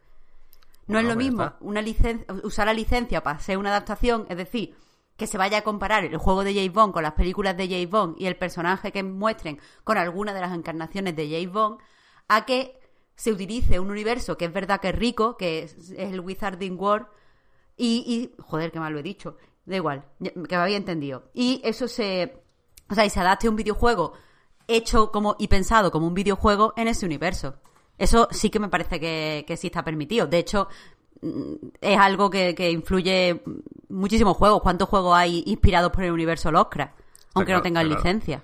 No 0.88 0.95
Bueno, 0.95 0.99
es 0.99 1.05
lo 1.05 1.13
pues 1.15 1.26
mismo 1.28 1.43
está. 1.43 1.57
una 1.61 1.82
licen- 1.82 2.26
usar 2.43 2.65
la 2.67 2.74
licencia 2.74 3.21
para 3.21 3.38
hacer 3.38 3.57
una 3.57 3.69
adaptación, 3.69 4.26
es 4.30 4.38
decir, 4.38 4.76
que 5.17 5.28
se 5.28 5.38
vaya 5.38 5.59
a 5.59 5.61
comparar 5.63 6.03
el 6.05 6.17
juego 6.17 6.43
de 6.43 6.53
James 6.53 6.74
Bond 6.74 6.93
con 6.93 7.03
las 7.03 7.13
películas 7.13 7.55
de 7.55 7.67
James 7.67 7.89
Bond 7.89 8.15
y 8.19 8.26
el 8.26 8.36
personaje 8.36 8.91
que 8.91 9.03
muestren 9.03 9.59
con 9.84 9.97
alguna 9.97 10.34
de 10.34 10.41
las 10.41 10.53
encarnaciones 10.53 11.15
de 11.15 11.30
James 11.30 11.51
Bond, 11.51 11.80
a 12.28 12.45
que 12.45 12.80
se 13.15 13.32
utilice 13.32 13.80
un 13.80 13.91
universo 13.91 14.38
que 14.38 14.45
es 14.45 14.53
verdad 14.53 14.80
que 14.82 14.89
es 14.89 14.95
rico, 14.95 15.38
que 15.38 15.63
es, 15.63 15.91
es 15.91 16.11
el 16.11 16.19
Wizarding 16.21 16.80
World, 16.80 17.05
y, 17.78 18.32
y- 18.38 18.41
joder, 18.41 18.71
qué 18.71 18.80
mal 18.80 18.91
lo 18.93 18.99
he 18.99 19.03
dicho, 19.03 19.38
da 19.65 19.76
igual, 19.76 20.05
que 20.21 20.34
me 20.36 20.55
había 20.63 20.78
entendido. 20.78 21.30
Y 21.34 21.61
eso 21.63 21.88
se, 21.88 22.43
o 22.94 22.96
sea, 22.96 23.06
y 23.06 23.10
se 23.10 23.20
adapte 23.20 23.48
a 23.48 23.50
un 23.50 23.56
videojuego 23.56 24.14
hecho 24.68 25.12
como 25.12 25.36
y 25.39 25.48
pensado 25.48 25.91
como 25.91 26.06
un 26.06 26.14
videojuego 26.14 26.74
en 26.78 26.88
ese 26.88 27.08
universo. 27.08 27.56
Eso 27.98 28.28
sí 28.30 28.52
que 28.52 28.60
me 28.60 28.70
parece 28.70 29.00
que, 29.00 29.44
que 29.48 29.58
sí 29.58 29.68
está 29.68 29.84
permitido. 29.84 30.28
De 30.28 30.38
hecho, 30.38 30.68
mm, 31.22 31.54
es 31.82 31.98
algo 31.98 32.30
que, 32.30 32.54
que 32.54 32.70
influye 32.70 33.41
muchísimos 33.89 34.38
juegos. 34.38 34.62
¿Cuántos 34.62 34.89
juegos 34.89 35.18
hay 35.18 35.44
inspirados 35.48 35.91
por 35.91 36.04
el 36.04 36.12
universo 36.12 36.52
Lovecraft? 36.52 36.94
Aunque 37.34 37.48
claro, 37.48 37.60
no 37.60 37.64
tengan 37.64 37.88
claro. 37.88 38.00
licencia. 38.00 38.44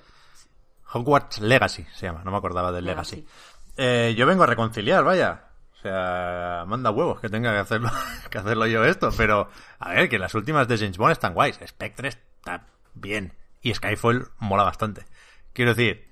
Hogwarts 0.94 1.42
Legacy 1.42 1.86
se 1.94 2.08
llama, 2.08 2.24
no 2.24 2.32
me 2.32 2.38
acordaba 2.38 2.72
del 2.72 2.86
Legacy. 2.86 3.18
Legacy. 3.18 3.34
Eh, 3.78 4.16
yo 4.18 4.26
vengo 4.26 4.44
a 4.44 4.48
reconciliar, 4.48 5.04
vaya. 5.04 5.44
O 5.78 5.82
sea, 5.84 6.66
manda 6.66 6.90
huevos 6.90 7.20
que 7.20 7.30
tenga 7.30 7.54
que 7.54 7.60
hacerlo, 7.60 7.92
que 8.32 8.38
hacerlo 8.40 8.66
yo 8.66 8.84
esto, 8.84 9.12
pero 9.16 9.48
a 9.78 9.92
ver, 9.92 10.10
que 10.10 10.18
las 10.18 10.34
últimas 10.34 10.68
de 10.68 10.78
James 10.80 10.98
Bond 10.98 11.12
están 11.12 11.36
guays. 11.36 11.60
Spectre 11.68 12.10
está 12.10 12.66
bien 12.96 13.39
y 13.62 13.74
Skyfall 13.74 14.30
mola 14.40 14.64
bastante. 14.64 15.06
Quiero 15.54 15.74
decir, 15.74 16.08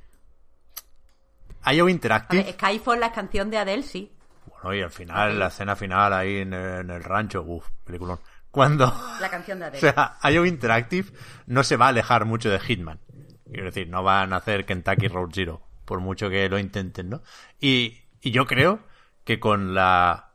IO 1.71 1.87
A 1.87 1.91
Interactive, 1.91 2.43
ver, 2.43 2.53
Skyfall, 2.53 2.99
la 2.99 3.11
canción 3.11 3.49
de 3.49 3.57
Adele, 3.57 3.83
sí. 3.83 4.11
bueno, 4.45 4.73
y 4.75 4.81
al 4.81 4.91
final, 4.91 5.37
la 5.39 5.47
escena 5.47 5.75
final 5.75 6.13
ahí 6.13 6.37
en, 6.37 6.53
el- 6.53 6.79
en 6.81 6.89
el 6.89 7.03
rancho, 7.03 7.43
uff, 7.43 7.67
peliculón. 7.83 8.19
Cuando, 8.51 8.93
La 9.21 9.29
canción 9.29 9.59
de 9.59 9.65
o 9.65 9.67
Adele. 9.67 9.81
sea, 9.81 10.17
IO 10.31 10.45
Interactive 10.45 11.11
no 11.45 11.63
se 11.63 11.75
va 11.77 11.85
a 11.87 11.89
alejar 11.89 12.25
mucho 12.25 12.49
de 12.49 12.59
Hitman. 12.59 12.99
Quiero 13.45 13.65
decir, 13.65 13.87
no 13.89 14.03
van 14.03 14.33
a 14.33 14.37
hacer 14.37 14.65
Kentucky 14.65 15.07
Road 15.07 15.29
Zero, 15.33 15.61
por 15.85 15.99
mucho 15.99 16.29
que 16.29 16.49
lo 16.49 16.57
intenten, 16.59 17.09
¿no? 17.09 17.21
Y, 17.59 18.01
y 18.21 18.31
yo 18.31 18.45
creo 18.45 18.79
que 19.23 19.39
con 19.39 19.73
la 19.73 20.31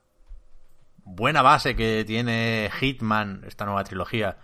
buena 1.04 1.42
base 1.42 1.74
que 1.76 2.04
tiene 2.06 2.70
Hitman, 2.78 3.42
esta 3.46 3.64
nueva 3.64 3.84
trilogía, 3.84 4.38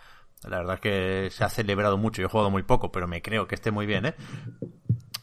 la 0.49 0.59
verdad 0.59 0.75
es 0.77 0.81
que 0.81 1.29
se 1.31 1.45
ha 1.45 1.49
celebrado 1.49 1.97
mucho. 1.99 2.21
Yo 2.23 2.27
he 2.27 2.31
jugado 2.31 2.51
muy 2.51 2.63
poco, 2.63 2.93
pero 2.93 3.07
me 3.09 3.23
creo 3.23 3.47
que 3.49 3.55
esté 3.55 3.71
muy 3.71 3.87
bien, 3.87 4.07
¿eh? 4.07 4.15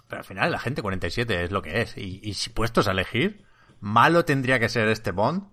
Pero 0.07 0.19
al 0.19 0.25
final 0.25 0.51
la 0.51 0.59
gente 0.59 0.81
47 0.81 1.43
es 1.45 1.51
lo 1.51 1.61
que 1.61 1.81
es. 1.81 1.97
Y, 1.97 2.19
y 2.23 2.33
si 2.35 2.49
puestos 2.49 2.87
a 2.87 2.91
elegir, 2.91 3.43
malo 3.79 4.25
tendría 4.25 4.59
que 4.59 4.69
ser 4.69 4.87
este 4.89 5.11
Bond 5.11 5.43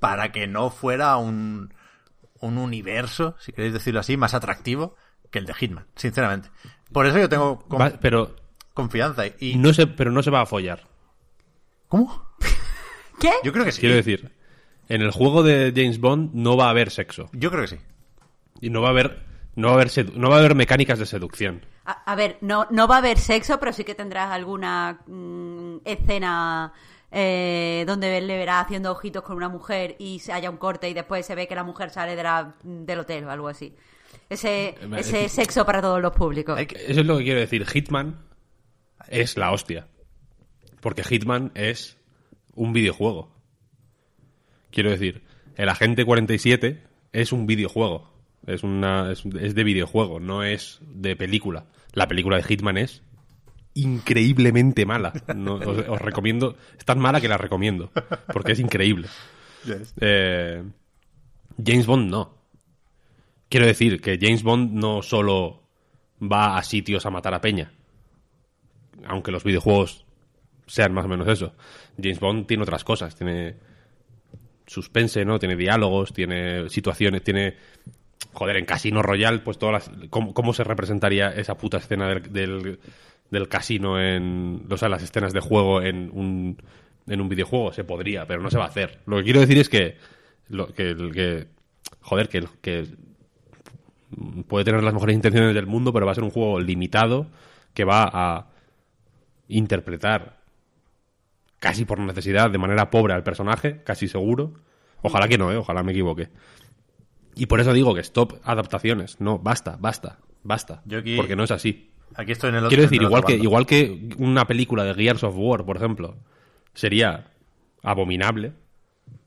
para 0.00 0.32
que 0.32 0.46
no 0.46 0.70
fuera 0.70 1.16
un, 1.16 1.74
un 2.40 2.58
universo, 2.58 3.36
si 3.38 3.52
queréis 3.52 3.72
decirlo 3.74 4.00
así, 4.00 4.16
más 4.16 4.34
atractivo 4.34 4.96
que 5.30 5.38
el 5.38 5.46
de 5.46 5.54
Hitman, 5.54 5.86
sinceramente. 5.96 6.50
Por 6.92 7.06
eso 7.06 7.18
yo 7.18 7.28
tengo 7.28 7.60
con- 7.68 7.80
Va- 7.80 7.92
pero, 8.00 8.34
confianza. 8.74 9.24
Y, 9.38 9.56
no 9.56 9.72
se, 9.72 9.86
pero 9.86 10.10
no 10.10 10.22
se 10.22 10.30
va 10.30 10.40
a 10.42 10.46
follar. 10.46 10.88
¿Cómo? 11.88 12.26
¿Qué? 13.20 13.30
Yo 13.44 13.52
creo 13.52 13.64
que 13.64 13.72
sí. 13.72 13.80
Quiero 13.80 13.94
decir, 13.96 14.32
en 14.88 15.02
el 15.02 15.10
juego 15.10 15.42
de 15.42 15.72
James 15.74 16.00
Bond 16.00 16.30
no 16.34 16.56
va 16.56 16.66
a 16.66 16.70
haber 16.70 16.90
sexo. 16.90 17.28
Yo 17.32 17.50
creo 17.50 17.62
que 17.62 17.68
sí. 17.68 17.78
Y 18.62 18.70
no 18.70 18.80
va 18.80 18.88
a 18.88 18.90
haber, 18.92 19.18
no 19.56 19.66
va 19.68 19.72
a 19.72 19.76
haber, 19.76 19.88
sedu- 19.88 20.14
no 20.14 20.30
va 20.30 20.36
a 20.36 20.38
haber 20.38 20.54
mecánicas 20.54 20.98
de 20.98 21.04
seducción. 21.04 21.66
A, 21.84 21.92
a 22.10 22.14
ver, 22.14 22.38
no, 22.40 22.66
no 22.70 22.88
va 22.88 22.94
a 22.94 22.98
haber 22.98 23.18
sexo, 23.18 23.58
pero 23.60 23.72
sí 23.74 23.84
que 23.84 23.94
tendrás 23.94 24.30
alguna 24.30 25.00
mm, 25.06 25.78
escena 25.84 26.72
eh, 27.10 27.84
donde 27.86 28.20
le 28.22 28.36
verás 28.38 28.64
haciendo 28.64 28.90
ojitos 28.92 29.22
con 29.22 29.36
una 29.36 29.48
mujer 29.50 29.96
y 29.98 30.20
se 30.20 30.32
haya 30.32 30.48
un 30.48 30.56
corte 30.56 30.88
y 30.88 30.94
después 30.94 31.26
se 31.26 31.34
ve 31.34 31.46
que 31.48 31.54
la 31.54 31.64
mujer 31.64 31.90
sale 31.90 32.16
de 32.16 32.22
la- 32.22 32.54
del 32.62 33.00
hotel 33.00 33.24
o 33.24 33.30
algo 33.30 33.48
así. 33.48 33.74
Ese, 34.30 34.76
vale. 34.86 35.00
ese 35.00 35.28
sexo 35.28 35.66
para 35.66 35.82
todos 35.82 36.00
los 36.00 36.12
públicos. 36.12 36.58
Eso 36.58 37.00
es 37.00 37.06
lo 37.06 37.18
que 37.18 37.24
quiero 37.24 37.40
decir. 37.40 37.66
Hitman 37.66 38.24
es 39.08 39.36
la 39.36 39.50
hostia. 39.52 39.88
Porque 40.80 41.02
Hitman 41.04 41.50
es 41.54 41.98
un 42.54 42.72
videojuego. 42.72 43.34
Quiero 44.70 44.90
decir, 44.90 45.24
el 45.56 45.68
Agente 45.68 46.04
47 46.04 46.82
es 47.12 47.32
un 47.32 47.46
videojuego. 47.46 48.11
Es, 48.46 48.62
una, 48.62 49.12
es, 49.12 49.24
es 49.40 49.54
de 49.54 49.64
videojuego, 49.64 50.20
no 50.20 50.42
es 50.42 50.80
de 50.82 51.16
película. 51.16 51.66
La 51.92 52.08
película 52.08 52.36
de 52.36 52.42
Hitman 52.42 52.78
es 52.78 53.02
increíblemente 53.74 54.86
mala. 54.86 55.12
No, 55.34 55.54
os, 55.54 55.88
os 55.88 56.00
recomiendo. 56.00 56.56
Es 56.78 56.84
tan 56.84 56.98
mala 56.98 57.20
que 57.20 57.28
la 57.28 57.38
recomiendo. 57.38 57.90
Porque 58.32 58.52
es 58.52 58.60
increíble. 58.60 59.08
Eh, 60.00 60.62
James 61.64 61.86
Bond 61.86 62.10
no. 62.10 62.34
Quiero 63.48 63.66
decir 63.66 64.00
que 64.00 64.18
James 64.20 64.42
Bond 64.42 64.72
no 64.72 65.02
solo 65.02 65.62
va 66.20 66.56
a 66.56 66.62
sitios 66.62 67.06
a 67.06 67.10
matar 67.10 67.34
a 67.34 67.40
peña. 67.40 67.72
Aunque 69.06 69.32
los 69.32 69.44
videojuegos 69.44 70.04
sean 70.66 70.92
más 70.92 71.04
o 71.04 71.08
menos 71.08 71.28
eso. 71.28 71.54
James 71.96 72.20
Bond 72.20 72.46
tiene 72.46 72.62
otras 72.62 72.84
cosas. 72.84 73.14
Tiene 73.14 73.56
suspense, 74.66 75.24
¿no? 75.24 75.38
Tiene 75.38 75.56
diálogos, 75.56 76.12
tiene 76.12 76.68
situaciones, 76.68 77.22
tiene... 77.22 77.56
Joder, 78.32 78.56
en 78.56 78.64
Casino 78.64 79.02
Royale, 79.02 79.40
pues 79.40 79.58
todas 79.58 79.88
las... 79.88 80.08
¿Cómo, 80.10 80.34
cómo 80.34 80.52
se 80.54 80.64
representaría 80.64 81.28
esa 81.30 81.56
puta 81.56 81.78
escena 81.78 82.08
del, 82.08 82.32
del, 82.32 82.78
del 83.30 83.48
casino 83.48 84.00
en... 84.00 84.66
O 84.70 84.76
sea, 84.76 84.88
las 84.88 85.02
escenas 85.02 85.32
de 85.32 85.40
juego 85.40 85.82
en 85.82 86.10
un, 86.12 86.56
en 87.06 87.20
un 87.20 87.28
videojuego? 87.28 87.72
Se 87.72 87.84
podría, 87.84 88.26
pero 88.26 88.42
no 88.42 88.50
se 88.50 88.58
va 88.58 88.64
a 88.64 88.68
hacer. 88.68 89.00
Lo 89.06 89.18
que 89.18 89.24
quiero 89.24 89.40
decir 89.40 89.58
es 89.58 89.68
que... 89.68 89.96
Lo, 90.48 90.68
que, 90.68 90.94
que 91.12 91.46
joder, 92.00 92.28
que, 92.28 92.44
que 92.60 92.86
puede 94.46 94.64
tener 94.64 94.82
las 94.82 94.92
mejores 94.92 95.14
intenciones 95.14 95.54
del 95.54 95.66
mundo, 95.66 95.92
pero 95.92 96.06
va 96.06 96.12
a 96.12 96.14
ser 96.14 96.24
un 96.24 96.30
juego 96.30 96.60
limitado 96.60 97.26
que 97.74 97.84
va 97.84 98.10
a 98.12 98.46
interpretar 99.48 100.40
casi 101.58 101.84
por 101.84 101.98
necesidad, 102.00 102.50
de 102.50 102.58
manera 102.58 102.90
pobre 102.90 103.14
al 103.14 103.22
personaje, 103.22 103.82
casi 103.84 104.08
seguro. 104.08 104.52
Ojalá 105.00 105.28
que 105.28 105.38
no, 105.38 105.52
¿eh? 105.52 105.56
ojalá 105.56 105.82
me 105.82 105.92
equivoque. 105.92 106.28
Y 107.34 107.46
por 107.46 107.60
eso 107.60 107.72
digo 107.72 107.94
que 107.94 108.00
stop 108.00 108.34
adaptaciones. 108.44 109.20
No, 109.20 109.38
basta, 109.38 109.76
basta, 109.80 110.18
basta. 110.42 110.82
Yo 110.84 110.98
aquí- 110.98 111.16
Porque 111.16 111.36
no 111.36 111.44
es 111.44 111.50
así. 111.50 111.90
Aquí 112.14 112.32
estoy 112.32 112.50
en 112.50 112.56
el 112.56 112.60
otro 112.64 112.68
Quiero 112.68 112.82
decir, 112.82 113.00
el 113.00 113.06
igual 113.06 113.24
que, 113.24 113.34
igual 113.36 113.66
que 113.66 114.10
una 114.18 114.44
película 114.46 114.84
de 114.84 114.94
Gears 114.94 115.24
of 115.24 115.34
War, 115.36 115.64
por 115.64 115.76
ejemplo, 115.78 116.16
sería 116.74 117.28
abominable, 117.82 118.52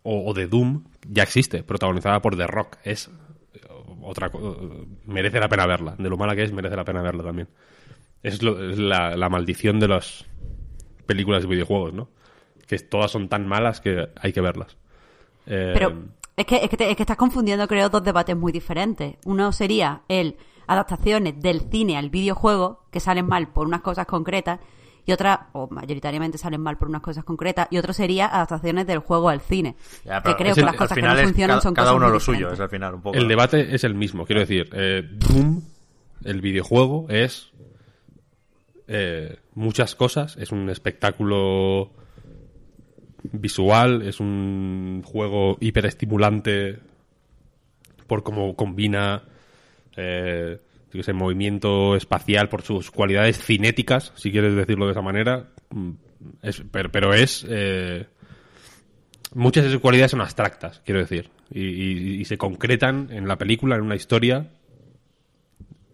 o, 0.04 0.30
o 0.30 0.34
de 0.36 0.48
Doom, 0.48 0.84
ya 1.10 1.24
existe, 1.24 1.64
protagonizada 1.64 2.22
por 2.22 2.38
The 2.38 2.46
Rock. 2.48 2.78
Es 2.84 3.10
eh, 3.56 3.60
otra 4.04 4.30
co- 4.30 4.60
eh, 4.62 4.86
merece 5.06 5.40
la 5.40 5.50
pena 5.50 5.66
verla. 5.66 5.96
De 5.98 6.10
lo 6.10 6.18
mala 6.18 6.36
que 6.36 6.44
es, 6.44 6.52
merece 6.54 6.76
la 6.76 6.86
pena 6.86 7.02
verla 7.02 7.24
también. 7.24 7.48
Es, 8.22 8.44
lo- 8.44 8.70
es 8.70 8.78
la, 8.78 9.16
la 9.18 9.30
maldición 9.30 9.80
de 9.80 9.88
las 9.88 10.26
películas 11.08 11.42
de 11.44 11.50
videojuegos, 11.50 11.94
¿no? 11.94 12.10
Que 12.68 12.78
todas 12.80 13.10
son 13.12 13.30
tan 13.30 13.48
malas 13.48 13.82
que 13.82 14.10
hay 14.20 14.32
que 14.32 14.42
verlas. 14.42 14.78
Eh, 15.48 15.72
Pero 15.74 16.04
es 16.38 16.46
que, 16.46 16.58
es, 16.58 16.70
que 16.70 16.78
te- 16.78 16.90
es 16.92 16.96
que 16.98 17.04
estás 17.04 17.18
confundiendo, 17.18 17.68
creo, 17.68 17.90
dos 17.90 18.04
debates 18.04 18.36
muy 18.36 18.52
diferentes. 18.52 19.16
Uno 19.26 19.52
sería 19.52 20.02
el 20.08 20.38
adaptaciones 20.68 21.40
del 21.42 21.62
cine 21.72 21.98
al 21.98 22.10
videojuego 22.10 22.86
que 22.92 23.00
salen 23.00 23.28
mal 23.28 23.50
por 23.50 23.68
unas 23.68 23.82
cosas 23.82 24.06
concretas 24.08 24.60
y 25.06 25.12
otra, 25.12 25.50
o 25.54 25.68
mayoritariamente 25.70 26.40
salen 26.40 26.62
mal 26.62 26.78
por 26.80 26.88
unas 26.88 27.02
cosas 27.02 27.24
concretas, 27.24 27.68
y 27.70 27.78
otro 27.78 27.94
sería 27.94 28.26
adaptaciones 28.26 28.88
del 28.88 28.98
juego 29.00 29.30
al 29.30 29.40
cine. 29.40 29.76
Ya, 30.04 30.24
que 30.24 30.36
creo 30.36 30.48
es 30.50 30.54
que 30.56 30.62
el- 30.62 30.66
las 30.66 30.76
cosas 30.76 30.96
que 30.96 31.02
no 31.04 31.16
funcionan 31.16 31.48
cada, 31.58 31.62
son 31.62 31.74
cada 31.76 31.86
cosas 31.90 31.98
uno 31.98 32.06
muy 32.08 32.14
lo 32.14 32.20
suyo, 32.20 32.52
es 32.52 32.60
al 32.60 32.70
final 32.70 32.96
un 32.96 33.02
poco. 33.04 33.16
El 33.16 33.28
debate 33.28 33.76
es 33.76 33.84
el 33.84 33.94
mismo, 33.94 34.26
quiero 34.26 34.40
decir, 34.42 34.68
eh, 34.74 35.04
Doom 35.08 35.62
el 36.24 36.42
videojuego 36.42 37.06
es 37.10 37.52
eh, 38.88 39.38
muchas 39.54 39.96
cosas. 39.96 40.38
Es 40.38 40.52
un 40.52 40.70
espectáculo 40.70 41.92
visual, 43.32 44.02
es 44.04 44.20
un 44.20 45.02
juego 45.06 45.58
hiperestimulante 45.60 46.80
por 48.08 48.24
cómo 48.24 48.56
combina 48.56 49.24
eh, 49.98 50.60
qué 50.92 51.04
sé, 51.04 51.14
movimiento 51.14 51.96
espacial, 51.96 52.48
por 52.50 52.62
sus 52.62 52.92
cualidades 52.92 53.38
cinéticas, 53.38 54.14
si 54.16 54.32
quieres 54.32 54.56
decirlo 54.56 54.86
de 54.86 54.92
esa 54.92 55.02
manera. 55.02 55.48
Mm, 55.72 55.92
pero, 56.72 56.92
pero 56.92 57.14
es... 57.14 57.46
eh, 57.50 58.06
muchas 59.34 59.66
de 59.66 59.72
sus 59.72 59.80
cualidades 59.82 60.12
son 60.12 60.22
abstractas, 60.22 60.82
quiero 60.86 61.02
decir, 61.02 61.30
y, 61.52 62.20
y- 62.22 62.26
se 62.26 62.38
concretan 62.38 63.10
en 63.12 63.28
la 63.28 63.38
película, 63.38 63.76
en 63.76 63.82
una 63.82 63.96
historia 63.96 64.48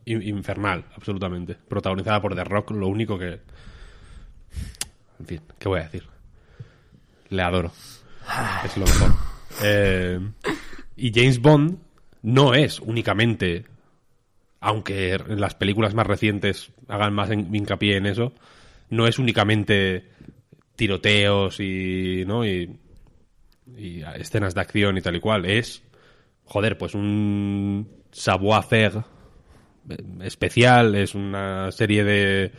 in- 0.06 0.22
infernal, 0.22 0.86
absolutamente. 0.95 1.56
Protagonizada 1.56 2.22
por 2.22 2.36
The 2.36 2.44
Rock, 2.44 2.72
lo 2.72 2.88
único 2.88 3.18
que... 3.18 3.40
En 5.20 5.26
fin, 5.26 5.41
¿qué 5.60 5.68
voy 5.68 5.80
a 5.80 5.84
decir? 5.84 6.03
Le 7.32 7.41
adoro. 7.41 7.72
Es 8.64 8.78
lo 8.78 8.86
mejor. 8.86 9.12
Eh, 9.64 10.20
y 10.98 11.12
James 11.14 11.40
Bond 11.40 11.78
no 12.22 12.53
es 12.53 12.80
únicamente, 12.80 13.66
aunque 14.60 15.18
las 15.28 15.56
películas 15.56 15.94
más 15.94 16.06
recientes 16.06 16.72
hagan 16.88 17.14
más 17.14 17.32
hincapié 17.32 17.98
en 17.98 18.06
eso, 18.06 18.34
no 18.90 19.08
es 19.08 19.18
únicamente 19.18 20.10
tiroteos 20.76 21.60
y, 21.62 22.24
¿no? 22.28 22.45
y, 22.45 22.78
y 23.78 24.02
escenas 24.16 24.53
de 24.53 24.62
acción 24.62 24.98
y 24.98 25.02
tal 25.02 25.16
y 25.16 25.20
cual. 25.22 25.45
Es, 25.45 25.84
joder, 26.44 26.78
pues 26.78 26.95
un 26.95 27.90
savoir-faire 28.12 29.03
eh, 29.90 29.98
especial, 30.24 30.95
es 30.95 31.16
una 31.16 31.72
serie 31.72 32.03
de 32.03 32.52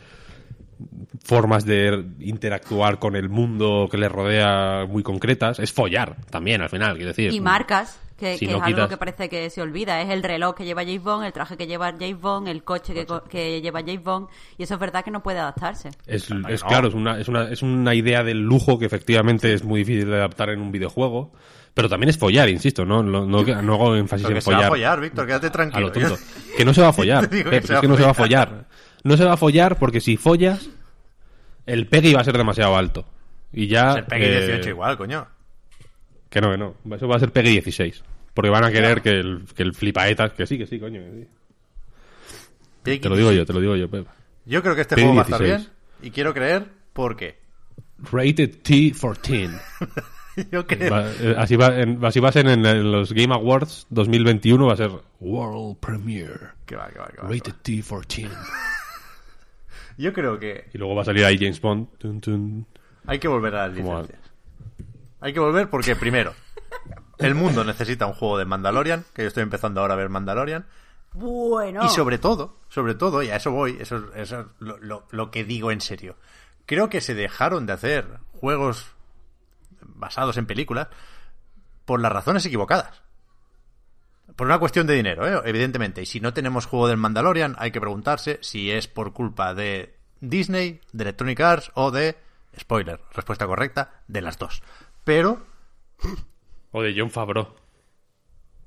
formas 1.23 1.65
de 1.65 2.05
interactuar 2.19 2.99
con 2.99 3.15
el 3.15 3.29
mundo 3.29 3.87
que 3.89 3.97
le 3.97 4.09
rodea 4.09 4.85
muy 4.87 5.03
concretas. 5.03 5.59
Es 5.59 5.71
follar 5.71 6.17
también, 6.29 6.61
al 6.61 6.69
final, 6.69 6.95
quiero 6.95 7.09
decir. 7.09 7.31
Y 7.33 7.39
marcas, 7.41 7.99
que, 8.17 8.37
Si 8.37 8.45
que 8.45 8.51
no 8.53 8.59
es 8.59 8.63
algo 8.63 8.87
que 8.87 8.97
parece 8.97 9.27
que 9.29 9.49
se 9.49 9.61
olvida. 9.61 10.01
Es 10.01 10.09
el 10.09 10.23
reloj 10.23 10.55
que 10.55 10.65
lleva 10.65 10.83
James 10.83 11.01
Bond, 11.03 11.25
el 11.25 11.33
traje 11.33 11.57
que 11.57 11.67
lleva 11.67 11.91
James 11.91 12.19
Bond, 12.21 12.47
el 12.47 12.63
coche 12.63 12.93
que, 12.93 13.05
co- 13.05 13.23
que 13.23 13.61
lleva 13.61 13.79
James 13.81 14.03
Bond. 14.03 14.27
Y 14.57 14.63
eso 14.63 14.75
es 14.75 14.79
verdad 14.79 15.03
que 15.03 15.11
no 15.11 15.23
puede 15.23 15.39
adaptarse. 15.39 15.89
Es, 16.05 16.27
claro, 16.67 16.87
es 16.89 16.93
una, 16.93 17.19
es, 17.19 17.27
una, 17.27 17.49
es 17.49 17.61
una 17.61 17.93
idea 17.95 18.23
del 18.23 18.39
lujo 18.41 18.77
que 18.79 18.85
efectivamente 18.85 19.53
es 19.53 19.63
muy 19.63 19.79
difícil 19.79 20.09
de 20.09 20.17
adaptar 20.17 20.49
en 20.49 20.61
un 20.61 20.71
videojuego. 20.71 21.31
Pero 21.73 21.89
también 21.89 22.09
es 22.11 22.19
follar, 22.19 22.49
insisto, 22.49 22.85
no, 22.85 23.01
no, 23.01 23.25
no, 23.25 23.43
no 23.43 23.73
hago 23.73 23.95
énfasis 23.95 24.27
Pero 24.27 24.35
en 24.35 24.35
que 24.35 24.41
se 24.41 24.51
va 24.51 24.57
a 24.57 24.59
follar. 24.59 24.69
follar, 24.69 25.01
Víctor, 25.01 25.25
quédate 25.25 25.47
A 25.47 25.51
tranquilo. 25.51 25.87
lo 25.87 25.91
tonto. 25.91 26.17
Que 26.55 26.65
no 26.65 26.71
se 26.71 26.81
va 26.83 26.89
a 26.89 26.93
follar. 26.93 27.27
Que 27.27 27.39
es 27.57 27.65
que 27.81 27.87
no 27.87 27.97
se 27.97 28.03
va 28.03 28.11
a 28.11 28.13
follar. 28.13 28.65
No 29.03 29.17
se 29.17 29.25
va 29.25 29.33
a 29.33 29.37
follar 29.37 29.77
porque 29.77 29.99
si 30.01 30.17
follas, 30.17 30.69
el 31.65 31.87
pegue 31.87 32.09
iba 32.09 32.21
a 32.21 32.23
ser 32.23 32.37
demasiado 32.37 32.75
alto. 32.75 33.05
Y 33.51 33.67
ya. 33.67 33.93
Se 33.93 34.03
pegue 34.03 34.37
eh, 34.37 34.47
18 34.47 34.69
igual, 34.69 34.97
coño. 34.97 35.27
Que 36.29 36.41
no, 36.41 36.51
que 36.51 36.57
no. 36.57 36.75
Eso 36.95 37.07
va 37.07 37.17
a 37.17 37.19
ser 37.19 37.31
pegue 37.31 37.49
16. 37.51 38.03
Porque 38.33 38.49
van 38.49 38.63
a 38.63 38.71
querer 38.71 39.01
que 39.01 39.11
el, 39.11 39.45
que 39.55 39.61
el 39.63 39.73
flipaetas. 39.73 40.33
Que 40.33 40.47
sí, 40.47 40.57
que 40.57 40.65
sí, 40.65 40.79
coño. 40.79 40.99
que 41.01 41.27
sí. 42.85 42.99
Te 42.99 43.09
lo 43.09 43.15
digo 43.15 43.31
yo, 43.31 43.45
te 43.45 43.53
lo 43.53 43.59
digo 43.61 43.75
yo, 43.75 43.89
Pep. 43.89 44.07
Yo 44.45 44.61
creo 44.61 44.75
que 44.75 44.81
este 44.81 44.95
Peggy 44.95 45.05
juego 45.07 45.15
va 45.17 45.21
a 45.21 45.25
estar 45.25 45.39
16. 45.41 45.69
bien. 45.69 46.09
Y 46.09 46.11
quiero 46.11 46.33
creer 46.33 46.65
porque 46.93 47.37
Rated 48.11 48.61
T14. 48.63 49.61
yo 50.51 50.65
creo 50.67 50.91
Va- 50.91 51.09
eh, 51.11 51.35
así, 51.37 51.55
va, 51.55 51.79
en- 51.79 52.03
así 52.03 52.19
va 52.19 52.29
a 52.29 52.31
ser 52.33 52.47
en, 52.47 52.65
en 52.65 52.91
los 52.91 53.13
Game 53.13 53.33
Awards 53.33 53.85
2021. 53.91 54.65
Va 54.65 54.73
a 54.73 54.77
ser 54.77 54.89
World 55.19 55.77
Premiere. 55.77 56.33
que 56.65 56.75
va, 56.75 56.89
que 56.89 56.99
va, 56.99 57.07
que 57.07 57.21
va, 57.21 57.29
Rated 57.29 57.53
va. 57.53 57.57
T14. 57.63 58.29
Yo 59.97 60.13
creo 60.13 60.39
que 60.39 60.69
Y 60.73 60.77
luego 60.77 60.95
va 60.95 61.01
a 61.03 61.05
salir 61.05 61.25
ahí 61.25 61.37
James 61.37 61.59
Bond. 61.61 61.97
Tun, 61.97 62.21
tun. 62.21 62.67
hay 63.05 63.19
que 63.19 63.27
volver 63.27 63.55
a 63.55 63.67
las 63.67 63.77
licencias. 63.77 64.19
Hay 65.21 65.33
que 65.33 65.39
volver 65.39 65.69
porque, 65.69 65.95
primero, 65.95 66.33
el 67.19 67.35
mundo 67.35 67.63
necesita 67.63 68.05
un 68.05 68.13
juego 68.13 68.37
de 68.37 68.45
Mandalorian, 68.45 69.05
que 69.13 69.21
yo 69.21 69.27
estoy 69.29 69.43
empezando 69.43 69.79
ahora 69.81 69.93
a 69.93 69.97
ver 69.97 70.09
Mandalorian. 70.09 70.65
Bueno. 71.13 71.85
Y 71.85 71.89
sobre 71.89 72.17
todo, 72.17 72.57
sobre 72.69 72.95
todo, 72.95 73.21
y 73.23 73.29
a 73.29 73.35
eso 73.37 73.51
voy, 73.51 73.77
eso, 73.79 74.11
eso 74.15 74.39
es 74.41 74.45
lo, 74.59 74.77
lo- 74.79 75.05
lo 75.11 75.31
que 75.31 75.43
digo 75.45 75.71
en 75.71 75.79
serio. 75.79 76.17
Creo 76.65 76.89
que 76.89 77.01
se 77.01 77.13
dejaron 77.13 77.65
de 77.65 77.73
hacer 77.73 78.05
juegos 78.39 78.87
basados 79.81 80.37
en 80.37 80.45
películas 80.45 80.87
por 81.85 81.99
las 82.01 82.11
razones 82.11 82.45
equivocadas. 82.45 83.01
Por 84.35 84.47
una 84.47 84.59
cuestión 84.59 84.87
de 84.87 84.95
dinero, 84.95 85.27
¿eh? 85.27 85.41
evidentemente. 85.45 86.01
Y 86.01 86.05
si 86.05 86.19
no 86.19 86.33
tenemos 86.33 86.65
juego 86.65 86.87
del 86.87 86.97
Mandalorian, 86.97 87.55
hay 87.59 87.71
que 87.71 87.79
preguntarse 87.79 88.39
si 88.41 88.71
es 88.71 88.87
por 88.87 89.13
culpa 89.13 89.53
de 89.53 89.95
Disney, 90.21 90.81
de 90.91 91.03
Electronic 91.03 91.39
Arts 91.39 91.71
o 91.75 91.91
de... 91.91 92.17
Spoiler, 92.59 92.99
respuesta 93.13 93.47
correcta, 93.47 94.03
de 94.07 94.21
las 94.21 94.37
dos. 94.37 94.61
Pero 95.03 95.41
O 96.71 96.81
de 96.81 96.93
John 96.97 97.11
Favreau. 97.11 97.55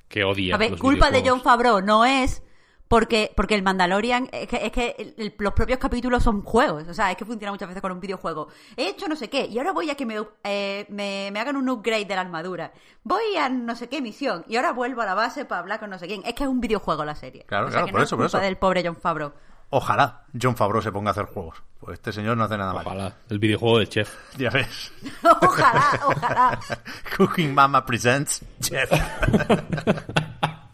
Que 0.09 0.25
odia. 0.25 0.55
A 0.55 0.59
ver, 0.59 0.73
los 0.73 0.81
culpa 0.81 1.11
de 1.11 1.23
John. 1.29 1.43
Favreau 1.43 1.81
no 1.81 2.05
es 2.05 2.43
porque, 2.89 3.33
porque 3.37 3.55
el 3.55 3.63
Mandalorian, 3.63 4.29
es 4.33 4.47
que, 4.49 4.65
es 4.67 4.73
que 4.73 5.15
el- 5.19 5.35
los 5.39 5.53
propios 5.53 5.79
capítulos 5.79 6.23
son 6.23 6.43
juegos, 6.43 6.87
o 6.89 6.95
sea, 6.95 7.11
es 7.11 7.17
que 7.17 7.25
funciona 7.25 7.51
muchas 7.53 7.69
veces 7.69 7.83
con 7.83 7.93
un 7.93 8.01
videojuego. 8.01 8.49
He 8.77 8.89
hecho 8.89 9.09
no 9.09 9.17
sé 9.17 9.29
qué, 9.29 9.47
y 9.47 9.59
ahora 9.59 9.73
voy 9.73 9.91
a 9.91 9.95
que 9.97 10.07
me, 10.07 10.17
eh, 10.45 10.87
me, 10.89 11.31
me 11.33 11.41
hagan 11.41 11.57
un 11.57 11.69
upgrade 11.69 12.05
de 12.07 12.15
la 12.15 12.21
armadura. 12.21 12.73
Voy 13.03 13.37
a 13.39 13.49
no 13.49 13.75
sé 13.77 13.89
qué 13.89 14.01
misión, 14.01 14.45
y 14.49 14.57
ahora 14.57 14.73
vuelvo 14.73 15.03
a 15.03 15.07
la 15.07 15.15
base 15.15 15.45
para 15.45 15.61
hablar 15.61 15.81
con 15.81 15.91
no 15.91 15.99
sé 15.99 16.07
quién. 16.07 16.23
Es 16.25 16.35
que 16.35 16.45
es 16.45 16.49
un 16.49 16.61
videojuego 16.61 17.05
la 17.05 17.15
serie. 17.15 17.45
Claro, 17.47 17.67
O 17.67 17.71
sea, 17.71 17.79
claro, 17.83 17.87
que 17.87 17.93
por 17.93 18.01
no 18.01 18.05
eso, 18.05 18.15
es 18.15 18.19
por 18.19 18.25
culpa 18.27 18.39
eso. 18.39 18.45
del 18.45 18.57
pobre 18.57 18.83
John 18.85 18.97
Favreau. 18.97 19.33
ojalá 19.71 20.23
John 20.41 20.55
Favreau 20.57 20.81
se 20.83 20.93
ponga 20.93 21.11
a 21.11 21.13
hacer 21.13 21.25
juegos. 21.27 21.63
Pues 21.81 21.95
este 21.99 22.13
señor 22.13 22.37
no 22.37 22.45
hace 22.45 22.57
nada 22.57 22.73
mal. 22.73 22.87
Ojalá. 22.87 23.13
El 23.29 23.39
videojuego 23.39 23.79
de 23.81 23.89
Chef. 23.89 24.15
Ya 24.39 24.49
ves. 24.51 24.93
ojalá, 25.43 26.01
ojalá. 26.07 26.59
Cooking 27.17 27.53
Mama 27.55 27.85
Presents 27.85 28.43
Chef. 28.61 28.91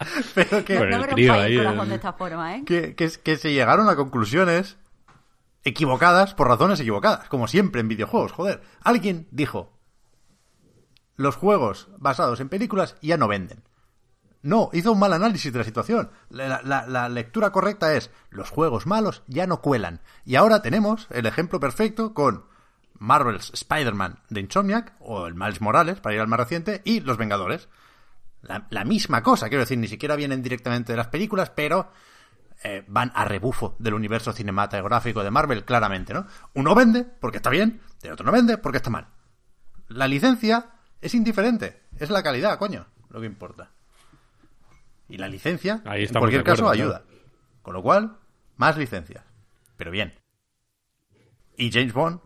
Pero 0.35 0.65
que, 0.65 0.75
no 0.79 1.05
el 1.05 1.31
ahí, 1.31 1.57
de 1.89 1.95
esta 1.95 2.13
forma, 2.13 2.57
¿eh? 2.57 2.63
que, 2.65 2.95
que, 2.95 3.11
que 3.11 3.37
se 3.37 3.53
llegaron 3.53 3.89
a 3.89 3.97
conclusiones 3.97 4.77
equivocadas 5.65 6.35
por 6.35 6.49
razones 6.49 6.81
equivocadas, 6.81 7.29
como 7.29 7.47
siempre 7.49 7.81
en 7.81 7.89
videojuegos, 7.89 8.33
joder. 8.33 8.63
Alguien 8.83 9.29
dijo, 9.31 9.73
los 11.17 11.37
juegos 11.37 11.89
basados 11.99 12.41
en 12.41 12.49
películas 12.49 12.97
ya 13.01 13.17
no 13.17 13.29
venden. 13.29 13.63
No, 14.43 14.71
hizo 14.73 14.91
un 14.91 14.99
mal 14.99 15.13
análisis 15.13 15.53
de 15.53 15.61
la 15.61 15.65
situación. 15.65 16.11
La, 16.29 16.61
la- 16.65 16.87
la 16.89 17.09
lectura 17.09 17.53
correcta 17.53 17.95
es, 17.95 18.11
los 18.31 18.51
juegos 18.51 18.87
malos 18.87 19.23
ya 19.29 19.47
no 19.47 19.61
cuelan. 19.61 20.01
Y 20.25 20.35
ahora 20.35 20.63
tenemos 20.63 21.07
el 21.11 21.27
ejemplo 21.27 21.61
perfecto 21.61 22.13
con 22.13 22.47
Marvel's 22.99 23.51
Spider-Man 23.55 24.19
de 24.31 24.41
Insomniac, 24.41 24.95
o 24.99 25.27
el 25.29 25.35
Miles 25.37 25.61
Morales, 25.61 26.01
para 26.01 26.17
ir 26.17 26.21
al 26.21 26.27
más 26.29 26.41
reciente, 26.41 26.83
y 26.85 27.01
Los 27.01 27.19
Vengadores. 27.19 27.69
La, 28.43 28.67
la 28.71 28.85
misma 28.85 29.23
cosa, 29.23 29.49
quiero 29.49 29.63
decir, 29.63 29.79
ni 29.79 29.89
siquiera 29.89 30.17
vienen 30.17 30.43
directamente 30.43 30.93
de 30.93 30.97
las 30.97 31.09
películas, 31.09 31.51
pero 31.51 31.91
eh, 32.65 32.85
van 32.87 33.11
a 33.15 33.25
rebufo 33.25 33.75
del 33.81 33.95
universo 33.95 34.33
cinematográfico 34.33 35.25
de 35.25 35.33
Marvel, 35.33 35.65
claramente, 35.65 36.15
¿no? 36.15 36.27
Uno 36.55 36.77
vende 36.77 37.05
porque 37.05 37.39
está 37.39 37.51
bien, 37.51 37.81
el 38.03 38.13
otro 38.13 38.25
no 38.25 38.31
vende 38.31 38.57
porque 38.57 38.77
está 38.77 38.89
mal. 38.89 39.09
La 39.89 40.07
licencia 40.07 40.71
es 41.01 41.15
indiferente, 41.15 41.83
es 41.99 42.11
la 42.11 42.23
calidad, 42.23 42.59
coño, 42.59 42.87
lo 43.11 43.21
que 43.21 43.27
importa. 43.27 43.73
Y 45.09 45.19
la 45.19 45.27
licencia, 45.27 45.83
Ahí 45.85 46.05
en 46.05 46.13
cualquier 46.13 46.43
acuerdo, 46.43 46.65
caso, 46.65 46.71
ayuda. 46.71 47.03
Con 47.63 47.75
lo 47.75 47.83
cual, 47.83 48.17
más 48.57 48.77
licencias. 48.77 49.25
Pero 49.77 49.91
bien. 49.91 50.15
Y 51.57 51.73
James 51.73 51.93
Bond, 51.93 52.21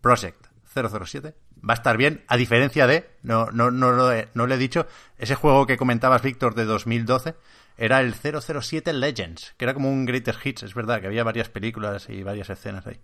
Project 0.00 0.46
007, 0.74 1.34
va 1.68 1.74
a 1.74 1.76
estar 1.76 1.96
bien, 1.96 2.22
a 2.28 2.36
diferencia 2.36 2.86
de, 2.86 3.10
no, 3.22 3.50
no, 3.50 3.70
no, 3.70 3.92
lo 3.92 4.12
he- 4.12 4.28
no 4.34 4.46
le 4.46 4.54
he 4.54 4.58
dicho, 4.58 4.86
ese 5.18 5.34
juego 5.34 5.66
que 5.66 5.76
comentabas, 5.76 6.22
Víctor, 6.22 6.54
de 6.54 6.64
2012, 6.64 7.34
era 7.76 8.00
el 8.00 8.14
007 8.14 8.92
Legends, 8.92 9.54
que 9.56 9.64
era 9.64 9.74
como 9.74 9.90
un 9.90 10.06
Greatest 10.06 10.44
Hits, 10.46 10.62
es 10.62 10.74
verdad, 10.74 11.00
que 11.00 11.08
había 11.08 11.24
varias 11.24 11.48
películas 11.48 12.08
y 12.08 12.22
varias 12.22 12.48
escenas 12.50 12.86
ahí. 12.86 13.00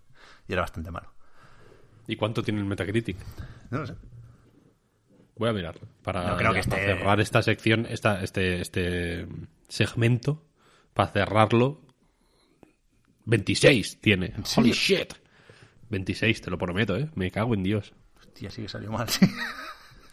Y 0.49 0.53
era 0.53 0.63
bastante 0.63 0.91
malo. 0.91 1.13
¿Y 2.07 2.17
cuánto 2.17 2.43
tiene 2.43 2.61
el 2.61 2.67
Metacritic? 2.67 3.17
No 3.71 3.79
lo 3.81 3.87
sé. 3.87 3.95
Voy 5.37 5.49
a 5.49 5.53
mirar. 5.53 5.79
Para, 6.03 6.27
No 6.29 6.37
creo 6.37 6.53
que 6.53 6.63
para 6.63 6.83
esté- 6.83 6.87
cerrar 6.99 7.21
esta 7.21 7.43
sección, 7.43 7.87
esta, 7.89 8.23
este, 8.23 8.61
este 8.61 9.27
segmento, 9.69 10.45
para 10.95 11.11
cerrarlo. 11.11 11.81
26 13.25 14.01
tiene. 14.01 14.35
Holy 14.57 14.73
shit. 14.73 15.15
26, 15.91 16.41
te 16.41 16.51
lo 16.51 16.59
prometo, 16.59 16.97
¿eh? 16.97 17.11
Me 17.15 17.31
cago 17.31 17.55
en 17.55 17.63
Dios. 17.63 17.93
Hostia, 18.33 18.51
sí 18.51 18.63
que 18.63 18.69
salió 18.69 18.91
mal, 18.91 19.07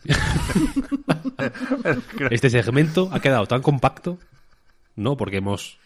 Este 2.32 2.50
segmento 2.50 3.10
ha 3.14 3.22
quedado 3.22 3.46
tan 3.46 3.62
compacto, 3.62 4.20
¿no? 4.98 5.16
Porque 5.16 5.38
hemos 5.38 5.80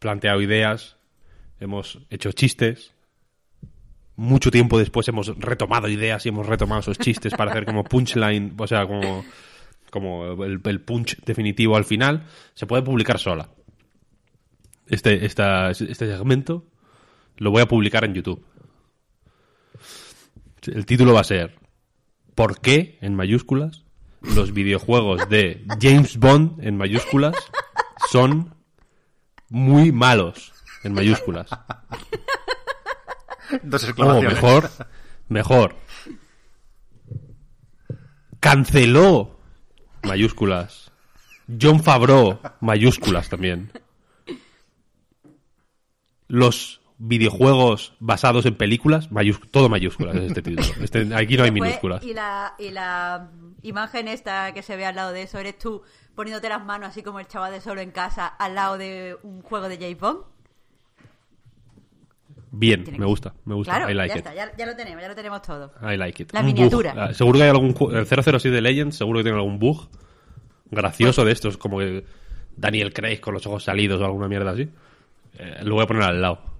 planteado 0.00 0.40
ideas, 0.40 0.96
hemos 1.60 2.00
hecho 2.10 2.32
chistes. 2.32 2.92
Mucho 4.16 4.50
tiempo 4.50 4.76
después 4.76 5.06
hemos 5.06 5.28
retomado 5.38 5.88
ideas 5.88 6.26
y 6.26 6.30
hemos 6.30 6.46
retomado 6.46 6.80
esos 6.80 6.98
chistes 6.98 7.32
para 7.34 7.52
hacer 7.52 7.64
como 7.64 7.84
punchline, 7.84 8.54
o 8.58 8.66
sea, 8.66 8.86
como, 8.86 9.24
como 9.90 10.44
el, 10.44 10.80
punch 10.80 11.18
definitivo 11.24 11.76
al 11.76 11.84
final. 11.84 12.26
Se 12.54 12.66
puede 12.66 12.82
publicar 12.82 13.20
sola. 13.20 13.50
este, 14.88 15.24
este 15.24 15.94
segmento 15.94 16.66
lo 17.36 17.52
voy 17.52 17.62
a 17.62 17.66
publicar 17.66 18.04
en 18.04 18.14
YouTube. 18.14 18.44
El 20.66 20.86
título 20.86 21.14
va 21.14 21.20
a 21.20 21.24
ser 21.24 21.58
¿Por 22.34 22.60
qué, 22.60 22.98
en 23.02 23.14
mayúsculas, 23.14 23.84
los 24.20 24.52
videojuegos 24.52 25.28
de 25.28 25.66
James 25.80 26.16
Bond, 26.18 26.64
en 26.64 26.76
mayúsculas, 26.76 27.34
son 28.10 28.54
muy 29.48 29.92
malos, 29.92 30.52
en 30.84 30.94
mayúsculas? 30.94 31.50
Dos 33.62 33.92
O 33.98 34.22
mejor, 34.22 34.70
mejor. 35.28 35.76
Canceló, 38.40 39.40
mayúsculas. 40.04 40.90
John 41.60 41.82
Favreau, 41.82 42.38
mayúsculas 42.60 43.28
también. 43.28 43.72
Los 46.28 46.81
videojuegos 47.04 47.94
basados 47.98 48.46
en 48.46 48.54
películas, 48.54 49.10
mayús- 49.10 49.40
todo 49.50 49.68
mayúsculas 49.68 50.14
es 50.16 50.22
este 50.24 50.42
título. 50.42 50.68
Este- 50.82 51.12
aquí 51.14 51.36
no 51.36 51.42
hay 51.44 51.50
minúsculas. 51.50 52.04
Y 52.04 52.14
la, 52.14 52.54
y 52.60 52.70
la 52.70 53.30
imagen 53.62 54.06
esta 54.06 54.52
que 54.54 54.62
se 54.62 54.76
ve 54.76 54.86
al 54.86 54.94
lado 54.94 55.12
de 55.12 55.22
eso, 55.22 55.38
eres 55.38 55.58
tú 55.58 55.82
poniéndote 56.14 56.48
las 56.48 56.64
manos 56.64 56.90
así 56.90 57.02
como 57.02 57.18
el 57.18 57.26
chaval 57.26 57.50
de 57.52 57.60
solo 57.60 57.80
en 57.80 57.90
casa 57.90 58.26
al 58.26 58.54
lado 58.54 58.78
de 58.78 59.16
un 59.24 59.42
juego 59.42 59.68
de 59.68 59.94
Bond. 59.96 60.20
Bien, 62.54 62.84
me 62.98 63.06
gusta, 63.06 63.34
me 63.46 63.54
gusta. 63.54 63.74
Claro, 63.74 63.90
I 63.90 63.94
like 63.94 64.08
ya 64.14 64.18
it. 64.20 64.26
está, 64.26 64.34
ya, 64.34 64.56
ya 64.56 64.66
lo 64.66 64.76
tenemos, 64.76 65.00
ya 65.00 65.08
lo 65.08 65.14
tenemos 65.14 65.42
todo. 65.42 65.72
I 65.82 65.96
like 65.96 66.22
it. 66.22 66.32
La 66.32 66.40
Un 66.40 66.46
miniatura. 66.46 66.94
Ah, 66.96 67.14
seguro 67.14 67.38
que 67.38 67.44
hay 67.44 67.50
algún 67.50 67.74
ju- 67.74 67.96
el 67.96 68.06
007 68.06 68.60
Legends, 68.60 68.96
seguro 68.96 69.18
que 69.20 69.22
tiene 69.24 69.38
algún 69.38 69.58
bug 69.58 69.88
gracioso 70.70 71.24
de 71.24 71.32
estos, 71.32 71.56
como 71.56 71.78
que 71.78 72.04
Daniel 72.56 72.92
Craig 72.92 73.20
con 73.20 73.32
los 73.34 73.46
ojos 73.46 73.64
salidos 73.64 74.00
o 74.00 74.04
alguna 74.04 74.28
mierda 74.28 74.50
así. 74.52 74.68
Eh, 75.38 75.60
lo 75.62 75.74
voy 75.76 75.84
a 75.84 75.86
poner 75.86 76.02
al 76.02 76.20
lado. 76.20 76.51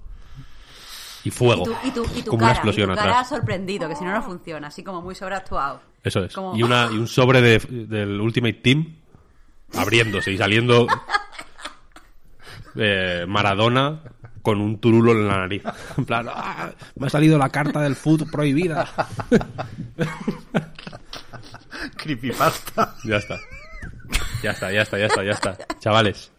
Y 1.24 1.31
fuego. 1.31 1.62
Y 1.62 1.65
tu, 1.65 1.73
y 2.03 2.07
tu, 2.07 2.19
y 2.19 2.23
tu 2.23 2.31
como 2.31 2.40
cara, 2.40 2.51
una 2.51 2.53
explosión 2.53 2.90
y 2.90 2.93
tu 2.93 2.97
cara 2.99 3.11
atrás. 3.12 3.28
sorprendido, 3.28 3.89
que 3.89 3.97
si 3.97 4.05
no, 4.05 4.12
no 4.12 4.23
funciona, 4.23 4.69
así 4.69 4.82
como 4.82 5.03
muy 5.03 5.15
sobreactuado. 5.15 5.81
Eso 6.03 6.24
es. 6.24 6.35
como- 6.35 6.57
Y, 6.57 6.62
una, 6.62 6.89
y 6.93 6.97
un 6.97 7.07
sobre 7.07 7.40
de, 7.40 7.59
del 7.86 8.20
Ultimate 8.20 8.55
Team 8.55 8.97
abriéndose 9.74 10.32
y 10.32 10.39
saliendo 10.39 10.86
eh, 12.77 13.24
Maradona 13.28 14.01
con 14.43 14.61
un 14.61 14.81
turulo 14.81 15.12
en 15.12 15.28
la 15.28 15.36
nariz. 15.39 15.62
En 15.97 16.05
plan, 16.05 16.27
"Ah, 16.28 16.70
me 16.97 17.07
ha 17.07 17.11
salido 17.11 17.39
la 17.39 17.49
carta 17.51 17.81
del 17.81 17.94
foot 17.94 18.28
prohibida. 18.31 18.89
Creepypasta. 21.97 22.94
Ya 23.05 23.16
está. 23.16 23.39
Ya 24.43 24.51
está, 24.51 24.73
ya 24.73 24.82
está, 24.82 24.99
ya 24.99 25.07
está, 25.07 25.24
ya 25.24 25.32
está. 25.32 25.59
Chavales, 25.78 26.32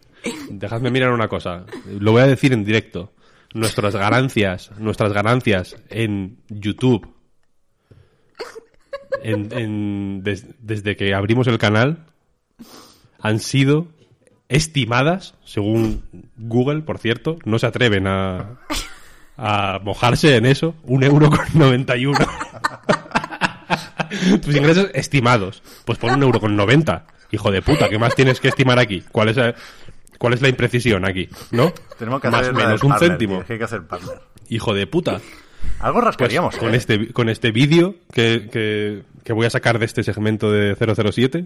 dejadme 0.49 0.91
mirar 0.91 1.11
una 1.11 1.27
cosa. 1.27 1.65
Lo 1.99 2.11
voy 2.11 2.21
a 2.21 2.27
decir 2.27 2.53
en 2.53 2.63
directo. 2.65 3.12
Nuestras 3.53 3.95
ganancias, 3.95 4.71
nuestras 4.79 5.13
ganancias 5.13 5.75
en 5.89 6.37
YouTube, 6.49 7.07
en, 9.21 9.49
en- 9.51 10.23
des- 10.23 10.47
desde 10.59 10.95
que 10.95 11.13
abrimos 11.13 11.47
el 11.47 11.57
canal, 11.57 12.05
han 13.19 13.39
sido 13.39 13.87
estimadas, 14.49 15.35
según 15.45 16.03
Google, 16.37 16.81
por 16.81 16.97
cierto, 16.97 17.37
no 17.45 17.59
se 17.59 17.67
atreven 17.67 18.07
a, 18.07 18.59
a 19.37 19.79
mojarse 19.83 20.35
en 20.35 20.45
eso, 20.45 20.75
un 20.83 21.03
euro 21.03 21.29
con 21.29 21.39
91. 21.53 22.17
Tus 24.41 24.55
ingresos 24.55 24.89
estimados. 24.93 25.63
Pues 25.85 25.97
pon 25.97 26.11
un 26.13 26.23
euro 26.23 26.39
con 26.39 26.55
90. 26.55 27.05
Hijo 27.31 27.51
de 27.51 27.61
puta, 27.63 27.89
¿qué 27.89 27.97
más 27.97 28.13
tienes 28.15 28.39
que 28.39 28.49
estimar 28.49 28.77
aquí? 28.77 29.03
¿Cuál 29.11 29.29
es, 29.29 29.37
cuál 30.23 30.35
es 30.35 30.41
la 30.41 30.47
imprecisión 30.47 31.03
aquí? 31.05 31.27
¿No? 31.51 31.73
Tenemos 31.99 32.21
que 32.21 32.29
más 32.29 32.39
hacer 32.43 32.53
o 32.53 32.55
menos 32.55 32.81
un 32.81 32.91
partner, 32.91 33.09
céntimo. 33.09 33.35
tío, 33.39 33.45
que 33.45 33.53
hay 33.53 33.59
que 33.59 33.65
hacer 33.65 33.85
partner. 33.85 34.19
Hijo 34.47 34.73
de 34.73 34.87
puta. 34.87 35.19
Algo 35.81 35.95
Pues 35.95 36.05
rascaríamos, 36.05 36.55
con 36.55 36.73
¿eh? 36.73 36.77
este, 36.77 37.11
con 37.11 37.27
este 37.27 37.51
vídeo 37.51 37.95
que, 38.13 38.47
que, 38.49 39.03
que 39.25 39.33
voy 39.33 39.45
a 39.47 39.49
sacar 39.49 39.79
de 39.79 39.85
este 39.85 40.01
segmento 40.01 40.49
de 40.49 40.75
007, 40.77 41.45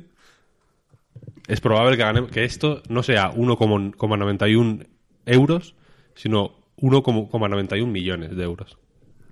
es 1.48 1.60
probable 1.60 1.98
que, 1.98 2.04
gane- 2.04 2.28
que 2.28 2.44
esto 2.44 2.84
no 2.88 3.02
sea 3.02 3.32
1,91 3.34 4.86
euros, 5.26 5.74
sino 6.14 6.52
1,91 6.78 7.88
millones 7.88 8.36
de 8.38 8.44
euros. 8.44 8.78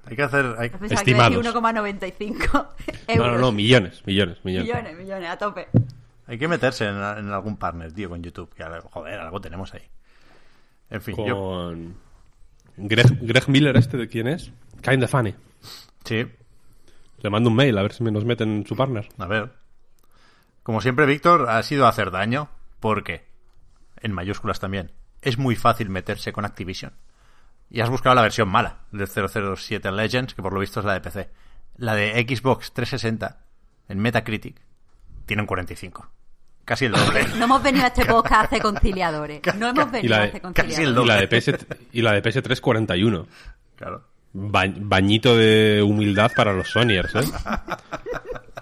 Hay 0.07 0.15
que 0.15 0.23
hacer... 0.23 0.55
hay- 0.57 0.71
Estimados. 0.89 1.37
decir 1.43 1.51
1,95 1.61 2.67
euros. 3.09 3.27
No, 3.27 3.31
no, 3.31 3.37
no, 3.37 3.51
millones, 3.51 4.01
millones, 4.07 4.37
millones. 4.43 4.67
millones, 4.69 4.97
millones, 4.97 5.29
a 5.29 5.37
tope. 5.37 5.67
Hay 6.27 6.37
que 6.37 6.47
meterse 6.47 6.85
en, 6.85 6.95
en 6.95 7.31
algún 7.31 7.57
partner, 7.57 7.91
tío, 7.93 8.09
con 8.09 8.21
YouTube. 8.21 8.53
Que, 8.53 8.63
joder, 8.63 9.19
algo 9.19 9.39
tenemos 9.41 9.73
ahí. 9.73 9.87
En 10.89 11.01
fin, 11.01 11.15
yo... 11.25 11.35
Con 11.35 11.95
Greg, 12.77 13.19
Greg 13.21 13.49
Miller, 13.49 13.77
este 13.77 13.97
de 13.97 14.07
quién 14.07 14.27
es? 14.27 14.51
Kinda 14.81 15.07
funny. 15.07 15.33
Sí, 16.03 16.25
Le 17.19 17.29
mando 17.29 17.49
un 17.49 17.55
mail 17.55 17.77
a 17.77 17.81
ver 17.81 17.93
si 17.93 18.03
me 18.03 18.11
nos 18.11 18.25
meten 18.25 18.57
en 18.57 18.65
su 18.67 18.75
partner. 18.75 19.07
a 19.17 19.27
ver. 19.27 19.51
Como 20.63 20.81
siempre, 20.81 21.05
Víctor, 21.05 21.49
ha 21.49 21.61
sido 21.63 21.87
hacer 21.87 22.11
daño 22.11 22.49
porque, 22.79 23.25
en 24.01 24.11
mayúsculas 24.11 24.59
también, 24.59 24.91
es 25.21 25.37
muy 25.37 25.55
fácil 25.55 25.89
meterse 25.89 26.33
con 26.33 26.45
Activision. 26.45 26.93
Y 27.69 27.81
has 27.81 27.89
buscado 27.89 28.15
la 28.15 28.21
versión 28.21 28.47
mala 28.49 28.79
del 28.91 29.07
007 29.07 29.91
Legends, 29.91 30.33
que 30.33 30.41
por 30.41 30.53
lo 30.53 30.59
visto 30.59 30.79
es 30.79 30.85
la 30.85 30.93
de 30.93 31.01
PC. 31.01 31.29
La 31.77 31.95
de 31.95 32.11
Xbox 32.27 32.73
360, 32.73 33.41
en 33.89 33.99
Metacritic, 33.99 34.61
tiene 35.25 35.41
un 35.43 35.47
45. 35.47 36.09
Casi 36.65 36.85
el 36.85 36.91
doble. 36.93 37.25
No 37.37 37.45
hemos 37.45 37.61
venido 37.63 37.85
a 37.85 37.87
este 37.87 38.05
podcast 38.05 38.33
a 38.33 38.41
hacer 38.41 38.61
conciliadores. 38.61 39.41
No 39.57 39.67
hemos 39.69 39.91
venido 39.91 40.15
la 40.15 40.23
a 40.23 40.25
hacer 40.25 40.41
casi 40.41 40.81
el 40.83 40.93
conciliadores. 40.95 41.03
Y 41.03 41.07
la 41.07 41.15
de, 41.17 41.27
PS, 41.27 41.65
y 41.93 42.01
la 42.01 42.11
de 42.13 42.23
PS3 42.23 42.59
41. 42.59 43.27
claro. 43.75 44.03
Ba- 44.37 44.65
bañito 44.75 45.37
de 45.37 45.81
humildad 45.81 46.29
para 46.35 46.51
los 46.51 46.69
Sonyers, 46.69 47.15
¿eh? 47.15 47.21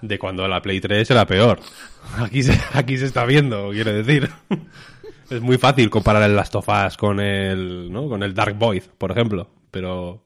De 0.04 0.20
cuando 0.20 0.48
la 0.48 0.62
Play 0.62 0.80
3 0.80 1.10
era 1.10 1.26
peor. 1.26 1.60
Aquí 2.20 2.44
se, 2.44 2.60
aquí 2.74 2.98
se 2.98 3.06
está 3.06 3.26
viendo, 3.26 3.70
quiero 3.72 3.92
decir. 3.92 4.30
Es 5.32 5.42
muy 5.42 5.58
fácil 5.58 5.90
comparar 5.90 6.22
el 6.24 6.36
Last 6.36 6.54
of 6.56 6.68
Us 6.70 6.96
con 6.98 7.20
el, 7.20 7.92
¿no? 7.92 8.08
con 8.08 8.22
el 8.22 8.36
Dark 8.36 8.56
Void, 8.56 8.84
por 9.00 9.10
ejemplo. 9.12 9.50
Pero 9.72 10.24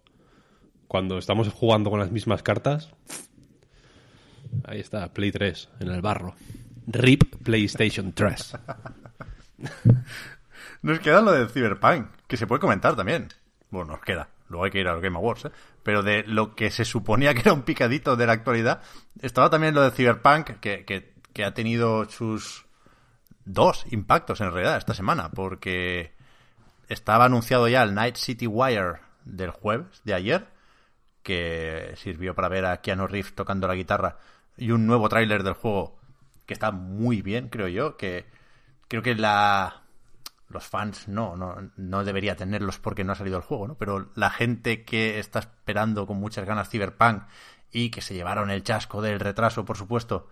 cuando 0.89 1.17
estamos 1.17 1.47
jugando 1.53 1.89
con 1.91 1.99
las 1.99 2.11
mismas 2.11 2.43
cartas, 2.43 2.89
ahí 4.65 4.79
está, 4.79 5.13
Play 5.13 5.31
3, 5.31 5.69
en 5.79 5.89
el 5.89 6.01
barro. 6.01 6.35
RIP 6.87 7.43
PlayStation 7.43 8.13
3. 8.13 8.57
Nos 10.81 10.99
queda 10.99 11.21
lo 11.21 11.31
del 11.31 11.49
Cyberpunk, 11.49 12.07
que 12.27 12.37
se 12.37 12.47
puede 12.47 12.61
comentar 12.61 12.95
también. 12.95 13.29
Bueno, 13.69 13.93
nos 13.93 14.01
queda. 14.01 14.29
Luego 14.47 14.65
hay 14.65 14.71
que 14.71 14.79
ir 14.79 14.87
a 14.87 14.93
los 14.93 15.01
Game 15.01 15.17
Awards, 15.17 15.45
¿eh? 15.45 15.51
Pero 15.83 16.03
de 16.03 16.23
lo 16.25 16.55
que 16.55 16.69
se 16.69 16.85
suponía 16.85 17.33
que 17.33 17.41
era 17.41 17.53
un 17.53 17.63
picadito 17.63 18.15
de 18.15 18.25
la 18.25 18.33
actualidad, 18.33 18.81
estaba 19.21 19.49
también 19.49 19.73
lo 19.73 19.81
del 19.81 19.91
Cyberpunk, 19.91 20.59
que, 20.59 20.85
que, 20.85 21.13
que 21.33 21.43
ha 21.43 21.53
tenido 21.53 22.05
sus 22.09 22.65
dos 23.43 23.85
impactos 23.91 24.41
en 24.41 24.51
realidad 24.51 24.77
esta 24.77 24.93
semana, 24.93 25.31
porque 25.31 26.13
estaba 26.87 27.25
anunciado 27.25 27.67
ya 27.67 27.83
el 27.83 27.93
Night 27.93 28.15
City 28.15 28.47
Wire 28.47 28.99
del 29.25 29.51
jueves, 29.51 30.01
de 30.03 30.13
ayer, 30.13 30.47
que 31.23 31.93
sirvió 31.97 32.33
para 32.35 32.47
ver 32.47 32.65
a 32.65 32.81
Keanu 32.81 33.07
Reeves 33.07 33.35
tocando 33.35 33.67
la 33.67 33.75
guitarra, 33.75 34.17
y 34.57 34.71
un 34.71 34.87
nuevo 34.87 35.09
tráiler 35.09 35.43
del 35.43 35.53
juego 35.53 35.97
que 36.45 36.53
está 36.53 36.71
muy 36.71 37.21
bien, 37.21 37.49
creo 37.49 37.67
yo, 37.67 37.97
que 37.97 38.25
creo 38.87 39.01
que 39.01 39.15
la 39.15 39.83
los 40.49 40.65
fans 40.65 41.07
no, 41.09 41.35
no, 41.35 41.71
no 41.75 42.03
debería 42.05 42.35
tenerlos 42.37 42.79
porque 42.79 43.03
no 43.03 43.11
ha 43.11 43.15
salido 43.15 43.37
el 43.37 43.43
juego, 43.43 43.67
¿no? 43.67 43.75
Pero 43.75 44.11
la 44.15 44.29
gente 44.29 44.85
que 44.85 45.19
está 45.19 45.39
esperando 45.39 46.07
con 46.07 46.17
muchas 46.17 46.45
ganas 46.45 46.69
Cyberpunk 46.69 47.23
y 47.71 47.89
que 47.89 48.01
se 48.01 48.13
llevaron 48.13 48.49
el 48.49 48.63
chasco 48.63 49.01
del 49.01 49.19
retraso, 49.19 49.65
por 49.65 49.77
supuesto, 49.77 50.29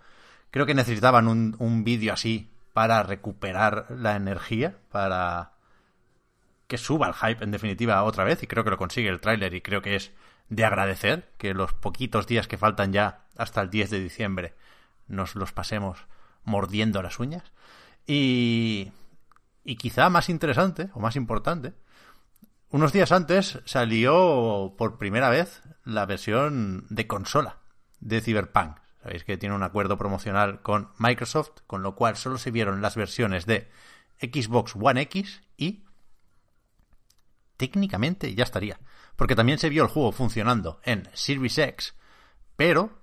creo 0.50 0.64
que 0.64 0.74
necesitaban 0.74 1.28
un, 1.28 1.54
un 1.58 1.84
vídeo 1.84 2.14
así 2.14 2.50
para 2.72 3.02
recuperar 3.02 3.86
la 3.90 4.16
energía, 4.16 4.78
para 4.90 5.52
que 6.66 6.78
suba 6.78 7.08
el 7.08 7.14
hype 7.14 7.44
en 7.44 7.50
definitiva 7.50 8.02
otra 8.02 8.24
vez 8.24 8.42
y 8.42 8.46
creo 8.46 8.64
que 8.64 8.70
lo 8.70 8.78
consigue 8.78 9.08
el 9.08 9.20
tráiler 9.20 9.54
y 9.54 9.60
creo 9.60 9.82
que 9.82 9.96
es 9.96 10.12
de 10.48 10.64
agradecer 10.64 11.30
que 11.38 11.54
los 11.54 11.72
poquitos 11.72 12.26
días 12.26 12.48
que 12.48 12.58
faltan 12.58 12.92
ya 12.92 13.25
hasta 13.38 13.60
el 13.60 13.70
10 13.70 13.90
de 13.90 14.00
diciembre 14.00 14.54
nos 15.08 15.34
los 15.34 15.52
pasemos 15.52 16.06
mordiendo 16.44 17.02
las 17.02 17.18
uñas 17.18 17.52
y 18.06 18.92
y 19.66 19.76
quizá 19.76 20.08
más 20.08 20.28
interesante 20.28 20.90
o 20.94 21.00
más 21.00 21.16
importante, 21.16 21.74
unos 22.70 22.92
días 22.92 23.10
antes 23.10 23.58
salió 23.64 24.74
por 24.78 24.96
primera 24.96 25.28
vez 25.28 25.60
la 25.84 26.06
versión 26.06 26.86
de 26.88 27.08
consola 27.08 27.58
de 27.98 28.20
Cyberpunk. 28.20 28.78
Sabéis 29.02 29.24
que 29.24 29.36
tiene 29.36 29.56
un 29.56 29.64
acuerdo 29.64 29.98
promocional 29.98 30.62
con 30.62 30.90
Microsoft, 30.98 31.62
con 31.66 31.82
lo 31.82 31.96
cual 31.96 32.16
solo 32.16 32.38
se 32.38 32.52
vieron 32.52 32.80
las 32.80 32.94
versiones 32.94 33.44
de 33.44 33.68
Xbox 34.20 34.74
One 34.80 35.02
X 35.02 35.42
y 35.56 35.84
técnicamente 37.56 38.32
ya 38.34 38.44
estaría. 38.44 38.78
Porque 39.16 39.34
también 39.34 39.58
se 39.58 39.68
vio 39.68 39.82
el 39.82 39.88
juego 39.88 40.12
funcionando 40.12 40.80
en 40.84 41.08
Series 41.12 41.58
X, 41.58 41.94
pero 42.54 42.98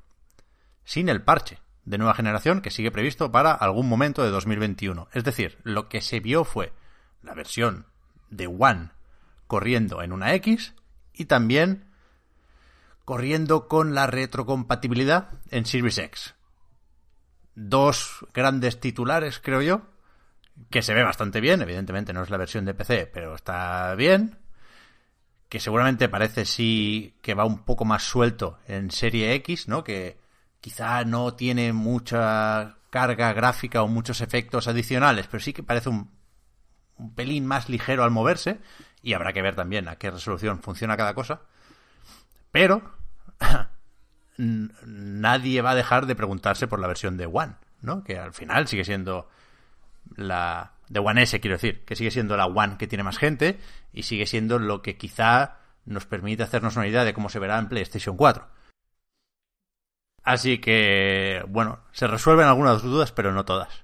sin 0.86 1.10
el 1.10 1.22
parche 1.22 1.60
de 1.86 1.98
nueva 1.98 2.14
generación 2.14 2.62
que 2.62 2.72
sigue 2.72 2.92
previsto 2.92 3.32
para 3.32 3.54
algún 3.54 3.90
momento 3.90 4.24
de 4.24 4.30
2021. 4.30 5.10
Es 5.14 5.24
decir, 5.24 5.58
lo 5.64 5.90
que 5.90 6.02
se 6.02 6.20
vio 6.20 6.44
fue 6.44 6.74
la 7.22 7.34
versión 7.34 7.88
de 8.30 8.48
One 8.48 8.92
corriendo 9.48 10.02
en 10.02 10.14
una 10.14 10.34
X 10.36 10.74
y 11.14 11.26
también 11.26 11.90
corriendo 13.06 13.68
con 13.68 13.94
la 13.94 14.08
retrocompatibilidad 14.08 15.30
en 15.52 15.66
Series 15.66 15.98
X. 15.98 16.36
Dos 17.56 18.26
grandes 18.34 18.80
titulares, 18.80 19.40
creo 19.40 19.62
yo, 19.62 19.82
que 20.70 20.82
se 20.82 20.94
ve 20.94 21.04
bastante 21.04 21.42
bien, 21.42 21.62
evidentemente 21.62 22.14
no 22.14 22.24
es 22.24 22.30
la 22.30 22.38
versión 22.38 22.66
de 22.66 22.74
PC, 22.74 23.08
pero 23.14 23.36
está 23.36 23.94
bien, 23.96 24.40
que 25.50 25.60
seguramente 25.60 26.10
parece 26.10 26.46
sí 26.46 27.18
que 27.22 27.34
va 27.34 27.46
un 27.46 27.64
poco 27.64 27.86
más 27.86 28.04
suelto 28.04 28.58
en 28.68 28.90
Serie 28.90 29.34
X, 29.36 29.68
¿no? 29.68 29.84
Que 29.84 30.23
quizá 30.64 31.04
no 31.04 31.34
tiene 31.34 31.74
mucha 31.74 32.78
carga 32.90 33.34
gráfica 33.34 33.84
o 33.84 33.90
muchos 33.90 34.22
efectos 34.22 34.70
adicionales, 34.70 35.28
pero 35.28 35.44
sí 35.44 35.52
que 35.52 35.62
parece 35.62 35.90
un, 35.90 36.10
pelín 37.16 37.46
más 37.46 37.68
ligero 37.68 38.06
al 38.06 38.12
moverse 38.12 38.62
y 39.02 39.12
habrá 39.12 39.34
que 39.34 39.42
ver 39.42 39.56
también 39.56 39.90
a 39.90 39.98
qué 39.98 40.10
resolución 40.10 40.62
funciona 40.62 40.96
cada 40.96 41.14
cosa. 41.14 41.42
Pero 42.50 42.96
nadie 44.38 45.62
va 45.62 45.72
a 45.72 45.76
dejar 45.76 46.06
de 46.06 46.16
preguntarse 46.16 46.66
por 46.68 46.80
la 46.80 46.88
versión 46.88 47.18
de 47.18 47.26
One, 47.26 47.56
¿no? 47.82 48.06
Que 48.06 48.18
al 48.18 48.32
final 48.32 48.70
sigue 48.70 48.86
siendo 48.86 49.28
la 50.16 50.72
de 50.88 51.02
One 51.02 51.24
S, 51.24 51.42
quiero 51.42 51.58
decir, 51.58 51.84
que 51.84 51.98
sigue 51.98 52.12
siendo 52.12 52.38
la 52.38 52.46
One 52.46 52.78
que 52.78 52.88
tiene 52.88 53.04
más 53.04 53.18
gente 53.18 53.60
y 53.92 54.04
sigue 54.04 54.28
siendo 54.28 54.60
lo 54.60 54.82
que 54.82 54.96
quizá 54.96 55.58
nos 55.84 56.06
permite 56.06 56.44
hacernos 56.44 56.78
una 56.78 56.88
idea 56.88 57.04
de 57.04 57.14
cómo 57.14 57.28
se 57.28 57.40
verá 57.40 57.60
en 57.60 57.68
PlayStation 57.68 58.16
4. 58.16 58.63
Así 60.24 60.60
que, 60.60 61.44
bueno, 61.50 61.80
se 61.92 62.08
resuelven 62.08 62.48
algunas 62.48 62.82
dudas, 62.82 63.12
pero 63.12 63.34
no 63.34 63.44
todas. 63.46 63.84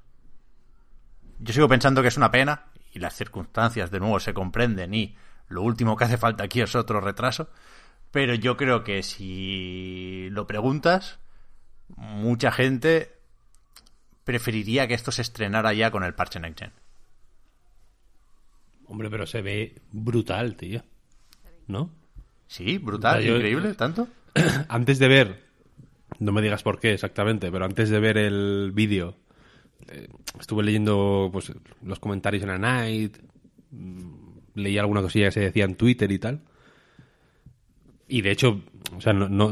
Yo 1.39 1.53
sigo 1.53 1.67
pensando 1.67 2.01
que 2.01 2.07
es 2.07 2.17
una 2.17 2.31
pena 2.31 2.65
y 2.93 2.99
las 2.99 3.15
circunstancias 3.15 3.91
de 3.91 3.99
nuevo 3.99 4.19
se 4.19 4.33
comprenden 4.33 4.93
y 4.93 5.15
lo 5.49 5.61
último 5.63 5.95
que 5.97 6.05
hace 6.05 6.17
falta 6.17 6.43
aquí 6.45 6.61
es 6.61 6.75
otro 6.75 7.01
retraso. 7.01 7.49
Pero 8.11 8.33
yo 8.35 8.57
creo 8.57 8.83
que 8.83 9.03
si 9.03 10.29
lo 10.31 10.47
preguntas, 10.47 11.19
mucha 11.95 12.51
gente 12.51 13.15
preferiría 14.23 14.87
que 14.87 14.93
esto 14.93 15.11
se 15.11 15.21
estrenara 15.21 15.73
ya 15.73 15.91
con 15.91 16.03
el 16.03 16.13
parche 16.15 16.39
Next 16.39 16.59
Gen. 16.59 16.71
Hombre, 18.87 19.09
pero 19.09 19.27
se 19.27 19.41
ve 19.41 19.75
brutal, 19.91 20.55
tío. 20.55 20.83
¿No? 21.67 21.91
Sí, 22.47 22.77
brutal, 22.79 23.21
Yo- 23.23 23.35
increíble, 23.35 23.73
tanto. 23.75 24.07
antes 24.69 24.97
de 24.99 25.07
ver, 25.07 25.48
no 26.17 26.31
me 26.31 26.41
digas 26.41 26.63
por 26.63 26.79
qué 26.79 26.93
exactamente, 26.93 27.51
pero 27.51 27.65
antes 27.65 27.89
de 27.89 27.99
ver 27.99 28.17
el 28.17 28.71
vídeo, 28.73 29.15
eh, 29.87 30.07
estuve 30.39 30.63
leyendo 30.63 31.29
pues, 31.31 31.53
los 31.83 31.99
comentarios 31.99 32.43
en 32.43 32.49
la 32.49 32.57
night, 32.57 33.17
mm, 33.71 34.29
leí 34.55 34.77
alguna 34.77 35.01
cosilla 35.01 35.25
que 35.25 35.31
se 35.31 35.39
decía 35.41 35.65
en 35.65 35.75
Twitter 35.75 36.11
y 36.11 36.19
tal. 36.19 36.41
Y 38.07 38.21
de 38.21 38.31
hecho, 38.31 38.61
o 38.95 39.01
sea, 39.01 39.13
no, 39.13 39.29
no, 39.29 39.51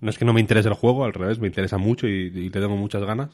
no 0.00 0.10
es 0.10 0.18
que 0.18 0.24
no 0.24 0.32
me 0.32 0.40
interese 0.40 0.68
el 0.68 0.74
juego, 0.74 1.04
al 1.04 1.14
revés, 1.14 1.38
me 1.38 1.46
interesa 1.46 1.78
mucho 1.78 2.06
y, 2.06 2.26
y 2.26 2.30
le 2.30 2.50
tengo 2.50 2.76
muchas 2.76 3.02
ganas. 3.02 3.30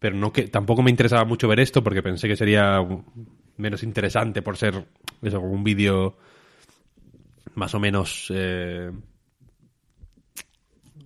Pero 0.00 0.16
no 0.16 0.32
que 0.32 0.48
tampoco 0.48 0.82
me 0.82 0.90
interesaba 0.90 1.24
mucho 1.24 1.46
ver 1.46 1.60
esto 1.60 1.84
porque 1.84 2.02
pensé 2.02 2.26
que 2.26 2.36
sería 2.36 2.84
menos 3.58 3.82
interesante 3.82 4.42
por 4.42 4.56
ser 4.56 4.86
eso, 5.22 5.40
un 5.40 5.62
vídeo 5.62 6.16
más 7.54 7.74
o 7.74 7.80
menos 7.80 8.32
eh, 8.34 8.90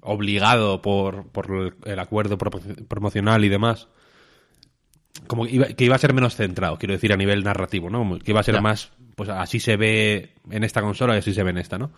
obligado 0.05 0.81
por, 0.83 1.29
por 1.29 1.75
el, 1.85 1.99
acuerdo 1.99 2.39
pro- 2.39 2.51
promocional 2.89 3.45
y 3.45 3.49
demás. 3.49 3.89
Como 5.27 5.45
que 5.47 5.53
iba, 5.53 5.67
que 5.67 5.85
iba 5.85 5.95
a 5.95 5.99
ser 5.99 6.13
menos 6.13 6.37
centrado, 6.37 6.77
quiero 6.79 6.95
decir, 6.95 7.13
a 7.13 7.17
nivel 7.17 7.45
narrativo, 7.45 7.89
¿no? 7.91 8.19
Que 8.19 8.33
iba 8.33 8.41
a 8.41 8.45
ser 8.45 8.57
Ya. 8.57 8.61
más, 8.61 8.93
pues 9.17 9.29
así 9.29 9.61
se 9.61 9.77
ve 9.77 10.35
en 10.51 10.65
esta 10.65 10.83
consola 10.83 11.15
y 11.15 11.19
así 11.19 11.33
se 11.33 11.43
ve 11.43 11.51
en 11.51 11.59
esta, 11.59 11.79
¿no? 11.79 11.93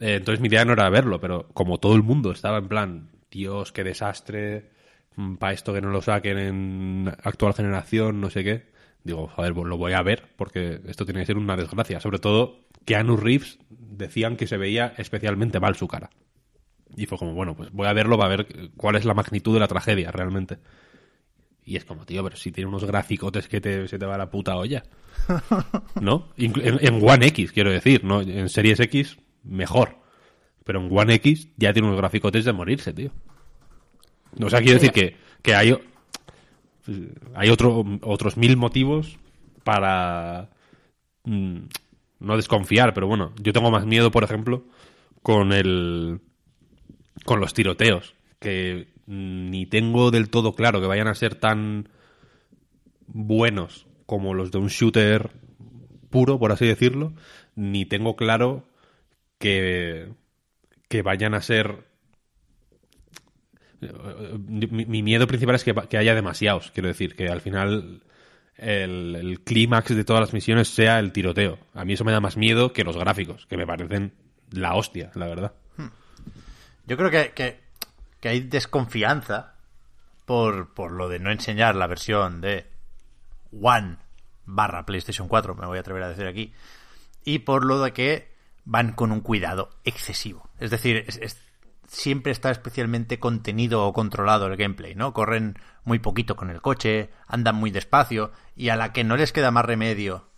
Eh, 0.00 0.16
entonces 0.16 0.40
mi 0.40 0.48
idea 0.48 0.64
no 0.64 0.72
era 0.74 0.90
verlo, 0.90 1.20
pero 1.20 1.48
como 1.54 1.78
todo 1.78 1.94
el 1.94 2.02
mundo 2.02 2.32
estaba 2.32 2.58
en 2.58 2.68
plan, 2.68 3.10
Dios, 3.30 3.72
qué 3.72 3.84
desastre, 3.84 4.70
para 5.38 5.52
esto 5.54 5.72
que 5.72 5.80
no 5.80 5.90
lo 5.90 6.02
saquen 6.02 6.38
en 6.38 7.08
actual 7.22 7.54
generación, 7.54 8.20
no 8.20 8.28
sé 8.28 8.44
qué. 8.44 8.66
Digo, 9.04 9.28
joder, 9.28 9.54
pues 9.54 9.66
lo 9.68 9.78
voy 9.78 9.92
a 9.92 10.02
ver, 10.02 10.24
porque 10.36 10.80
esto 10.86 11.04
tiene 11.06 11.20
que 11.20 11.26
ser 11.26 11.38
una 11.38 11.56
desgracia. 11.56 12.00
Sobre 12.00 12.18
todo 12.18 12.66
que 12.84 12.96
Anu 12.96 13.16
Reeves 13.16 13.58
decían 13.70 14.36
que 14.36 14.48
se 14.48 14.56
veía 14.56 14.92
especialmente 14.98 15.60
mal 15.60 15.76
su 15.76 15.86
cara. 15.86 16.10
Y 16.96 17.06
fue 17.06 17.18
como, 17.18 17.34
bueno, 17.34 17.54
pues 17.54 17.70
voy 17.72 17.86
a 17.86 17.92
verlo 17.92 18.16
para 18.16 18.30
ver 18.30 18.70
cuál 18.76 18.96
es 18.96 19.04
la 19.04 19.14
magnitud 19.14 19.52
de 19.54 19.60
la 19.60 19.68
tragedia 19.68 20.10
realmente. 20.10 20.58
Y 21.62 21.76
es 21.76 21.84
como, 21.84 22.06
tío, 22.06 22.24
pero 22.24 22.36
si 22.36 22.52
tiene 22.52 22.68
unos 22.68 22.84
graficotes 22.84 23.48
que 23.48 23.60
te, 23.60 23.86
se 23.86 23.98
te 23.98 24.06
va 24.06 24.16
la 24.16 24.30
puta 24.30 24.56
olla. 24.56 24.82
¿No? 26.00 26.28
En, 26.36 26.52
en 26.62 27.06
One 27.06 27.26
X, 27.26 27.52
quiero 27.52 27.70
decir, 27.70 28.02
¿no? 28.02 28.22
En 28.22 28.48
Series 28.48 28.80
X, 28.80 29.18
mejor. 29.42 29.98
Pero 30.64 30.80
en 30.80 30.88
One 30.90 31.14
X 31.14 31.48
ya 31.56 31.72
tiene 31.72 31.88
unos 31.88 32.00
graficotes 32.00 32.44
de 32.44 32.52
morirse, 32.52 32.92
tío. 32.92 33.10
O 34.40 34.48
sea, 34.48 34.60
quiero 34.60 34.74
decir 34.74 34.92
que, 34.92 35.16
que 35.42 35.54
hay, 35.54 35.76
hay 37.34 37.50
otro, 37.50 37.84
otros 38.02 38.36
mil 38.36 38.56
motivos 38.56 39.18
para 39.64 40.50
mm, 41.24 41.58
no 42.20 42.36
desconfiar, 42.36 42.94
pero 42.94 43.06
bueno, 43.06 43.32
yo 43.42 43.52
tengo 43.52 43.70
más 43.70 43.86
miedo, 43.86 44.10
por 44.10 44.24
ejemplo, 44.24 44.64
con 45.22 45.52
el 45.52 46.20
con 47.26 47.40
los 47.40 47.52
tiroteos, 47.52 48.14
que 48.40 48.88
ni 49.06 49.66
tengo 49.66 50.10
del 50.10 50.30
todo 50.30 50.54
claro 50.54 50.80
que 50.80 50.86
vayan 50.86 51.08
a 51.08 51.14
ser 51.14 51.34
tan 51.34 51.90
buenos 53.06 53.86
como 54.06 54.32
los 54.32 54.50
de 54.50 54.58
un 54.58 54.68
shooter 54.68 55.30
puro, 56.08 56.38
por 56.38 56.52
así 56.52 56.66
decirlo, 56.66 57.12
ni 57.54 57.84
tengo 57.84 58.16
claro 58.16 58.68
que, 59.38 60.08
que 60.88 61.02
vayan 61.02 61.34
a 61.34 61.42
ser... 61.42 61.84
Mi, 64.48 64.66
mi 64.86 65.02
miedo 65.02 65.26
principal 65.26 65.54
es 65.56 65.64
que, 65.64 65.74
que 65.74 65.98
haya 65.98 66.14
demasiados, 66.14 66.70
quiero 66.70 66.88
decir, 66.88 67.14
que 67.14 67.28
al 67.28 67.42
final 67.42 68.02
el, 68.56 69.14
el 69.16 69.40
clímax 69.40 69.94
de 69.94 70.04
todas 70.04 70.20
las 70.20 70.32
misiones 70.32 70.68
sea 70.68 70.98
el 70.98 71.12
tiroteo. 71.12 71.58
A 71.74 71.84
mí 71.84 71.92
eso 71.92 72.04
me 72.04 72.12
da 72.12 72.20
más 72.20 72.36
miedo 72.36 72.72
que 72.72 72.84
los 72.84 72.96
gráficos, 72.96 73.46
que 73.46 73.56
me 73.56 73.66
parecen 73.66 74.14
la 74.50 74.74
hostia, 74.74 75.10
la 75.14 75.26
verdad. 75.26 75.52
Yo 76.86 76.96
creo 76.96 77.10
que, 77.10 77.32
que, 77.32 78.28
hay 78.28 78.40
desconfianza 78.40 79.54
por, 80.24 80.74
por 80.74 80.92
lo 80.92 81.08
de 81.08 81.18
no 81.18 81.30
enseñar 81.30 81.76
la 81.76 81.86
versión 81.86 82.40
de 82.40 82.66
One 83.60 83.98
barra 84.44 84.86
PlayStation 84.86 85.28
4, 85.28 85.54
me 85.54 85.66
voy 85.66 85.78
a 85.78 85.80
atrever 85.80 86.02
a 86.02 86.08
decir 86.08 86.26
aquí, 86.26 86.52
y 87.24 87.40
por 87.40 87.64
lo 87.64 87.80
de 87.82 87.92
que 87.92 88.32
van 88.64 88.92
con 88.92 89.12
un 89.12 89.20
cuidado 89.20 89.70
excesivo. 89.84 90.48
Es 90.58 90.70
decir, 90.70 91.04
es- 91.06 91.40
siempre 91.88 92.32
está 92.32 92.50
especialmente 92.50 93.20
contenido 93.20 93.84
o 93.86 93.92
controlado 93.92 94.46
el 94.46 94.56
gameplay, 94.56 94.94
¿no? 94.96 95.12
Corren 95.12 95.56
muy 95.84 96.00
poquito 96.00 96.34
con 96.34 96.50
el 96.50 96.60
coche, 96.60 97.10
andan 97.28 97.54
muy 97.54 97.70
despacio, 97.70 98.32
y 98.56 98.70
a 98.70 98.76
la 98.76 98.92
que 98.92 99.04
no 99.04 99.16
les 99.16 99.32
queda 99.32 99.50
más 99.52 99.64
remedio 99.64 100.28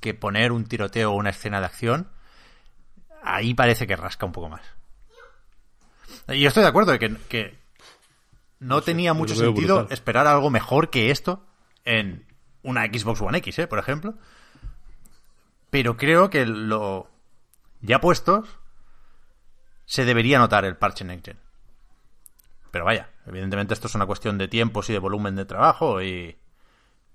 que 0.00 0.12
poner 0.14 0.52
un 0.52 0.64
tiroteo 0.66 1.12
o 1.12 1.16
una 1.16 1.30
escena 1.30 1.60
de 1.60 1.66
acción, 1.66 2.08
ahí 3.22 3.54
parece 3.54 3.86
que 3.86 3.96
rasca 3.96 4.26
un 4.26 4.32
poco 4.32 4.48
más. 4.48 4.62
Y 6.30 6.40
yo 6.40 6.48
estoy 6.48 6.62
de 6.62 6.68
acuerdo 6.68 6.92
de 6.92 6.98
que, 6.98 7.16
que 7.28 7.58
no 8.58 8.82
tenía 8.82 9.14
mucho 9.14 9.34
sentido 9.34 9.76
brutal. 9.76 9.92
esperar 9.92 10.26
algo 10.26 10.50
mejor 10.50 10.90
que 10.90 11.10
esto 11.10 11.44
en 11.84 12.26
una 12.62 12.84
Xbox 12.86 13.20
One 13.20 13.38
X, 13.38 13.58
¿eh? 13.58 13.66
por 13.66 13.78
ejemplo. 13.78 14.14
Pero 15.70 15.96
creo 15.96 16.30
que 16.30 16.46
lo 16.46 17.08
ya 17.80 18.00
puestos 18.00 18.48
se 19.86 20.04
debería 20.04 20.38
notar 20.38 20.64
el 20.64 20.76
parche 20.76 21.04
Next 21.04 21.26
Gen. 21.26 21.38
Pero 22.70 22.84
vaya, 22.84 23.10
evidentemente 23.26 23.74
esto 23.74 23.88
es 23.88 23.94
una 23.94 24.06
cuestión 24.06 24.38
de 24.38 24.46
tiempos 24.46 24.88
y 24.90 24.92
de 24.92 24.98
volumen 24.98 25.34
de 25.34 25.44
trabajo 25.44 26.02
y, 26.02 26.36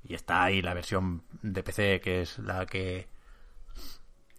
y 0.03 0.13
está 0.13 0.43
ahí 0.43 0.61
la 0.61 0.73
versión 0.73 1.23
de 1.41 1.63
PC 1.63 2.01
que 2.01 2.21
es 2.21 2.39
la 2.39 2.65
que 2.65 3.07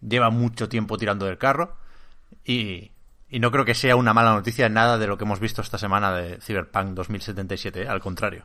lleva 0.01 0.29
mucho 0.29 0.69
tiempo 0.69 0.97
tirando 0.97 1.25
del 1.25 1.39
carro 1.39 1.75
y, 2.43 2.91
y 3.29 3.39
no 3.39 3.51
creo 3.51 3.65
que 3.65 3.75
sea 3.75 3.95
una 3.95 4.13
mala 4.13 4.31
noticia 4.33 4.69
nada 4.69 4.97
de 4.97 5.07
lo 5.07 5.17
que 5.17 5.25
hemos 5.25 5.39
visto 5.39 5.61
esta 5.61 5.77
semana 5.77 6.11
de 6.13 6.39
Cyberpunk 6.41 6.89
2077, 6.93 7.83
¿eh? 7.83 7.87
al 7.87 7.99
contrario. 7.99 8.43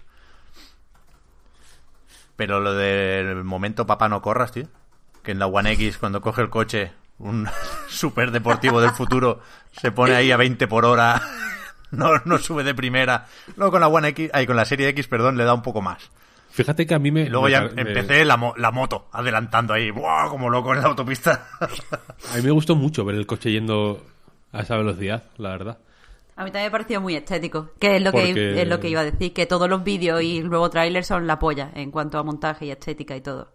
Pero 2.37 2.61
lo 2.61 2.75
del 2.75 3.45
momento 3.45 3.87
papá 3.87 4.09
no 4.09 4.23
corras, 4.23 4.53
tío. 4.53 4.67
Que 5.23 5.33
en 5.33 5.39
la 5.39 5.47
One 5.47 5.73
X 5.73 5.99
cuando 5.99 6.21
coge 6.21 6.43
el 6.43 6.51
coche 6.51 6.93
un 7.19 7.47
super 7.89 8.31
deportivo 8.33 8.81
del 8.81 8.91
futuro 8.91 9.41
se 9.71 9.93
pone 9.93 10.15
ahí 10.17 10.33
a 10.33 10.37
20 10.37 10.67
por 10.67 10.85
hora, 10.85 11.23
no, 11.93 12.11
no 12.25 12.39
sube 12.39 12.65
de 12.65 12.75
primera. 12.75 13.27
Luego 13.57 13.73
con 13.73 13.81
la 13.81 13.89
One 13.89 14.09
X, 14.09 14.31
ahí 14.33 14.47
con 14.47 14.57
la 14.57 14.65
serie 14.65 14.89
X, 14.89 15.07
perdón, 15.07 15.37
le 15.37 15.45
da 15.45 15.55
un 15.55 15.63
poco 15.63 15.83
más. 15.83 16.11
Fíjate 16.51 16.87
que 16.87 16.95
a 16.95 16.99
mí 16.99 17.11
me... 17.11 17.23
Y 17.23 17.29
luego 17.31 17.49
ya 17.49 17.63
me- 17.63 17.81
empecé 17.81 18.25
la, 18.27 18.37
mo- 18.37 18.53
la 18.59 18.71
moto 18.73 19.09
adelantando 19.13 19.73
ahí, 19.73 19.91
¡buah! 19.91 20.29
como 20.29 20.51
loco 20.51 20.75
en 20.75 20.83
la 20.83 20.89
autopista. 20.89 21.47
A 21.61 22.37
mí 22.37 22.43
me 22.43 22.51
gustó 22.51 22.75
mucho 22.77 23.05
ver 23.07 23.15
el 23.17 23.27
coche 23.27 23.51
yendo 23.53 24.05
a 24.53 24.61
esa 24.63 24.77
velocidad, 24.77 25.25
la 25.39 25.51
verdad. 25.51 25.79
A 26.37 26.45
mí 26.45 26.51
también 26.51 26.67
me 26.67 26.71
pareció 26.71 27.01
muy 27.01 27.15
estético, 27.15 27.71
que 27.79 27.97
es 27.97 28.03
lo, 28.03 28.11
Porque- 28.13 28.33
que, 28.35 28.63
es 28.63 28.69
lo 28.69 28.81
que 28.81 28.89
iba 28.89 29.01
a 29.01 29.05
decir, 29.05 29.33
que 29.35 29.47
todos 29.47 29.69
los 29.69 29.85
vídeos 29.85 30.23
y 30.23 30.43
luego 30.43 30.71
trailers 30.71 31.07
son 31.07 31.27
la 31.27 31.39
polla 31.39 31.71
en 31.75 31.91
cuanto 31.91 32.19
a 32.19 32.23
montaje 32.23 32.67
y 32.67 32.71
estética 32.71 33.17
y 33.17 33.21
todo. 33.21 33.53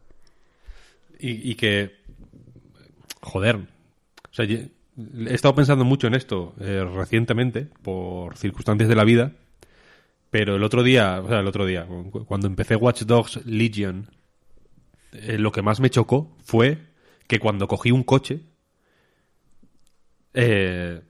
y, 1.19 1.52
y 1.52 1.56
que, 1.56 1.95
joder, 3.22 3.56
o 3.56 4.34
sea, 4.34 4.45
he 4.45 4.69
estado 5.34 5.56
pensando 5.56 5.84
mucho 5.86 6.07
en 6.07 6.14
esto 6.15 6.53
eh, 6.60 6.84
recientemente 6.94 7.68
por 7.82 8.38
circunstancias 8.38 8.88
de 8.90 8.95
la 8.95 9.03
vida, 9.03 9.32
pero 10.30 10.56
el 10.56 10.64
otro 10.64 10.84
día, 10.84 11.19
o 11.24 11.28
sea, 11.28 11.40
el 11.40 11.48
otro 11.48 11.65
día, 11.65 11.86
cu- 11.88 12.26
cuando 12.26 12.45
empecé 12.48 12.76
Watch 12.76 13.03
Dogs 13.03 13.45
Legion, 13.45 14.10
eh, 15.14 15.38
lo 15.40 15.52
que 15.52 15.61
más 15.64 15.80
me 15.80 15.90
chocó 15.90 16.36
fue 16.44 16.78
que 17.28 17.40
cuando 17.40 17.68
cogí 17.68 17.91
un 17.91 18.03
coche, 18.03 18.41
eh, 20.39 21.01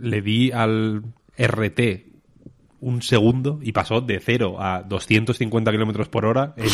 le 0.00 0.22
di 0.22 0.50
al 0.52 1.02
RT 1.38 1.80
un 2.80 3.02
segundo 3.02 3.58
y 3.62 3.72
pasó 3.72 4.00
de 4.00 4.18
0 4.20 4.56
a 4.58 4.82
250 4.82 5.70
kilómetros 5.70 6.08
por 6.08 6.24
hora 6.24 6.54
en, 6.56 6.70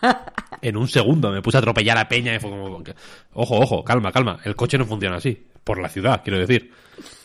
en 0.62 0.76
un 0.76 0.88
segundo. 0.88 1.30
Me 1.30 1.42
puse 1.42 1.58
a 1.58 1.60
atropellar 1.60 1.98
a 1.98 2.08
Peña 2.08 2.34
y 2.34 2.38
fue 2.40 2.50
como... 2.50 2.82
Ojo, 3.34 3.58
ojo, 3.60 3.84
calma, 3.84 4.10
calma. 4.12 4.38
El 4.44 4.56
coche 4.56 4.78
no 4.78 4.86
funciona 4.86 5.16
así. 5.16 5.46
Por 5.62 5.78
la 5.80 5.88
ciudad, 5.90 6.22
quiero 6.24 6.38
decir. 6.38 6.72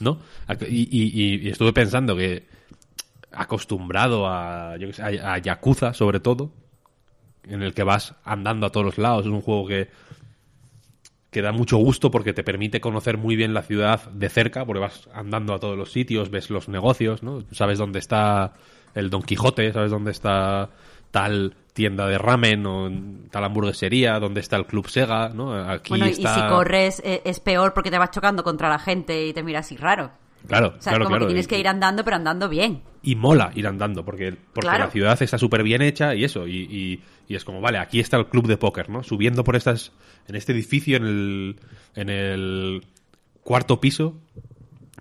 ¿No? 0.02 0.20
Y, 0.68 0.82
y- 0.92 1.12
y- 1.24 1.48
y 1.48 1.50
estuve 1.50 1.72
pensando 1.74 2.16
que 2.18 2.46
acostumbrado 3.32 4.28
a, 4.28 4.76
yo 4.78 4.88
qué 4.88 4.94
sé, 4.94 5.04
a, 5.04 5.34
a 5.34 5.38
Yakuza, 5.38 5.94
sobre 5.94 6.20
todo, 6.20 6.52
en 7.44 7.62
el 7.64 7.74
que 7.74 7.84
vas 7.84 8.16
andando 8.24 8.66
a 8.68 8.72
todos 8.72 8.86
los 8.86 8.98
lados. 8.98 9.26
Es 9.26 9.32
un 9.32 9.42
juego 9.42 9.68
que, 9.68 9.90
que 11.38 11.44
da 11.44 11.52
mucho 11.52 11.78
gusto 11.78 12.10
porque 12.10 12.34
te 12.34 12.44
permite 12.44 12.82
conocer 12.82 13.20
muy 13.20 13.36
bien 13.36 13.54
la 13.54 13.62
ciudad 13.62 14.10
de 14.10 14.28
cerca, 14.28 14.66
porque 14.66 14.80
vas 14.80 15.08
andando 15.14 15.54
a 15.54 15.60
todos 15.60 15.78
los 15.78 15.92
sitios, 15.92 16.32
ves 16.32 16.50
los 16.50 16.68
negocios, 16.68 17.22
¿no? 17.22 17.44
Sabes 17.52 17.78
dónde 17.78 18.00
está 18.00 18.54
el 18.96 19.12
Don 19.12 19.22
Quijote, 19.22 19.72
sabes 19.72 19.92
dónde 19.92 20.10
está 20.10 20.72
tal 21.12 21.54
tienda 21.74 22.08
de 22.08 22.18
ramen 22.18 22.66
o 22.66 22.90
tal 23.30 23.44
hamburguesería, 23.44 24.20
dónde 24.20 24.40
está 24.40 24.56
el 24.56 24.66
Club 24.66 24.90
Sega, 24.90 25.30
¿no? 25.30 25.54
Aquí 25.54 25.90
Bueno, 25.90 26.08
está... 26.08 26.32
y 26.32 26.42
si 26.42 26.48
corres 26.48 27.04
eh, 27.06 27.22
es 27.24 27.40
peor 27.40 27.76
porque 27.76 27.92
te 27.92 28.00
vas 28.00 28.10
chocando 28.10 28.44
contra 28.44 28.68
la 28.68 28.80
gente 28.80 29.28
y 29.28 29.32
te 29.32 29.44
miras 29.44 29.68
así 29.68 29.78
raro. 29.78 30.10
Claro, 30.46 30.76
O 30.78 30.82
sea, 30.82 30.92
claro, 30.92 31.06
como 31.06 31.16
claro. 31.16 31.26
que 31.26 31.30
tienes 31.34 31.46
Y- 31.46 31.50
que 31.50 31.60
ir 31.60 31.68
andando, 31.68 32.04
pero 32.04 32.16
andando 32.18 32.48
bien. 32.50 32.82
y 33.04 33.16
mola 33.16 33.52
ir 33.56 33.66
andando 33.68 34.04
porque, 34.06 34.32
porque 34.54 34.68
Claro. 34.68 34.86
la 34.86 34.92
ciudad 34.92 35.22
está 35.22 35.38
súper 35.38 35.64
bien 35.64 35.82
hecha 35.82 36.14
y 36.16 36.24
eso 36.26 36.48
y, 36.48 36.58
y- 36.70 37.02
y 37.28 37.36
es 37.36 37.44
como 37.46 37.62
vale 37.62 37.78
aquí 37.78 38.00
está 38.00 38.18
el 38.18 38.28
club 38.28 38.48
de 38.48 38.58
póker 38.58 38.90
no 38.90 39.02
subiendo 39.04 39.44
por 39.44 39.56
estas 39.56 39.92
en 40.28 40.36
este 40.36 40.52
edificio 40.52 40.98
en 40.98 41.06
el 41.06 41.56
en 41.96 42.10
el 42.10 42.84
cuarto 43.44 43.80
piso 43.80 44.18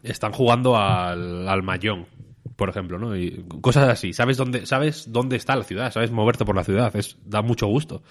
están 0.02 0.32
jugando 0.32 0.76
al, 0.76 1.48
al 1.48 1.62
mahjong 1.62 2.06
por 2.54 2.68
ejemplo 2.68 2.98
no 2.98 3.16
y 3.16 3.44
cosas 3.60 3.88
así 3.88 4.12
sabes 4.12 4.36
dónde 4.36 4.66
sabes 4.66 5.10
dónde 5.10 5.36
está 5.36 5.56
la 5.56 5.64
ciudad 5.64 5.92
sabes 5.92 6.10
moverte 6.12 6.44
por 6.44 6.54
la 6.54 6.64
ciudad 6.64 6.94
es 6.96 7.16
da 7.24 7.42
mucho 7.42 7.66
gusto 7.66 8.02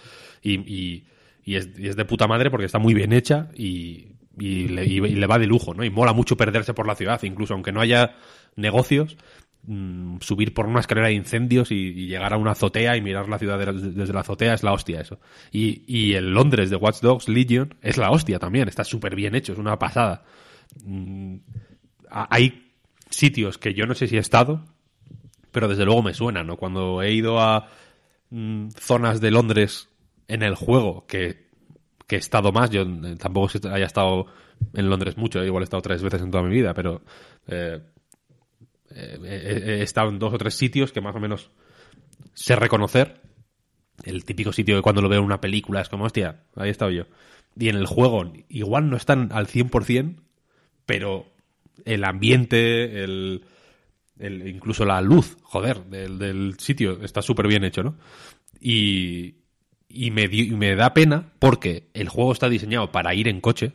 y, 0.41 0.55
y, 0.71 1.05
y 1.45 1.55
es, 1.55 1.69
y 1.77 1.87
es 1.87 1.95
de 1.95 2.05
puta 2.05 2.27
madre 2.27 2.49
porque 2.51 2.65
está 2.65 2.79
muy 2.79 2.93
bien 2.93 3.13
hecha 3.13 3.49
y 3.55 4.07
y 4.37 4.67
le, 4.67 5.27
va 5.27 5.39
de 5.39 5.47
lujo, 5.47 5.73
¿no? 5.73 5.83
Y 5.83 5.89
mola 5.89 6.13
mucho 6.13 6.37
perderse 6.37 6.73
por 6.73 6.87
la 6.87 6.95
ciudad, 6.95 7.21
incluso 7.23 7.53
aunque 7.53 7.71
no 7.71 7.81
haya 7.81 8.15
negocios, 8.55 9.17
mm, 9.63 10.17
subir 10.19 10.53
por 10.53 10.65
una 10.65 10.79
escalera 10.79 11.07
de 11.07 11.13
incendios 11.13 11.71
y, 11.71 12.07
llegar 12.07 12.33
a 12.33 12.37
una 12.37 12.51
azotea 12.51 12.97
y 12.97 13.01
mirar 13.01 13.29
la 13.29 13.39
ciudad 13.39 13.59
desde 13.73 14.13
la 14.13 14.21
azotea 14.21 14.53
es 14.53 14.63
la 14.63 14.73
hostia 14.73 15.01
eso. 15.01 15.19
Y, 15.51 16.13
el 16.13 16.33
Londres 16.33 16.69
de 16.69 16.75
Watch 16.75 17.01
Dogs 17.01 17.29
Legion 17.29 17.75
es 17.81 17.97
la 17.97 18.11
hostia 18.11 18.39
también, 18.39 18.67
está 18.67 18.83
súper 18.83 19.15
bien 19.15 19.35
hecho, 19.35 19.53
es 19.53 19.59
una 19.59 19.79
pasada. 19.79 20.23
Mm, 20.83 21.37
hay 22.09 22.73
sitios 23.09 23.57
que 23.57 23.73
yo 23.73 23.85
no 23.85 23.93
sé 23.93 24.07
si 24.07 24.17
he 24.17 24.19
estado, 24.19 24.65
pero 25.51 25.67
desde 25.67 25.85
luego 25.85 26.03
me 26.03 26.13
suenan, 26.13 26.47
¿no? 26.47 26.57
Cuando 26.57 27.01
he 27.01 27.13
ido 27.13 27.39
a 27.39 27.69
mm, 28.29 28.69
zonas 28.71 29.21
de 29.21 29.31
Londres 29.31 29.89
en 30.27 30.41
el 30.43 30.55
juego 30.55 31.05
que, 31.07 31.44
que 32.07 32.15
he 32.17 32.19
estado 32.19 32.51
más, 32.51 32.69
yo 32.69 32.83
eh, 32.83 33.15
tampoco 33.19 33.49
haya 33.69 33.85
estado 33.85 34.27
en 34.73 34.89
Londres 34.89 35.17
mucho, 35.17 35.43
igual 35.43 35.63
he 35.63 35.65
estado 35.65 35.81
tres 35.81 36.01
veces 36.03 36.21
en 36.21 36.31
toda 36.31 36.43
mi 36.43 36.51
vida, 36.53 36.73
pero 36.73 37.01
eh, 37.47 37.81
eh, 38.91 39.63
he 39.79 39.81
estado 39.83 40.09
en 40.09 40.19
dos 40.19 40.33
o 40.33 40.37
tres 40.37 40.55
sitios 40.55 40.91
que 40.91 41.01
más 41.01 41.15
o 41.15 41.19
menos 41.19 41.51
sé 42.33 42.55
reconocer. 42.55 43.21
El 44.05 44.25
típico 44.25 44.53
sitio 44.53 44.75
que 44.77 44.81
cuando 44.81 45.01
lo 45.01 45.09
veo 45.09 45.19
en 45.19 45.25
una 45.25 45.41
película 45.41 45.81
es 45.81 45.89
como, 45.89 46.05
hostia, 46.05 46.43
ahí 46.55 46.69
he 46.69 46.71
estado 46.71 46.91
yo. 46.91 47.05
Y 47.59 47.69
en 47.69 47.77
el 47.77 47.87
juego 47.87 48.33
igual 48.49 48.89
no 48.89 48.97
están 48.97 49.29
al 49.33 49.47
100%, 49.47 50.23
pero 50.85 51.27
el 51.85 52.03
ambiente, 52.05 53.03
el, 53.03 53.45
el- 54.19 54.47
incluso 54.47 54.85
la 54.85 55.01
luz, 55.01 55.37
joder, 55.43 55.85
del, 55.85 56.19
del 56.19 56.55
sitio 56.59 57.01
está 57.03 57.21
súper 57.21 57.47
bien 57.47 57.63
hecho, 57.65 57.83
¿no? 57.83 57.97
Y, 58.59 59.35
y 59.95 60.11
me, 60.11 60.23
y 60.31 60.51
me 60.51 60.75
da 60.75 60.93
pena 60.93 61.31
porque 61.39 61.89
el 61.93 62.09
juego 62.09 62.33
está 62.33 62.49
diseñado 62.49 62.91
para 62.91 63.13
ir 63.15 63.27
en 63.27 63.41
coche. 63.41 63.73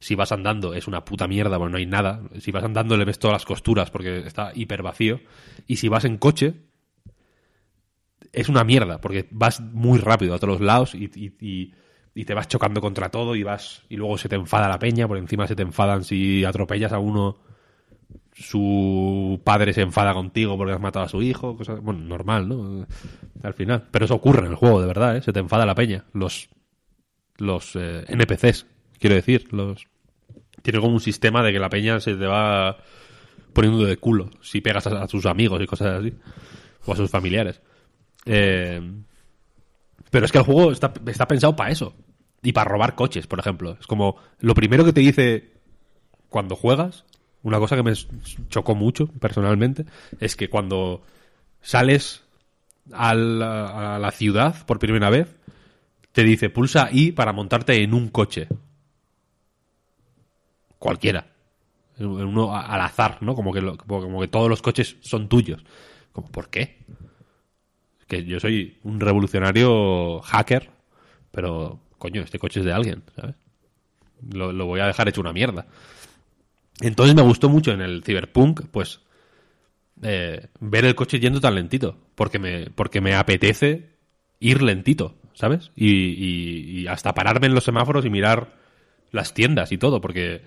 Si 0.00 0.14
vas 0.16 0.32
andando 0.32 0.74
es 0.74 0.88
una 0.88 1.04
puta 1.04 1.28
mierda, 1.28 1.58
bueno, 1.58 1.72
no 1.72 1.78
hay 1.78 1.86
nada. 1.86 2.22
Si 2.40 2.50
vas 2.50 2.64
andando 2.64 2.96
le 2.96 3.04
ves 3.04 3.18
todas 3.20 3.34
las 3.36 3.44
costuras 3.44 3.90
porque 3.90 4.18
está 4.26 4.52
hiper 4.54 4.82
vacío. 4.82 5.20
Y 5.66 5.76
si 5.76 5.88
vas 5.88 6.04
en 6.04 6.18
coche 6.18 6.54
es 8.32 8.48
una 8.48 8.64
mierda 8.64 9.00
porque 9.00 9.28
vas 9.30 9.60
muy 9.60 9.98
rápido 9.98 10.34
a 10.34 10.38
todos 10.38 10.60
lados 10.60 10.94
y, 10.94 11.10
y- 11.14 11.34
y- 11.40 11.74
y 12.14 12.24
te 12.26 12.34
vas 12.34 12.46
chocando 12.48 12.80
contra 12.82 13.10
todo 13.10 13.36
y 13.36 13.42
vas 13.42 13.82
y 13.88 13.96
luego 13.96 14.18
se 14.18 14.28
te 14.28 14.36
enfada 14.36 14.68
la 14.68 14.78
peña, 14.78 15.08
por 15.08 15.16
encima 15.16 15.46
se 15.46 15.56
te 15.56 15.62
enfadan 15.62 16.04
si 16.04 16.44
atropellas 16.44 16.92
a 16.92 16.98
uno 16.98 17.38
su 18.32 19.40
padre 19.44 19.72
se 19.72 19.82
enfada 19.82 20.14
contigo 20.14 20.56
porque 20.56 20.72
has 20.72 20.80
matado 20.80 21.04
a 21.04 21.08
su 21.08 21.22
hijo, 21.22 21.56
cosa, 21.56 21.74
bueno, 21.74 22.00
normal, 22.00 22.48
¿no? 22.48 22.86
Al 23.42 23.54
final. 23.54 23.88
Pero 23.90 24.04
eso 24.06 24.14
ocurre 24.14 24.46
en 24.46 24.52
el 24.52 24.56
juego, 24.56 24.80
de 24.80 24.86
verdad, 24.86 25.16
¿eh? 25.16 25.22
Se 25.22 25.32
te 25.32 25.40
enfada 25.40 25.66
la 25.66 25.74
peña. 25.74 26.04
Los, 26.12 26.48
los 27.36 27.76
eh, 27.76 28.04
NPCs, 28.08 28.66
quiero 28.98 29.16
decir, 29.16 29.52
los... 29.52 29.86
Tiene 30.62 30.80
como 30.80 30.94
un 30.94 31.00
sistema 31.00 31.42
de 31.42 31.52
que 31.52 31.58
la 31.58 31.68
peña 31.68 32.00
se 32.00 32.14
te 32.14 32.26
va 32.26 32.78
poniendo 33.52 33.84
de 33.84 33.96
culo 33.96 34.30
si 34.40 34.60
pegas 34.60 34.86
a, 34.86 35.02
a 35.02 35.08
sus 35.08 35.26
amigos 35.26 35.60
y 35.60 35.66
cosas 35.66 36.00
así. 36.00 36.14
O 36.86 36.92
a 36.92 36.96
sus 36.96 37.10
familiares. 37.10 37.60
Eh, 38.24 38.80
pero 40.10 40.26
es 40.26 40.32
que 40.32 40.38
el 40.38 40.44
juego 40.44 40.72
está, 40.72 40.92
está 41.06 41.26
pensado 41.26 41.56
para 41.56 41.70
eso. 41.70 41.94
Y 42.42 42.52
para 42.52 42.70
robar 42.70 42.94
coches, 42.94 43.26
por 43.26 43.38
ejemplo. 43.38 43.76
Es 43.80 43.86
como 43.86 44.16
lo 44.40 44.54
primero 44.54 44.84
que 44.84 44.92
te 44.92 45.00
dice 45.00 45.52
cuando 46.28 46.56
juegas, 46.56 47.04
una 47.42 47.58
cosa 47.58 47.76
que 47.76 47.82
me 47.82 47.92
chocó 48.48 48.74
mucho 48.74 49.06
personalmente, 49.06 49.84
es 50.20 50.36
que 50.36 50.48
cuando 50.48 51.02
sales 51.60 52.22
a 52.92 53.14
la, 53.14 54.10
ciudad 54.12 54.64
por 54.66 54.78
primera 54.78 55.10
vez, 55.10 55.34
te 56.12 56.22
dice 56.24 56.50
pulsa 56.50 56.88
I 56.92 57.12
para 57.12 57.32
montarte 57.32 57.82
en 57.82 57.94
un 57.94 58.08
coche. 58.08 58.48
Cualquiera. 60.78 61.26
Al 61.98 62.80
azar, 62.80 63.18
¿no? 63.20 63.34
Como 63.34 63.52
que, 63.52 63.60
lo- 63.60 63.76
como 63.76 64.20
que 64.20 64.28
todos 64.28 64.48
los 64.48 64.62
coches 64.62 64.96
son 65.00 65.28
tuyos. 65.28 65.64
Como, 66.12 66.28
¿por 66.28 66.48
qué? 66.48 66.78
Que 68.08 68.24
yo 68.24 68.40
soy 68.40 68.78
un 68.82 69.00
revolucionario 69.00 70.20
hacker, 70.20 70.70
pero, 71.30 71.78
coño, 71.98 72.22
este 72.22 72.38
coche 72.38 72.60
es 72.60 72.66
de 72.66 72.72
alguien, 72.72 73.02
¿sabes? 73.16 73.36
Lo, 74.32 74.52
lo 74.52 74.66
voy 74.66 74.80
a 74.80 74.86
dejar 74.86 75.08
hecho 75.08 75.20
una 75.20 75.32
mierda. 75.32 75.66
Entonces 76.80 77.14
me 77.14 77.22
gustó 77.22 77.48
mucho 77.48 77.72
en 77.72 77.80
el 77.80 78.02
Cyberpunk, 78.02 78.62
pues, 78.70 79.00
eh, 80.02 80.48
ver 80.60 80.84
el 80.84 80.94
coche 80.94 81.20
yendo 81.20 81.40
tan 81.40 81.54
lentito, 81.54 81.96
porque 82.14 82.38
me, 82.38 82.70
porque 82.70 83.00
me 83.00 83.14
apetece 83.14 83.90
ir 84.40 84.62
lentito, 84.62 85.14
¿sabes? 85.34 85.70
Y, 85.76 86.82
y- 86.82 86.86
hasta 86.88 87.14
pararme 87.14 87.46
en 87.46 87.54
los 87.54 87.64
semáforos 87.64 88.04
y 88.04 88.10
mirar 88.10 88.56
las 89.12 89.34
tiendas 89.34 89.70
y 89.72 89.78
todo, 89.78 90.00
porque 90.00 90.42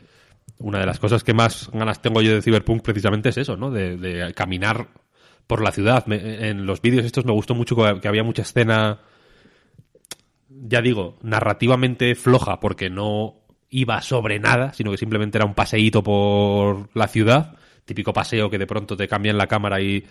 una 0.58 0.80
de 0.80 0.86
las 0.86 1.00
cosas 1.00 1.24
que 1.24 1.34
más 1.34 1.70
ganas 1.72 2.02
tengo 2.02 2.22
yo 2.22 2.34
de 2.34 2.42
Cyberpunk 2.42 2.82
precisamente 2.82 3.30
es 3.30 3.38
eso, 3.38 3.56
¿no? 3.56 3.72
De, 3.72 4.34
caminar 4.36 4.90
por 5.48 5.62
la 5.62 5.72
ciudad. 5.72 6.04
En 6.12 6.66
los 6.66 6.82
vídeos 6.82 7.06
estos 7.06 7.26
me 7.26 7.32
gustó 7.32 7.56
mucho 7.56 7.76
que 8.02 8.08
había 8.08 8.24
mucha 8.24 8.42
escena, 8.42 9.00
ya 10.50 10.82
digo, 10.82 11.18
narrativamente 11.22 12.16
floja, 12.16 12.60
porque 12.60 12.90
no 12.90 13.45
iba 13.78 14.02
sobre 14.02 14.40
nada, 14.40 14.72
sino 14.74 14.92
que 14.92 14.98
simplemente 14.98 15.38
era 15.38 15.46
un 15.46 15.54
paseíto 15.54 16.02
por 16.02 16.90
la 16.94 17.08
ciudad, 17.08 17.58
típico 17.84 18.14
paseo 18.14 18.50
que 18.50 18.58
de 18.58 18.68
pronto 18.68 18.96
te 18.96 19.08
cambian 19.08 19.38
la 19.38 19.48
cámara 19.48 19.82
y 19.82 20.06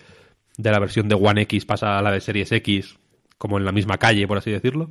de 0.57 0.71
la 0.71 0.79
versión 0.79 1.09
de 1.09 1.15
One 1.15 1.41
X 1.43 1.65
pasa 1.65 1.97
a 1.97 2.01
la 2.01 2.11
de 2.11 2.21
Series 2.21 2.51
X, 2.51 2.97
como 3.37 3.57
en 3.57 3.65
la 3.65 3.71
misma 3.71 3.97
calle, 3.97 4.27
por 4.27 4.37
así 4.37 4.51
decirlo. 4.51 4.89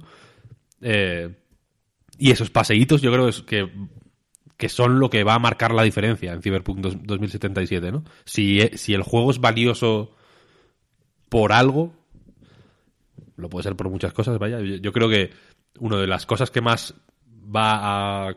Eh, 0.82 1.30
y 2.18 2.30
esos 2.32 2.51
paseítos 2.51 3.01
yo 3.01 3.12
creo 3.12 3.30
que, 3.46 3.70
que 4.56 4.68
son 4.68 4.98
lo 4.98 5.09
que 5.09 5.24
va 5.24 5.34
a 5.34 5.38
marcar 5.38 5.72
la 5.72 5.82
diferencia 5.84 6.32
en 6.32 6.42
Cyberpunk 6.42 6.78
dos- 6.80 6.96
2077, 7.02 7.92
¿no? 7.92 8.05
Si, 8.24 8.60
eh, 8.60 8.72
si 8.76 8.92
el 8.94 9.02
juego 9.02 9.30
es 9.30 9.38
valioso 9.40 10.14
por 11.28 11.52
algo, 11.52 11.94
lo 13.36 13.48
puede 13.48 13.62
ser 13.62 13.76
por 13.76 13.88
muchas 13.88 14.12
cosas, 14.12 14.38
vaya. 14.38 14.60
Yo, 14.60 14.76
yo 14.76 14.92
creo 14.92 15.09
que 15.09 15.30
una 15.78 15.96
de 15.98 16.06
las 16.06 16.26
cosas 16.26 16.51
que 16.51 16.60
más 16.60 16.94
va 17.55 18.28
a, 18.28 18.36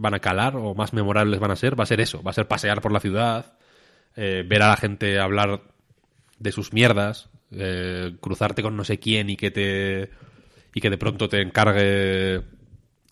van 0.00 0.14
a 0.14 0.20
calar 0.20 0.56
o 0.56 0.74
más 0.74 0.92
memorables 0.92 1.40
van 1.40 1.50
a 1.50 1.56
ser, 1.56 1.78
va 1.78 1.82
a 1.82 1.86
ser 1.86 2.00
eso, 2.00 2.22
va 2.22 2.30
a 2.30 2.34
ser 2.34 2.46
pasear 2.48 2.80
por 2.80 2.92
la 2.92 3.00
ciudad, 3.00 3.54
eh, 4.16 4.44
ver 4.46 4.62
a 4.62 4.68
la 4.68 4.76
gente 4.76 5.18
hablar 5.18 5.62
de 6.38 6.52
sus 6.52 6.72
mierdas, 6.72 7.28
eh, 7.50 8.14
cruzarte 8.20 8.62
con 8.62 8.76
no 8.76 8.84
sé 8.84 8.98
quién 8.98 9.28
y 9.30 9.36
que 9.36 9.50
te 9.50 10.10
y 10.74 10.80
que 10.80 10.90
de 10.90 10.98
pronto 10.98 11.28
te 11.28 11.40
encargue 11.42 12.42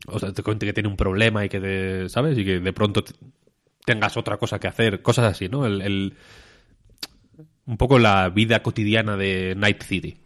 o 0.09 0.19
sea, 0.21 0.33
te 0.33 0.43
cuente 0.43 0.65
que 0.67 0.73
tiene 0.73 0.89
un 0.89 0.97
problema 0.97 1.45
y 1.45 1.49
que 1.49 1.59
te, 1.61 2.09
¿sabes? 2.09 2.39
Y 2.39 2.45
que 2.45 2.61
de 2.61 2.73
pronto 2.73 3.03
te- 3.03 3.15
tengas 3.85 4.17
otra 4.17 4.37
cosa 4.37 4.61
que 4.61 4.69
hacer, 4.69 5.03
cosas 5.03 5.25
así, 5.33 5.49
¿no? 5.49 5.67
El, 5.67 5.83
el- 5.83 6.15
un 7.67 7.77
poco 7.77 7.99
la 7.99 8.29
vida 8.29 8.63
cotidiana 8.63 9.17
de 9.17 9.55
Night 9.57 9.83
City. 9.83 10.19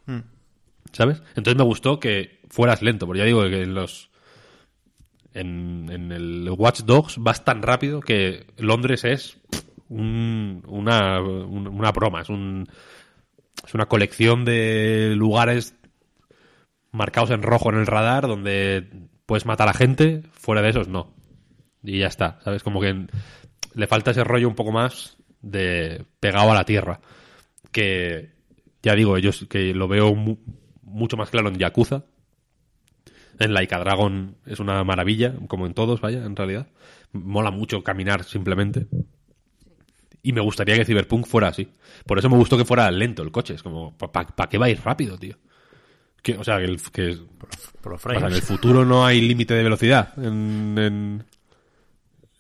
¿Sabes? 0.92 1.22
Entonces 1.30 1.56
me 1.56 1.64
gustó 1.64 1.98
que 2.00 2.40
fueras 2.50 2.82
lento, 2.82 3.06
porque 3.06 3.20
ya 3.20 3.24
digo 3.24 3.42
que 3.48 3.62
en 3.62 3.74
los 3.74 4.09
en, 5.34 5.88
en 5.90 6.12
el 6.12 6.48
Watch 6.56 6.80
Dogs 6.82 7.16
vas 7.18 7.44
tan 7.44 7.62
rápido 7.62 8.00
que 8.00 8.46
Londres 8.58 9.04
es 9.04 9.38
un- 9.88 10.62
una, 10.66 11.20
un- 11.22 11.68
una 11.68 11.92
broma, 11.92 12.22
es 12.22 12.28
un 12.28 12.68
es 13.66 13.74
una 13.74 13.86
colección 13.86 14.44
de 14.44 15.12
lugares 15.16 15.74
marcados 16.92 17.30
en 17.30 17.42
rojo 17.42 17.70
en 17.70 17.76
el 17.78 17.86
radar 17.86 18.26
donde 18.26 18.88
puedes 19.26 19.46
matar 19.46 19.68
a 19.68 19.74
gente, 19.74 20.22
fuera 20.32 20.62
de 20.62 20.70
esos 20.70 20.88
no. 20.88 21.12
Y 21.82 21.98
ya 21.98 22.06
está, 22.08 22.40
¿sabes? 22.42 22.62
Como 22.62 22.80
que 22.80 23.06
le 23.74 23.86
falta 23.86 24.10
ese 24.10 24.24
rollo 24.24 24.48
un 24.48 24.54
poco 24.54 24.72
más 24.72 25.16
de 25.40 26.04
pegado 26.20 26.50
a 26.50 26.54
la 26.54 26.64
tierra. 26.64 27.00
Que, 27.72 28.30
ya 28.82 28.94
digo, 28.94 29.16
ellos 29.16 29.46
que 29.48 29.72
lo 29.74 29.88
veo 29.88 30.14
mu- 30.14 30.38
mucho 30.82 31.16
más 31.16 31.30
claro 31.30 31.48
en 31.48 31.58
Yakuza. 31.58 32.04
En 33.40 33.54
Laika 33.54 33.78
Dragon 33.80 34.36
es 34.46 34.60
una 34.60 34.84
maravilla, 34.84 35.34
como 35.48 35.66
en 35.66 35.74
todos, 35.74 36.00
vaya, 36.00 36.24
en 36.24 36.36
realidad. 36.36 36.68
Mola 37.12 37.50
mucho 37.50 37.82
caminar 37.82 38.22
simplemente. 38.22 38.86
Y 40.22 40.32
me 40.34 40.42
gustaría 40.42 40.76
que 40.76 40.84
Cyberpunk 40.84 41.26
fuera 41.26 41.48
así. 41.48 41.68
Por 42.06 42.18
eso 42.18 42.28
me 42.28 42.36
gustó 42.36 42.56
que 42.58 42.64
fuera 42.66 42.90
lento 42.90 43.22
el 43.22 43.32
coche. 43.32 43.54
Es 43.54 43.62
como, 43.62 43.96
¿para 43.96 44.48
qué 44.48 44.58
va 44.58 44.66
a 44.66 44.70
ir 44.70 44.80
rápido, 44.84 45.16
tío? 45.18 45.36
Que, 46.22 46.36
o 46.36 46.44
sea, 46.44 46.58
que, 46.58 46.64
el- 46.66 46.80
que 46.92 47.12
o 47.12 47.98
sea, 47.98 48.12
en 48.28 48.34
el 48.34 48.42
futuro 48.42 48.84
no 48.84 49.06
hay 49.06 49.22
límite 49.22 49.54
de 49.54 49.62
velocidad 49.62 50.12
en, 50.22 50.76
en, 50.78 51.24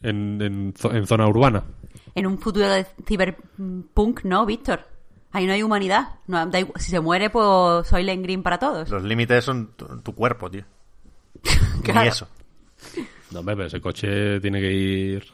en, 0.02 0.42
en 0.42 0.74
zo- 0.74 0.94
en 0.94 1.06
zona 1.06 1.26
urbana. 1.26 1.64
En 2.14 2.26
un 2.26 2.38
futuro 2.38 2.68
de 2.68 2.86
ciberpunk, 3.06 4.24
no, 4.24 4.44
Víctor. 4.44 4.86
Ahí 5.32 5.46
no 5.46 5.52
hay 5.54 5.62
humanidad. 5.62 6.16
No, 6.26 6.44
da 6.46 6.60
igual- 6.60 6.78
si 6.80 6.90
se 6.90 7.00
muere, 7.00 7.30
pues 7.30 7.86
soy 7.88 8.02
Len 8.02 8.22
Green 8.22 8.42
para 8.42 8.58
todos. 8.58 8.90
Los 8.90 9.02
límites 9.02 9.42
son 9.44 9.72
tu, 9.76 9.86
tu 10.02 10.14
cuerpo, 10.14 10.50
tío. 10.50 10.64
Claro. 11.82 12.02
Ni 12.02 12.08
eso. 12.08 12.28
No, 13.30 13.40
hombre, 13.40 13.56
pero 13.56 13.66
ese 13.68 13.80
coche 13.80 14.40
tiene 14.40 14.60
que 14.60 14.72
ir. 14.72 15.24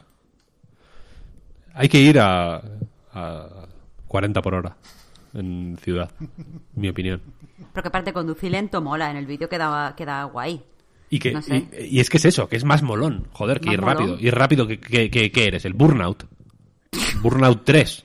Hay 1.74 1.89
que 1.89 2.01
ir 2.01 2.19
a, 2.20 2.62
a 3.12 3.49
40 4.07 4.43
por 4.43 4.55
hora 4.55 4.77
en 5.35 5.77
ciudad, 5.83 6.11
mi 6.74 6.89
opinión. 6.89 7.20
Pero 7.73 7.83
que 7.83 7.91
parte 7.91 8.12
conducir 8.12 8.51
lento 8.53 8.81
mola. 8.81 9.11
En 9.11 9.16
el 9.16 9.27
vídeo 9.27 9.49
queda, 9.49 9.95
queda 9.97 10.24
guay. 10.24 10.62
Y, 11.11 11.19
que, 11.19 11.33
No 11.33 11.43
sé. 11.43 11.69
y, 11.81 11.97
y 11.97 12.01
es 12.01 12.09
que 12.11 12.16
es 12.16 12.24
eso, 12.24 12.49
que 12.49 12.57
es 12.57 12.65
más 12.65 12.83
molón. 12.83 13.28
Joder, 13.33 13.61
que 13.61 13.66
Más 13.66 13.74
ir 13.74 13.81
molón. 13.81 13.97
rápido. 13.99 14.19
Ir 14.20 14.35
rápido, 14.35 14.66
que, 14.66 14.81
que, 14.81 15.11
que- 15.11 15.31
que 15.31 15.45
eres? 15.47 15.65
¿El 15.65 15.74
Burnout? 15.74 16.24
Burnout 17.23 17.65
3. 17.65 18.05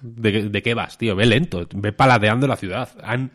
¿De, 0.00 0.32
qué- 0.32 0.42
de 0.48 0.62
qué 0.62 0.74
vas, 0.74 0.96
tío? 0.98 1.16
Ve 1.16 1.26
lento, 1.26 1.66
ve 1.74 1.92
paladeando 1.92 2.46
la 2.46 2.56
ciudad. 2.56 2.88
Han- 3.02 3.32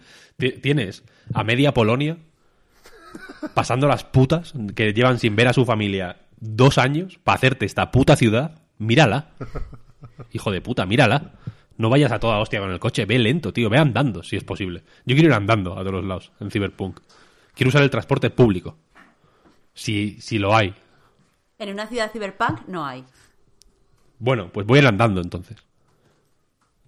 tienes 0.62 1.04
a 1.34 1.44
media 1.44 1.74
Polonia 1.74 2.18
pasando 3.54 3.88
las 3.88 4.04
putas 4.04 4.54
que 4.76 4.94
llevan 4.94 5.20
sin 5.20 5.36
ver 5.36 5.48
a 5.48 5.54
su 5.54 5.66
familia 5.66 6.18
dos 6.40 6.78
años 6.78 7.20
para 7.24 7.36
hacerte 7.36 7.66
esta 7.66 7.92
puta 7.92 8.16
ciudad. 8.16 8.60
Mírala. 8.78 9.30
Hijo 10.32 10.52
de 10.52 10.62
puta, 10.62 10.86
mírala. 10.86 11.34
No 11.78 11.90
vayas 11.90 12.12
a 12.12 12.20
toda 12.20 12.38
hostia 12.40 12.60
con 12.60 12.70
el 12.72 12.80
coche, 12.80 13.06
ve 13.06 13.18
lento, 13.18 13.52
tío, 13.52 13.70
ve 13.70 13.78
andando, 13.78 14.22
si 14.24 14.36
es 14.36 14.44
posible. 14.44 14.84
Yo 15.06 15.16
quiero 15.16 15.30
ir 15.30 15.34
andando 15.34 15.74
a 15.74 15.80
todos 15.80 15.94
los 15.94 16.06
lados 16.06 16.32
en 16.40 16.52
Cyberpunk. 16.52 17.00
Quiero 17.56 17.70
usar 17.70 17.82
el 17.84 17.90
transporte 17.90 18.30
público. 18.30 18.78
Si, 19.74 20.20
si 20.22 20.38
lo 20.38 20.56
hay. 20.56 20.74
En 21.58 21.70
una 21.70 21.88
ciudad 21.88 22.12
ciberpunk 22.12 22.68
no 22.68 22.86
hay. 22.86 23.04
Bueno, 24.20 24.50
pues 24.54 24.68
voy 24.68 24.80
a 24.80 24.82
ir 24.84 24.88
andando 24.88 25.20
entonces. 25.22 25.58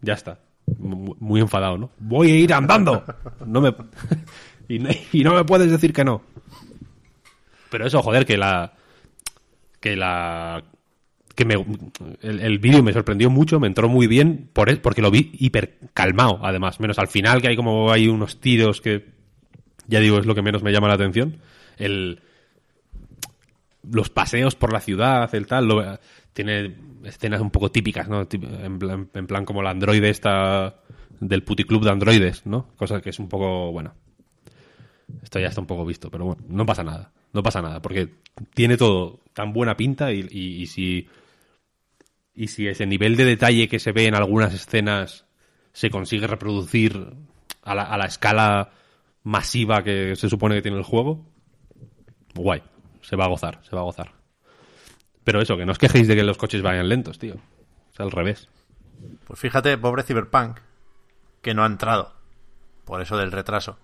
Ya 0.02 0.14
está. 0.14 0.40
Mu- 0.78 1.16
Muy 1.20 1.42
enfadado, 1.42 1.78
¿no? 1.78 1.90
Voy 2.00 2.32
a 2.32 2.36
ir 2.40 2.54
andando. 2.54 3.04
No 3.46 3.62
me... 3.62 3.74
y, 4.68 5.20
y 5.20 5.24
no 5.24 5.34
me 5.36 5.44
puedes 5.44 5.70
decir 5.72 5.94
que 5.94 6.04
no. 6.04 6.22
Pero 7.70 7.88
eso, 7.88 8.02
joder, 8.02 8.26
que 8.26 8.38
la... 8.38 8.74
Que 9.80 9.96
la... 9.96 10.64
Que 11.36 11.44
me, 11.44 11.56
el, 12.22 12.40
el 12.40 12.60
vídeo 12.60 12.82
me 12.82 12.94
sorprendió 12.94 13.30
mucho, 13.30 13.60
me 13.60 13.68
entró 13.68 13.90
muy 13.90 14.08
bien, 14.08 14.50
por, 14.54 14.80
porque 14.82 15.02
lo 15.02 15.12
vi 15.12 15.32
hiper 15.34 15.78
calmado, 15.94 16.40
además. 16.42 16.80
Menos 16.80 16.98
al 16.98 17.10
final, 17.10 17.42
que 17.42 17.50
hay 17.50 17.58
como 17.58 17.92
hay 17.92 18.08
unos 18.08 18.40
tiros 18.40 18.80
que, 18.80 19.06
ya 19.88 20.00
digo, 20.00 20.18
es 20.18 20.26
lo 20.26 20.34
que 20.34 20.42
menos 20.42 20.64
me 20.64 20.72
llama 20.72 20.88
la 20.88 20.94
atención. 20.94 21.38
El, 21.78 22.22
los 23.92 24.10
paseos 24.10 24.56
por 24.56 24.72
la 24.72 24.80
ciudad, 24.80 25.34
el 25.36 25.46
tal, 25.46 25.68
lo- 25.68 26.00
tiene 26.32 26.74
escenas 27.04 27.42
un 27.42 27.52
poco 27.52 27.70
típicas, 27.70 28.08
¿no? 28.08 28.26
En 28.32 28.80
plan, 28.80 29.10
en 29.14 29.28
plan 29.28 29.44
como 29.46 29.62
la 29.62 29.72
androide 29.72 30.10
esta 30.10 30.76
del 31.20 31.44
puticlub 31.44 31.84
de 31.84 31.92
androides, 31.92 32.46
¿no? 32.46 32.68
Cosa 32.78 33.02
que 33.02 33.10
es 33.10 33.20
un 33.20 33.28
poco, 33.28 33.72
bueno, 33.74 33.94
esto 35.22 35.40
ya 35.40 35.48
está 35.48 35.62
un 35.62 35.68
poco 35.68 35.86
visto, 35.86 36.10
pero 36.10 36.26
bueno, 36.26 36.44
no 36.48 36.66
pasa 36.66 36.84
nada, 36.84 37.12
no 37.34 37.44
pasa 37.44 37.62
nada, 37.62 37.82
porque 37.82 38.10
tiene 38.54 38.78
todo 38.78 39.22
tan 39.34 39.54
buena 39.54 39.78
pinta 39.78 40.12
y, 40.12 40.66
si 40.68 41.08
y 42.34 42.48
si 42.48 42.68
ese 42.68 42.86
nivel 42.86 43.16
de 43.16 43.26
detalle 43.26 43.68
que 43.68 43.80
se 43.80 43.92
ve 43.92 44.08
en 44.08 44.16
algunas 44.16 44.54
escenas 44.54 45.26
se 45.74 45.90
consigue 45.90 46.28
reproducir 46.28 47.14
a 47.64 47.76
la, 47.76 47.84
a 47.84 47.98
la 47.98 48.06
escala 48.06 48.72
masiva 49.24 49.84
que 49.84 50.16
se 50.16 50.30
supone 50.30 50.56
que 50.56 50.62
tiene 50.62 50.78
el 50.78 50.84
juego, 50.84 51.26
guay, 52.34 52.62
se 53.02 53.16
va 53.16 53.26
a 53.26 53.30
gozar, 53.30 53.60
se 53.64 53.76
va 53.76 53.82
a 53.82 53.86
gozar. 53.86 54.14
Pero 55.24 55.42
eso, 55.42 55.58
que 55.58 55.66
no 55.66 55.72
os 55.72 55.80
quejéis 55.80 56.08
de 56.08 56.16
que 56.16 56.24
los 56.24 56.38
coches 56.38 56.62
vayan 56.62 56.88
lentos, 56.88 57.18
tío. 57.18 57.36
Es 57.92 58.00
al 58.00 58.12
revés. 58.12 58.48
Pues 59.26 59.40
fíjate, 59.40 59.78
pobre 59.78 60.04
Cyberpunk, 60.04 60.60
que 61.42 61.54
no 61.54 61.64
ha 61.64 61.68
entrado, 61.68 62.14
por 62.86 63.02
eso 63.02 63.18
del 63.18 63.32
retraso, 63.32 63.80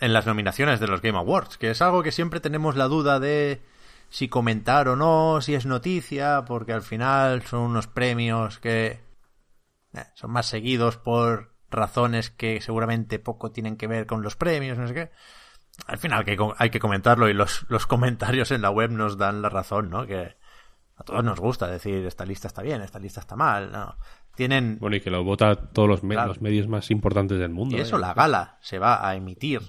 en 0.00 0.12
las 0.12 0.26
nominaciones 0.26 0.80
de 0.80 0.86
los 0.86 1.00
Game 1.02 1.18
Awards, 1.18 1.58
que 1.58 1.70
es 1.70 1.82
algo 1.82 2.02
que 2.02 2.12
siempre 2.12 2.40
tenemos 2.40 2.76
la 2.76 2.86
duda 2.88 3.18
de 3.20 3.60
si 4.10 4.28
comentar 4.28 4.88
o 4.88 4.96
no, 4.96 5.40
si 5.40 5.54
es 5.54 5.66
noticia, 5.66 6.44
porque 6.46 6.72
al 6.72 6.82
final 6.82 7.42
son 7.42 7.60
unos 7.60 7.86
premios 7.86 8.58
que 8.58 9.00
eh, 9.94 10.04
son 10.14 10.30
más 10.30 10.46
seguidos 10.46 10.96
por 10.96 11.52
razones 11.70 12.30
que 12.30 12.60
seguramente 12.60 13.18
poco 13.18 13.50
tienen 13.50 13.76
que 13.76 13.86
ver 13.86 14.06
con 14.06 14.22
los 14.22 14.36
premios, 14.36 14.78
no 14.78 14.88
sé 14.88 14.94
qué. 14.94 15.10
Al 15.86 15.98
final 15.98 16.24
que 16.24 16.36
hay 16.58 16.70
que 16.70 16.80
comentarlo 16.80 17.28
y 17.28 17.34
los, 17.34 17.66
los 17.68 17.86
comentarios 17.86 18.50
en 18.50 18.62
la 18.62 18.70
web 18.70 18.90
nos 18.90 19.16
dan 19.18 19.42
la 19.42 19.48
razón, 19.48 19.90
¿no? 19.90 20.06
Que 20.06 20.36
a 20.96 21.04
todos 21.04 21.22
nos 21.22 21.38
gusta 21.38 21.66
decir 21.68 22.04
esta 22.06 22.24
lista 22.24 22.48
está 22.48 22.62
bien, 22.62 22.80
esta 22.82 22.98
lista 22.98 23.20
está 23.20 23.36
mal, 23.36 23.70
¿no? 23.70 23.96
Tienen 24.34 24.78
Bueno, 24.80 24.96
y 24.96 25.00
que 25.00 25.10
lo 25.10 25.22
vota 25.24 25.54
todos 25.56 25.88
los, 25.88 26.02
me- 26.02 26.14
Claro. 26.14 26.28
los 26.28 26.40
medios 26.40 26.66
más 26.68 26.90
importantes 26.90 27.38
del 27.38 27.50
mundo. 27.50 27.76
y 27.76 27.80
eso, 27.80 27.96
¿eh? 27.96 28.00
la 28.00 28.14
gala 28.14 28.58
se 28.60 28.78
va 28.78 29.06
a 29.06 29.14
emitir, 29.14 29.60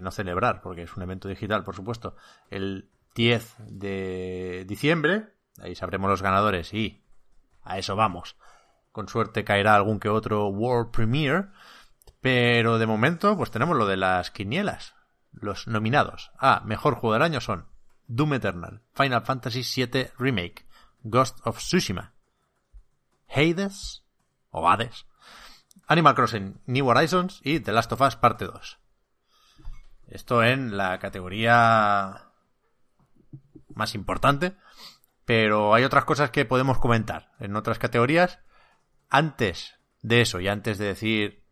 no 0.00 0.10
celebrar, 0.10 0.60
porque 0.60 0.82
es 0.82 0.96
un 0.96 1.02
evento 1.02 1.28
digital, 1.28 1.64
por 1.64 1.76
supuesto, 1.76 2.16
el 2.50 2.90
10 3.14 3.56
de 3.58 4.64
diciembre. 4.66 5.34
Ahí 5.60 5.74
sabremos 5.74 6.10
los 6.10 6.22
ganadores 6.22 6.72
y 6.72 7.04
a 7.62 7.78
eso 7.78 7.96
vamos. 7.96 8.36
Con 8.92 9.08
suerte 9.08 9.44
caerá 9.44 9.74
algún 9.76 10.00
que 10.00 10.08
otro 10.08 10.48
World 10.48 10.90
Premiere. 10.90 11.48
Pero 12.20 12.78
de 12.78 12.86
momento, 12.86 13.36
pues 13.36 13.50
tenemos 13.50 13.76
lo 13.76 13.86
de 13.86 13.96
las 13.96 14.30
quinielas. 14.30 14.94
Los 15.32 15.66
nominados 15.66 16.32
a 16.38 16.60
Mejor 16.64 16.94
Juego 16.94 17.14
del 17.14 17.22
Año 17.22 17.40
son 17.40 17.66
Doom 18.08 18.34
Eternal, 18.34 18.82
Final 18.92 19.22
Fantasy 19.22 19.62
VII 19.62 20.10
Remake, 20.18 20.66
Ghost 21.02 21.38
of 21.44 21.58
Tsushima, 21.58 22.14
Hades 23.28 24.04
o 24.50 24.68
Hades, 24.68 25.06
Animal 25.86 26.14
Crossing 26.14 26.60
New 26.66 26.88
Horizons 26.88 27.40
y 27.44 27.60
The 27.60 27.72
Last 27.72 27.92
of 27.92 28.00
Us 28.00 28.16
Parte 28.16 28.46
2. 28.46 28.80
Esto 30.10 30.42
en 30.42 30.76
la 30.76 30.98
categoría 30.98 32.30
más 33.74 33.94
importante, 33.94 34.56
pero 35.24 35.72
hay 35.72 35.84
otras 35.84 36.04
cosas 36.04 36.30
que 36.30 36.44
podemos 36.44 36.78
comentar 36.78 37.30
en 37.38 37.54
otras 37.54 37.78
categorías 37.78 38.40
antes 39.08 39.76
de 40.02 40.20
eso 40.20 40.40
y 40.40 40.48
antes 40.48 40.78
de 40.78 40.86
decir 40.86 41.44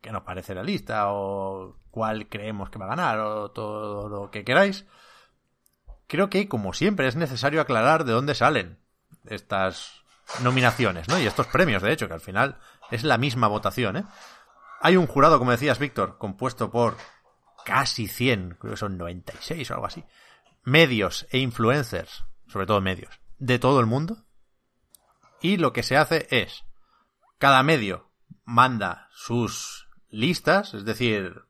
qué 0.00 0.12
nos 0.12 0.22
parece 0.22 0.54
la 0.54 0.62
lista 0.62 1.12
o 1.12 1.80
cuál 1.90 2.28
creemos 2.28 2.70
que 2.70 2.78
va 2.78 2.86
a 2.86 2.96
ganar 2.96 3.18
o 3.18 3.50
todo 3.50 4.08
lo 4.08 4.30
que 4.30 4.44
queráis. 4.44 4.86
Creo 6.06 6.30
que, 6.30 6.48
como 6.48 6.72
siempre, 6.72 7.08
es 7.08 7.16
necesario 7.16 7.60
aclarar 7.60 8.04
de 8.04 8.12
dónde 8.12 8.34
salen 8.34 8.78
estas 9.26 10.04
nominaciones, 10.42 11.08
¿no? 11.08 11.18
Y 11.18 11.26
estos 11.26 11.46
premios, 11.48 11.82
de 11.82 11.92
hecho, 11.92 12.08
que 12.08 12.14
al 12.14 12.20
final 12.20 12.58
es 12.90 13.04
la 13.04 13.18
misma 13.18 13.48
votación, 13.48 13.96
¿eh? 13.96 14.04
Hay 14.80 14.96
un 14.96 15.06
jurado, 15.06 15.38
como 15.38 15.50
decías, 15.50 15.78
Víctor, 15.78 16.16
compuesto 16.16 16.70
por 16.70 16.96
casi 17.64 18.06
100, 18.06 18.56
creo 18.60 18.72
que 18.72 18.78
son 18.78 18.98
96 18.98 19.70
o 19.70 19.74
algo 19.74 19.86
así, 19.86 20.04
medios 20.62 21.26
e 21.30 21.38
influencers, 21.38 22.24
sobre 22.46 22.66
todo 22.66 22.80
medios, 22.80 23.20
de 23.38 23.58
todo 23.58 23.80
el 23.80 23.86
mundo. 23.86 24.24
Y 25.40 25.56
lo 25.56 25.72
que 25.72 25.82
se 25.82 25.96
hace 25.96 26.26
es, 26.30 26.64
cada 27.38 27.62
medio 27.62 28.10
manda 28.44 29.08
sus 29.12 29.88
listas, 30.08 30.74
es 30.74 30.84
decir, 30.84 31.44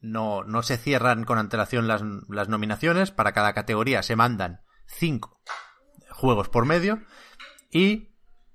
no, 0.00 0.44
no 0.44 0.62
se 0.62 0.76
cierran 0.76 1.24
con 1.24 1.38
antelación 1.38 1.88
las, 1.88 2.02
las 2.28 2.48
nominaciones. 2.48 3.10
Para 3.10 3.32
cada 3.32 3.52
categoría 3.52 4.02
se 4.02 4.16
mandan 4.16 4.62
cinco 4.86 5.40
juegos 6.10 6.48
por 6.48 6.66
medio 6.66 7.02
y 7.70 8.14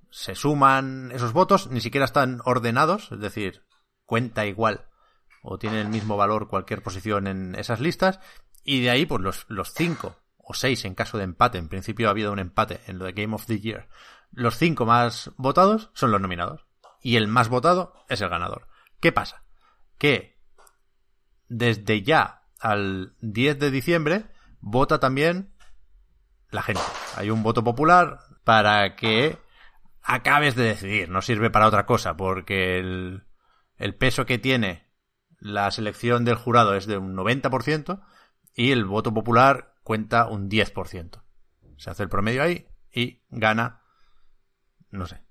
se 0.10 0.35
suman 0.35 1.11
esos 1.11 1.34
votos, 1.34 1.68
ni 1.69 1.81
siquiera 1.81 2.06
están 2.06 2.41
ordenados, 2.45 3.11
es 3.11 3.19
decir, 3.19 3.65
cuenta 4.06 4.45
igual 4.45 4.88
o 5.45 5.57
tiene 5.57 5.81
el 5.81 5.89
mismo 5.89 6.17
valor 6.17 6.47
cualquier 6.47 6.81
posición 6.81 7.27
en 7.27 7.55
esas 7.55 7.80
listas 7.80 8.19
y 8.63 8.81
de 8.81 8.89
ahí 8.89 9.05
pues 9.05 9.22
los, 9.22 9.45
los 9.47 9.73
cinco 9.73 10.17
o 10.38 10.53
seis 10.53 10.85
en 10.85 10.95
caso 10.95 11.17
de 11.17 11.23
empate, 11.23 11.57
en 11.57 11.69
principio 11.69 12.07
ha 12.07 12.11
habido 12.11 12.31
un 12.31 12.39
empate 12.39 12.81
en 12.88 12.97
lo 12.97 13.05
de 13.05 13.13
Game 13.13 13.35
of 13.35 13.45
the 13.45 13.59
Year, 13.59 13.88
los 14.31 14.57
cinco 14.57 14.85
más 14.85 15.31
votados 15.38 15.91
son 15.93 16.11
los 16.11 16.19
nominados 16.19 16.65
y 17.01 17.17
el 17.17 17.27
más 17.27 17.49
votado 17.49 17.93
es 18.09 18.22
el 18.22 18.30
ganador. 18.30 18.67
¿Qué 18.99 19.11
pasa? 19.11 19.43
Que 19.97 20.41
desde 21.47 22.01
ya 22.01 22.43
al 22.59 23.15
10 23.22 23.59
de 23.59 23.72
diciembre 23.72 24.26
vota 24.59 24.99
también 24.99 25.53
la 26.49 26.63
gente. 26.63 26.81
Hay 27.15 27.30
un 27.30 27.43
voto 27.43 27.63
popular 27.63 28.19
para 28.43 28.95
que 28.95 29.38
acabes 30.01 30.55
de 30.55 30.63
decidir. 30.63 31.09
No 31.09 31.22
sirve 31.22 31.49
para 31.49 31.67
otra 31.67 31.85
cosa, 31.85 32.17
porque 32.17 32.80
el, 32.80 33.26
el 33.77 33.95
peso 33.95 34.26
que 34.26 34.38
tiene 34.38 34.84
la 35.45 35.69
selección 35.69 36.26
del 36.26 36.35
jurado 36.35 36.73
es 36.73 36.88
de 36.88 36.97
un 36.97 37.15
90% 37.15 38.01
y 38.55 38.72
el 38.72 38.84
voto 38.84 39.13
popular 39.13 39.76
cuenta 39.84 40.26
un 40.26 40.49
10%. 40.49 41.22
Se 41.77 41.89
hace 41.91 42.01
el 42.01 42.09
promedio 42.09 42.41
ahí 42.41 42.67
y 42.91 43.22
gana, 43.30 43.84
no 44.89 45.05
sé, 45.05 45.22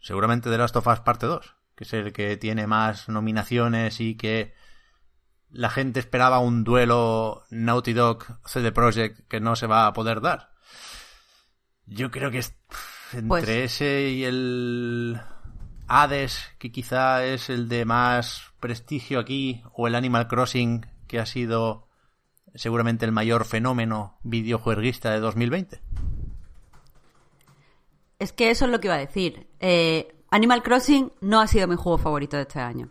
seguramente 0.00 0.48
de 0.48 0.56
Last 0.56 0.76
of 0.76 0.86
Us 0.86 1.00
parte 1.00 1.26
2, 1.26 1.54
que 1.74 1.84
es 1.84 1.92
el 1.92 2.14
que 2.14 2.38
tiene 2.38 2.66
más 2.66 3.10
nominaciones 3.10 4.00
y 4.00 4.16
que 4.16 4.54
la 5.50 5.68
gente 5.68 6.00
esperaba 6.00 6.38
un 6.38 6.64
duelo 6.64 7.44
Naughty 7.50 7.92
Dog 7.92 8.24
CD 8.46 8.72
Projekt 8.72 9.28
que 9.28 9.40
no 9.40 9.54
se 9.54 9.66
va 9.66 9.86
a 9.86 9.92
poder 9.92 10.22
dar. 10.22 10.54
Yo 11.84 12.10
creo 12.10 12.30
que 12.30 12.38
es 12.38 12.56
entre 13.12 13.28
Pues- 13.28 13.48
ese 13.48 14.08
y 14.08 14.24
el 14.24 15.20
Hades, 15.88 16.44
que 16.58 16.70
quizá 16.70 17.24
es 17.24 17.50
el 17.50 17.68
de 17.68 17.84
más 17.84 18.42
prestigio 18.60 19.18
aquí, 19.18 19.62
o 19.72 19.86
el 19.86 19.94
Animal 19.94 20.28
Crossing, 20.28 20.86
que 21.06 21.18
ha 21.18 21.26
sido 21.26 21.88
seguramente 22.54 23.04
el 23.04 23.12
mayor 23.12 23.44
fenómeno 23.44 24.18
videojueguista 24.22 25.10
de 25.10 25.20
2020. 25.20 25.80
Es 28.18 28.32
que 28.32 28.50
eso 28.50 28.66
es 28.66 28.70
lo 28.70 28.80
que 28.80 28.88
iba 28.88 28.96
a 28.96 28.98
decir. 28.98 29.46
Eh, 29.60 30.14
Animal 30.30 30.62
Crossing 30.62 31.12
no 31.20 31.40
ha 31.40 31.46
sido 31.46 31.68
mi 31.68 31.76
juego 31.76 31.98
favorito 31.98 32.36
de 32.36 32.42
este 32.42 32.60
año. 32.60 32.90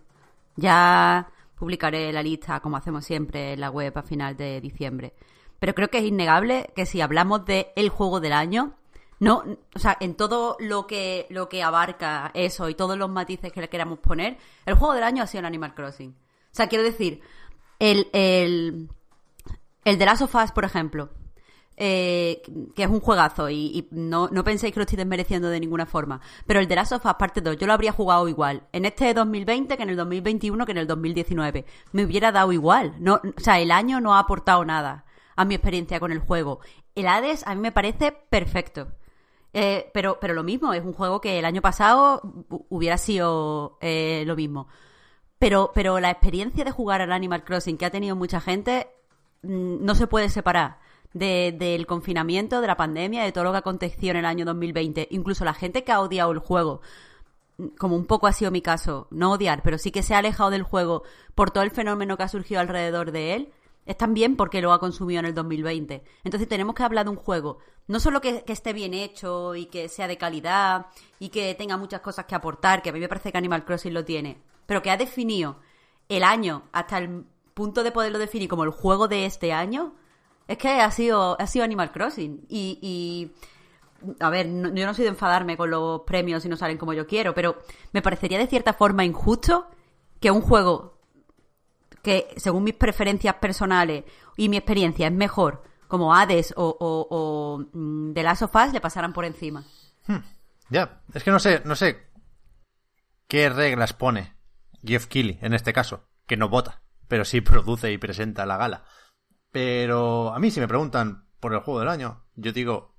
Ya 0.56 1.30
publicaré 1.56 2.11
la 2.11 2.24
lista, 2.24 2.60
como 2.61 2.78
hacemos 2.78 3.06
siempre, 3.06 3.53
en 3.53 3.60
la 3.60 3.69
web 3.69 3.95
a 3.98 4.03
final 4.03 4.38
de 4.38 4.61
diciembre. 4.61 5.14
Pero 5.60 5.74
creo 5.74 5.90
que 5.90 5.99
es 5.99 6.06
innegable 6.06 6.72
que 6.76 6.86
si 6.86 7.02
hablamos 7.02 7.45
de 7.45 7.74
el 7.76 7.90
juego 7.90 8.19
del 8.19 8.34
año, 8.34 8.77
no, 9.19 9.44
o 9.73 9.80
sea, 9.80 9.98
en 9.99 10.15
todo 10.15 10.57
lo 10.60 10.85
que, 10.85 11.26
lo 11.30 11.49
que 11.49 11.64
abarca 11.64 12.31
eso 12.34 12.69
y 12.69 12.76
todos 12.76 12.98
los 12.98 13.10
matices 13.10 13.52
que 13.52 13.61
le 13.61 13.69
queramos 13.69 13.99
poner, 13.99 14.38
el 14.65 14.76
juego 14.76 14.94
del 14.94 15.03
año 15.03 15.23
ha 15.23 15.27
sido 15.27 15.39
el 15.39 15.45
Animal 15.45 15.73
Crossing. 15.73 16.11
O 16.11 16.56
sea, 16.57 16.68
quiero 16.68 16.84
decir, 16.84 17.22
el, 17.80 18.10
el, 18.14 18.89
el 19.85 19.98
de 19.98 20.06
Last 20.06 20.22
of 20.22 20.35
Us, 20.35 20.52
por 20.52 20.65
ejemplo, 20.65 21.10
eh, 21.80 22.41
que 22.76 22.84
es 22.84 22.89
un 22.89 22.99
juegazo 22.99 23.52
y, 23.52 23.88
no, 23.91 24.30
no 24.31 24.44
penséis 24.44 24.73
que 24.73 24.80
lo 24.80 24.84
estoy 24.84 24.98
desmereciendo 24.98 25.49
de 25.49 25.60
ninguna 25.60 25.85
forma. 25.85 26.19
Pero 26.45 26.60
el 26.60 26.68
de 26.68 26.76
Last 26.76 26.94
of 26.94 27.06
Us 27.06 27.14
parte 27.14 27.41
2 27.41 27.57
yo 27.57 27.68
lo 27.68 27.73
habría 27.73 27.91
jugado 27.91 28.27
igual 28.27 28.64
en 28.72 28.85
este 28.85 29.14
2020 29.14 29.77
que 29.77 29.84
en 29.84 29.89
el 29.89 29.95
2021 29.95 30.65
que 30.65 30.72
en 30.72 30.77
el 30.80 30.88
2019. 30.88 31.65
Me 31.91 32.06
hubiera 32.06 32.31
dado 32.31 32.52
igual. 32.52 32.95
No, 32.99 33.15
o 33.15 33.39
sea, 33.39 33.60
el 33.60 33.72
año 33.72 34.02
no 34.02 34.15
ha 34.15 34.19
aportado 34.19 34.65
nada 34.65 35.06
a 35.35 35.45
mi 35.45 35.53
experiencia 35.53 35.99
con 35.99 36.11
el 36.11 36.19
juego. 36.19 36.60
El 36.95 37.07
Hades 37.07 37.45
a 37.45 37.53
mí 37.53 37.61
me 37.61 37.72
parece 37.72 38.11
perfecto. 38.11 38.88
Eh, 39.53 39.90
pero, 39.94 40.18
pero 40.19 40.34
lo 40.34 40.44
mismo, 40.44 40.74
es 40.74 40.84
un 40.84 40.94
juego 40.94 41.22
que 41.22 41.40
el 41.40 41.45
año 41.45 41.61
pasado 41.61 42.22
hu- 42.49 42.65
hubiera 42.69 42.98
sido 42.98 43.78
eh, 43.82 44.24
lo 44.28 44.36
mismo. 44.36 44.68
Pero, 45.40 45.72
pero 45.74 45.99
la 45.99 46.11
experiencia 46.11 46.64
de 46.65 46.72
jugar 46.72 47.02
al 47.02 47.11
Animal 47.11 47.44
Crossing 47.44 47.78
que 47.78 47.86
ha 47.86 47.91
tenido 47.91 48.15
mucha 48.15 48.41
gente 48.41 48.88
mm, 49.44 49.84
no 49.86 49.95
se 49.95 50.07
puede 50.07 50.30
separar 50.30 50.80
de- 51.14 51.56
del 51.57 51.86
confinamiento, 51.88 52.61
de 52.61 52.68
la 52.68 52.78
pandemia, 52.78 53.24
de 53.24 53.32
todo 53.32 53.45
lo 53.45 53.52
que 53.52 53.57
aconteció 53.60 54.11
en 54.11 54.18
el 54.18 54.26
año 54.26 54.45
2020. 54.45 55.07
Incluso 55.11 55.45
la 55.45 55.53
gente 55.53 55.84
que 55.84 55.91
ha 55.91 56.02
odiado 56.02 56.32
el 56.32 56.40
juego, 56.40 56.82
mm, 57.57 57.68
como 57.80 57.95
un 57.95 58.06
poco 58.06 58.28
ha 58.28 58.34
sido 58.34 58.52
mi 58.52 58.61
caso, 58.61 59.07
no 59.11 59.32
odiar, 59.32 59.61
pero 59.64 59.78
sí 59.78 59.91
que 59.91 60.03
se 60.03 60.14
ha 60.14 60.19
alejado 60.19 60.49
del 60.52 60.64
juego 60.64 61.03
por 61.36 61.52
todo 61.52 61.64
el 61.64 61.72
fenómeno 61.72 62.18
que 62.18 62.24
ha 62.24 62.28
surgido 62.28 62.60
alrededor 62.61 63.11
de 63.11 63.34
él, 63.36 63.49
es 63.88 63.98
también 63.98 64.36
porque 64.36 64.62
lo 64.62 64.72
ha 64.74 64.80
consumido 64.80 65.20
en 65.20 65.26
el 65.26 65.34
2020. 65.34 66.04
Entonces 66.24 66.48
tenemos 66.48 66.76
que 66.76 66.84
hablar 66.84 67.06
de 67.06 67.12
un 67.12 67.16
juego, 67.18 67.58
no 67.88 68.00
solo 68.00 68.22
que, 68.22 68.44
esté 68.48 68.74
bien 68.74 68.94
hecho 68.94 69.56
y 69.56 69.68
que 69.68 69.88
sea 69.90 70.08
de 70.08 70.18
calidad 70.18 70.88
y 71.20 71.30
que 71.30 71.56
tenga 71.56 71.78
muchas 71.78 72.02
cosas 72.02 72.26
que 72.26 72.36
aportar, 72.36 72.82
que 72.82 72.90
a 72.90 72.94
mí 72.94 73.00
me 73.00 73.08
parece 73.08 73.32
que 73.32 73.38
Animal 73.38 73.66
Crossing 73.66 73.94
lo 73.94 74.06
tiene, 74.06 74.42
pero 74.66 74.82
que 74.82 74.92
ha 74.92 74.98
definido 74.98 75.60
el 76.10 76.24
año 76.24 76.64
hasta 76.74 76.98
el 77.00 77.26
punto 77.54 77.84
de 77.84 77.92
poderlo 77.92 78.20
definir 78.20 78.50
como 78.50 78.64
el 78.66 78.70
juego 78.70 79.08
de 79.08 79.26
este 79.26 79.54
año, 79.54 79.96
es 80.48 80.58
que 80.58 80.70
ha 80.70 80.92
sido, 80.92 81.40
ha 81.40 81.48
sido 81.48 81.66
Animal 81.66 81.92
Crossing. 81.92 82.46
Y, 82.50 82.80
y, 82.82 83.32
a 84.20 84.30
ver, 84.30 84.48
no- 84.48 84.74
yo 84.74 84.86
no 84.86 84.94
soy 84.94 85.04
de 85.04 85.10
enfadarme 85.10 85.58
con 85.58 85.70
los 85.72 86.02
premios 86.02 86.44
si 86.44 86.50
no 86.50 86.56
salen 86.58 86.78
como 86.78 86.94
yo 86.94 87.08
quiero, 87.08 87.34
pero 87.34 87.58
me 87.94 88.02
parecería 88.02 88.38
de 88.38 88.48
cierta 88.48 88.74
forma 88.74 89.04
injusto 89.06 89.68
que 90.20 90.32
un 90.32 90.42
juego 90.42 90.97
que, 92.02 92.34
según 92.38 92.64
mis 92.64 92.76
preferencias 92.76 93.36
personales 93.36 94.03
y 94.36 94.49
mi 94.49 94.57
experiencia, 94.57 95.07
es 95.07 95.14
mejor, 95.14 95.64
como 95.88 96.14
Hades 96.14 96.53
o, 96.56 96.78
o, 96.80 97.07
o 97.10 97.65
mm, 97.74 98.14
The 98.14 98.24
Last 98.24 98.44
of 98.44 98.56
Us, 98.56 98.74
le 98.74 98.82
pasaran 98.82 99.14
por 99.14 99.26
encima. 99.26 99.64
Ya, 100.69 101.02
es 101.14 101.24
que 101.24 101.32
no 101.32 101.40
sé, 101.40 101.61
no 101.65 101.76
sé 101.76 102.07
qué 103.28 103.49
reglas 103.49 103.94
pone 103.94 104.36
Jeff 104.84 105.07
Keighley 105.07 105.40
en 105.41 105.53
este 105.53 105.74
caso, 105.74 106.10
que 106.26 106.38
no 106.38 106.49
vota, 106.49 106.82
pero 107.07 107.26
sí 107.26 107.41
produce 107.41 107.91
y 107.91 107.98
presenta 107.98 108.45
la 108.45 108.57
gala. 108.57 108.84
Pero 109.52 110.34
a 110.34 110.40
mí 110.40 110.52
si 110.52 110.60
me 110.60 110.68
preguntan 110.68 111.28
por 111.40 111.53
el 111.53 111.60
juego 111.60 111.80
del 111.80 111.90
año, 111.90 112.26
yo 112.36 112.52
digo 112.52 112.95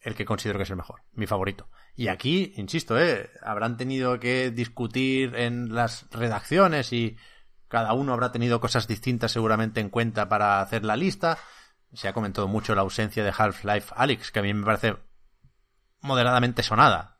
el 0.00 0.14
que 0.14 0.24
considero 0.24 0.58
que 0.58 0.64
es 0.64 0.70
el 0.70 0.76
mejor, 0.76 1.02
mi 1.12 1.26
favorito. 1.26 1.68
Y 1.94 2.08
aquí, 2.08 2.52
insisto, 2.56 2.98
eh, 2.98 3.30
habrán 3.42 3.76
tenido 3.76 4.20
que 4.20 4.50
discutir 4.50 5.34
en 5.34 5.74
las 5.74 6.08
redacciones 6.10 6.92
y 6.92 7.16
cada 7.68 7.92
uno 7.92 8.12
habrá 8.12 8.32
tenido 8.32 8.60
cosas 8.60 8.86
distintas 8.86 9.32
seguramente 9.32 9.80
en 9.80 9.90
cuenta 9.90 10.28
para 10.28 10.60
hacer 10.60 10.84
la 10.84 10.96
lista. 10.96 11.38
Se 11.92 12.08
ha 12.08 12.12
comentado 12.12 12.48
mucho 12.48 12.74
la 12.74 12.82
ausencia 12.82 13.24
de 13.24 13.32
Half-Life 13.36 13.94
Alyx, 13.96 14.30
que 14.30 14.38
a 14.40 14.42
mí 14.42 14.52
me 14.52 14.64
parece 14.64 14.96
moderadamente 16.00 16.62
sonada. 16.62 17.18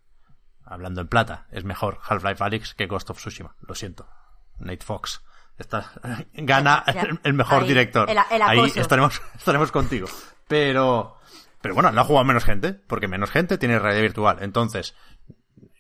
Hablando 0.65 1.01
en 1.01 1.09
plata, 1.09 1.47
es 1.53 1.65
mejor 1.65 1.99
Half-Life 2.07 2.43
Alyx 2.43 2.75
que 2.75 2.87
Ghost 2.87 3.11
of 3.11 3.19
Tsushima. 3.19 3.55
Lo 3.61 3.75
siento. 3.75 4.09
Nate 4.59 4.85
Fox. 4.85 5.23
Está, 5.59 5.93
gana 6.35 6.83
el, 6.87 7.21
el 7.23 7.35
mejor 7.35 7.63
ahí, 7.63 7.69
director. 7.69 8.11
el- 8.11 8.19
el 8.31 8.43
Ahí 8.43 8.73
estaremos, 8.75 9.23
estaremos 9.37 9.71
contigo. 9.73 10.09
Pero, 10.49 11.17
pero 11.61 11.75
bueno, 11.75 11.91
lo 11.93 12.01
ha 12.01 12.05
jugado 12.05 12.25
menos 12.25 12.45
gente, 12.45 12.73
porque 12.75 13.09
menos 13.09 13.31
gente 13.31 13.59
tiene 13.59 13.79
realidad 13.79 14.03
virtual. 14.03 14.39
Entonces, 14.41 14.95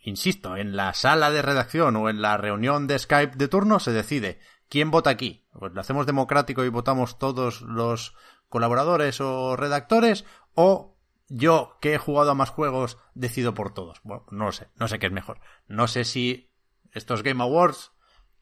insisto, 0.02 0.56
en 0.56 0.76
la 0.76 0.94
sala 0.94 1.30
de 1.30 1.42
redacción 1.42 1.96
o 1.96 2.08
en 2.08 2.22
la 2.22 2.36
reunión 2.36 2.86
de 2.86 2.98
Skype 2.98 3.36
de 3.36 3.48
turno 3.48 3.80
se 3.80 3.92
decide 3.92 4.40
quién 4.68 4.90
vota 4.90 5.10
aquí. 5.10 5.44
Pues 5.52 5.72
lo 5.72 5.80
hacemos 5.80 6.06
democrático 6.06 6.64
y 6.64 6.68
votamos 6.68 7.18
todos 7.18 7.62
los 7.62 8.14
colaboradores 8.48 9.20
o 9.20 9.56
redactores 9.56 10.24
o 10.54 10.96
yo 11.28 11.76
que 11.80 11.94
he 11.94 11.98
jugado 11.98 12.30
a 12.30 12.34
más 12.34 12.50
juegos 12.50 12.98
decido 13.14 13.54
por 13.54 13.74
todos. 13.74 14.00
Bueno, 14.04 14.24
no 14.30 14.46
lo 14.46 14.52
sé, 14.52 14.68
no 14.76 14.88
sé 14.88 14.98
qué 14.98 15.06
es 15.06 15.12
mejor. 15.12 15.40
No 15.66 15.88
sé 15.88 16.04
si 16.04 16.52
estos 16.92 17.22
Game 17.22 17.42
Awards 17.42 17.92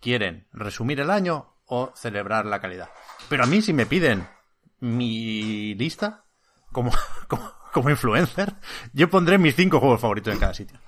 quieren 0.01 0.49
resumir 0.53 1.01
el 1.01 1.11
año 1.11 1.55
o 1.67 1.93
celebrar 1.97 2.47
la 2.47 2.61
calidad. 2.61 2.91
Pero 3.29 3.45
a 3.45 3.47
mí 3.47 3.63
si 3.63 3.73
me 3.73 3.87
piden 3.87 4.29
mi 4.81 5.75
lista 5.75 6.25
como, 6.73 6.93
como, 7.29 7.51
como 7.73 7.91
influencer, 7.91 8.55
yo 8.93 9.09
pondré 9.09 9.39
mis 9.39 9.57
cinco 9.57 9.81
juegos 9.81 10.01
favoritos 10.01 10.35
en 10.35 10.41
cada 10.41 10.55
sitio. 10.55 10.79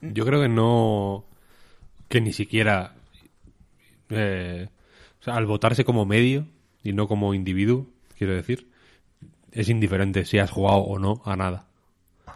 Yo 0.00 0.24
creo 0.24 0.40
que 0.40 0.48
no. 0.48 1.24
que 2.08 2.20
ni 2.20 2.32
siquiera. 2.32 2.94
Eh, 4.10 4.68
o 5.20 5.22
sea, 5.22 5.34
al 5.36 5.46
votarse 5.46 5.84
como 5.84 6.04
medio 6.06 6.46
y 6.82 6.92
no 6.92 7.08
como 7.08 7.34
individuo, 7.34 7.86
quiero 8.16 8.34
decir, 8.34 8.68
es 9.52 9.68
indiferente 9.68 10.24
si 10.24 10.38
has 10.38 10.50
jugado 10.50 10.78
o 10.78 10.98
no 10.98 11.22
a 11.24 11.36
nada. 11.36 11.66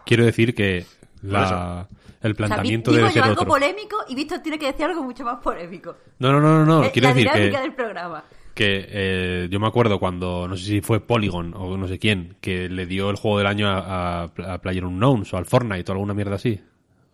Quiero 0.05 0.25
decir 0.25 0.55
que 0.55 0.85
la, 1.23 1.89
el 2.23 2.33
O 2.33 2.35
sea, 2.35 2.35
planteamiento 2.35 2.91
di- 2.91 2.97
debe 2.97 3.09
digo 3.09 3.15
yo 3.17 3.23
ser 3.23 3.31
algo 3.31 3.43
otro. 3.43 3.53
polémico 3.53 3.97
y 4.09 4.15
Víctor 4.15 4.41
tiene 4.41 4.59
que 4.59 4.67
decir 4.67 4.85
algo 4.87 5.03
mucho 5.03 5.25
más 5.25 5.39
polémico. 5.41 5.97
No, 6.19 6.33
no, 6.33 6.41
no, 6.41 6.65
no, 6.65 6.83
no. 6.83 6.91
Quiero 6.93 7.09
la 7.09 7.15
decir 7.15 7.31
que, 7.31 7.41
del 7.61 7.75
programa. 7.75 8.25
que 8.55 8.87
eh, 8.89 9.49
yo 9.51 9.61
me 9.61 9.69
acuerdo 9.69 10.01
cuando, 10.01 10.49
no 10.49 10.57
sé 10.57 10.65
si 10.65 10.81
fue 10.81 11.01
Polygon 11.01 11.55
o 11.57 11.77
no 11.77 11.87
sé 11.87 11.99
quién, 11.99 12.37
que 12.41 12.69
le 12.69 12.87
dio 12.87 13.11
el 13.11 13.17
juego 13.17 13.39
del 13.39 13.47
año 13.47 13.69
a, 13.69 14.25
a, 14.25 14.25
a 14.25 14.59
PlayerUnknown's 14.61 15.33
o 15.33 15.37
al 15.37 15.47
Fortnite 15.47 15.91
o 15.91 15.95
alguna 15.95 16.15
mierda 16.15 16.35
así. 16.35 16.61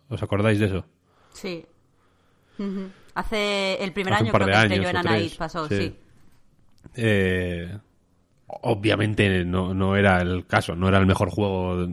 ¿Os 0.08 0.22
acordáis 0.22 0.58
de 0.58 0.66
eso? 0.66 0.86
Sí. 1.34 1.66
Ujú. 2.58 2.88
Hace 3.18 3.82
el 3.82 3.92
primer 3.92 4.14
Hace 4.14 4.24
año 4.24 4.32
creo 4.32 4.46
que 4.46 4.54
años 4.54 4.94
en 4.94 5.02
tres, 5.02 5.34
pasó, 5.34 5.66
sí. 5.68 5.76
sí. 5.76 5.96
Eh, 6.94 7.76
obviamente 8.46 9.44
no, 9.44 9.74
no 9.74 9.96
era 9.96 10.20
el 10.22 10.46
caso, 10.46 10.76
no 10.76 10.88
era 10.88 10.98
el 10.98 11.06
mejor 11.06 11.30
juego 11.30 11.88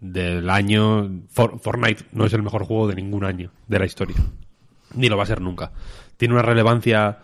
del 0.00 0.48
año. 0.48 1.10
For- 1.28 1.60
Fortnite 1.60 2.04
no 2.12 2.24
es 2.24 2.32
el 2.32 2.42
mejor 2.42 2.64
juego 2.64 2.88
de 2.88 2.94
ningún 2.94 3.24
año 3.24 3.50
de 3.68 3.78
la 3.78 3.84
historia. 3.84 4.16
Ni 4.94 5.08
lo 5.10 5.16
va 5.18 5.24
a 5.24 5.26
ser 5.26 5.40
nunca. 5.42 5.72
Tiene 6.16 6.32
una 6.34 6.42
relevancia 6.42 7.18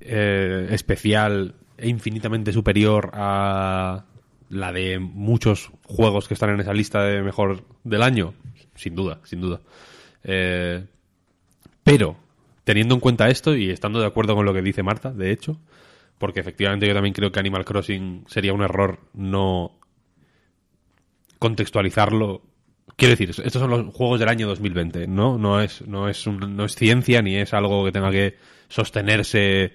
eh, 0.00 0.68
especial 0.70 1.54
e 1.76 1.88
infinitamente 1.88 2.52
superior 2.52 3.10
a 3.12 4.04
la 4.48 4.72
de 4.72 4.98
muchos 4.98 5.70
juegos 5.86 6.26
que 6.28 6.34
están 6.34 6.50
en 6.50 6.60
esa 6.60 6.72
lista 6.72 7.02
de 7.02 7.22
mejor 7.22 7.64
del 7.84 8.02
año. 8.02 8.32
Sin 8.74 8.94
duda, 8.94 9.20
sin 9.24 9.40
duda. 9.42 9.60
Eh, 10.22 10.86
pero, 11.84 12.16
teniendo 12.64 12.94
en 12.94 13.00
cuenta 13.00 13.28
esto 13.28 13.54
y 13.54 13.70
estando 13.70 14.00
de 14.00 14.06
acuerdo 14.06 14.34
con 14.34 14.44
lo 14.44 14.52
que 14.52 14.62
dice 14.62 14.82
Marta, 14.82 15.12
de 15.12 15.30
hecho, 15.30 15.60
porque 16.18 16.40
efectivamente 16.40 16.86
yo 16.86 16.94
también 16.94 17.14
creo 17.14 17.30
que 17.30 17.38
Animal 17.38 17.64
Crossing 17.64 18.24
sería 18.26 18.52
un 18.52 18.62
error 18.62 19.00
no 19.12 19.78
contextualizarlo. 21.38 22.42
Quiero 22.96 23.10
decir, 23.10 23.30
estos 23.30 23.60
son 23.60 23.70
los 23.70 23.94
juegos 23.94 24.18
del 24.18 24.28
año 24.28 24.46
2020, 24.46 25.06
¿no? 25.06 25.36
No 25.36 25.60
es, 25.60 25.86
no 25.86 26.08
es, 26.08 26.26
no 26.26 26.64
es 26.64 26.74
ciencia 26.74 27.20
ni 27.22 27.36
es 27.36 27.52
algo 27.52 27.84
que 27.84 27.92
tenga 27.92 28.10
que 28.10 28.36
sostenerse 28.68 29.74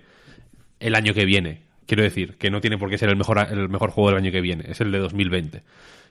el 0.80 0.96
año 0.96 1.14
que 1.14 1.26
viene. 1.26 1.64
Quiero 1.86 2.04
decir, 2.04 2.38
que 2.38 2.50
no 2.50 2.62
tiene 2.62 2.78
por 2.78 2.90
qué 2.90 2.98
ser 2.98 3.10
el 3.10 3.18
mejor, 3.18 3.40
el 3.52 3.70
mejor 3.70 3.92
juego 3.92 4.10
del 4.10 4.20
año 4.20 4.32
que 4.32 4.42
viene, 4.42 4.66
es 4.68 4.82
el 4.82 4.92
de 4.92 5.00
2020. 5.00 5.64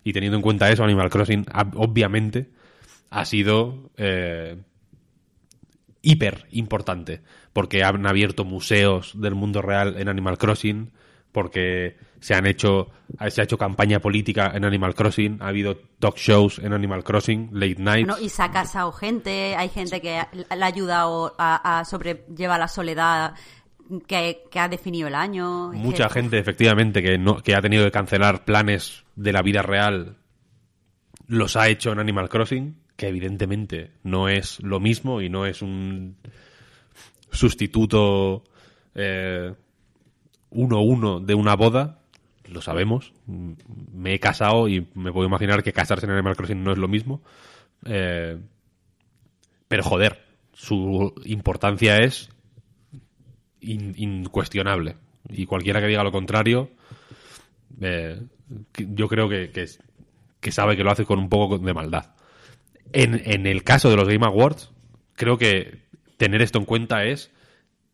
Y 0.04 0.12
teniendo 0.12 0.36
en 0.36 0.42
cuenta 0.42 0.70
eso, 0.70 0.84
Animal 0.84 1.10
Crossing 1.10 1.46
obviamente 1.74 2.50
ha 3.10 3.24
sido 3.24 3.90
eh, 3.96 4.56
hiper 6.02 6.46
importante, 6.50 7.22
porque 7.52 7.82
han 7.82 8.06
abierto 8.06 8.44
museos 8.44 9.12
del 9.20 9.34
mundo 9.34 9.62
real 9.62 9.96
en 9.98 10.08
Animal 10.08 10.38
Crossing, 10.38 10.92
porque 11.32 11.96
se 12.20 12.34
han 12.34 12.46
hecho 12.46 12.88
se 13.28 13.40
ha 13.40 13.44
hecho 13.44 13.58
campaña 13.58 14.00
política 14.00 14.52
en 14.54 14.64
Animal 14.64 14.94
Crossing, 14.94 15.38
ha 15.40 15.48
habido 15.48 15.76
talk 15.98 16.16
shows 16.16 16.58
en 16.58 16.72
Animal 16.72 17.04
Crossing, 17.04 17.50
late 17.52 17.76
nights. 17.78 18.06
Bueno, 18.06 18.16
y 18.20 18.28
se 18.28 18.42
ha 18.42 18.50
casado 18.50 18.92
gente, 18.92 19.54
hay 19.56 19.68
gente 19.68 20.00
que 20.00 20.22
le 20.32 20.64
ha 20.64 20.66
ayudado 20.66 21.34
a, 21.38 21.80
a 21.80 21.84
sobrellevar 21.84 22.58
la 22.58 22.68
soledad 22.68 23.34
que, 24.06 24.44
que 24.50 24.60
ha 24.60 24.68
definido 24.68 25.08
el 25.08 25.14
año. 25.14 25.72
Mucha 25.72 26.08
gente, 26.08 26.38
efectivamente, 26.38 27.02
que, 27.02 27.18
no, 27.18 27.42
que 27.42 27.54
ha 27.54 27.62
tenido 27.62 27.84
que 27.84 27.90
cancelar 27.90 28.44
planes 28.44 29.04
de 29.16 29.32
la 29.32 29.42
vida 29.42 29.62
real, 29.62 30.16
los 31.26 31.56
ha 31.56 31.68
hecho 31.68 31.92
en 31.92 31.98
Animal 31.98 32.28
Crossing, 32.28 32.76
que 32.98 33.06
evidentemente 33.06 33.92
no 34.02 34.28
es 34.28 34.58
lo 34.60 34.80
mismo 34.80 35.22
y 35.22 35.28
no 35.30 35.46
es 35.46 35.62
un 35.62 36.16
sustituto 37.30 38.42
eh, 38.96 39.54
uno 40.50 40.80
uno 40.82 41.20
de 41.20 41.34
una 41.34 41.54
boda, 41.54 42.00
lo 42.50 42.60
sabemos. 42.60 43.12
Me 43.26 44.14
he 44.14 44.18
casado 44.18 44.68
y 44.68 44.88
me 44.94 45.12
puedo 45.12 45.28
imaginar 45.28 45.62
que 45.62 45.72
casarse 45.72 46.06
en 46.06 46.12
Animal 46.12 46.36
Crossing 46.36 46.64
no 46.64 46.72
es 46.72 46.78
lo 46.78 46.88
mismo. 46.88 47.22
Eh, 47.84 48.36
pero 49.68 49.82
joder, 49.84 50.24
su 50.52 51.14
importancia 51.24 51.98
es 51.98 52.30
in- 53.60 53.94
incuestionable. 53.96 54.96
Y 55.28 55.46
cualquiera 55.46 55.80
que 55.80 55.86
diga 55.86 56.02
lo 56.02 56.10
contrario, 56.10 56.70
eh, 57.80 58.20
yo 58.76 59.06
creo 59.06 59.28
que, 59.28 59.52
que 60.40 60.50
sabe 60.50 60.76
que 60.76 60.82
lo 60.82 60.90
hace 60.90 61.04
con 61.04 61.20
un 61.20 61.28
poco 61.28 61.58
de 61.58 61.74
maldad. 61.74 62.14
En, 62.92 63.20
en 63.24 63.46
el 63.46 63.64
caso 63.64 63.90
de 63.90 63.96
los 63.96 64.08
Game 64.08 64.24
Awards, 64.24 64.70
creo 65.14 65.36
que 65.38 65.82
tener 66.16 66.42
esto 66.42 66.58
en 66.58 66.64
cuenta 66.64 67.04
es 67.04 67.30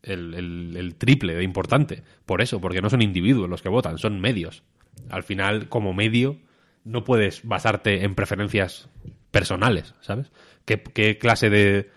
el, 0.03 0.95
triple 0.99 1.35
de 1.35 1.45
importante. 1.45 2.03
Por 2.27 2.43
eso, 2.43 2.61
porque 2.61 2.83
no 2.83 2.91
son 2.91 3.03
individuos 3.03 3.49
los 3.49 3.63
que 3.63 3.69
votan, 3.69 3.99
son 3.99 4.21
medios. 4.21 4.63
Al 5.11 5.23
final, 5.23 5.69
como 5.69 5.93
medio, 5.93 6.39
no 6.85 7.05
puedes 7.05 7.43
basarte 7.45 8.05
en 8.05 8.15
preferencias 8.15 8.89
personales, 9.31 9.95
¿sabes? 10.01 10.31
¿Qué, 10.65 10.83
qué 10.83 11.19
clase 11.19 11.51
de 11.51 11.91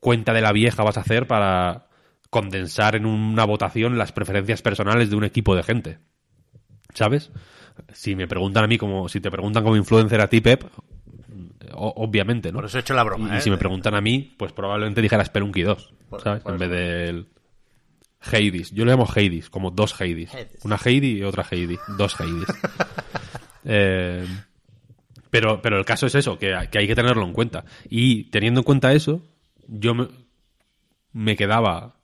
cuenta 0.00 0.32
de 0.32 0.40
la 0.40 0.52
vieja 0.52 0.82
vas 0.82 0.96
a 0.96 1.00
hacer 1.00 1.26
para 1.26 1.88
condensar 2.30 2.96
en 2.96 3.06
una 3.06 3.44
votación 3.44 3.98
las 3.98 4.12
preferencias 4.12 4.62
personales 4.62 5.10
de 5.10 5.16
un 5.16 5.24
equipo 5.24 5.56
de 5.56 5.62
gente? 5.62 5.98
¿Sabes? 6.94 7.30
Si 7.92 8.14
me 8.14 8.28
preguntan 8.28 8.64
a 8.64 8.68
mí 8.68 8.78
como, 8.78 9.08
si 9.08 9.20
te 9.20 9.30
preguntan 9.30 9.64
como 9.64 9.76
influencer 9.76 10.20
a 10.20 10.28
ti, 10.28 10.40
Pep, 10.40 10.64
obviamente, 11.74 12.50
¿no? 12.52 12.56
Por 12.58 12.66
eso 12.66 12.78
he 12.78 12.80
hecho 12.80 12.94
la 12.94 13.02
broma, 13.04 13.28
Y, 13.30 13.34
y 13.34 13.38
¿eh? 13.38 13.40
si 13.40 13.50
me 13.50 13.56
preguntan 13.58 13.94
a 13.94 14.00
mí, 14.00 14.34
pues 14.36 14.52
probablemente 14.52 15.00
dijera 15.02 15.24
Spelunky 15.24 15.62
2, 15.62 15.94
Por- 16.10 16.20
¿sabes? 16.22 16.42
por 16.42 16.52
en 16.54 16.62
eso. 16.62 16.70
vez 16.70 16.78
del 17.06 17.28
Hades. 18.20 18.70
Yo 18.72 18.84
le 18.84 18.92
llamo 18.92 19.06
Hades, 19.08 19.50
como 19.50 19.70
dos 19.70 20.00
Hades. 20.00 20.32
Hades. 20.34 20.64
Una 20.64 20.76
Heidi 20.84 21.18
y 21.18 21.22
otra 21.24 21.44
Heidi. 21.50 21.76
Dos 21.96 22.20
Hades. 22.20 22.46
Eh, 23.64 24.26
pero, 25.30 25.62
pero 25.62 25.78
el 25.78 25.84
caso 25.84 26.06
es 26.06 26.14
eso, 26.16 26.36
que, 26.38 26.52
que 26.70 26.78
hay 26.78 26.86
que 26.88 26.94
tenerlo 26.96 27.24
en 27.24 27.32
cuenta. 27.32 27.64
Y 27.88 28.24
teniendo 28.24 28.60
en 28.60 28.64
cuenta 28.64 28.92
eso, 28.92 29.22
yo 29.68 29.94
me, 29.94 30.08
me 31.12 31.36
quedaba... 31.36 31.94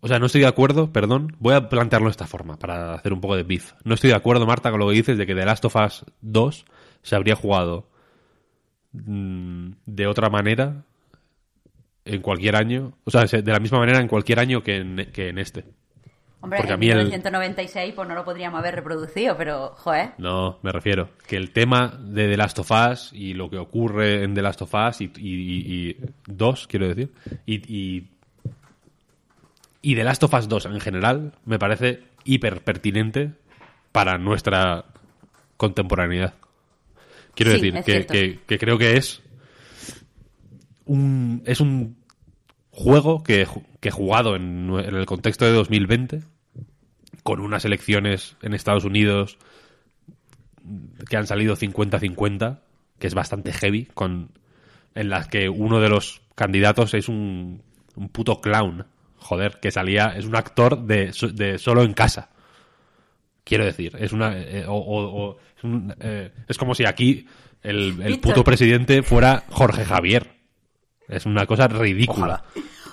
O 0.00 0.06
sea, 0.08 0.18
no 0.18 0.26
estoy 0.26 0.42
de 0.42 0.46
acuerdo, 0.48 0.92
perdón, 0.92 1.34
voy 1.38 1.54
a 1.54 1.68
plantearlo 1.70 2.08
de 2.08 2.10
esta 2.10 2.26
forma, 2.26 2.58
para 2.58 2.92
hacer 2.94 3.14
un 3.14 3.20
poco 3.22 3.36
de 3.36 3.42
beef. 3.42 3.72
No 3.84 3.94
estoy 3.94 4.10
de 4.10 4.16
acuerdo, 4.16 4.44
Marta, 4.46 4.70
con 4.70 4.80
lo 4.80 4.88
que 4.88 4.94
dices 4.96 5.16
de 5.16 5.24
que 5.26 5.34
The 5.34 5.46
Last 5.46 5.64
of 5.64 5.76
Us 5.76 6.04
2 6.20 6.64
se 7.02 7.16
habría 7.16 7.36
jugado 7.36 7.88
de 8.94 10.06
otra 10.06 10.30
manera 10.30 10.82
en 12.04 12.20
cualquier 12.22 12.56
año. 12.56 12.92
O 13.04 13.10
sea, 13.10 13.26
se- 13.26 13.42
de 13.42 13.52
la 13.52 13.58
misma 13.60 13.78
manera 13.80 13.98
en 14.00 14.08
cualquier 14.08 14.38
año 14.38 14.62
que 14.62 14.76
en, 14.76 15.10
que 15.12 15.28
en 15.28 15.38
este. 15.38 15.64
Hombre, 16.40 16.58
Porque 16.58 16.72
a 16.72 16.74
en 16.74 16.80
mí 16.80 16.86
el- 16.90 16.96
1996 16.98 17.94
pues 17.94 18.06
no 18.06 18.14
lo 18.14 18.24
podríamos 18.24 18.58
haber 18.60 18.74
reproducido, 18.74 19.34
pero, 19.36 19.70
joder. 19.76 20.10
No, 20.18 20.58
me 20.62 20.70
refiero. 20.72 21.08
Que 21.26 21.36
el 21.36 21.50
tema 21.52 21.98
de 22.00 22.28
The 22.28 22.36
Last 22.36 22.58
of 22.58 22.70
Us 22.70 23.12
y 23.14 23.32
lo 23.34 23.48
que 23.50 23.56
ocurre 23.56 24.22
en 24.22 24.34
The 24.34 24.42
Last 24.42 24.60
of 24.62 24.74
Us 24.74 25.00
y, 25.00 25.10
y, 25.16 25.34
y- 25.34 25.88
y- 25.90 25.96
dos, 26.26 26.66
quiero 26.66 26.86
decir, 26.86 27.12
y, 27.46 27.54
y, 27.74 28.08
y 29.80 29.94
The 29.96 30.04
Last 30.04 30.22
of 30.22 30.34
Us 30.34 30.48
2 30.48 30.66
en 30.66 30.80
general, 30.80 31.32
me 31.46 31.58
parece 31.58 32.02
hiper 32.24 32.62
pertinente 32.62 33.32
para 33.92 34.18
nuestra 34.18 34.84
contemporaneidad. 35.56 36.34
Quiero 37.34 37.52
Sí, 37.52 37.56
decir 37.58 37.74
que, 37.74 37.82
cierto. 37.82 38.12
que- 38.12 38.40
que 38.46 38.58
creo 38.58 38.78
que 38.78 38.96
es 38.96 39.22
un, 40.86 41.42
es 41.46 41.60
un 41.60 41.96
juego 42.70 43.22
que, 43.22 43.46
que 43.80 43.90
jugado 43.90 44.36
en, 44.36 44.70
en 44.70 44.94
el 44.94 45.06
contexto 45.06 45.44
de 45.44 45.52
2020, 45.52 46.22
con 47.22 47.40
unas 47.40 47.64
elecciones 47.64 48.36
en 48.42 48.54
Estados 48.54 48.84
Unidos 48.84 49.38
que 51.08 51.16
han 51.16 51.26
salido 51.26 51.56
50-50, 51.56 52.60
que 52.98 53.06
es 53.06 53.14
bastante 53.14 53.52
heavy, 53.52 53.86
con 53.94 54.30
en 54.94 55.10
las 55.10 55.26
que 55.28 55.48
uno 55.48 55.80
de 55.80 55.88
los 55.88 56.22
candidatos 56.34 56.94
es 56.94 57.08
un, 57.08 57.62
un 57.96 58.08
puto 58.08 58.40
clown. 58.40 58.86
Joder, 59.16 59.58
que 59.60 59.70
salía, 59.70 60.14
es 60.16 60.26
un 60.26 60.36
actor 60.36 60.84
de, 60.86 61.12
de 61.32 61.58
solo 61.58 61.82
en 61.82 61.94
casa. 61.94 62.30
Quiero 63.44 63.64
decir, 63.64 63.94
es 63.98 64.12
una. 64.12 64.36
eh, 64.38 64.64
o- 64.66 64.72
o- 64.72 65.26
o- 65.30 65.36
es, 65.56 65.64
un, 65.64 65.94
eh, 66.00 66.32
es 66.48 66.56
como 66.58 66.74
si 66.74 66.84
aquí 66.86 67.26
el, 67.62 68.00
el 68.02 68.18
puto 68.18 68.42
presidente 68.42 69.02
fuera 69.02 69.44
Jorge 69.50 69.84
Javier. 69.84 70.32
Es 71.06 71.26
una 71.26 71.44
cosa 71.46 71.68
ridícula. 71.68 72.42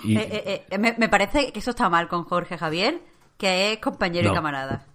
Y- 0.04 0.16
Eh, 0.18 0.28
eh, 0.30 0.66
eh, 0.70 0.78
me, 0.78 0.94
me 0.98 1.08
parece 1.08 1.52
que 1.52 1.60
eso 1.60 1.70
está 1.70 1.88
mal 1.88 2.06
con 2.08 2.24
Jorge 2.24 2.58
Javier, 2.58 3.00
que 3.38 3.72
es 3.72 3.78
compañero 3.78 4.28
No. 4.28 4.32
y 4.32 4.36
camarada. 4.36 4.86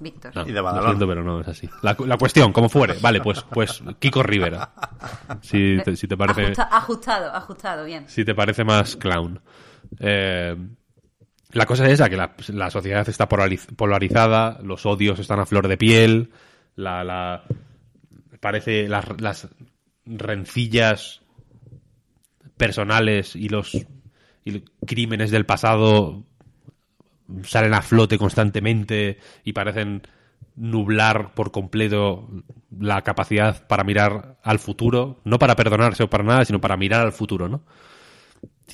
Víctor. 0.00 0.32
No, 0.34 0.42
Y 0.42 0.50
de 0.52 0.60
lo 0.60 0.82
siento, 0.82 1.06
pero 1.06 1.22
no 1.22 1.40
es 1.40 1.48
así. 1.48 1.70
La, 1.82 1.96
la 2.04 2.18
cuestión, 2.18 2.52
como 2.52 2.68
fuere. 2.68 2.94
Vale, 3.00 3.20
pues, 3.20 3.42
pues 3.42 3.80
Kiko 4.00 4.24
Rivera. 4.24 4.72
Si 5.40 5.78
te, 5.84 5.94
si 5.94 6.08
te 6.08 6.16
parece, 6.16 6.42
Ajusta- 6.46 6.68
ajustado, 6.72 7.32
ajustado, 7.34 7.84
bien. 7.84 8.08
si 8.08 8.24
te 8.24 8.34
parece 8.34 8.64
más 8.64 8.96
clown. 8.96 9.40
Eh, 10.00 10.56
la 11.54 11.66
cosa 11.66 11.86
es 11.86 11.92
esa, 11.92 12.10
que 12.10 12.16
la, 12.16 12.70
sociedad 12.70 13.08
está 13.08 13.28
polariz- 13.28 13.74
polarizada, 13.76 14.58
los 14.62 14.84
odios 14.86 15.18
están 15.18 15.40
a 15.40 15.46
flor 15.46 15.68
de 15.68 15.76
piel, 15.76 16.30
la, 16.76 17.04
la 17.04 17.44
parece 18.40 18.88
las, 18.88 19.04
las 19.20 19.48
rencillas 20.04 21.22
personales 22.56 23.36
y 23.36 23.48
los, 23.48 23.74
y 24.44 24.50
los 24.50 24.62
crímenes 24.86 25.30
del 25.30 25.46
pasado 25.46 26.24
salen 27.44 27.74
a 27.74 27.82
flote 27.82 28.18
constantemente 28.18 29.18
y 29.44 29.52
parecen 29.52 30.02
nublar 30.56 31.34
por 31.34 31.50
completo 31.50 32.28
la 32.78 33.02
capacidad 33.02 33.66
para 33.66 33.84
mirar 33.84 34.38
al 34.42 34.58
futuro, 34.58 35.20
no 35.24 35.38
para 35.38 35.56
perdonarse 35.56 36.02
o 36.02 36.10
para 36.10 36.24
nada, 36.24 36.44
sino 36.44 36.60
para 36.60 36.76
mirar 36.76 37.00
al 37.00 37.12
futuro, 37.12 37.48
¿no? 37.48 37.62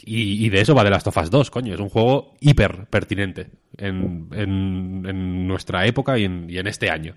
Y, 0.04 0.46
y 0.46 0.48
de 0.50 0.60
eso 0.60 0.74
va 0.74 0.84
de 0.84 0.90
Last 0.90 1.06
of 1.08 1.16
Us 1.16 1.30
2, 1.30 1.50
coño, 1.50 1.74
es 1.74 1.80
un 1.80 1.88
juego 1.88 2.34
hiper 2.40 2.86
pertinente 2.86 3.50
en, 3.76 4.28
en- 4.32 5.04
en 5.06 5.46
nuestra 5.48 5.84
época 5.86 6.16
y 6.18 6.24
en, 6.24 6.48
y 6.48 6.58
en 6.58 6.66
este 6.68 6.90
año. 6.90 7.16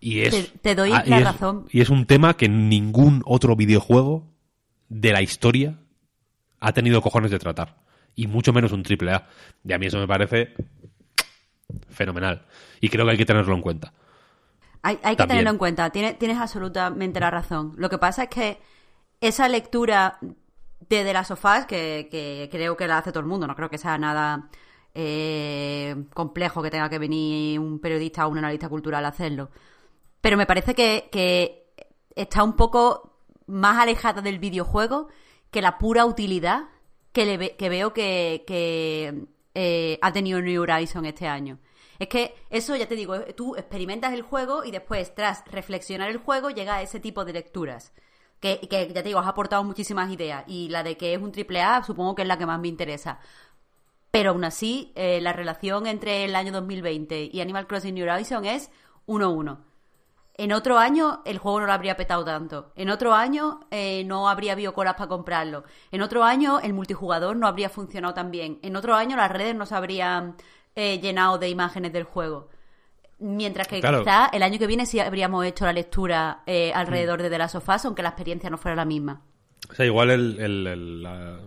Y 0.00 0.20
es, 0.20 0.50
Te- 0.52 0.58
te 0.60 0.74
doy 0.74 0.92
ah, 0.94 1.02
y 1.06 1.10
la 1.10 1.18
es- 1.18 1.24
razón. 1.24 1.66
Y 1.70 1.80
es 1.82 1.90
un 1.90 2.06
tema 2.06 2.36
que 2.36 2.48
ningún 2.48 3.22
otro 3.26 3.54
videojuego 3.54 4.26
de 4.88 5.12
la 5.12 5.20
historia 5.22 5.78
ha 6.58 6.72
tenido 6.72 7.02
cojones 7.02 7.30
de 7.30 7.38
tratar. 7.38 7.76
Y 8.16 8.26
mucho 8.26 8.52
menos 8.52 8.72
un 8.72 8.82
triple 8.82 9.12
A. 9.12 9.28
Y 9.64 9.72
a 9.72 9.78
mí 9.78 9.86
eso 9.86 9.98
me 9.98 10.08
parece 10.08 10.54
fenomenal. 11.90 12.42
Y 12.80 12.88
creo 12.88 13.04
que 13.04 13.12
hay 13.12 13.16
que 13.18 13.26
tenerlo 13.26 13.54
en 13.54 13.62
cuenta. 13.62 13.92
Hay, 14.82 14.98
hay 15.02 15.14
que 15.16 15.26
tenerlo 15.26 15.50
en 15.50 15.58
cuenta, 15.58 15.90
tienes, 15.90 16.18
tienes 16.18 16.38
absolutamente 16.38 17.20
la 17.20 17.30
razón. 17.30 17.74
Lo 17.76 17.90
que 17.90 17.98
pasa 17.98 18.24
es 18.24 18.28
que 18.30 18.58
esa 19.20 19.46
lectura 19.48 20.18
de 20.80 21.04
The 21.04 21.12
Last 21.12 21.30
of 21.32 21.44
Us, 21.44 21.66
que, 21.66 22.08
que 22.10 22.48
creo 22.50 22.76
que 22.76 22.86
la 22.88 22.98
hace 22.98 23.12
todo 23.12 23.20
el 23.20 23.26
mundo, 23.26 23.46
no 23.46 23.54
creo 23.54 23.70
que 23.70 23.78
sea 23.78 23.96
nada 23.98 24.48
eh, 24.94 25.94
complejo 26.14 26.62
que 26.62 26.70
tenga 26.70 26.88
que 26.88 26.98
venir 26.98 27.60
un 27.60 27.78
periodista 27.78 28.26
o 28.26 28.30
un 28.30 28.38
analista 28.38 28.68
cultural 28.68 29.04
a 29.04 29.08
hacerlo. 29.08 29.50
Pero 30.20 30.36
me 30.36 30.46
parece 30.46 30.74
que, 30.74 31.66
está 32.16 32.42
un 32.42 32.54
poco 32.54 33.14
más 33.46 33.78
alejada 33.78 34.20
del 34.20 34.38
videojuego 34.38 35.08
que 35.50 35.62
la 35.62 35.78
pura 35.78 36.04
utilidad 36.06 36.64
que, 37.12 37.24
le 37.24 37.36
ve- 37.38 37.56
que 37.56 37.68
veo 37.68 37.92
que, 37.92 38.44
que, 38.46 39.26
eh, 39.54 39.98
ha 40.02 40.12
tenido 40.12 40.40
New 40.40 40.62
Horizon 40.62 41.06
este 41.06 41.26
año. 41.26 41.58
Es 41.98 42.08
que 42.08 42.34
eso, 42.50 42.76
ya 42.76 42.86
te 42.88 42.96
digo, 42.96 43.14
eh, 43.14 43.32
tú 43.34 43.56
experimentas 43.56 44.12
el 44.12 44.22
juego 44.22 44.64
y 44.64 44.70
después, 44.70 45.14
tras 45.14 45.44
reflexionar 45.46 46.10
el 46.10 46.18
juego, 46.18 46.50
llega 46.50 46.76
a 46.76 46.82
ese 46.82 46.98
tipo 47.00 47.24
de 47.24 47.32
lecturas. 47.32 47.92
Que, 48.40 48.60
que 48.60 48.88
ya 48.88 48.94
te 48.94 49.02
digo, 49.02 49.20
has 49.20 49.28
aportado 49.28 49.62
muchísimas 49.64 50.10
ideas. 50.10 50.44
Y 50.46 50.68
la 50.70 50.82
de 50.82 50.96
que 50.96 51.14
es 51.14 51.20
un 51.20 51.30
triple 51.32 51.60
A, 51.62 51.82
supongo 51.84 52.14
que 52.14 52.22
es 52.22 52.28
la 52.28 52.38
que 52.38 52.46
más 52.46 52.58
me 52.58 52.68
interesa. 52.68 53.20
Pero 54.10 54.30
aún 54.30 54.44
así, 54.44 54.92
eh, 54.96 55.20
la 55.20 55.32
relación 55.32 55.86
entre 55.86 56.24
el 56.24 56.34
año 56.34 56.52
2020 56.52 57.30
y 57.32 57.40
Animal 57.40 57.66
Crossing 57.66 57.94
New 57.94 58.10
Horizon 58.10 58.44
es 58.44 58.70
1-1. 59.06 59.58
En 60.34 60.52
otro 60.52 60.78
año 60.78 61.20
el 61.26 61.38
juego 61.38 61.60
no 61.60 61.66
lo 61.66 61.72
habría 61.72 61.96
petado 61.96 62.24
tanto. 62.24 62.72
En 62.74 62.90
otro 62.90 63.14
año 63.14 63.60
eh, 63.70 64.04
no 64.06 64.28
habría 64.28 64.52
habido 64.52 64.72
colas 64.72 64.94
para 64.94 65.08
comprarlo. 65.08 65.64
En 65.92 66.02
otro 66.02 66.24
año 66.24 66.60
el 66.60 66.72
multijugador 66.72 67.36
no 67.36 67.46
habría 67.46 67.68
funcionado 67.68 68.14
tan 68.14 68.30
bien. 68.30 68.58
En 68.62 68.74
otro 68.74 68.94
año 68.94 69.16
las 69.16 69.30
redes 69.30 69.54
no 69.54 69.66
se 69.66 69.74
habrían 69.74 70.36
eh, 70.74 70.98
llenado 70.98 71.38
de 71.38 71.50
imágenes 71.50 71.92
del 71.92 72.04
juego. 72.04 72.48
Mientras 73.20 73.68
que 73.68 73.80
Claro. 73.80 74.00
quizá 74.00 74.26
el 74.32 74.42
año 74.42 74.58
que 74.58 74.66
viene 74.66 74.86
sí 74.86 74.98
habríamos 74.98 75.44
hecho 75.44 75.66
la 75.66 75.72
lectura 75.74 76.42
eh, 76.46 76.72
alrededor 76.74 77.22
de 77.22 77.28
The 77.30 77.38
Last 77.38 77.54
of 77.56 77.68
Us, 77.68 77.84
aunque 77.84 78.02
la 78.02 78.08
experiencia 78.10 78.48
no 78.50 78.56
fuera 78.58 78.74
la 78.74 78.84
misma. 78.86 79.22
O 79.70 79.74
sea, 79.74 79.84
igual 79.86 80.10
el... 80.10 80.38
el- 80.40 80.66
el- 80.66 81.02
la- 81.02 81.40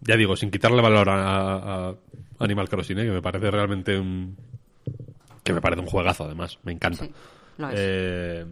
Ya 0.00 0.16
digo, 0.16 0.34
sin 0.36 0.50
quitarle 0.50 0.80
valor 0.82 1.08
a, 1.10 1.88
a 1.90 1.94
Animal 2.38 2.68
Crossing, 2.68 2.98
¿eh? 2.98 3.04
que 3.04 3.10
me 3.10 3.22
parece 3.22 3.50
realmente 3.50 3.98
un... 3.98 4.36
Que 5.44 5.52
me 5.52 5.60
parece 5.60 5.80
un 5.82 5.86
juegazo, 5.88 6.24
además. 6.24 6.58
Me 6.62 6.72
encanta. 6.72 7.04
Sí, 7.04 7.12
lo 7.58 7.68
es. 7.68 7.74
Eh, 7.78 8.46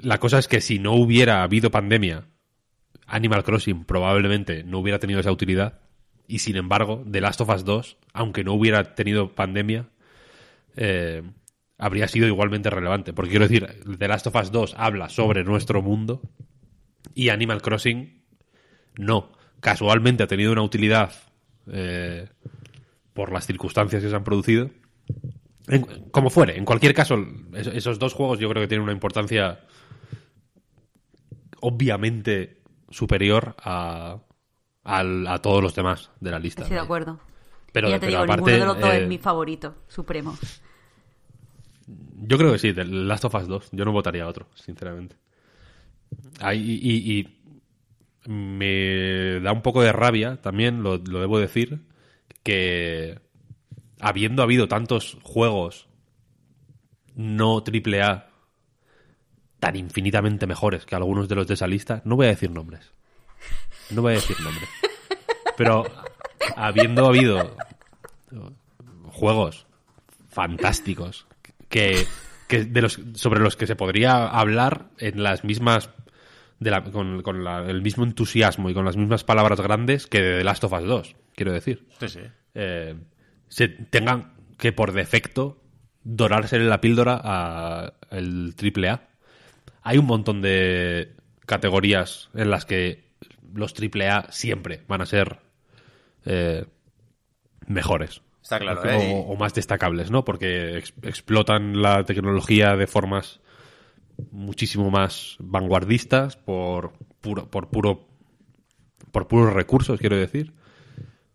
la 0.00 0.18
cosa 0.18 0.38
es 0.38 0.48
que 0.48 0.60
si 0.60 0.78
no 0.78 0.94
hubiera 0.94 1.42
habido 1.42 1.70
pandemia, 1.70 2.24
Animal 3.06 3.44
Crossing 3.44 3.84
probablemente 3.84 4.64
no 4.64 4.78
hubiera 4.78 4.98
tenido 4.98 5.20
esa 5.20 5.32
utilidad. 5.32 5.80
Y 6.28 6.38
sin 6.40 6.56
embargo, 6.56 7.02
The 7.10 7.20
Last 7.22 7.40
of 7.40 7.48
Us 7.48 7.64
2, 7.64 7.96
aunque 8.12 8.44
no 8.44 8.52
hubiera 8.52 8.94
tenido 8.94 9.34
pandemia, 9.34 9.88
eh, 10.76 11.22
habría 11.78 12.06
sido 12.06 12.26
igualmente 12.28 12.68
relevante. 12.70 13.12
Porque 13.14 13.30
quiero 13.30 13.48
decir, 13.48 13.66
The 13.98 14.08
Last 14.08 14.26
of 14.26 14.36
Us 14.36 14.52
2 14.52 14.74
habla 14.76 15.08
sobre 15.08 15.42
nuestro 15.42 15.80
mundo 15.82 16.20
y 17.14 17.30
Animal 17.30 17.62
Crossing 17.62 18.22
no. 18.98 19.32
Casualmente 19.60 20.22
ha 20.22 20.26
tenido 20.26 20.52
una 20.52 20.62
utilidad 20.62 21.12
eh, 21.72 22.28
por 23.14 23.32
las 23.32 23.46
circunstancias 23.46 24.02
que 24.02 24.08
se 24.10 24.14
han 24.14 24.22
producido. 24.24 24.70
En- 25.66 25.82
como 26.10 26.30
fuere, 26.30 26.56
en 26.58 26.64
cualquier 26.66 26.92
caso, 26.94 27.16
es- 27.54 27.66
esos 27.68 27.98
dos 27.98 28.12
juegos 28.12 28.38
yo 28.38 28.48
creo 28.50 28.62
que 28.62 28.68
tienen 28.68 28.84
una 28.84 28.92
importancia 28.92 29.60
obviamente 31.60 32.62
superior 32.90 33.56
a, 33.58 34.18
al- 34.88 35.26
a 35.26 35.38
todos 35.40 35.62
los 35.62 35.74
demás 35.74 36.10
de 36.20 36.30
la 36.30 36.38
lista. 36.38 36.62
Estoy 36.62 36.76
de 36.76 36.82
acuerdo. 36.82 37.20
Pero, 37.72 37.88
y 37.88 37.90
ya 37.92 37.96
te 38.00 38.06
pero 38.06 38.10
digo, 38.22 38.22
aparte, 38.32 38.50
ninguno 38.52 38.58
de 38.58 38.74
los 38.74 38.80
dos 38.80 38.94
eh, 38.94 39.02
es 39.02 39.08
mi 39.08 39.18
favorito, 39.18 39.74
supremo. 39.88 40.36
Yo 42.20 42.36
creo 42.38 42.52
que 42.52 42.58
sí, 42.58 42.72
The 42.72 42.84
Last 42.84 43.24
of 43.24 43.34
Us 43.34 43.46
2. 43.48 43.68
Yo 43.72 43.84
no 43.84 43.92
votaría 43.92 44.24
a 44.24 44.28
otro, 44.28 44.48
sinceramente. 44.54 45.16
Ahí- 46.40 46.80
y, 46.82 46.90
y- 46.90 47.18
y 48.26 48.30
me 48.30 49.40
da 49.40 49.52
un 49.52 49.62
poco 49.62 49.82
de 49.82 49.92
rabia, 49.92 50.40
también 50.40 50.82
lo, 50.82 50.98
lo 50.98 51.20
debo 51.20 51.38
decir, 51.38 51.80
que 52.42 53.20
habiendo 54.00 54.42
habido 54.42 54.68
tantos 54.68 55.16
juegos 55.22 55.88
no 57.14 57.62
triple 57.62 58.02
A 58.02 58.28
tan 59.60 59.76
infinitamente 59.76 60.46
mejores 60.46 60.84
que 60.86 60.94
algunos 60.94 61.28
de 61.28 61.34
los 61.34 61.46
de 61.48 61.54
esa 61.54 61.66
lista, 61.66 62.00
no 62.04 62.16
voy 62.16 62.26
a 62.26 62.30
decir 62.30 62.50
nombres. 62.50 62.92
No 63.90 64.02
voy 64.02 64.12
a 64.12 64.16
decir 64.16 64.36
nombres. 64.40 64.68
Pero 65.56 65.84
habiendo 66.56 67.06
habido 67.06 67.56
juegos 69.10 69.66
fantásticos 70.28 71.26
que, 71.68 72.06
que 72.46 72.64
de 72.64 72.82
los 72.82 73.00
sobre 73.14 73.40
los 73.40 73.56
que 73.56 73.66
se 73.66 73.76
podría 73.76 74.26
hablar 74.28 74.90
en 74.98 75.22
las 75.22 75.44
mismas 75.44 75.90
de 76.60 76.70
la- 76.70 76.82
con, 76.84 77.22
con 77.22 77.44
la- 77.44 77.68
el 77.68 77.82
mismo 77.82 78.04
entusiasmo 78.04 78.70
y 78.70 78.74
con 78.74 78.84
las 78.84 78.96
mismas 78.96 79.24
palabras 79.24 79.60
grandes 79.60 80.06
que 80.06 80.20
de 80.20 80.38
The 80.38 80.44
Last 80.44 80.64
of 80.64 80.72
Us 80.72 80.84
2, 80.84 81.16
quiero 81.34 81.52
decir. 81.52 81.86
Sí, 82.00 82.08
sí. 82.08 82.20
Eh, 82.54 82.94
se 83.48 83.68
tengan 83.68 84.34
que 84.58 84.72
por 84.72 84.92
defecto 84.92 85.62
dorársele 86.02 86.64
la 86.66 86.80
píldora 86.80 87.20
a 87.22 87.92
el 88.10 88.54
triple 88.56 88.88
A. 88.90 89.08
Hay 89.82 89.98
un 89.98 90.06
montón 90.06 90.42
de 90.42 91.14
categorías 91.46 92.28
en 92.34 92.50
las 92.50 92.64
que 92.64 93.07
los 93.54 93.74
triple 93.74 94.08
A 94.08 94.26
siempre 94.30 94.84
van 94.88 95.00
a 95.00 95.06
ser 95.06 95.38
eh, 96.24 96.66
mejores. 97.66 98.22
Está 98.42 98.58
claro, 98.58 98.80
o, 98.82 98.86
¿eh? 98.88 99.24
o 99.28 99.36
más 99.36 99.54
destacables, 99.54 100.10
¿no? 100.10 100.24
Porque 100.24 100.78
ex- 100.78 100.94
explotan 101.02 101.82
la 101.82 102.04
tecnología 102.04 102.76
de 102.76 102.86
formas 102.86 103.40
muchísimo 104.30 104.90
más 104.90 105.36
vanguardistas 105.38 106.36
por 106.36 106.92
puro, 107.20 107.50
por 107.50 107.68
puro 107.68 108.08
por 109.10 109.28
puros 109.28 109.52
recursos, 109.52 110.00
quiero 110.00 110.16
decir. 110.16 110.52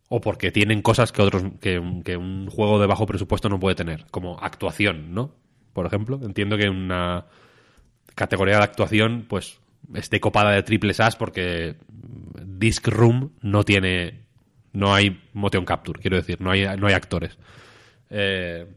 O 0.09 0.21
porque 0.21 0.51
tienen 0.51 0.81
cosas 0.81 1.11
que 1.11 1.21
otros 1.21 1.43
que, 1.59 1.81
que 2.03 2.17
un 2.17 2.47
juego 2.49 2.79
de 2.79 2.87
bajo 2.87 3.05
presupuesto 3.07 3.49
no 3.49 3.59
puede 3.59 3.75
tener, 3.75 4.05
como 4.11 4.37
actuación, 4.39 5.13
¿no? 5.13 5.33
Por 5.73 5.87
ejemplo, 5.87 6.19
entiendo 6.23 6.55
que 6.57 6.69
una 6.69 7.25
categoría 8.13 8.57
de 8.57 8.63
actuación, 8.63 9.25
pues, 9.27 9.59
esté 9.93 10.19
copada 10.19 10.51
de 10.51 10.63
triples 10.63 10.99
As 10.99 11.15
porque 11.15 11.77
Disc 12.45 12.87
Room 12.87 13.33
no 13.41 13.63
tiene, 13.63 14.25
no 14.71 14.93
hay 14.93 15.21
motion 15.33 15.65
capture, 15.65 16.01
quiero 16.01 16.17
decir, 16.17 16.41
no 16.41 16.51
hay, 16.51 16.65
no 16.77 16.87
hay 16.87 16.93
actores. 16.93 17.37
Eh, 18.09 18.67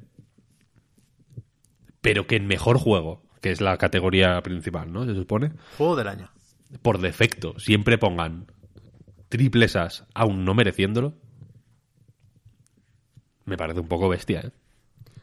pero 2.01 2.27
que 2.27 2.37
en 2.37 2.47
mejor 2.47 2.79
juego, 2.79 3.23
que 3.41 3.51
es 3.51 3.61
la 3.61 3.77
categoría 3.77 4.41
principal, 4.43 4.93
¿no? 4.93 5.05
Se 5.05 5.15
supone 5.15 5.53
Juego 5.77 5.97
del 5.97 6.09
año. 6.09 6.31
por 6.83 6.99
defecto 6.99 7.59
siempre 7.59 7.99
pongan 7.99 8.47
triples 9.29 9.77
as 9.77 10.05
aún 10.15 10.45
no 10.45 10.55
mereciéndolo, 10.55 11.15
me 13.45 13.57
parece 13.57 13.81
un 13.81 13.89
poco 13.89 14.09
bestia, 14.09 14.41
¿eh? 14.41 14.51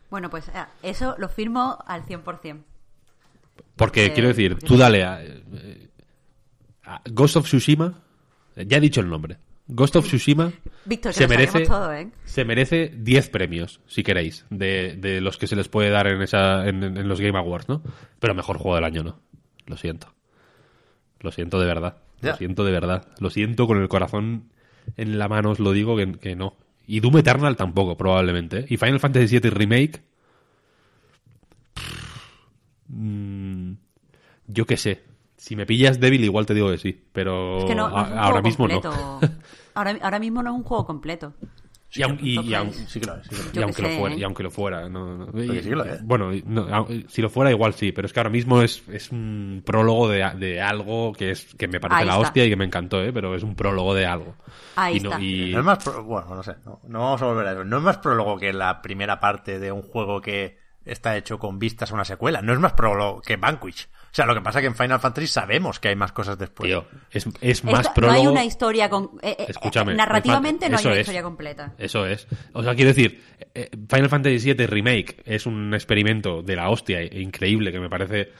Bueno, 0.09 0.29
pues 0.29 0.47
eh, 0.49 0.65
eso 0.83 1.15
lo 1.17 1.27
firmo 1.27 1.79
al 1.87 2.05
100%. 2.05 2.63
Porque 3.75 4.05
Eh, 4.07 4.13
quiero 4.13 4.29
decir, 4.29 4.57
tú 4.59 4.77
dale 4.77 5.03
a, 5.03 5.23
eh, 5.23 5.89
a 6.83 7.01
Ghost 7.09 7.37
of 7.37 7.45
Tsushima, 7.45 8.01
eh, 8.55 8.65
ya 8.67 8.77
he 8.77 8.81
dicho 8.81 9.01
el 9.01 9.09
nombre. 9.09 9.37
Ghost 9.67 9.95
of 9.95 10.05
Tsushima 10.05 10.51
Víctor, 10.85 11.13
que 11.13 11.17
se 11.19 11.27
merece 11.27 11.61
todo, 11.65 11.93
¿eh? 11.93 12.09
se 12.25 12.43
merece 12.43 12.91
10 12.95 13.29
premios, 13.29 13.79
si 13.87 14.03
queréis, 14.03 14.45
de, 14.49 14.95
de 14.97 15.21
los 15.21 15.37
que 15.37 15.47
se 15.47 15.55
les 15.55 15.69
puede 15.69 15.89
dar 15.89 16.07
en 16.07 16.21
esa 16.21 16.67
en, 16.67 16.83
en 16.83 17.07
los 17.07 17.21
Game 17.21 17.37
Awards, 17.39 17.69
¿no? 17.69 17.81
Pero 18.19 18.35
mejor 18.35 18.57
juego 18.57 18.75
del 18.75 18.83
año 18.83 19.03
no. 19.03 19.19
Lo 19.65 19.77
siento. 19.77 20.13
Lo 21.21 21.31
siento 21.31 21.59
de 21.59 21.65
verdad. 21.65 21.97
Lo 22.21 22.35
siento 22.35 22.63
de 22.65 22.71
verdad. 22.71 23.07
Lo 23.19 23.29
siento 23.29 23.65
con 23.67 23.81
el 23.81 23.87
corazón 23.87 24.49
en 24.97 25.17
la 25.17 25.29
mano, 25.29 25.51
os 25.51 25.59
lo 25.59 25.71
digo 25.71 25.95
que, 25.95 26.11
que 26.19 26.35
no. 26.35 26.57
Y 26.85 26.99
Doom 26.99 27.17
Eternal 27.19 27.55
tampoco, 27.55 27.95
probablemente. 27.95 28.59
¿eh? 28.59 28.65
Y 28.69 28.75
Final 28.77 28.99
Fantasy 28.99 29.39
VII 29.39 29.49
Remake. 29.49 30.01
Mm, 32.95 33.73
yo 34.47 34.65
qué 34.65 34.77
sé. 34.77 35.03
Si 35.37 35.55
me 35.55 35.65
pillas 35.65 35.99
débil, 35.99 36.23
igual 36.23 36.45
te 36.45 36.53
digo 36.53 36.69
que 36.71 36.77
sí. 36.77 37.03
Pero 37.11 37.57
Es 37.59 37.65
que 37.65 37.75
no, 37.75 37.89
no 37.89 37.97
a- 37.97 38.03
es 38.03 38.11
un 38.11 38.17
ahora 38.19 38.41
mismo 38.41 38.67
completo. 38.67 38.91
no. 38.91 39.19
Ahora, 39.75 39.97
ahora 40.03 40.19
mismo 40.19 40.43
no 40.43 40.51
es 40.51 40.55
un 40.57 40.63
juego 40.63 40.85
completo. 40.85 41.33
Y, 41.95 42.01
aun- 42.03 42.19
y- 42.21 42.39
y 42.39 42.53
aun- 42.53 42.71
Sí 42.71 42.99
que 42.99 43.07
lo 43.07 43.15
es, 43.15 43.23
sí 43.27 43.29
que 43.29 43.35
lo 43.37 43.41
es. 43.41 43.43
y 43.43 43.45
Yo 43.45 43.51
que 43.53 43.63
aunque 43.63 43.81
lo 43.81 43.89
fuera, 43.89 44.15
¿eh? 44.15 44.19
y 44.19 44.23
aunque 44.23 44.43
lo 44.43 44.51
fuera, 44.51 44.89
no, 44.89 45.17
no. 45.17 45.25
Lo. 45.33 45.85
Bueno, 46.03 46.31
no, 46.45 46.87
si 47.07 47.21
lo 47.23 47.29
fuera 47.31 47.49
igual 47.51 47.73
sí, 47.73 47.91
pero 47.91 48.05
es 48.05 48.13
que 48.13 48.19
ahora 48.19 48.29
mismo 48.29 48.61
es, 48.61 48.83
es 48.89 49.11
un 49.11 49.63
prólogo 49.65 50.07
de, 50.09 50.27
de 50.37 50.61
algo 50.61 51.13
que 51.13 51.31
es 51.31 51.53
que 51.55 51.67
me 51.67 51.79
parece 51.79 52.01
Ahí 52.01 52.05
la 52.07 52.13
está. 52.13 52.27
hostia 52.27 52.45
y 52.45 52.49
que 52.49 52.55
me 52.55 52.65
encantó, 52.65 53.03
¿eh? 53.03 53.11
pero 53.11 53.33
es 53.35 53.41
un 53.43 53.55
prólogo 53.55 53.93
de 53.95 54.05
algo. 54.05 54.35
Ahí 54.75 54.97
y 54.97 54.99
no- 54.99 55.09
está. 55.11 55.21
y- 55.23 55.51
No 55.53 55.59
es 55.59 55.65
más 55.65 55.83
pro- 55.83 56.03
bueno, 56.03 56.35
no 56.35 56.43
sé, 56.43 56.53
no, 56.65 56.79
no 56.87 56.99
vamos 56.99 57.21
a 57.21 57.25
volver 57.25 57.47
a 57.47 57.51
eso. 57.53 57.63
No 57.63 57.77
es 57.77 57.83
más 57.83 57.97
prólogo 57.97 58.37
que 58.37 58.53
la 58.53 58.81
primera 58.83 59.19
parte 59.19 59.57
de 59.59 59.71
un 59.71 59.81
juego 59.81 60.21
que 60.21 60.57
está 60.85 61.15
hecho 61.17 61.39
con 61.39 61.59
vistas 61.59 61.91
a 61.91 61.93
una 61.95 62.05
secuela. 62.05 62.41
No 62.41 62.53
es 62.53 62.59
más 62.59 62.73
prólogo 62.73 63.21
que 63.21 63.37
Vanquish. 63.37 63.87
O 63.87 64.15
sea, 64.15 64.25
lo 64.27 64.35
que 64.35 64.41
pasa 64.41 64.59
es 64.59 64.63
que 64.63 64.67
en 64.67 64.75
Final 64.75 64.99
Fantasy 64.99 65.25
sabemos 65.27 65.79
que 65.79 65.87
hay 65.87 65.95
más 65.95 66.11
cosas 66.11 66.37
después. 66.37 66.67
Tío, 66.69 66.85
es, 67.09 67.25
es 67.41 67.63
más 67.63 67.79
Esto- 67.81 67.93
prólogo. 67.95 68.13
No 68.13 68.19
hay 68.21 68.27
una 68.27 68.45
historia 68.45 68.89
con. 68.89 69.11
eh, 69.23 69.35
eh, 69.39 69.45
Escúchame. 69.47 69.95
narrativamente 69.95 70.65
me 70.67 70.71
no 70.73 70.77
hay 70.77 70.85
una 70.85 70.93
es. 70.95 70.99
historia 70.99 71.23
completa. 71.23 71.73
Eso 71.79 72.05
es. 72.05 72.27
O 72.53 72.61
sea, 72.63 72.75
quiero 72.75 72.89
decir, 72.89 73.23
eh, 73.55 73.69
Final 73.89 74.09
Fantasy 74.09 74.53
VII 74.53 74.67
Remake 74.67 75.23
es 75.25 75.45
un 75.47 75.73
experimento 75.73 76.43
de 76.43 76.55
la 76.55 76.69
hostia 76.69 77.01
e 77.01 77.21
increíble 77.21 77.71
que 77.71 77.79
me 77.79 77.89
parece 77.89 78.31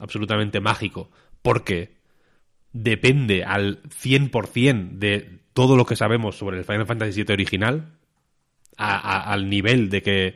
absolutamente 0.00 0.58
mágico 0.60 1.10
porque 1.42 1.94
depende 2.72 3.44
al 3.44 3.82
100% 3.84 4.98
de 4.98 5.40
todo 5.52 5.76
lo 5.76 5.84
que 5.84 5.96
sabemos 5.96 6.36
sobre 6.38 6.58
el 6.58 6.64
Final 6.64 6.86
Fantasy 6.86 7.22
VII 7.22 7.32
original 7.34 7.92
a- 8.76 8.96
a- 8.96 9.32
al 9.32 9.48
nivel 9.48 9.90
de 9.90 10.02
que 10.02 10.34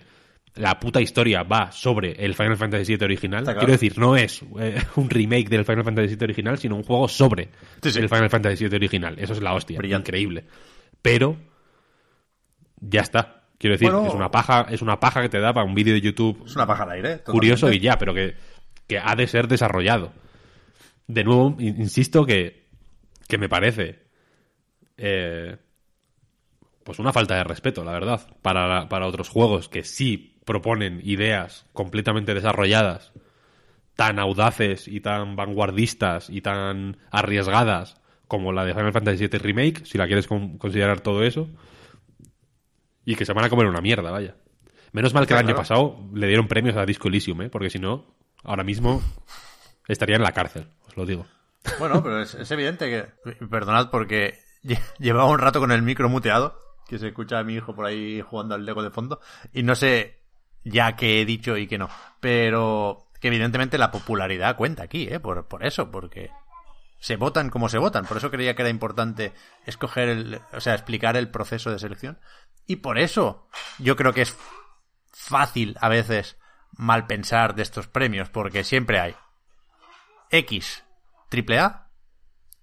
la 0.56 0.78
puta 0.78 1.01
historia 1.01 1.43
va 1.43 1.72
sobre 1.72 2.12
el 2.12 2.35
Final 2.35 2.56
Fantasy 2.56 2.97
VII 2.97 3.05
original. 3.05 3.43
Claro. 3.44 3.59
Quiero 3.59 3.72
decir, 3.72 3.98
no 3.98 4.16
es 4.16 4.43
eh, 4.60 4.81
un 4.97 5.10
remake 5.10 5.48
del 5.48 5.64
Final 5.64 5.82
Fantasy 5.85 6.14
VII 6.14 6.24
original, 6.24 6.59
sino 6.59 6.76
un 6.76 6.82
juego 6.85 7.09
sobre 7.09 7.48
Sí, 7.82 7.90
sí. 7.90 7.98
el 7.98 8.09
Final 8.09 8.31
Fantasy 8.31 8.68
VII 8.68 8.76
original. 8.76 9.16
Eso 9.18 9.32
es 9.32 9.43
la 9.43 9.55
hostia. 9.55 9.78
Brillante. 9.78 10.10
Increíble. 10.10 10.44
Pero 11.02 11.36
ya 12.81 13.01
está. 13.01 13.43
Quiero 13.59 13.74
decir, 13.74 13.90
Bueno. 13.90 14.06
es 14.09 14.14
una 14.14 14.31
paja, 14.31 14.66
es 14.70 14.82
una 14.82 15.01
paja 15.01 15.22
que 15.22 15.28
te 15.28 15.40
da 15.40 15.52
para 15.52 15.66
un 15.66 15.74
vídeo 15.74 15.94
de 15.94 16.01
YouTube 16.01 16.43
Es 16.47 16.55
una 16.55 16.66
paja 16.66 16.82
al 16.85 16.90
aire. 16.90 17.09
totalmente. 17.18 17.32
curioso 17.32 17.72
y 17.72 17.78
ya, 17.81 17.97
pero 17.98 18.12
que, 18.14 18.35
que 18.86 18.98
ha 18.98 19.14
de 19.16 19.26
ser 19.26 19.48
desarrollado. 19.48 20.12
De 21.06 21.24
nuevo, 21.24 21.56
in- 21.59 21.81
insisto 21.81 22.24
que, 22.26 22.66
que 23.28 23.39
me 23.39 23.48
parece 23.48 24.05
eh, 24.97 25.56
pues 26.85 26.98
una 26.98 27.12
falta 27.12 27.36
de 27.36 27.44
respeto, 27.44 27.85
la 27.85 27.93
verdad, 27.93 28.20
para, 28.43 28.89
para 28.89 29.06
otros 29.06 29.28
juegos 29.28 29.68
que 29.68 29.82
sí 29.85 30.34
proponen 30.45 31.01
ideas 31.05 31.66
completamente 31.73 32.35
desarrolladas, 32.35 33.12
tan 33.97 34.19
audaces 34.19 34.89
y 34.89 35.01
tan 35.01 35.37
vanguardistas 35.37 36.29
y 36.31 36.41
tan 36.41 36.99
arriesgadas 37.11 38.01
como 38.29 38.53
la 38.53 38.65
de 38.65 38.75
Final 38.75 38.93
Fantasy 38.93 39.27
VII 39.29 39.39
Remake, 39.39 39.87
si 39.87 39.99
la 39.99 40.07
quieres 40.07 40.27
con- 40.27 40.59
considerar 40.59 41.01
todo 41.01 41.23
eso, 41.23 41.49
y 43.05 43.16
que 43.16 43.25
se 43.25 43.33
van 43.33 43.45
a 43.45 43.51
comer 43.51 43.66
una 43.66 43.81
mierda, 43.81 44.11
vaya. 44.11 44.35
Menos 44.93 45.12
mal 45.12 45.27
que 45.27 45.35
el 45.35 45.41
año 45.41 45.57
pasado 45.57 45.99
le 46.15 46.27
dieron 46.27 46.49
premios 46.49 46.77
a 46.77 46.87
Disco 46.87 47.09
Elysium, 47.09 47.43
¿eh? 47.43 47.51
porque 47.51 47.71
si 47.71 47.79
no, 47.79 48.15
ahora 48.43 48.65
mismo 48.65 49.03
estaría 49.89 50.16
en 50.16 50.23
la 50.23 50.33
cárcel, 50.33 50.69
os 50.87 50.97
lo 50.97 51.05
digo. 51.05 51.27
Bueno, 51.79 52.03
pero 52.03 52.21
es, 52.21 52.35
es 52.35 52.51
evidente 52.51 52.89
que... 52.89 53.47
Perdonad 53.47 53.91
porque 53.91 54.39
lle- 54.62 54.81
llevaba 54.99 55.31
un 55.31 55.39
rato 55.39 55.61
con 55.61 55.73
el 55.73 55.83
micro 55.83 56.09
muteado, 56.09 56.59
que 56.89 56.99
se 56.99 57.09
escucha 57.09 57.39
a 57.39 57.45
mi 57.45 57.55
hijo 57.55 57.75
por 57.75 57.87
ahí 57.87 58.21
jugando 58.23 58.55
al 58.55 58.65
Lego 58.65 58.83
de 58.83 58.91
fondo, 58.91 59.21
y 59.53 59.62
no 59.62 59.75
sé 59.75 60.21
ya 60.65 60.97
qué 60.97 61.20
he 61.20 61.24
dicho 61.24 61.57
y 61.57 61.66
qué 61.66 61.78
no, 61.78 61.89
pero 62.20 63.07
que 63.20 63.28
evidentemente 63.28 63.78
la 63.78 63.91
popularidad 63.91 64.57
cuenta 64.57 64.82
aquí, 64.82 65.09
¿eh? 65.09 65.20
Por, 65.20 65.47
por 65.47 65.65
eso, 65.65 65.91
porque 65.91 66.31
se 66.99 67.16
votan 67.16 67.51
como 67.51 67.69
se 67.69 67.78
votan, 67.78 68.07
por 68.07 68.16
eso 68.16 68.31
creía 68.31 68.55
que 68.55 68.62
era 68.62 68.70
importante 68.70 69.32
escoger 69.66 70.09
el, 70.09 70.41
o 70.53 70.61
sea, 70.61 70.74
explicar 70.74 71.16
el 71.16 71.31
proceso 71.31 71.70
de 71.70 71.78
selección, 71.78 72.19
y 72.66 72.77
por 72.77 72.99
eso 72.99 73.49
yo 73.78 73.97
creo 73.97 74.12
que 74.12 74.23
es 74.23 74.36
fácil 75.12 75.77
a 75.81 75.89
veces 75.89 76.39
mal 76.73 77.07
pensar 77.07 77.55
de 77.55 77.62
estos 77.62 77.89
premios, 77.89 78.31
porque 78.31 78.65
siempre 78.65 79.01
hay 79.01 79.15
X, 80.31 80.85
triple 81.28 81.59
A, 81.61 81.91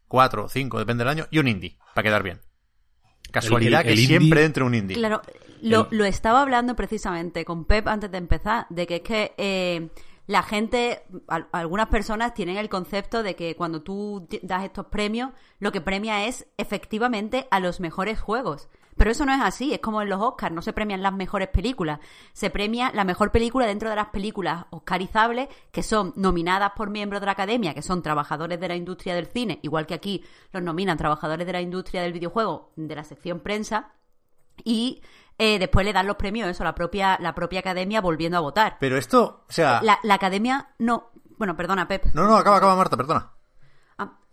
4 0.08 0.46
o 0.46 0.50
5, 0.50 0.80
depende 0.80 1.04
del 1.04 1.12
año, 1.12 1.28
y 1.32 1.40
un 1.40 1.48
indie, 1.48 1.78
para 1.94 2.04
quedar 2.04 2.24
bien. 2.24 2.42
Casualidad 3.32 3.82
El- 3.82 3.88
el 3.90 3.96
que 3.96 4.02
indie- 4.04 4.08
siempre 4.08 4.44
entre 4.46 4.64
un 4.64 4.76
indie. 4.76 4.98
Claro, 4.98 5.22
lo, 5.62 5.88
lo 5.92 6.06
estaba 6.06 6.42
hablando 6.42 6.76
precisamente 6.76 7.46
con 7.46 7.66
Pep 7.66 7.88
antes 7.88 8.12
de 8.12 8.18
empezar, 8.18 8.66
de 8.70 8.88
que 8.88 8.96
es 8.98 9.02
que 9.02 9.34
eh, 9.38 9.90
la 10.28 10.44
gente, 10.44 11.04
al- 11.28 11.48
algunas 11.52 11.88
personas 11.88 12.34
tienen 12.34 12.58
el 12.58 12.70
concepto 12.70 13.24
de 13.24 13.36
que 13.36 13.56
cuando 13.56 13.82
tú 13.82 14.28
das 14.42 14.64
estos 14.64 14.88
premios, 14.88 15.32
lo 15.60 15.72
que 15.72 15.82
premia 15.82 16.26
es 16.26 16.48
efectivamente 16.58 17.48
a 17.52 17.60
los 17.60 17.80
mejores 17.80 18.20
juegos. 18.20 18.70
Pero 19.02 19.10
eso 19.10 19.26
no 19.26 19.34
es 19.34 19.42
así, 19.42 19.74
es 19.74 19.80
como 19.80 20.04
en 20.04 20.10
los 20.10 20.22
Oscars, 20.22 20.54
no 20.54 20.62
se 20.62 20.74
premian 20.74 21.02
las 21.02 21.12
mejores 21.12 21.48
películas, 21.48 22.00
se 22.34 22.52
premia 22.52 22.92
la 22.94 23.04
mejor 23.04 23.32
película 23.32 23.66
dentro 23.66 23.90
de 23.90 23.96
las 23.96 24.10
películas 24.10 24.66
oscarizables 24.70 25.50
que 25.72 25.82
son 25.82 26.14
nominadas 26.16 26.74
por 26.76 26.92
miembros 26.92 27.20
de 27.20 27.26
la 27.26 27.32
academia, 27.32 27.74
que 27.74 27.82
son 27.82 28.04
trabajadores 28.04 28.60
de 28.60 28.68
la 28.68 28.76
industria 28.76 29.16
del 29.16 29.26
cine, 29.26 29.58
igual 29.64 29.88
que 29.88 29.96
aquí 29.96 30.24
los 30.52 30.62
nominan 30.62 31.00
trabajadores 31.00 31.48
de 31.48 31.54
la 31.54 31.62
industria 31.62 32.04
del 32.04 32.14
videojuego 32.14 32.74
de 32.76 32.96
la 32.96 33.04
sección 33.04 33.40
prensa, 33.40 33.90
y 34.64 35.02
eh, 35.40 35.58
después 35.58 35.84
le 35.84 35.94
dan 35.94 36.06
los 36.06 36.18
premios 36.18 36.48
eso 36.48 36.64
la 36.64 36.76
propia 36.76 37.18
la 37.20 37.34
propia 37.34 37.62
academia 37.62 38.02
volviendo 38.02 38.38
a 38.38 38.42
votar 38.42 38.78
Pero 38.80 38.98
esto, 38.98 39.46
o 39.50 39.52
sea... 39.52 39.82
la, 39.82 39.98
la 40.04 40.14
academia 40.14 40.76
no 40.78 41.10
bueno 41.40 41.58
perdona 41.58 41.88
Pep 41.88 42.06
No, 42.14 42.28
no, 42.28 42.38
acaba, 42.38 42.58
acaba 42.58 42.76
Marta, 42.76 42.98
perdona. 42.98 43.32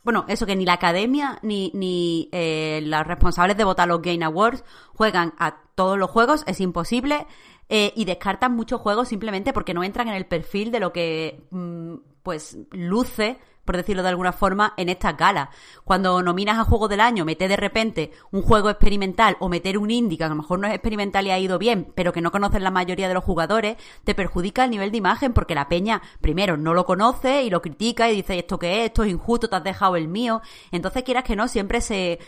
Bueno 0.05 0.25
eso 0.29 0.47
que 0.47 0.57
ni 0.57 0.65
la 0.65 0.75
academia 0.75 1.39
ni 1.43 1.71
ni 1.75 2.29
eh, 2.33 2.81
los 2.85 3.07
responsables 3.07 3.57
de 3.57 3.65
votar 3.65 3.89
los 3.89 4.01
Game 4.01 4.25
Awards 4.25 4.65
juegan 4.95 5.35
a 5.39 5.63
todos 5.75 5.99
los 5.99 6.11
juegos 6.11 6.45
es 6.47 6.61
imposible 6.61 7.27
eh, 7.69 7.93
y 7.97 8.05
descartan 8.05 8.55
muchos 8.55 8.81
juegos 8.81 9.09
simplemente 9.09 9.53
porque 9.53 9.75
no 9.75 9.85
entran 9.85 10.09
en 10.09 10.15
el 10.15 10.27
perfil 10.27 10.71
de 10.71 10.81
lo 10.81 10.93
que 10.93 11.47
mm, 11.51 11.95
pues 12.23 12.59
luce 12.73 13.39
por 13.69 13.77
decirlo 13.77 14.03
de 14.03 14.09
alguna 14.09 14.33
forma, 14.33 14.73
en 14.79 14.89
estas 14.89 15.15
galas. 15.15 15.51
Cuando 15.85 16.23
nominas 16.23 16.59
a 16.59 16.65
Juego 16.65 16.89
del 16.89 17.01
Año, 17.01 17.27
meter 17.27 17.51
de 17.51 17.57
repente 17.59 18.13
un 18.31 18.41
juego 18.41 18.71
experimental 18.71 19.37
o 19.41 19.51
meter 19.51 19.77
un 19.77 19.91
indie 19.91 20.17
que 20.17 20.25
a 20.25 20.31
lo 20.31 20.37
mejor 20.37 20.59
no 20.59 20.67
es 20.67 20.73
experimental 20.73 21.27
y 21.27 21.33
ha 21.33 21.39
ido 21.39 21.59
bien, 21.59 21.93
pero 21.95 22.11
que 22.11 22.23
no 22.23 22.31
conocen 22.31 22.65
la 22.65 22.71
mayoría 22.71 23.09
de 23.09 23.13
los 23.13 23.25
jugadores, 23.25 23.77
te 24.05 24.15
perjudica 24.15 24.65
el 24.65 24.71
nivel 24.71 24.91
de 24.91 24.97
imagen 24.97 25.35
porque 25.35 25.55
la 25.55 25.69
peña, 25.69 26.01
primero, 26.23 26.57
no 26.57 26.73
lo 26.73 26.87
conoce 26.87 27.43
y 27.43 27.51
lo 27.51 27.61
critica 27.61 28.11
y 28.11 28.17
dice, 28.17 28.39
¿esto 28.39 28.59
qué 28.59 28.81
es? 28.81 28.87
Esto 28.87 29.03
es 29.03 29.11
injusto, 29.11 29.51
te 29.51 29.57
has 29.57 29.65
dejado 29.65 29.97
el 29.97 30.09
mío. 30.09 30.41
Entonces, 30.73 31.03
quieras 31.03 31.25
que 31.25 31.37
no, 31.37 31.47
siempre 31.47 31.83
se 31.83 32.21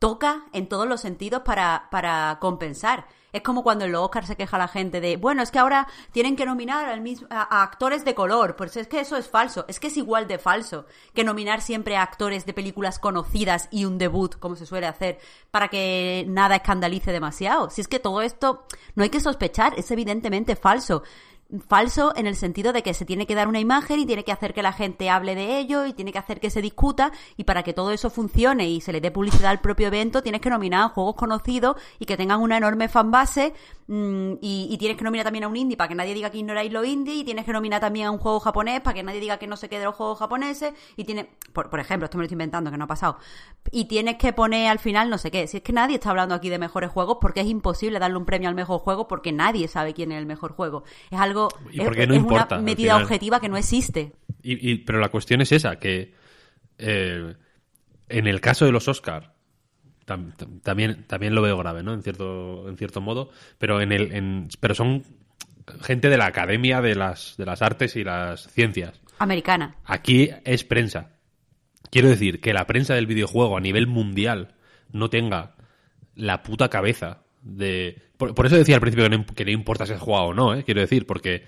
toca 0.00 0.46
en 0.52 0.68
todos 0.68 0.88
los 0.88 1.00
sentidos 1.00 1.42
para, 1.44 1.86
para 1.92 2.38
compensar. 2.40 3.06
Es 3.32 3.42
como 3.42 3.62
cuando 3.62 3.84
en 3.84 3.92
los 3.92 4.02
Oscars 4.02 4.26
se 4.26 4.36
queja 4.36 4.58
la 4.58 4.68
gente 4.68 5.00
de, 5.00 5.16
bueno, 5.16 5.42
es 5.42 5.50
que 5.50 5.58
ahora 5.58 5.86
tienen 6.12 6.36
que 6.36 6.46
nominar 6.46 6.88
al 6.88 7.00
mismo, 7.00 7.26
a, 7.30 7.60
a 7.60 7.62
actores 7.62 8.04
de 8.04 8.14
color, 8.14 8.56
pues 8.56 8.76
es 8.76 8.88
que 8.88 9.00
eso 9.00 9.16
es 9.16 9.28
falso, 9.28 9.64
es 9.68 9.80
que 9.80 9.88
es 9.88 9.96
igual 9.96 10.26
de 10.26 10.38
falso 10.38 10.86
que 11.14 11.24
nominar 11.24 11.60
siempre 11.60 11.96
a 11.96 12.02
actores 12.02 12.46
de 12.46 12.54
películas 12.54 12.98
conocidas 12.98 13.68
y 13.70 13.84
un 13.84 13.98
debut, 13.98 14.36
como 14.38 14.56
se 14.56 14.66
suele 14.66 14.86
hacer, 14.86 15.18
para 15.50 15.68
que 15.68 16.24
nada 16.28 16.56
escandalice 16.56 17.12
demasiado. 17.12 17.70
Si 17.70 17.80
es 17.80 17.88
que 17.88 17.98
todo 17.98 18.22
esto 18.22 18.64
no 18.94 19.02
hay 19.02 19.10
que 19.10 19.20
sospechar, 19.20 19.74
es 19.76 19.90
evidentemente 19.90 20.56
falso 20.56 21.02
falso 21.66 22.12
en 22.14 22.26
el 22.26 22.36
sentido 22.36 22.74
de 22.74 22.82
que 22.82 22.92
se 22.92 23.06
tiene 23.06 23.26
que 23.26 23.34
dar 23.34 23.48
una 23.48 23.58
imagen 23.58 23.98
y 23.98 24.06
tiene 24.06 24.22
que 24.22 24.32
hacer 24.32 24.52
que 24.52 24.62
la 24.62 24.72
gente 24.72 25.08
hable 25.08 25.34
de 25.34 25.58
ello 25.58 25.86
y 25.86 25.94
tiene 25.94 26.12
que 26.12 26.18
hacer 26.18 26.40
que 26.40 26.50
se 26.50 26.60
discuta 26.60 27.10
y 27.38 27.44
para 27.44 27.62
que 27.62 27.72
todo 27.72 27.90
eso 27.90 28.10
funcione 28.10 28.68
y 28.68 28.82
se 28.82 28.92
le 28.92 29.00
dé 29.00 29.10
publicidad 29.10 29.50
al 29.50 29.60
propio 29.60 29.86
evento 29.86 30.22
tienes 30.22 30.42
que 30.42 30.50
nominar 30.50 30.82
a 30.82 30.88
juegos 30.90 31.14
conocidos 31.14 31.76
y 31.98 32.04
que 32.04 32.18
tengan 32.18 32.42
una 32.42 32.58
enorme 32.58 32.88
fanbase 32.88 33.54
mmm, 33.86 34.32
y, 34.42 34.68
y, 34.70 34.76
tienes 34.76 34.98
que 34.98 35.04
nominar 35.04 35.24
también 35.24 35.44
a 35.44 35.48
un 35.48 35.56
indie 35.56 35.78
para 35.78 35.88
que 35.88 35.94
nadie 35.94 36.12
diga 36.12 36.28
que 36.28 36.36
ignoráis 36.36 36.70
lo 36.70 36.84
indie 36.84 37.14
y 37.14 37.24
tienes 37.24 37.46
que 37.46 37.52
nominar 37.52 37.80
también 37.80 38.08
a 38.08 38.10
un 38.10 38.18
juego 38.18 38.40
japonés 38.40 38.82
para 38.82 38.92
que 38.92 39.02
nadie 39.02 39.20
diga 39.20 39.38
que 39.38 39.46
no 39.46 39.56
se 39.56 39.70
quede 39.70 39.80
de 39.80 39.86
los 39.86 39.94
juegos 39.94 40.18
japoneses 40.18 40.74
y 40.96 41.04
tiene 41.04 41.30
por, 41.54 41.70
por 41.70 41.80
ejemplo, 41.80 42.04
esto 42.04 42.18
me 42.18 42.22
lo 42.22 42.26
estoy 42.26 42.34
inventando 42.34 42.70
que 42.70 42.76
no 42.76 42.84
ha 42.84 42.88
pasado 42.88 43.16
y 43.72 43.86
tienes 43.86 44.16
que 44.16 44.34
poner 44.34 44.70
al 44.70 44.80
final 44.80 45.08
no 45.08 45.16
sé 45.16 45.30
qué, 45.30 45.46
si 45.46 45.56
es 45.56 45.62
que 45.62 45.72
nadie 45.72 45.94
está 45.94 46.10
hablando 46.10 46.34
aquí 46.34 46.50
de 46.50 46.58
mejores 46.58 46.90
juegos 46.90 47.16
porque 47.22 47.40
es 47.40 47.46
imposible 47.46 47.98
darle 47.98 48.18
un 48.18 48.26
premio 48.26 48.50
al 48.50 48.54
mejor 48.54 48.80
juego 48.80 49.08
porque 49.08 49.32
nadie 49.32 49.66
sabe 49.66 49.94
quién 49.94 50.12
es 50.12 50.18
el 50.18 50.26
mejor 50.26 50.52
juego. 50.52 50.84
Es 51.10 51.18
algo 51.18 51.37
¿Y 51.70 51.80
es, 51.80 51.84
por 51.86 51.94
qué 51.96 52.06
no 52.06 52.14
es 52.14 52.20
importa, 52.20 52.56
una 52.56 52.64
medida 52.64 52.96
objetiva 52.96 53.40
que 53.40 53.48
no 53.48 53.56
existe. 53.56 54.12
Y, 54.42 54.70
y- 54.72 54.78
pero 54.78 54.98
la 54.98 55.08
cuestión 55.10 55.40
es 55.40 55.52
esa, 55.52 55.76
que 55.78 56.14
eh, 56.78 57.34
en 58.08 58.26
el 58.26 58.40
caso 58.40 58.64
de 58.64 58.72
los 58.72 58.88
Oscar 58.88 59.34
tam- 60.06 60.34
tam- 60.36 60.60
también, 60.62 61.04
también 61.06 61.34
lo 61.34 61.42
veo 61.42 61.56
grave, 61.58 61.82
¿no? 61.82 61.92
En 61.92 62.02
cierto, 62.02 62.68
en 62.68 62.76
cierto 62.76 63.00
modo, 63.00 63.30
pero 63.58 63.80
en 63.80 63.92
el, 63.92 64.12
en- 64.14 64.48
pero 64.60 64.74
son 64.74 65.04
gente 65.82 66.08
de 66.08 66.16
la 66.16 66.26
academia 66.26 66.80
de 66.80 66.94
las, 66.94 67.34
de 67.36 67.44
las 67.46 67.60
artes 67.62 67.94
y 67.96 68.04
las 68.04 68.48
ciencias. 68.52 69.00
Americana. 69.18 69.76
Aquí 69.84 70.30
es 70.44 70.64
prensa. 70.64 71.10
Quiero 71.90 72.08
decir 72.08 72.40
que 72.40 72.52
la 72.52 72.66
prensa 72.66 72.94
del 72.94 73.06
videojuego 73.06 73.56
a 73.56 73.60
nivel 73.60 73.86
mundial 73.86 74.54
no 74.92 75.10
tenga 75.10 75.56
la 76.14 76.42
puta 76.42 76.68
cabeza 76.68 77.22
de... 77.48 77.96
Por, 78.16 78.46
eso 78.46 78.56
decía 78.56 78.74
al 78.74 78.80
principio 78.80 79.08
que 79.34 79.44
no, 79.44 79.50
importa 79.50 79.86
si 79.86 79.92
has 79.92 80.00
jugado 80.00 80.26
o 80.26 80.34
no, 80.34 80.54
¿eh? 80.54 80.64
quiero 80.64 80.80
decir, 80.80 81.06
porque 81.06 81.44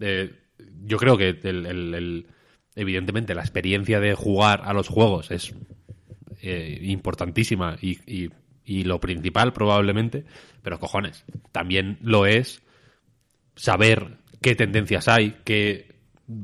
eh, 0.00 0.32
yo 0.84 0.96
creo 0.96 1.16
que 1.18 1.38
evidentemente 2.74 3.34
la 3.34 3.42
experiencia 3.42 4.00
de 4.00 4.14
jugar 4.14 4.62
a 4.64 4.72
los 4.72 4.88
juegos 4.88 5.30
es 5.30 5.54
eh, 6.42 6.78
importantísima 6.82 7.76
y, 7.80 7.98
y- 8.06 8.30
y 8.64 8.84
lo 8.84 8.98
principal 8.98 9.52
probablemente, 9.52 10.24
pero 10.62 10.78
cojones, 10.80 11.24
también 11.52 11.98
lo 12.00 12.24
es 12.24 12.62
saber 13.56 14.16
qué 14.40 14.54
tendencias 14.54 15.06
hay, 15.08 15.36
qué, 15.44 15.94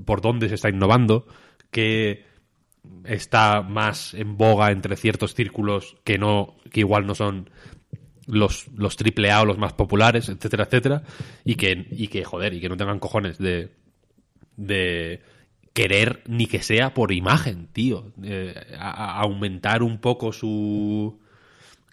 por 0.04 0.20
dónde 0.20 0.48
se 0.50 0.56
está 0.56 0.68
innovando, 0.68 1.26
qué 1.70 2.26
está 3.04 3.62
más 3.62 4.12
en 4.14 4.36
boga 4.36 4.70
entre 4.70 4.96
ciertos 4.96 5.34
círculos 5.34 5.96
que 6.04 6.18
no, 6.18 6.56
que 6.70 6.80
igual 6.80 7.06
no 7.06 7.14
son 7.14 7.48
los, 8.26 8.68
los 8.76 8.96
triple 8.96 9.30
A 9.30 9.42
o 9.42 9.44
los 9.44 9.58
más 9.58 9.72
populares, 9.72 10.28
etcétera, 10.28 10.64
etcétera, 10.64 11.02
y 11.44 11.54
que, 11.56 11.86
y 11.90 12.08
que, 12.08 12.24
joder, 12.24 12.54
y 12.54 12.60
que 12.60 12.68
no 12.68 12.76
tengan 12.76 12.98
cojones 12.98 13.38
de, 13.38 13.72
de 14.56 15.22
querer 15.72 16.22
ni 16.26 16.46
que 16.46 16.62
sea 16.62 16.94
por 16.94 17.12
imagen, 17.12 17.68
tío, 17.72 18.12
eh, 18.22 18.54
a- 18.78 18.90
a 19.18 19.20
aumentar 19.22 19.82
un 19.82 19.98
poco 19.98 20.32
su 20.32 21.18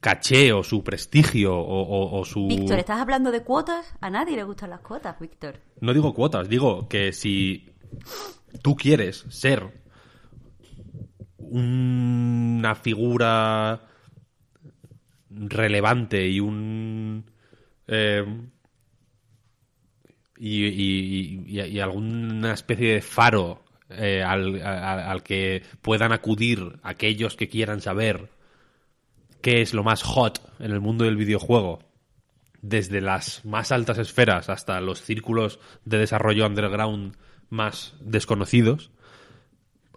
caché 0.01 0.51
o 0.53 0.63
su 0.63 0.83
prestigio 0.83 1.55
o, 1.57 1.81
o- 1.81 2.19
o 2.19 2.25
su... 2.25 2.47
Víctor, 2.47 2.79
¿estás 2.79 2.99
hablando 3.01 3.31
de 3.31 3.43
cuotas? 3.43 3.93
A 4.01 4.09
nadie 4.09 4.35
le 4.35 4.43
gustan 4.43 4.69
las 4.69 4.81
cuotas, 4.81 5.19
Víctor. 5.19 5.59
No 5.81 5.93
digo 5.93 6.13
cuotas, 6.13 6.47
digo 6.49 6.87
que 6.87 7.13
si 7.13 7.69
tú 8.61 8.75
quieres 8.75 9.25
ser 9.29 9.63
una 11.37 12.75
figura 12.75 13.81
relevante 15.39 16.27
y 16.27 16.39
un 16.39 17.25
eh, 17.87 18.25
y, 20.37 20.65
y- 20.65 21.79
alguna 21.79 22.53
especie 22.53 22.93
de 22.95 23.01
faro 23.01 23.63
eh, 23.89 24.21
al, 24.23 24.61
al 24.61 25.23
que 25.23 25.63
puedan 25.81 26.11
acudir 26.11 26.79
aquellos 26.83 27.35
que 27.35 27.47
quieran 27.49 27.81
saber 27.81 28.29
qué 29.41 29.61
es 29.61 29.73
lo 29.73 29.83
más 29.83 30.03
hot 30.03 30.41
en 30.59 30.71
el 30.71 30.81
mundo 30.81 31.05
del 31.05 31.15
videojuego 31.15 31.79
desde 32.61 33.01
las 33.01 33.45
más 33.45 33.71
altas 33.71 33.97
esferas 33.97 34.49
hasta 34.49 34.81
los 34.81 35.01
círculos 35.01 35.59
de 35.85 35.99
desarrollo 35.99 36.45
underground 36.45 37.15
más 37.49 37.95
desconocidos, 38.01 38.91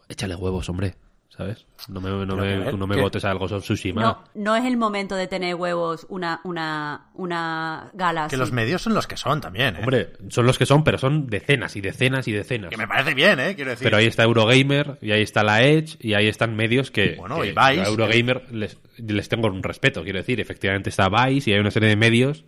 échale 0.08 0.36
huevos, 0.36 0.68
hombre, 0.68 0.94
¿sabes? 1.40 1.66
No 1.88 2.00
me, 2.02 2.10
no 2.10 2.36
me, 2.36 2.72
no 2.72 2.86
me 2.86 2.96
a 3.00 3.32
Ghost 3.34 3.52
of 3.54 3.62
Tsushima. 3.62 4.02
No, 4.02 4.24
no 4.34 4.56
es 4.56 4.64
el 4.66 4.76
momento 4.76 5.14
de 5.14 5.26
tener 5.26 5.54
huevos 5.54 6.06
una, 6.10 6.40
una, 6.44 7.06
una 7.14 7.90
gala 7.94 8.22
Que 8.28 8.34
así. 8.34 8.36
los 8.36 8.52
medios 8.52 8.82
son 8.82 8.92
los 8.92 9.06
que 9.06 9.16
son 9.16 9.40
también, 9.40 9.76
¿eh? 9.76 9.78
Hombre, 9.80 10.12
son 10.28 10.44
los 10.44 10.58
que 10.58 10.66
son, 10.66 10.84
pero 10.84 10.98
son 10.98 11.28
decenas 11.28 11.76
y 11.76 11.80
decenas 11.80 12.28
y 12.28 12.32
decenas. 12.32 12.68
Que 12.68 12.76
me 12.76 12.86
parece 12.86 13.14
bien, 13.14 13.40
¿eh? 13.40 13.54
Quiero 13.54 13.70
decir. 13.70 13.84
Pero 13.86 13.96
ahí 13.96 14.06
está 14.06 14.24
Eurogamer, 14.24 14.98
y 15.00 15.12
ahí 15.12 15.22
está 15.22 15.42
la 15.42 15.62
Edge, 15.62 15.96
y 16.00 16.12
ahí 16.12 16.28
están 16.28 16.54
medios 16.54 16.90
que, 16.90 17.14
Bueno, 17.16 17.40
que 17.40 17.46
y 17.48 17.50
Vice, 17.52 17.60
a 17.80 17.86
Eurogamer 17.86 18.52
les, 18.52 18.76
les 18.98 19.28
tengo 19.30 19.48
un 19.48 19.62
respeto, 19.62 20.02
quiero 20.02 20.18
decir. 20.18 20.40
Efectivamente 20.40 20.90
está 20.90 21.08
Vice 21.08 21.50
y 21.50 21.54
hay 21.54 21.60
una 21.60 21.70
serie 21.70 21.88
de 21.88 21.96
medios 21.96 22.44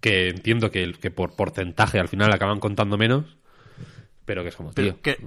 que 0.00 0.30
entiendo 0.30 0.70
que, 0.70 0.94
que 0.94 1.10
por 1.10 1.36
porcentaje 1.36 1.98
al 1.98 2.08
final 2.08 2.32
acaban 2.32 2.58
contando 2.58 2.96
menos, 2.96 3.36
pero 4.24 4.42
que 4.42 4.48
es 4.48 4.56
como, 4.56 4.72
Pero 4.72 4.94
tío. 4.94 5.02
que, 5.02 5.18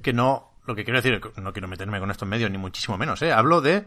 que 0.00 0.14
no, 0.14 0.53
lo 0.66 0.74
que 0.74 0.84
quiero 0.84 1.00
decir, 1.00 1.20
no 1.36 1.52
quiero 1.52 1.68
meterme 1.68 2.00
con 2.00 2.10
estos 2.10 2.28
medios 2.28 2.50
ni 2.50 2.58
muchísimo 2.58 2.96
menos, 2.98 3.20
¿eh? 3.22 3.32
Hablo 3.32 3.60
de 3.60 3.86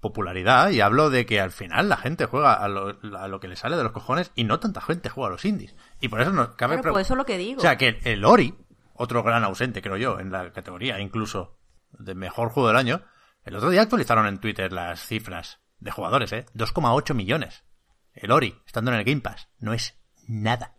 popularidad 0.00 0.70
y 0.70 0.82
hablo 0.82 1.08
de 1.08 1.24
que 1.24 1.40
al 1.40 1.50
final 1.50 1.88
la 1.88 1.96
gente 1.96 2.26
juega 2.26 2.52
a 2.52 2.68
lo, 2.68 2.98
a 3.18 3.26
lo 3.26 3.40
que 3.40 3.48
le 3.48 3.56
sale 3.56 3.76
de 3.76 3.82
los 3.82 3.92
cojones 3.92 4.32
y 4.34 4.44
no 4.44 4.60
tanta 4.60 4.82
gente 4.82 5.08
juega 5.08 5.28
a 5.28 5.32
los 5.32 5.44
indies. 5.46 5.74
Y 6.00 6.08
por 6.08 6.20
eso 6.20 6.30
nos 6.30 6.48
cabe 6.56 6.76
Claro, 6.76 6.92
pues 6.92 7.06
eso 7.06 7.14
es 7.14 7.18
lo 7.18 7.24
que 7.24 7.38
digo. 7.38 7.58
O 7.58 7.62
sea, 7.62 7.78
que 7.78 8.00
el 8.04 8.24
Ori, 8.24 8.54
otro 8.92 9.22
gran 9.22 9.44
ausente, 9.44 9.80
creo 9.80 9.96
yo, 9.96 10.20
en 10.20 10.30
la 10.30 10.52
categoría 10.52 11.00
incluso 11.00 11.58
de 11.92 12.14
mejor 12.14 12.50
juego 12.50 12.68
del 12.68 12.76
año, 12.76 13.02
el 13.44 13.56
otro 13.56 13.70
día 13.70 13.80
actualizaron 13.80 14.26
en 14.26 14.38
Twitter 14.38 14.72
las 14.72 15.00
cifras 15.06 15.60
de 15.78 15.90
jugadores, 15.90 16.32
¿eh? 16.32 16.44
2,8 16.54 17.14
millones. 17.14 17.64
El 18.12 18.30
Ori, 18.30 18.60
estando 18.66 18.92
en 18.92 18.98
el 18.98 19.04
Game 19.04 19.22
Pass, 19.22 19.48
no 19.58 19.72
es 19.72 19.98
nada. 20.28 20.74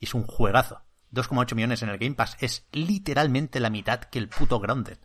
Es 0.00 0.12
un 0.14 0.24
juegazo. 0.24 0.82
2,8 1.12 1.54
millones 1.54 1.82
en 1.82 1.88
el 1.88 1.98
Game 1.98 2.14
Pass 2.14 2.36
es 2.40 2.66
literalmente 2.72 3.60
la 3.60 3.70
mitad 3.70 4.00
que 4.00 4.18
el 4.18 4.28
puto 4.28 4.58
Grounded. 4.60 4.98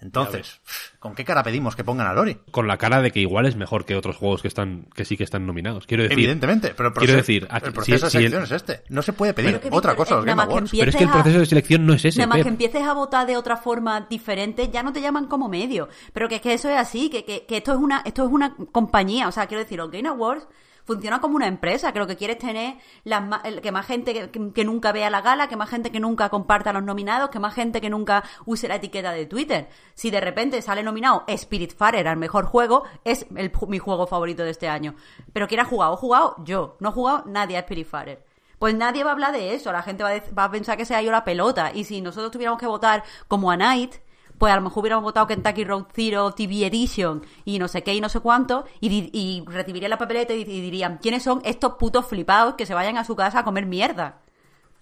Entonces, 0.00 0.60
¿con 0.98 1.14
qué 1.14 1.24
cara 1.24 1.44
pedimos 1.44 1.76
que 1.76 1.84
pongan 1.84 2.08
al 2.08 2.18
Ori? 2.18 2.36
con 2.50 2.66
la 2.66 2.76
cara 2.76 3.00
de 3.00 3.12
que 3.12 3.20
igual 3.20 3.46
es 3.46 3.54
mejor 3.54 3.84
que 3.84 3.94
otros 3.94 4.16
juegos 4.16 4.42
que 4.42 4.48
están 4.48 4.88
que 4.96 5.04
sí 5.04 5.16
que 5.16 5.22
están 5.22 5.46
nominados. 5.46 5.86
Quiero 5.86 6.02
decir, 6.02 6.18
Evidentemente, 6.18 6.74
pero 6.76 6.88
el 6.88 6.94
quiero 6.94 7.12
proceso, 7.12 7.16
decir, 7.18 7.46
aquí- 7.48 7.66
el 7.66 7.72
proceso 7.72 7.98
si- 7.98 8.02
de 8.04 8.10
si 8.10 8.16
el- 8.16 8.32
selección 8.32 8.42
es 8.42 8.50
este. 8.50 8.82
No 8.92 9.00
se 9.02 9.12
puede 9.12 9.32
pedir 9.32 9.60
otra 9.70 9.94
cosa 9.94 10.14
a 10.14 10.16
los 10.16 10.24
eh, 10.26 10.28
Game 10.30 10.42
Awards. 10.42 10.70
pero 10.72 10.90
es 10.90 10.96
que 10.96 11.04
el 11.04 11.08
a- 11.08 11.12
proceso 11.12 11.38
de 11.38 11.46
selección 11.46 11.86
no 11.86 11.94
es 11.94 12.04
ese. 12.04 12.18
Nada 12.18 12.26
más 12.34 12.42
que 12.42 12.48
empieces 12.48 12.82
a 12.82 12.94
votar 12.94 13.28
de 13.28 13.36
otra 13.36 13.56
forma 13.56 14.00
diferente, 14.10 14.68
ya 14.70 14.82
no 14.82 14.92
te 14.92 15.00
llaman 15.00 15.26
como 15.28 15.48
medio. 15.48 15.88
Pero 16.12 16.28
que 16.28 16.34
es 16.36 16.40
que 16.40 16.52
eso 16.54 16.68
es 16.68 16.76
así, 16.78 17.08
que, 17.08 17.24
que, 17.24 17.46
que 17.46 17.58
esto 17.58 17.70
es 17.72 17.78
una, 17.78 18.02
esto 18.04 18.24
es 18.26 18.32
una 18.32 18.56
compañía. 18.72 19.28
O 19.28 19.32
sea, 19.32 19.46
quiero 19.46 19.62
decir, 19.62 19.78
los 19.78 19.88
Game 19.92 20.08
Awards 20.08 20.48
funciona 20.84 21.20
como 21.20 21.36
una 21.36 21.46
empresa, 21.46 21.92
que 21.92 21.98
lo 21.98 22.06
que 22.06 22.16
quieres 22.16 22.38
tener 22.38 22.76
las 23.04 23.22
que 23.62 23.72
más 23.72 23.86
gente 23.86 24.30
que, 24.30 24.64
nunca 24.64 24.92
vea 24.92 25.10
la 25.10 25.20
gala, 25.20 25.48
que 25.48 25.56
más 25.56 25.70
gente 25.70 25.90
que 25.90 26.00
nunca 26.00 26.28
comparta 26.28 26.72
los 26.72 26.82
nominados, 26.82 27.30
que 27.30 27.38
más 27.38 27.54
gente 27.54 27.80
que 27.80 27.90
nunca 27.90 28.24
use 28.46 28.68
la 28.68 28.76
etiqueta 28.76 29.12
de 29.12 29.26
Twitter. 29.26 29.68
Si 29.94 30.10
de 30.10 30.20
repente 30.20 30.60
sale 30.62 30.82
nominado 30.82 31.24
Spiritfarer 31.28 32.08
al 32.08 32.16
mejor 32.16 32.46
juego, 32.46 32.84
es 33.04 33.26
el 33.36 33.52
mi 33.68 33.78
juego 33.78 34.06
favorito 34.06 34.42
de 34.42 34.50
este 34.50 34.68
año. 34.68 34.94
Pero 35.32 35.48
¿quién 35.48 35.60
ha 35.60 35.64
jugado? 35.64 35.94
¿He 35.94 35.96
jugado? 35.96 36.36
Yo. 36.44 36.76
No 36.80 36.90
ha 36.90 36.92
jugado 36.92 37.24
nadie 37.26 37.56
a 37.56 37.62
Spiritfarer. 37.62 38.24
Pues 38.58 38.74
nadie 38.74 39.02
va 39.02 39.10
a 39.10 39.12
hablar 39.14 39.32
de 39.32 39.54
eso, 39.54 39.72
la 39.72 39.82
gente 39.82 40.04
va 40.04 40.10
a, 40.10 40.22
va 40.38 40.44
a 40.44 40.50
pensar 40.50 40.76
que 40.76 40.84
se 40.84 40.94
ha 40.94 41.02
ido 41.02 41.10
la 41.10 41.24
pelota. 41.24 41.72
Y 41.74 41.84
si 41.84 42.00
nosotros 42.00 42.30
tuviéramos 42.30 42.60
que 42.60 42.66
votar 42.66 43.02
como 43.26 43.50
a 43.50 43.56
Night, 43.56 43.96
pues 44.42 44.52
a 44.52 44.56
lo 44.56 44.62
mejor 44.62 44.80
hubiéramos 44.80 45.04
votado 45.04 45.28
Kentucky 45.28 45.62
Road 45.62 45.84
Zero 45.94 46.32
TV 46.32 46.66
Edition 46.66 47.22
y 47.44 47.60
no 47.60 47.68
sé 47.68 47.84
qué 47.84 47.94
y 47.94 48.00
no 48.00 48.08
sé 48.08 48.18
cuánto, 48.18 48.64
y, 48.80 49.08
y 49.16 49.44
recibirían 49.46 49.90
la 49.90 49.98
papeleta 49.98 50.34
y, 50.34 50.40
y 50.40 50.60
dirían, 50.60 50.98
¿quiénes 51.00 51.22
son 51.22 51.40
estos 51.44 51.74
putos 51.78 52.06
flipados 52.06 52.54
que 52.54 52.66
se 52.66 52.74
vayan 52.74 52.96
a 52.98 53.04
su 53.04 53.14
casa 53.14 53.38
a 53.38 53.44
comer 53.44 53.66
mierda? 53.66 54.20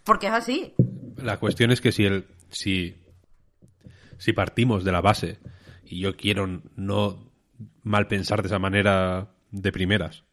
Porque 0.02 0.28
es 0.28 0.32
así. 0.32 0.72
La 1.18 1.36
cuestión 1.38 1.70
es 1.72 1.82
que 1.82 1.92
si 1.92 2.06
el 2.06 2.24
si 2.48 2.94
si 4.16 4.32
partimos 4.32 4.82
de 4.82 4.92
la 4.92 5.02
base 5.02 5.40
y 5.84 6.00
yo 6.00 6.16
quiero 6.16 6.62
no 6.76 7.30
mal 7.82 8.06
pensar 8.06 8.40
de 8.40 8.46
esa 8.48 8.58
manera 8.58 9.28
de 9.50 9.72
primeras 9.72 10.24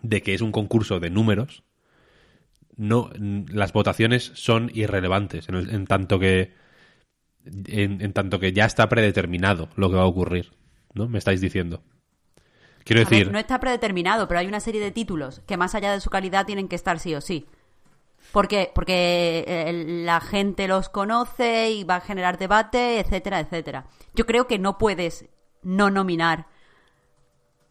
de 0.00 0.22
que 0.22 0.32
es 0.32 0.40
un 0.40 0.50
concurso 0.52 0.98
de 0.98 1.10
números 1.10 1.62
no 2.78 3.10
las 3.52 3.74
votaciones 3.74 4.32
son 4.34 4.70
irrelevantes 4.72 5.46
en, 5.50 5.56
el- 5.56 5.68
en 5.74 5.86
tanto 5.86 6.18
que 6.18 6.64
en, 7.66 8.00
en 8.00 8.12
tanto 8.12 8.38
que 8.38 8.52
ya 8.52 8.64
está 8.64 8.88
predeterminado 8.88 9.68
lo 9.76 9.90
que 9.90 9.96
va 9.96 10.02
a 10.02 10.06
ocurrir 10.06 10.52
no 10.94 11.08
me 11.08 11.18
estáis 11.18 11.40
diciendo 11.40 11.82
quiero 12.84 13.02
A 13.02 13.04
ver, 13.04 13.10
decir 13.10 13.32
no 13.32 13.38
está 13.38 13.60
predeterminado, 13.60 14.28
pero 14.28 14.40
hay 14.40 14.46
una 14.46 14.60
serie 14.60 14.80
de 14.80 14.90
títulos 14.90 15.42
que 15.46 15.56
más 15.56 15.74
allá 15.74 15.92
de 15.92 16.00
su 16.00 16.10
calidad 16.10 16.46
tienen 16.46 16.68
que 16.68 16.76
estar 16.76 16.98
sí 16.98 17.14
o 17.14 17.20
sí. 17.20 17.46
¿Por 18.32 18.48
qué? 18.48 18.70
Porque 18.74 19.44
eh, 19.46 19.72
la 20.04 20.20
gente 20.20 20.68
los 20.68 20.88
conoce 20.88 21.70
y 21.70 21.84
va 21.84 21.96
a 21.96 22.00
generar 22.00 22.38
debate, 22.38 22.98
etcétera, 22.98 23.40
etcétera. 23.40 23.86
Yo 24.14 24.26
creo 24.26 24.46
que 24.46 24.58
no 24.58 24.78
puedes 24.78 25.26
no 25.62 25.90
nominar 25.90 26.46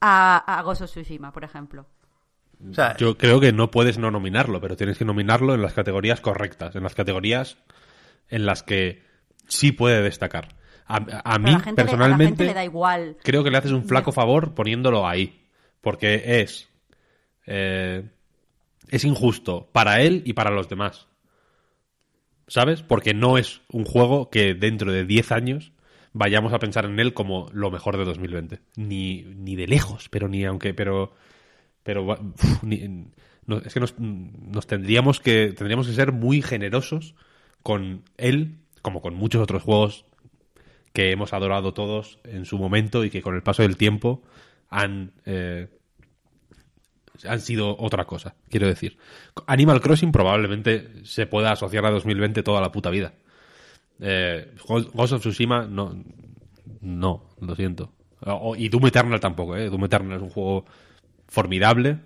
a, 0.02 0.38
a 0.38 0.66
of 0.66 0.80
Tsushima, 0.80 1.32
por 1.32 1.44
ejemplo. 1.44 1.88
O 2.70 2.74
sea, 2.74 2.96
Yo 2.98 3.18
creo 3.18 3.40
que 3.40 3.52
no 3.52 3.70
puedes 3.70 3.98
no 3.98 4.12
nominarlo, 4.12 4.62
pero 4.62 4.78
tienes 4.78 4.98
que 4.98 5.06
nominarlo 5.06 5.54
en 5.54 5.62
las 5.62 5.74
categorías 5.74 6.22
correctas, 6.22 6.76
en 6.76 6.84
las 6.84 6.96
categorías 6.96 7.58
en 8.30 8.46
las 8.46 8.64
que 8.64 9.04
sí 9.48 9.72
puede 9.72 10.02
destacar. 10.02 10.56
A, 10.88 11.00
mí, 11.00 11.06
la 11.10 11.18
le- 11.18 11.24
a 11.50 11.52
la 11.54 11.60
gente 11.60 11.76
personalmente, 11.84 12.46
le 12.46 12.54
da 12.54 12.64
igual. 12.64 13.18
creo 13.24 13.44
que 13.44 13.50
le 13.50 13.58
haces 13.58 13.72
un 13.72 13.86
flaco 13.86 14.12
favor 14.12 14.54
poniéndolo 14.54 15.08
ahí, 15.08 15.42
porque 15.82 16.42
es 16.42 16.70
eh, 17.48 18.04
es 18.90 19.04
injusto 19.04 19.68
para 19.72 20.02
él 20.02 20.22
y 20.26 20.34
para 20.34 20.52
los 20.52 20.70
demás. 20.70 21.08
¿Sabes? 22.48 22.84
Porque 22.84 23.14
no 23.16 23.38
es 23.40 23.62
un 23.72 23.86
juego 23.86 24.30
que 24.30 24.54
dentro 24.54 24.92
de 24.92 25.04
10 25.06 25.32
años 25.32 25.72
vayamos 26.14 26.54
a 26.54 26.60
pensar 26.60 26.86
en 26.86 27.00
él 27.00 27.14
como 27.16 27.50
lo 27.52 27.72
mejor 27.72 27.98
de 27.98 28.06
2020. 28.06 28.60
Ni, 28.76 29.24
ni 29.24 29.56
de 29.56 29.68
lejos, 29.68 30.08
pero 30.10 30.28
ni 30.28 30.46
aunque, 30.46 30.76
pero, 30.76 31.14
pero 31.82 32.06
va- 32.06 32.20
uf, 32.22 32.64
ni- 32.64 33.08
no, 33.48 33.58
es 33.58 33.74
que 33.74 33.80
nos, 33.80 33.96
nos 34.00 34.68
tendríamos 34.68 35.20
que 35.20 35.54
tendríamos 35.58 35.88
que 35.88 35.94
ser 35.94 36.12
muy 36.12 36.42
generosos 36.44 37.16
con 37.64 38.04
él, 38.18 38.60
como 38.86 39.02
con 39.02 39.16
muchos 39.16 39.42
otros 39.42 39.64
juegos 39.64 40.06
que 40.94 41.10
hemos 41.12 41.34
adorado 41.34 41.74
todos 41.74 42.20
en 42.24 42.46
su 42.46 42.60
momento 42.60 43.04
y 43.04 43.10
que 43.10 43.24
con 43.24 43.34
el 43.34 43.42
paso 43.42 43.64
del 43.64 43.78
tiempo 43.78 44.22
han 44.70 45.12
eh, 45.26 45.70
han 47.28 47.42
sido 47.42 47.76
otra 47.80 48.06
cosa, 48.06 48.36
quiero 48.48 48.68
decir. 48.68 49.00
Animal 49.48 49.82
Crossing 49.82 50.12
probablemente 50.12 51.04
se 51.04 51.26
pueda 51.26 51.52
asociar 51.52 51.84
a 51.88 51.90
2020 51.90 52.44
toda 52.44 52.62
la 52.62 52.72
puta 52.72 52.92
vida. 52.92 53.14
Eh, 54.00 54.54
Ghost 54.68 55.14
of 55.14 55.22
Tsushima 55.22 55.66
no, 55.66 56.04
no, 56.82 57.30
lo 57.42 57.56
siento. 57.56 57.92
Y 58.56 58.70
Doom 58.70 58.86
Eternal 58.86 59.20
tampoco, 59.20 59.58
¿eh? 59.58 59.68
Doom 59.68 59.86
Eternal 59.86 60.18
es 60.18 60.22
un 60.22 60.30
juego 60.30 60.66
formidable, 61.28 62.02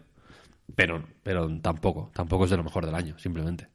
pero, 0.78 1.04
pero 1.24 1.50
tampoco, 1.60 2.10
tampoco 2.14 2.46
es 2.46 2.52
de 2.52 2.58
lo 2.58 2.64
mejor 2.64 2.86
del 2.86 2.96
año, 2.96 3.20
simplemente. 3.20 3.68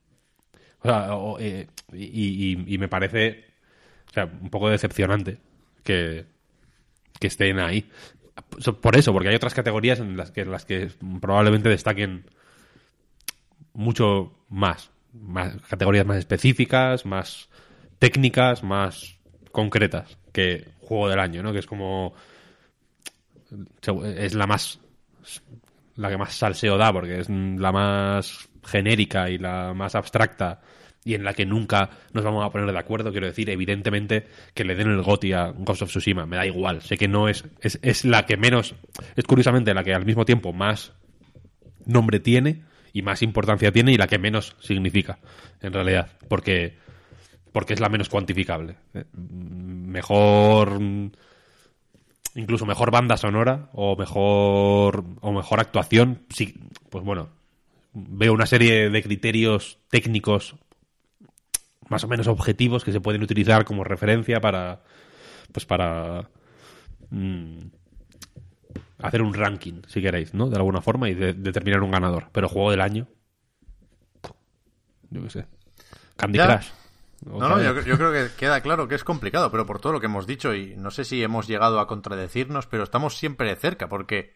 O 0.85 0.89
sea, 0.89 1.15
o- 1.17 1.39
eh, 1.41 1.67
y, 1.93 2.77
me 2.79 2.89
parece 2.89 3.45
un 4.41 4.51
poco 4.51 4.69
decepcionante 4.69 5.39
que, 5.83 6.27
que 7.19 7.27
estén 7.27 7.59
ahí. 7.59 7.89
Por 8.81 8.97
eso, 8.97 9.13
porque 9.13 9.29
hay 9.31 9.35
otras 9.37 9.55
categorías 9.55 10.01
en 10.01 10.17
las 10.17 10.31
que, 10.31 10.43
en 10.43 10.51
las 10.51 10.65
que 10.65 10.91
probablemente 11.21 11.69
destaquen 11.69 12.27
mucho 13.73 14.33
más, 14.49 14.91
más. 15.13 15.57
Categorías 15.69 16.07
más 16.07 16.19
específicas, 16.19 17.07
más 17.07 17.49
técnicas, 17.99 18.63
más 18.63 19.17
concretas 19.53 20.19
que 20.33 20.69
juego 20.81 21.09
del 21.09 21.19
año, 21.21 21.43
¿no? 21.43 21.53
Que 21.53 21.61
es 21.61 21.67
como. 21.67 22.15
Es 24.17 24.35
la 24.35 24.47
más 24.47 24.81
la 25.97 26.09
que 26.11 26.17
más 26.17 26.35
salseo 26.35 26.77
da, 26.77 26.93
porque 26.93 27.21
es 27.21 27.29
la 27.29 27.73
más 27.73 28.49
genérica 28.65 29.31
y 29.31 29.39
la 29.39 29.75
más 29.75 29.95
abstracta 29.95 30.61
y 31.05 31.15
en 31.15 31.25
la 31.25 31.35
que 31.35 31.45
nunca 31.45 31.91
nos 32.13 32.25
vamos 32.25 32.45
a 32.45 32.51
poner 32.51 32.71
de 32.71 32.79
acuerdo. 32.79 33.13
Quiero 33.13 33.27
decir, 33.27 33.51
evidentemente, 33.51 34.27
que 34.55 34.65
le 34.65 34.75
den 34.75 34.89
el 34.89 35.03
GOTI 35.03 35.33
a 35.35 35.51
Ghost 35.51 35.83
of 35.83 35.91
Tsushima. 35.91 36.27
Me 36.27 36.37
da 36.37 36.47
igual. 36.47 36.81
Sé 36.83 36.97
que 36.97 37.09
no 37.09 37.29
es, 37.29 37.45
es, 37.61 37.79
es 37.83 38.05
la 38.05 38.25
que 38.27 38.37
menos, 38.37 38.75
es 39.15 39.25
curiosamente 39.25 39.75
la 39.75 39.85
que 39.85 39.95
al 39.95 40.07
mismo 40.07 40.25
tiempo 40.25 40.53
más 40.53 40.93
nombre 41.85 42.21
tiene 42.21 42.63
y 42.93 43.03
más 43.03 43.23
importancia 43.23 43.73
tiene 43.73 43.93
y 43.93 43.97
la 43.97 44.07
que 44.07 44.19
menos 44.19 44.57
significa, 44.61 45.19
en 45.61 45.73
realidad. 45.73 46.13
Porque, 46.29 46.79
porque 47.53 47.75
es 47.75 47.81
la 47.81 47.89
menos 47.89 48.09
cuantificable. 48.09 48.77
Eh, 48.95 49.05
Mejor 49.13 50.81
incluso 52.35 52.67
mejor 52.67 52.91
banda 52.91 53.17
sonora 53.17 53.69
o 53.73 53.97
mejor 53.97 55.05
o 55.21 55.33
mejor 55.33 55.61
actuación 55.61 56.25
sí 56.31 56.55
pues 56.91 57.05
bueno 57.05 57.29
veo 57.93 58.33
una 58.33 58.47
serie 58.47 58.91
de 58.91 59.03
criterios 59.03 59.79
técnicos 59.89 60.57
más 61.89 62.05
o 62.05 62.09
menos 62.09 62.27
objetivos 62.27 62.85
que 62.85 62.93
se 62.93 63.01
pueden 63.01 63.23
utilizar 63.23 63.65
como 63.65 63.85
referencia 63.85 64.41
para 64.41 64.83
pues 65.53 65.67
para 65.67 66.31
mm, 67.11 67.59
hacer 68.99 69.23
un 69.23 69.35
ranking 69.35 69.83
si 69.87 70.01
queréis 70.01 70.35
no 70.35 70.49
de 70.49 70.57
alguna 70.57 70.81
forma 70.81 71.09
y 71.11 71.15
de- 71.15 71.35
determinar 71.35 71.83
un 71.83 71.91
ganador. 71.91 72.29
Pero 72.33 72.49
juego 72.49 72.71
del 72.71 72.81
año 72.81 73.09
yo 75.11 75.23
qué 75.23 75.31
sé. 75.31 75.47
Candy 76.17 76.39
Ya. 76.39 76.47
Crush. 76.59 76.69
No, 77.25 77.49
no, 77.49 77.63
yo, 77.63 77.81
yo 77.83 77.97
creo 77.97 78.13
que 78.13 78.35
queda 78.37 78.61
claro 78.61 78.87
que 78.87 78.97
es 78.97 79.05
complicado, 79.05 79.51
pero 79.51 79.65
por 79.65 79.81
todo 79.81 79.93
lo 79.95 80.01
que 80.01 80.07
hemos 80.07 80.27
dicho, 80.27 80.55
y 80.55 80.77
no 80.77 80.91
sé 80.91 81.05
si 81.05 81.23
hemos 81.23 81.47
llegado 81.47 81.81
a 81.81 81.87
contradecirnos, 81.87 82.67
pero 82.67 82.83
estamos 82.83 83.17
siempre 83.17 83.55
cerca, 83.57 83.89
porque, 83.89 84.35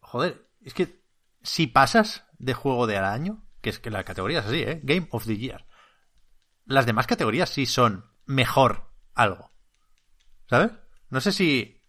joder, 0.00 0.46
es 0.62 0.72
que 0.74 1.00
si 1.42 1.66
pasas 1.66 2.24
de 2.38 2.54
juego 2.54 2.86
del 2.86 3.02
año, 3.04 3.42
que 3.60 3.70
es 3.70 3.80
que 3.80 3.90
la 3.90 4.04
categoría 4.04 4.40
es 4.40 4.46
así, 4.46 4.58
¿eh? 4.62 4.80
Game 4.84 5.08
of 5.10 5.26
the 5.26 5.36
Year, 5.38 5.66
las 6.64 6.86
demás 6.86 7.06
categorías 7.06 7.50
sí 7.50 7.66
son 7.66 8.10
mejor 8.26 8.90
algo. 9.14 9.50
¿Sabes? 10.48 10.72
No 11.08 11.20
sé 11.20 11.32
si 11.32 11.82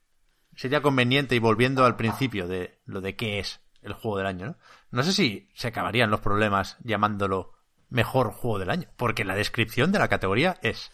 sería 0.55 0.81
conveniente, 0.81 1.35
y 1.35 1.39
volviendo 1.39 1.85
al 1.85 1.95
principio 1.95 2.47
de 2.47 2.81
lo 2.85 3.01
de 3.01 3.15
qué 3.15 3.39
es 3.39 3.61
el 3.81 3.93
juego 3.93 4.17
del 4.17 4.27
año, 4.27 4.45
¿no? 4.47 4.57
No 4.91 5.03
sé 5.03 5.13
si 5.13 5.49
se 5.55 5.67
acabarían 5.67 6.11
los 6.11 6.19
problemas 6.19 6.77
llamándolo 6.83 7.53
mejor 7.89 8.31
juego 8.31 8.59
del 8.59 8.69
año, 8.69 8.89
porque 8.97 9.25
la 9.25 9.35
descripción 9.35 9.91
de 9.91 9.99
la 9.99 10.07
categoría 10.07 10.57
es 10.61 10.91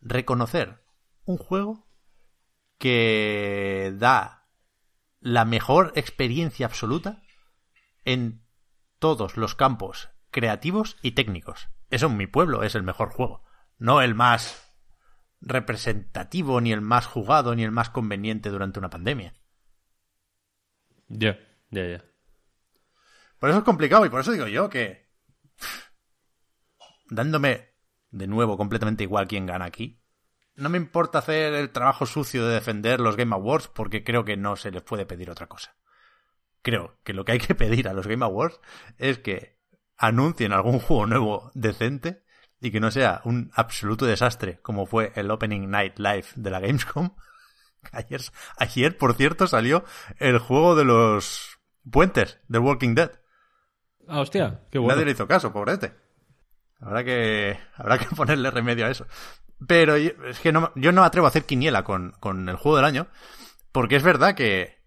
reconocer 0.00 0.84
un 1.24 1.38
juego 1.38 1.86
que 2.78 3.94
da 3.96 4.48
la 5.20 5.44
mejor 5.44 5.92
experiencia 5.96 6.66
absoluta 6.66 7.22
en 8.04 8.44
todos 8.98 9.36
los 9.36 9.54
campos 9.54 10.10
creativos 10.30 10.96
y 11.02 11.12
técnicos. 11.12 11.68
Eso 11.90 12.06
en 12.06 12.16
mi 12.16 12.26
pueblo 12.26 12.62
es 12.62 12.74
el 12.74 12.82
mejor 12.82 13.10
juego, 13.10 13.44
no 13.78 14.02
el 14.02 14.14
más 14.14 14.74
representativo, 15.40 16.60
ni 16.60 16.72
el 16.72 16.80
más 16.80 17.06
jugado, 17.06 17.54
ni 17.54 17.62
el 17.62 17.70
más 17.70 17.90
conveniente 17.90 18.50
durante 18.50 18.78
una 18.78 18.90
pandemia. 18.90 19.34
ya 21.08 21.38
ya 21.70 21.86
ya 21.86 22.04
Por 23.38 23.50
eso 23.50 23.58
es 23.58 23.64
complicado 23.64 24.06
y 24.06 24.08
por 24.08 24.20
eso 24.20 24.32
digo 24.32 24.46
yo 24.46 24.68
que 24.68 25.06
dándome 27.08 27.74
de 28.10 28.26
nuevo 28.26 28.56
completamente 28.56 29.04
igual 29.04 29.28
quién 29.28 29.46
gana 29.46 29.66
aquí, 29.66 30.02
no 30.54 30.68
me 30.70 30.78
importa 30.78 31.18
hacer 31.18 31.54
el 31.54 31.70
trabajo 31.70 32.06
sucio 32.06 32.46
de 32.46 32.54
defender 32.54 33.00
los 33.00 33.16
Game 33.16 33.34
Awards 33.34 33.68
porque 33.68 34.04
creo 34.04 34.24
que 34.24 34.36
no 34.36 34.56
se 34.56 34.70
les 34.70 34.82
puede 34.82 35.06
pedir 35.06 35.30
otra 35.30 35.48
cosa. 35.48 35.76
Creo 36.62 36.98
que 37.04 37.12
lo 37.12 37.24
que 37.24 37.32
hay 37.32 37.38
que 37.38 37.54
pedir 37.54 37.88
a 37.88 37.92
los 37.92 38.06
Game 38.06 38.24
Awards 38.24 38.60
es 38.98 39.18
que 39.18 39.55
anuncien 39.98 40.52
algún 40.52 40.78
juego 40.80 41.06
nuevo 41.06 41.50
decente 41.54 42.22
y 42.60 42.70
que 42.70 42.80
no 42.80 42.90
sea 42.90 43.20
un 43.24 43.50
absoluto 43.54 44.06
desastre 44.06 44.60
como 44.62 44.86
fue 44.86 45.12
el 45.14 45.30
Opening 45.30 45.68
Night 45.70 45.98
Live 45.98 46.26
de 46.36 46.50
la 46.50 46.60
Gamescom. 46.60 47.14
Ayer, 47.92 48.20
ayer 48.56 48.98
por 48.98 49.14
cierto, 49.14 49.46
salió 49.46 49.84
el 50.18 50.38
juego 50.38 50.74
de 50.74 50.84
los 50.84 51.58
puentes 51.88 52.40
de 52.48 52.58
Walking 52.58 52.94
Dead. 52.96 53.12
ah 54.08 54.20
hostia 54.20 54.62
qué 54.72 54.78
bueno 54.78 54.94
Nadie 54.96 55.04
le 55.06 55.12
hizo 55.12 55.28
caso, 55.28 55.52
pobrete. 55.52 55.94
Habrá 56.80 57.04
que, 57.04 57.56
habrá 57.76 57.98
que 57.98 58.06
ponerle 58.06 58.50
remedio 58.50 58.86
a 58.86 58.90
eso. 58.90 59.06
Pero 59.68 59.96
yo- 59.98 60.10
es 60.26 60.40
que 60.40 60.50
no, 60.52 60.72
yo 60.74 60.90
no 60.90 61.02
me 61.02 61.06
atrevo 61.06 61.26
a 61.26 61.30
hacer 61.30 61.44
quiniela 61.44 61.84
con, 61.84 62.10
con 62.18 62.48
el 62.48 62.56
juego 62.56 62.76
del 62.76 62.86
año, 62.86 63.06
porque 63.70 63.96
es 63.96 64.02
verdad 64.02 64.34
que, 64.34 64.82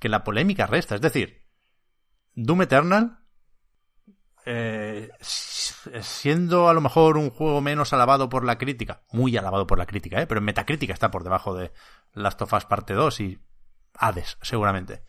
que 0.00 0.08
la 0.08 0.24
polémica 0.24 0.66
resta. 0.66 0.96
Es 0.96 1.00
decir, 1.00 1.46
Doom 2.34 2.62
Eternal, 2.62 3.20
eh, 4.46 5.10
siendo 5.20 6.68
a 6.68 6.74
lo 6.74 6.80
mejor 6.80 7.16
un 7.16 7.30
juego 7.30 7.60
menos 7.60 7.92
alabado 7.92 8.28
por 8.28 8.44
la 8.44 8.58
crítica, 8.58 9.02
muy 9.10 9.36
alabado 9.36 9.66
por 9.66 9.78
la 9.78 9.86
crítica, 9.86 10.20
¿eh? 10.20 10.26
pero 10.26 10.38
en 10.38 10.44
Metacrítica 10.44 10.92
está 10.92 11.10
por 11.10 11.24
debajo 11.24 11.54
de 11.54 11.72
Last 12.12 12.42
of 12.42 12.52
Us 12.52 12.64
Parte 12.64 12.94
2 12.94 13.20
y 13.20 13.38
Hades, 13.94 14.38
seguramente. 14.42 15.04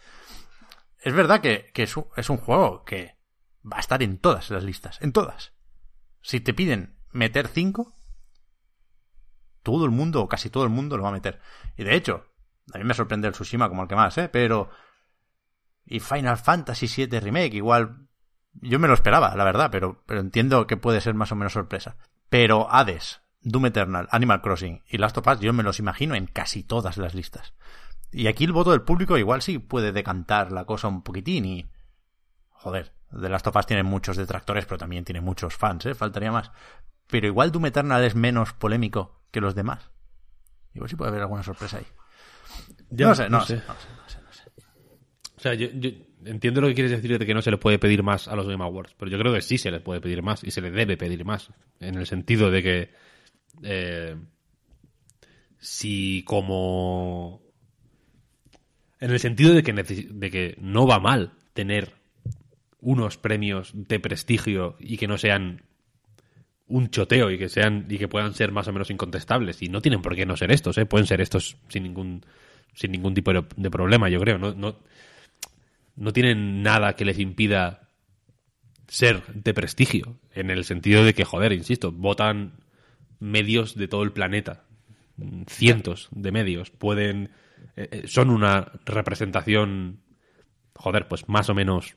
Es 1.00 1.14
verdad 1.14 1.42
que, 1.42 1.72
que 1.74 1.84
es, 1.84 1.98
un, 1.98 2.08
es 2.16 2.30
un 2.30 2.38
juego 2.38 2.84
que 2.84 3.18
va 3.64 3.78
a 3.78 3.82
estar 3.82 4.02
en 4.04 4.18
todas 4.20 4.50
las 4.52 4.64
listas, 4.64 5.02
en 5.02 5.12
todas. 5.12 5.54
Si 6.22 6.40
te 6.40 6.54
piden 6.54 6.98
meter 7.12 7.48
5, 7.48 7.96
todo 9.64 9.86
el 9.86 9.92
mundo, 9.92 10.22
o 10.22 10.28
casi 10.28 10.50
todo 10.50 10.64
el 10.64 10.70
mundo, 10.70 10.98
lo 10.98 11.04
va 11.04 11.10
a 11.10 11.14
meter. 11.14 11.42
Y 11.76 11.84
de 11.84 11.96
hecho, 11.96 12.26
a 12.74 12.78
mí 12.78 12.84
me 12.84 12.94
sorprende 12.94 13.28
el 13.28 13.34
Tsushima 13.34 13.70
como 13.70 13.82
el 13.84 13.88
que 13.88 13.96
más, 13.96 14.18
¿eh? 14.18 14.30
Pero... 14.30 14.70
Y 15.86 16.00
Final 16.00 16.38
Fantasy 16.38 16.88
VII 16.88 17.20
Remake, 17.20 17.56
igual... 17.56 18.05
Yo 18.62 18.80
me 18.80 18.88
lo 18.88 18.94
esperaba, 18.94 19.36
la 19.36 19.44
verdad, 19.44 19.70
pero, 19.72 20.04
pero 20.06 20.20
entiendo 20.20 20.68
que 20.68 20.78
puede 20.78 21.02
ser 21.02 21.14
más 21.14 21.32
o 21.32 21.36
menos 21.36 21.54
sorpresa. 21.54 21.98
Pero 22.30 22.72
Hades, 22.72 23.22
Doom 23.42 23.68
Eternal, 23.68 24.08
Animal 24.12 24.42
Crossing 24.42 24.84
y 24.88 24.98
Last 24.98 25.18
of 25.18 25.28
Us, 25.28 25.40
yo 25.40 25.54
me 25.54 25.64
los 25.64 25.80
imagino 25.80 26.16
en 26.16 26.26
casi 26.26 26.64
todas 26.64 26.98
las 26.98 27.14
listas. 27.14 27.54
Y 28.12 28.28
aquí 28.28 28.46
el 28.46 28.54
voto 28.54 28.72
del 28.72 28.82
público 28.82 29.18
igual 29.18 29.42
sí 29.42 29.60
puede 29.60 29.92
decantar 29.92 30.52
la 30.52 30.66
cosa 30.66 30.88
un 30.88 31.04
poquitín 31.04 31.46
y... 31.46 31.66
Joder, 32.50 32.94
The 33.12 33.30
Last 33.30 33.48
of 33.48 33.56
Us 33.56 33.68
tiene 33.68 33.84
muchos 33.84 34.18
detractores, 34.18 34.66
pero 34.66 34.78
también 34.78 35.06
tiene 35.06 35.22
muchos 35.22 35.56
fans, 35.56 35.86
¿eh? 35.86 35.94
Faltaría 35.94 36.32
más. 36.32 36.52
Pero 37.08 37.28
igual 37.28 37.52
Doom 37.52 37.68
Eternal 37.68 38.04
es 38.04 38.16
menos 38.16 38.54
polémico 38.54 39.22
que 39.32 39.42
los 39.42 39.54
demás. 39.54 39.92
Igual 40.74 40.90
sí 40.90 40.96
puede 40.96 41.10
haber 41.10 41.22
alguna 41.22 41.44
sorpresa 41.44 41.78
ahí. 41.78 41.86
No 42.90 43.14
sé, 43.14 43.30
no, 43.30 43.40
no 43.40 43.46
sé. 43.46 43.60
sé. 43.60 43.64
no 43.68 43.76
sé, 43.76 43.90
no 43.96 44.10
sé, 44.10 44.20
no 44.26 44.34
sé. 44.34 44.52
O 45.38 45.40
sea, 45.40 45.54
yo, 45.54 45.68
yo 45.74 45.90
entiendo 46.26 46.62
lo 46.62 46.68
que 46.68 46.74
quieres 46.74 46.92
decir 46.92 47.18
de 47.18 47.26
que 47.26 47.34
no 47.34 47.42
se 47.42 47.52
le 47.52 47.58
puede 47.58 47.80
pedir 47.80 48.04
más 48.04 48.28
a 48.28 48.36
los 48.36 48.48
Game 48.48 48.64
Awards, 48.64 48.96
pero 48.98 49.10
yo 49.10 49.18
creo 49.18 49.34
que 49.34 49.42
sí 49.42 49.58
se 49.58 49.72
les 49.72 49.82
puede 49.82 50.02
pedir 50.02 50.22
más 50.22 50.44
y 50.44 50.52
se 50.52 50.62
le 50.62 50.72
debe 50.72 50.98
pedir 50.98 51.24
más. 51.26 51.50
En 51.80 51.96
el 51.96 52.06
sentido 52.06 52.52
de 52.52 52.64
que 52.64 52.90
eh, 53.64 54.16
si 55.60 56.24
como... 56.24 57.42
En 59.00 59.12
el 59.12 59.20
sentido 59.20 59.54
de 59.54 59.64
que, 59.64 59.74
de 59.74 60.32
que 60.32 60.56
no 60.60 60.88
va 60.88 61.00
mal 61.00 61.34
tener 61.54 61.94
unos 62.80 63.18
premios 63.18 63.72
de 63.74 64.00
prestigio 64.00 64.78
y 64.80 64.98
que 64.98 65.08
no 65.08 65.18
sean 65.18 65.64
un 66.68 66.90
choteo 66.90 67.30
y 67.30 67.38
que 67.38 67.50
sean 67.50 67.86
y 67.90 67.98
que 67.98 68.08
puedan 68.08 68.34
ser 68.34 68.52
más 68.52 68.68
o 68.68 68.74
menos 68.74 68.90
incontestables 68.90 69.62
y 69.62 69.68
no 69.68 69.82
tienen 69.82 70.02
por 70.02 70.16
qué 70.16 70.26
no 70.26 70.38
ser 70.38 70.52
estos, 70.52 70.78
¿eh? 70.78 70.86
pueden 70.86 71.06
ser 71.06 71.22
estos 71.22 71.58
sin 71.68 71.84
ningún 71.84 72.26
sin 72.74 72.92
ningún 72.92 73.14
tipo 73.14 73.32
de 73.34 73.72
problema, 73.72 74.10
yo 74.10 74.20
creo. 74.20 74.38
No, 74.38 74.54
no, 74.54 74.76
no 75.96 76.14
tienen 76.14 76.62
nada 76.62 76.96
que 76.96 77.06
les 77.06 77.20
impida 77.20 77.90
ser 78.88 79.24
de 79.34 79.54
prestigio, 79.54 80.20
en 80.34 80.50
el 80.50 80.64
sentido 80.64 81.04
de 81.04 81.14
que, 81.14 81.26
joder, 81.26 81.54
insisto, 81.54 81.92
votan 81.92 82.60
medios 83.20 83.76
de 83.76 83.88
todo 83.88 84.04
el 84.04 84.12
planeta, 84.12 84.66
cientos 85.48 86.10
de 86.12 86.32
medios, 86.32 86.70
pueden, 86.70 87.32
eh, 87.76 87.90
eh, 87.92 88.08
son 88.08 88.30
una 88.30 88.72
representación, 88.86 90.02
joder, 90.76 91.08
pues 91.08 91.28
más 91.30 91.50
o 91.50 91.56
menos, 91.56 91.96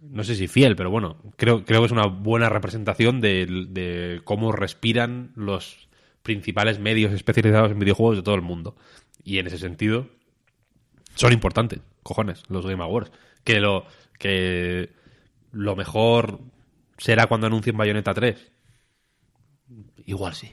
no 0.00 0.24
sé 0.24 0.36
si 0.36 0.48
fiel, 0.48 0.76
pero 0.76 0.90
bueno, 0.90 1.20
creo, 1.36 1.64
creo 1.64 1.80
que 1.80 1.86
es 1.86 1.92
una 1.92 2.06
buena 2.06 2.48
representación 2.48 3.20
de, 3.20 3.66
de 3.68 4.20
cómo 4.24 4.52
respiran 4.52 5.32
los 5.34 5.88
principales 6.22 6.78
medios 6.78 7.12
especializados 7.12 7.72
en 7.72 7.78
videojuegos 7.78 8.16
de 8.16 8.22
todo 8.22 8.34
el 8.34 8.42
mundo. 8.42 8.76
Y 9.22 9.38
en 9.38 9.46
ese 9.46 9.58
sentido, 9.58 10.08
son 11.14 11.32
importantes, 11.32 11.80
cojones, 12.02 12.42
los 12.48 12.66
Game 12.66 12.82
Awards. 12.82 13.10
Que 13.44 13.60
lo, 13.60 13.86
que 14.18 14.90
lo 15.52 15.76
mejor 15.76 16.40
será 16.98 17.26
cuando 17.26 17.46
anuncien 17.46 17.76
Bayonetta 17.76 18.14
3. 18.14 18.52
Igual 20.06 20.34
sí, 20.34 20.52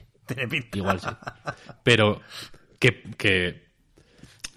igual 0.74 1.00
sí. 1.00 1.08
Pero 1.82 2.20
que, 2.78 3.02
que, 3.16 3.68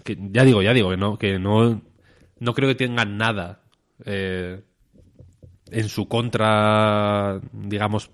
que 0.04 0.16
ya 0.30 0.44
digo, 0.44 0.62
ya 0.62 0.72
digo, 0.72 0.90
que 0.90 0.96
no, 0.96 1.18
que 1.18 1.38
no, 1.38 1.82
no 2.38 2.54
creo 2.54 2.68
que 2.68 2.74
tengan 2.74 3.16
nada 3.16 3.62
eh, 4.04 4.62
en 5.70 5.88
su 5.88 6.06
contra, 6.08 7.40
digamos, 7.52 8.10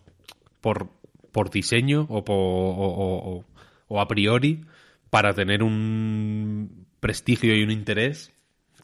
por, 0.61 0.91
por 1.33 1.51
diseño 1.51 2.07
o, 2.09 2.25
por, 2.25 2.37
o, 2.37 2.41
o- 2.41 3.37
o- 3.39 3.45
o 3.91 4.01
a 4.01 4.09
priori 4.09 4.65
para 5.11 5.33
tener 5.35 5.63
un 5.63 6.87
prestigio 7.01 7.55
y 7.57 7.63
un 7.63 7.71
interés 7.71 8.33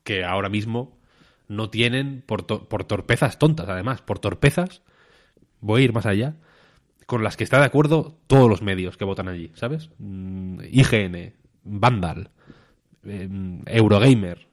que 0.05 0.25
ahora 0.25 0.49
mismo 0.49 0.97
no 1.49 1.71
tienen 1.71 2.23
por, 2.27 2.47
por 2.47 2.85
torpezas 2.85 3.39
tontas, 3.39 3.69
además, 3.69 4.03
por 4.03 4.19
torpezas, 4.19 4.83
voy 5.61 5.83
a 5.83 5.85
ir 5.85 5.93
más 5.93 6.07
allá, 6.07 6.37
con 7.07 7.23
las 7.23 7.37
que 7.37 7.45
está 7.45 7.59
de 7.59 7.67
acuerdo 7.67 8.17
todos 8.27 8.49
los 8.49 8.63
medios 8.63 8.97
que 8.97 9.05
votan 9.05 9.29
allí, 9.29 9.51
¿sabes? 9.55 9.91
Mm, 9.99 10.61
IGN, 10.71 11.35
Vandal, 11.65 12.31
eh, 13.05 13.29
Eurogamer, 13.67 14.47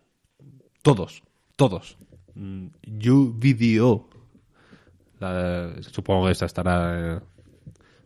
todos, 0.81 1.23
todos. 1.55 1.97
Mm, 2.35 2.67
YouVideo, 2.83 4.09
supongo 5.81 6.25
que 6.25 6.31
esta 6.31 6.45
estará 6.45 7.15
eh, 7.17 7.19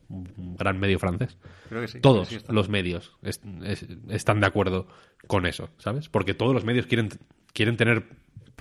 un 0.10 0.56
gran 0.58 0.80
medio 0.80 1.00
francés. 1.00 1.38
Creo 1.70 1.82
que 1.82 1.88
sí. 1.88 2.00
Todos 2.00 2.28
Sí, 2.30 2.38
los 2.50 2.70
medios 2.70 3.12
es- 3.24 3.42
es- 3.64 3.86
están 4.10 4.40
de 4.40 4.48
acuerdo 4.48 4.88
con 5.28 5.46
eso, 5.46 5.70
¿sabes? 5.78 6.10
Porque 6.10 6.34
todos 6.34 6.54
los 6.54 6.64
medios 6.66 6.86
quieren, 6.86 7.10
quieren 7.54 7.78
tener, 7.78 8.06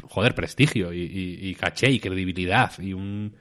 joder, 0.02 0.34
prestigio 0.34 0.92
y, 0.92 1.02
y- 1.02 1.48
y 1.48 1.54
caché 1.54 1.90
y 1.90 2.00
credibilidad 2.00 2.72
y 2.78 2.92
un, 2.94 3.34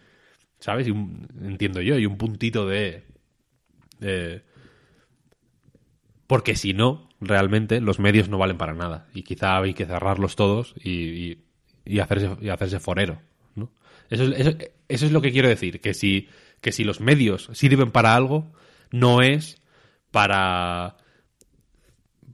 ¿sabes? 0.60 0.88
Y 0.88 0.92
un, 0.92 1.28
entiendo 1.42 1.82
yo, 1.82 1.98
y 1.98 2.06
un 2.06 2.18
puntito 2.18 2.68
de... 2.68 3.04
porque 6.28 6.56
si 6.56 6.74
no, 6.74 7.10
realmente 7.22 7.80
los 7.82 8.00
medios 8.00 8.30
no 8.30 8.38
valen 8.38 8.58
para 8.58 8.74
nada. 8.74 9.08
Y 9.14 9.24
quizá 9.24 9.58
hay 9.58 9.74
que 9.74 9.86
cerrarlos 9.86 10.36
todos 10.36 10.74
y, 10.82 10.90
y- 10.92 11.44
y 11.86 12.00
hacerse, 12.00 12.30
y 12.42 12.50
hacerse 12.50 12.80
forero. 12.80 13.22
¿no? 13.56 13.72
Eso, 14.10 14.24
es, 14.24 14.40
eso, 14.40 14.58
eso 14.88 15.06
es 15.06 15.12
lo 15.12 15.22
que 15.22 15.32
quiero 15.32 15.48
decir. 15.50 15.80
Que 15.82 15.94
si, 15.94 16.28
que 16.64 16.72
si 16.72 16.84
los 16.84 17.02
medios 17.02 17.50
sirven 17.54 17.92
para 17.92 18.16
algo, 18.16 18.52
no 18.90 19.22
es 19.22 19.62
para, 20.10 20.98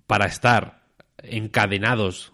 para 0.07 0.25
estar 0.25 0.83
encadenados 1.17 2.31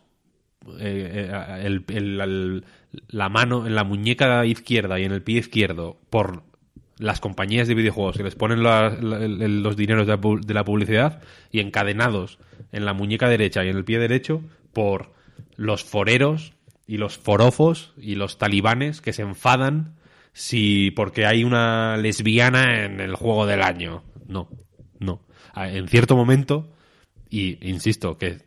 eh, 0.79 1.31
eh, 1.31 2.61
la 3.07 3.29
mano 3.29 3.65
en 3.65 3.75
la 3.75 3.83
muñeca 3.83 4.45
izquierda 4.45 4.99
y 4.99 5.05
en 5.05 5.13
el 5.13 5.23
pie 5.23 5.39
izquierdo 5.39 5.97
por 6.09 6.43
las 6.97 7.19
compañías 7.19 7.67
de 7.67 7.75
videojuegos 7.75 8.17
que 8.17 8.23
les 8.23 8.35
ponen 8.35 8.61
los 8.61 9.77
dineros 9.77 10.07
de 10.07 10.53
la 10.53 10.63
publicidad 10.65 11.21
y 11.51 11.59
encadenados 11.59 12.39
en 12.71 12.85
la 12.85 12.93
muñeca 12.93 13.29
derecha 13.29 13.63
y 13.63 13.69
en 13.69 13.77
el 13.77 13.85
pie 13.85 13.99
derecho 13.99 14.41
por 14.73 15.13
los 15.55 15.83
foreros 15.83 16.53
y 16.87 16.97
los 16.97 17.17
forofos 17.17 17.93
y 17.97 18.15
los 18.15 18.37
talibanes 18.37 19.01
que 19.01 19.13
se 19.13 19.21
enfadan 19.21 19.95
si 20.35 20.91
porque 20.91 21.25
hay 21.25 21.45
una 21.45 21.95
lesbiana 21.95 22.83
en 22.83 22.99
el 22.99 23.15
juego 23.15 23.45
del 23.45 23.61
año. 23.61 24.03
No, 24.27 24.49
no. 24.99 25.21
A- 25.53 25.69
En 25.71 25.87
cierto 25.87 26.17
momento, 26.17 26.73
y 27.29 27.57
insisto 27.67 28.17
que 28.17 28.39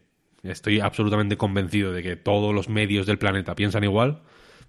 estoy 0.43 0.81
absolutamente 0.81 1.39
convencido 1.39 1.93
de 1.93 2.03
que 2.03 2.15
todos 2.17 2.55
los 2.55 2.69
medios 2.69 3.07
del 3.07 3.19
planeta 3.19 3.55
piensan 3.55 3.85
igual, 3.85 4.23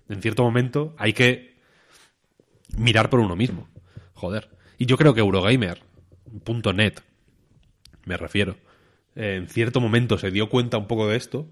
en 0.08 0.22
cierto 0.22 0.44
momento 0.44 0.96
hay 0.98 1.12
que 1.14 1.58
mirar 2.78 3.10
por 3.10 3.20
uno 3.20 3.36
mismo. 3.36 3.68
Joder. 4.14 4.50
Y 4.78 4.86
yo 4.86 4.98
creo 4.98 5.14
que 5.14 5.20
Eurogamer.net, 5.20 6.94
me 8.06 8.16
refiero, 8.18 8.56
en 9.16 9.48
cierto 9.50 9.82
momento 9.82 10.18
se 10.18 10.32
dio 10.32 10.50
cuenta 10.50 10.78
un 10.78 10.88
poco 10.88 11.08
de 11.10 11.18
esto 11.18 11.48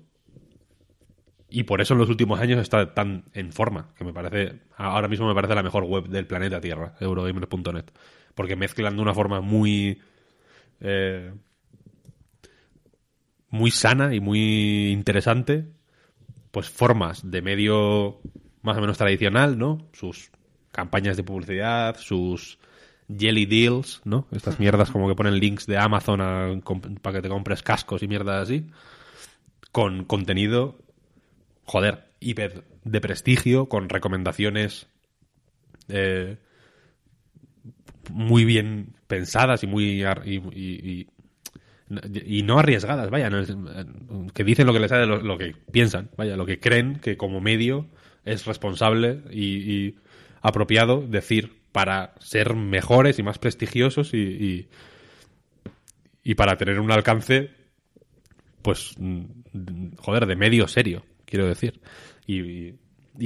y 1.49 1.63
por 1.63 1.81
eso 1.81 1.93
en 1.93 1.99
los 1.99 2.09
últimos 2.09 2.39
años 2.39 2.59
está 2.59 2.93
tan 2.93 3.25
en 3.33 3.51
forma, 3.53 3.93
que 3.97 4.03
me 4.03 4.13
parece, 4.13 4.59
ahora 4.75 5.07
mismo 5.07 5.27
me 5.27 5.35
parece 5.35 5.55
la 5.55 5.63
mejor 5.63 5.85
web 5.85 6.07
del 6.07 6.27
planeta 6.27 6.59
Tierra, 6.59 6.95
Eurogamer.net, 6.99 7.85
porque 8.35 8.55
mezclan 8.55 8.95
de 8.95 9.01
una 9.01 9.13
forma 9.13 9.41
muy... 9.41 10.01
eh, 10.81 11.31
muy 13.49 13.71
sana 13.71 14.13
y 14.13 14.19
muy 14.19 14.91
interesante, 14.91 15.65
pues 16.51 16.69
formas 16.69 17.29
de 17.29 17.41
medio 17.41 18.19
más 18.61 18.77
o 18.77 18.81
menos 18.81 18.97
tradicional, 18.97 19.57
¿no? 19.57 19.87
Sus 19.93 20.31
campañas 20.71 21.17
de 21.17 21.23
publicidad, 21.23 21.97
sus 21.97 22.59
jelly 23.07 23.45
deals, 23.45 24.01
¿no? 24.03 24.27
Estas 24.31 24.59
mierdas 24.59 24.91
como 24.91 25.07
que 25.07 25.15
ponen 25.15 25.39
links 25.39 25.65
de 25.65 25.77
Amazon 25.77 26.21
a 26.21 26.59
para 27.01 27.17
que 27.17 27.21
te 27.21 27.29
compres 27.29 27.63
cascos 27.63 28.03
y 28.03 28.07
mierdas 28.07 28.43
así, 28.43 28.67
con 29.71 30.03
contenido, 30.03 30.77
joder, 31.67 32.05
hiper 32.19 32.63
de 32.83 33.01
prestigio, 33.01 33.69
con 33.69 33.89
recomendaciones 33.89 34.87
eh, 35.89 36.37
muy 38.09 38.45
bien 38.45 38.95
pensadas 39.07 39.63
y 39.63 39.67
muy 39.67 40.03
y, 40.25 41.07
no 42.43 42.59
arriesgadas, 42.59 43.09
vaya, 43.09 43.29
que 44.33 44.43
dicen 44.43 44.65
lo 44.65 44.73
que 44.73 44.79
les 44.79 44.89
sale, 44.89 45.05
lo, 45.05 45.21
lo 45.21 45.37
que 45.37 45.55
piensan, 45.71 46.09
vaya, 46.17 46.35
lo 46.37 46.45
que 46.45 46.59
creen 46.59 46.99
que 46.99 47.17
como 47.17 47.41
medio 47.41 47.87
es 48.25 48.45
responsable 48.45 49.21
y, 49.31 49.95
apropiado 50.39 51.01
decir 51.01 51.61
para 51.71 52.13
ser 52.19 52.55
mejores 52.55 53.19
y 53.19 53.23
más 53.23 53.39
prestigiosos 53.39 54.13
y, 54.13 54.17
y, 54.17 54.69
y 56.23 56.35
para 56.35 56.55
tener 56.55 56.79
un 56.79 56.91
alcance, 56.91 57.49
pues, 58.61 58.93
mm, 58.97 59.95
joder, 59.97 60.27
de 60.27 60.35
medio 60.35 60.67
serio, 60.67 61.03
quiero 61.27 61.45
decir. 61.45 61.81
Y, 62.25 62.73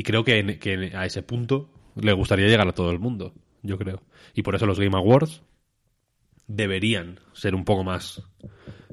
creo 0.04 0.26
que, 0.26 0.92
a 0.96 1.06
ese 1.06 1.24
punto 1.24 1.70
le 1.96 2.14
gustaría 2.14 2.48
llegar 2.48 2.68
a 2.68 2.74
todo 2.74 2.92
el 2.92 3.00
mundo, 3.00 3.34
yo 3.62 3.78
creo. 3.78 4.02
Y 4.34 4.42
por 4.42 4.56
eso 4.56 4.66
los 4.66 4.80
Game 4.80 4.98
Awards 4.98 5.44
deberían 6.48 7.20
ser 7.34 7.56
un 7.56 7.64
poco 7.64 7.84
más 7.84 8.24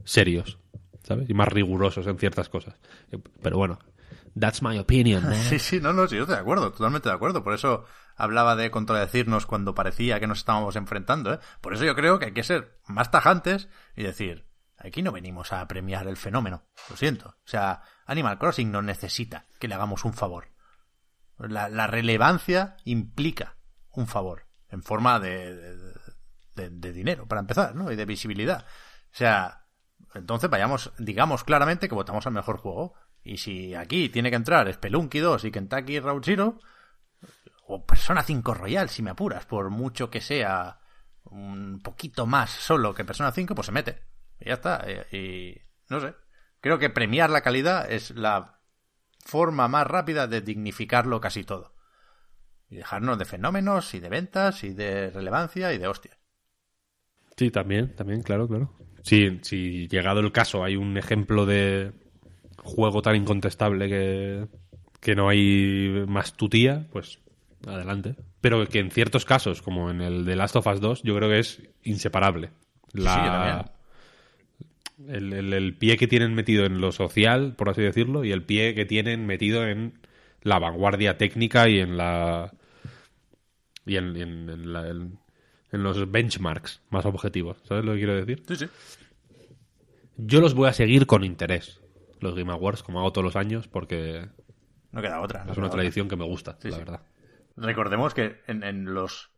serios, 0.04 0.58
¿sabes? 1.02 1.28
Y 1.28 1.34
más 1.34 1.48
rigurosos 1.48 2.06
en 2.06 2.18
ciertas 2.18 2.48
cosas. 2.48 2.76
Pero 3.42 3.56
bueno, 3.56 3.78
that's 4.38 4.62
my 4.62 4.78
opinion. 4.78 5.24
man. 5.24 5.34
Sí, 5.34 5.58
sí, 5.58 5.80
no, 5.80 5.92
no, 5.92 6.06
sí, 6.06 6.16
yo 6.16 6.22
estoy 6.22 6.36
de 6.36 6.42
acuerdo, 6.42 6.70
totalmente 6.70 7.08
de 7.08 7.14
acuerdo. 7.14 7.42
Por 7.42 7.54
eso 7.54 7.84
hablaba 8.16 8.56
de 8.56 8.70
contradecirnos 8.70 9.46
cuando 9.46 9.74
parecía 9.74 10.20
que 10.20 10.26
nos 10.26 10.38
estábamos 10.38 10.76
enfrentando, 10.76 11.34
¿eh? 11.34 11.38
Por 11.60 11.74
eso 11.74 11.84
yo 11.84 11.94
creo 11.94 12.18
que 12.18 12.26
hay 12.26 12.32
que 12.32 12.42
ser 12.42 12.78
más 12.86 13.10
tajantes 13.10 13.68
y 13.96 14.02
decir, 14.02 14.47
aquí 14.78 15.02
no 15.02 15.12
venimos 15.12 15.52
a 15.52 15.66
premiar 15.66 16.06
el 16.06 16.16
fenómeno, 16.16 16.64
lo 16.88 16.96
siento. 16.96 17.28
O 17.28 17.48
sea, 17.48 17.82
Animal 18.06 18.38
Crossing 18.38 18.70
no 18.70 18.82
necesita 18.82 19.46
que 19.58 19.68
le 19.68 19.74
hagamos 19.74 20.04
un 20.04 20.12
favor. 20.12 20.52
La, 21.38 21.86
relevancia 21.86 22.76
implica 22.84 23.56
un 23.90 24.06
favor, 24.06 24.46
en 24.68 24.82
forma 24.82 25.20
de, 25.20 25.76
de, 26.54 26.92
dinero, 26.92 27.26
para 27.26 27.40
empezar, 27.40 27.74
¿no? 27.76 27.92
Y 27.92 27.96
de 27.96 28.04
visibilidad. 28.04 28.66
O 29.12 29.16
sea, 29.16 29.66
entonces 30.14 30.50
vayamos, 30.50 30.92
digamos 30.98 31.44
claramente 31.44 31.88
que 31.88 31.94
votamos 31.94 32.26
al 32.26 32.32
mejor 32.32 32.58
juego. 32.58 32.94
Y 33.22 33.38
si 33.38 33.74
aquí 33.74 34.08
tiene 34.08 34.30
que 34.30 34.36
entrar 34.36 34.72
Spelunky 34.72 35.18
2 35.18 35.44
y 35.44 35.50
Kentucky 35.50 36.00
Route 36.00 36.24
Zero, 36.24 36.58
o 37.66 37.84
Persona 37.84 38.22
5 38.22 38.54
Royal, 38.54 38.88
si 38.88 39.02
me 39.02 39.10
apuras, 39.10 39.44
por 39.46 39.70
mucho 39.70 40.10
que 40.10 40.20
sea 40.20 40.80
un 41.24 41.80
poquito 41.80 42.26
más 42.26 42.50
solo 42.50 42.94
que 42.94 43.04
Persona 43.04 43.30
5, 43.30 43.54
pues 43.54 43.66
se 43.66 43.72
mete. 43.72 44.02
Y 44.40 44.46
ya 44.48 44.54
está. 44.54 44.84
Y, 45.10 45.16
y 45.16 45.62
no 45.88 46.00
sé. 46.00 46.14
Creo 46.60 46.78
que 46.78 46.90
premiar 46.90 47.30
la 47.30 47.42
calidad 47.42 47.90
es 47.90 48.10
la 48.10 48.60
forma 49.24 49.68
más 49.68 49.86
rápida 49.86 50.26
de 50.26 50.40
dignificarlo 50.40 51.20
casi 51.20 51.44
todo. 51.44 51.74
Y 52.70 52.76
dejarnos 52.76 53.18
de 53.18 53.24
fenómenos 53.24 53.94
y 53.94 54.00
de 54.00 54.08
ventas 54.08 54.64
y 54.64 54.74
de 54.74 55.10
relevancia 55.10 55.72
y 55.72 55.78
de 55.78 55.86
hostias. 55.86 56.18
Sí, 57.36 57.50
también, 57.50 57.94
también, 57.94 58.22
claro, 58.22 58.48
claro. 58.48 58.74
Si, 59.02 59.38
si 59.42 59.86
llegado 59.88 60.20
el 60.20 60.32
caso 60.32 60.64
hay 60.64 60.76
un 60.76 60.98
ejemplo 60.98 61.46
de 61.46 61.92
juego 62.58 63.00
tan 63.00 63.16
incontestable 63.16 63.88
que, 63.88 64.48
que 65.00 65.14
no 65.14 65.28
hay 65.28 66.04
más 66.08 66.34
tutía, 66.34 66.88
pues 66.90 67.20
adelante. 67.66 68.16
Pero 68.40 68.66
que 68.66 68.80
en 68.80 68.90
ciertos 68.90 69.24
casos, 69.24 69.62
como 69.62 69.90
en 69.90 70.00
el 70.00 70.24
de 70.24 70.36
Last 70.36 70.56
of 70.56 70.66
Us 70.66 70.80
2, 70.80 71.02
yo 71.02 71.16
creo 71.16 71.28
que 71.28 71.38
es 71.38 71.62
inseparable. 71.82 72.50
La, 72.92 73.64
Sí. 73.64 73.77
El, 75.06 75.32
el- 75.32 75.52
el 75.52 75.76
pie 75.76 75.96
que 75.96 76.08
tienen 76.08 76.34
metido 76.34 76.64
en 76.64 76.80
lo 76.80 76.92
social, 76.92 77.54
por 77.56 77.68
así 77.68 77.82
decirlo, 77.82 78.24
y 78.24 78.32
el 78.32 78.42
pie 78.42 78.74
que 78.74 78.84
tienen 78.86 79.26
metido 79.26 79.66
en 79.66 79.98
la 80.42 80.58
vanguardia 80.58 81.18
técnica 81.18 81.68
y 81.68 81.80
en 81.80 81.96
la 81.96 82.52
y 83.86 83.96
en, 83.96 84.16
en- 84.16 84.50
en 84.50 84.72
la- 84.72 84.88
en- 84.88 85.18
los 85.70 86.10
benchmarks 86.10 86.80
más 86.90 87.04
objetivos. 87.04 87.58
¿Sabes 87.64 87.84
lo 87.84 87.92
que 87.92 87.98
quiero 87.98 88.14
decir? 88.14 88.42
Sí, 88.48 88.56
sí. 88.56 88.66
Yo 90.16 90.40
los 90.40 90.54
voy 90.54 90.68
a 90.68 90.72
seguir 90.72 91.06
con 91.06 91.24
interés, 91.24 91.80
los 92.20 92.34
Game 92.34 92.52
Awards, 92.52 92.82
como 92.82 92.98
hago 93.00 93.12
todos 93.12 93.24
los 93.24 93.36
años, 93.36 93.68
porque 93.68 94.28
No 94.92 95.00
queda 95.02 95.20
otra. 95.20 95.44
no 95.44 95.52
es 95.52 95.54
queda 95.54 95.58
una 95.58 95.66
otra. 95.68 95.78
tradición 95.78 96.08
que 96.08 96.16
me 96.16 96.24
gusta, 96.24 96.56
Sí, 96.60 96.70
la 96.70 96.78
verdad. 96.78 97.00
Recordemos 97.56 98.14
que 98.14 98.40
en, 98.46 98.62
en 98.64 98.94
los 98.94 99.30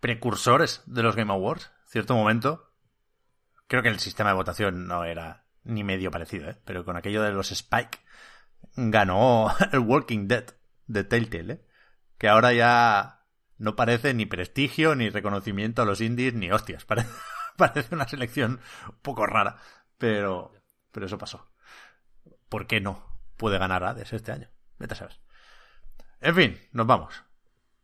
precursores 0.00 0.82
de 0.86 1.02
los 1.02 1.16
Game 1.16 1.32
Awards, 1.32 1.72
cierto 1.86 2.14
momento, 2.14 2.65
creo 3.66 3.82
que 3.82 3.88
el 3.88 3.98
sistema 4.00 4.30
de 4.30 4.36
votación 4.36 4.86
no 4.86 5.04
era 5.04 5.44
ni 5.64 5.84
medio 5.84 6.10
parecido, 6.10 6.50
¿eh? 6.50 6.56
pero 6.64 6.84
con 6.84 6.96
aquello 6.96 7.22
de 7.22 7.32
los 7.32 7.50
Spike 7.52 7.98
ganó 8.76 9.54
el 9.72 9.80
Walking 9.80 10.28
Dead 10.28 10.44
de 10.86 11.04
Telltale, 11.04 11.52
¿eh? 11.52 11.66
que 12.18 12.28
ahora 12.28 12.52
ya 12.52 13.24
no 13.58 13.76
parece 13.76 14.14
ni 14.14 14.26
prestigio, 14.26 14.94
ni 14.94 15.10
reconocimiento 15.10 15.82
a 15.82 15.86
los 15.86 16.00
indies, 16.00 16.34
ni 16.34 16.50
hostias. 16.50 16.84
Parece, 17.56 17.94
una 17.94 18.06
selección 18.06 18.60
un 18.86 18.98
poco 19.00 19.24
rara, 19.24 19.56
pero, 19.96 20.52
pero 20.92 21.06
eso 21.06 21.16
pasó. 21.16 21.50
¿Por 22.50 22.66
qué 22.66 22.82
no? 22.82 23.16
puede 23.36 23.58
ganar 23.58 23.84
Hades 23.84 24.12
este 24.12 24.32
año. 24.32 24.48
Vete 24.78 24.94
a 24.94 24.96
saber. 24.96 25.16
En 26.20 26.34
fin, 26.34 26.60
nos 26.72 26.86
vamos. 26.86 27.24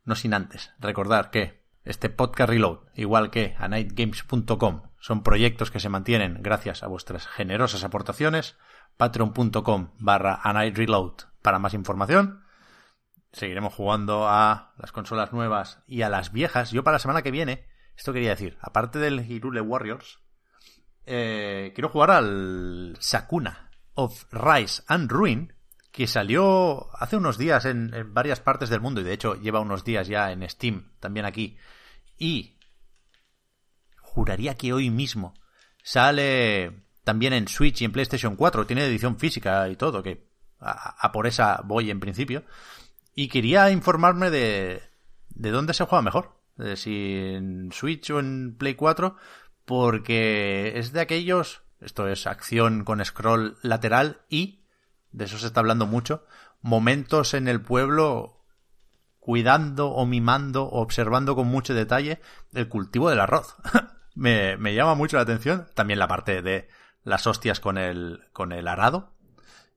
No 0.05 0.15
sin 0.15 0.33
antes 0.33 0.73
recordar 0.79 1.29
que 1.31 1.63
este 1.85 2.09
podcast 2.09 2.49
Reload, 2.49 2.79
igual 2.95 3.29
que 3.29 3.55
a 3.57 3.67
nightgames.com, 3.67 4.81
son 5.03 5.21
proyectos 5.21 5.69
que 5.69 5.81
se 5.81 5.89
mantienen 5.89 6.37
gracias 6.41 6.81
a 6.81 6.87
vuestras 6.87 7.27
generosas 7.27 7.83
aportaciones. 7.83 8.55
Patreon.com 8.95 9.89
barra 9.99 10.39
para 11.41 11.59
más 11.59 11.73
información. 11.73 12.45
Seguiremos 13.33 13.73
jugando 13.73 14.29
a 14.29 14.71
las 14.77 14.93
consolas 14.93 15.33
nuevas 15.33 15.83
y 15.87 16.03
a 16.03 16.09
las 16.09 16.31
viejas. 16.31 16.71
Yo 16.71 16.85
para 16.85 16.95
la 16.95 16.99
semana 16.99 17.21
que 17.21 17.31
viene, 17.31 17.67
esto 17.97 18.13
quería 18.13 18.29
decir, 18.29 18.57
aparte 18.61 18.97
del 18.97 19.29
Hirule 19.29 19.59
Warriors, 19.59 20.19
eh, 21.05 21.73
quiero 21.75 21.89
jugar 21.89 22.11
al 22.11 22.95
Sakuna 23.01 23.71
of 23.95 24.23
Rise 24.31 24.83
and 24.87 25.11
Ruin, 25.11 25.51
que 25.91 26.07
salió 26.07 26.87
hace 26.97 27.17
unos 27.17 27.37
días 27.37 27.65
en, 27.65 27.93
en, 27.93 28.13
varias 28.13 28.39
partes 28.39 28.69
del 28.69 28.79
mundo 28.79 29.01
y 29.01 29.03
de 29.03 29.11
hecho 29.11 29.35
lleva 29.35 29.59
unos 29.59 29.83
días 29.83 30.07
ya 30.07 30.31
en 30.31 30.49
Steam, 30.49 30.93
también 31.01 31.25
aquí. 31.25 31.57
Y 32.17 32.52
juraría 34.13 34.55
que 34.55 34.73
hoy 34.73 34.89
mismo 34.91 35.33
sale 35.83 36.83
también 37.03 37.33
en 37.33 37.47
Switch 37.47 37.81
y 37.81 37.85
en 37.85 37.91
PlayStation 37.91 38.35
4, 38.35 38.65
tiene 38.65 38.85
edición 38.85 39.17
física 39.17 39.67
y 39.69 39.75
todo, 39.75 40.03
que 40.03 40.27
a, 40.59 41.11
por 41.11 41.27
esa 41.27 41.61
voy 41.65 41.89
en 41.89 41.99
principio. 41.99 42.43
Y 43.15 43.27
quería 43.27 43.69
informarme 43.71 44.29
de, 44.29 44.81
de 45.29 45.51
dónde 45.51 45.73
se 45.73 45.85
juega 45.85 46.01
mejor, 46.01 46.39
de 46.55 46.77
si 46.77 47.15
en 47.33 47.71
Switch 47.71 48.09
o 48.11 48.19
en 48.19 48.55
Play 48.57 48.75
4, 48.75 49.15
porque 49.65 50.77
es 50.77 50.93
de 50.93 51.01
aquellos, 51.01 51.63
esto 51.81 52.07
es 52.07 52.27
acción 52.27 52.83
con 52.85 53.03
scroll 53.03 53.57
lateral 53.61 54.21
y, 54.29 54.63
de 55.11 55.25
eso 55.25 55.37
se 55.37 55.47
está 55.47 55.59
hablando 55.59 55.85
mucho, 55.85 56.25
momentos 56.61 57.33
en 57.33 57.47
el 57.47 57.61
pueblo 57.61 58.45
cuidando 59.19 59.89
o 59.89 60.05
mimando 60.05 60.65
o 60.65 60.81
observando 60.81 61.35
con 61.35 61.47
mucho 61.47 61.73
detalle 61.73 62.21
el 62.53 62.69
cultivo 62.69 63.09
del 63.09 63.21
arroz. 63.21 63.55
me, 64.15 64.57
me 64.57 64.75
llama 64.75 64.95
mucho 64.95 65.17
la 65.17 65.23
atención, 65.23 65.65
también 65.73 65.99
la 65.99 66.07
parte 66.07 66.41
de 66.41 66.67
las 67.03 67.27
hostias 67.27 67.59
con 67.59 67.77
el, 67.77 68.21
con 68.31 68.51
el 68.51 68.67
arado. 68.67 69.11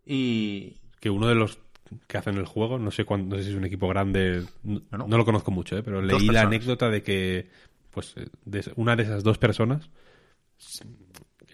Y... 0.05 0.79
Que 1.01 1.11
uno 1.11 1.29
de 1.29 1.35
los 1.35 1.59
que 2.07 2.19
hacen 2.19 2.37
el 2.37 2.47
juego, 2.47 2.79
no 2.79 2.91
sé 2.91 3.05
cuándo, 3.05 3.37
no 3.37 3.37
sé 3.37 3.45
si 3.45 3.51
es 3.51 3.57
un 3.57 3.65
equipo 3.65 3.89
grande, 3.89 4.45
no, 4.63 4.83
no. 4.91 5.07
no 5.07 5.17
lo 5.17 5.25
conozco 5.25 5.51
mucho, 5.51 5.77
¿eh? 5.77 5.83
pero 5.83 6.01
leí 6.01 6.11
personas. 6.11 6.35
la 6.35 6.41
anécdota 6.43 6.91
de 6.91 7.03
que 7.03 7.49
pues 7.91 8.15
de 8.45 8.73
una 8.77 8.97
de 8.97 9.05
esas 9.05 9.23
dos 9.23 9.39
personas 9.39 9.89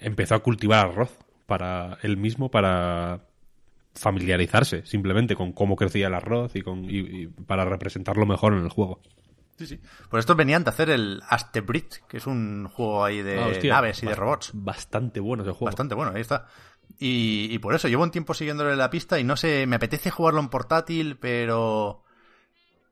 empezó 0.00 0.34
a 0.34 0.42
cultivar 0.42 0.86
arroz 0.86 1.16
para 1.46 1.98
él 2.02 2.16
mismo 2.16 2.50
para 2.50 3.26
familiarizarse 3.94 4.86
simplemente 4.86 5.36
con 5.36 5.52
cómo 5.52 5.76
crecía 5.76 6.06
el 6.06 6.14
arroz 6.14 6.56
y, 6.56 6.62
con, 6.62 6.84
y, 6.86 6.98
y 6.98 7.26
para 7.26 7.64
representarlo 7.64 8.26
mejor 8.26 8.54
en 8.54 8.64
el 8.64 8.70
juego. 8.70 9.00
Sí, 9.58 9.66
sí. 9.66 9.80
Por 10.08 10.18
esto 10.18 10.34
venían 10.34 10.64
de 10.64 10.70
hacer 10.70 10.90
el 10.90 11.22
Astebrit, 11.28 11.96
que 12.08 12.16
es 12.16 12.26
un 12.26 12.68
juego 12.68 13.04
ahí 13.04 13.22
de 13.22 13.38
Ah, 13.38 13.46
hostia, 13.48 13.74
naves 13.74 14.02
y 14.02 14.06
de 14.06 14.14
robots. 14.14 14.50
Bastante 14.54 15.20
bueno 15.20 15.42
ese 15.42 15.52
juego. 15.52 15.66
Bastante 15.66 15.94
bueno, 15.94 16.12
ahí 16.14 16.20
está. 16.20 16.46
Y, 16.98 17.48
y 17.50 17.58
por 17.58 17.74
eso 17.74 17.88
llevo 17.88 18.02
un 18.02 18.10
tiempo 18.10 18.34
siguiéndole 18.34 18.76
la 18.76 18.90
pista 18.90 19.18
y 19.18 19.24
no 19.24 19.36
sé, 19.36 19.66
me 19.66 19.76
apetece 19.76 20.10
jugarlo 20.10 20.40
en 20.40 20.48
portátil, 20.48 21.16
pero 21.18 22.04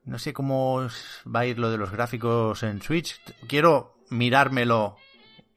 no 0.05 0.19
sé 0.19 0.33
cómo 0.33 0.87
va 1.27 1.41
a 1.41 1.47
ir 1.47 1.59
lo 1.59 1.71
de 1.71 1.79
los 1.79 1.91
gráficos 1.91 2.63
en 2.63 2.83
Switch. 2.83 3.21
Quiero 3.47 3.97
mirármelo, 4.11 4.97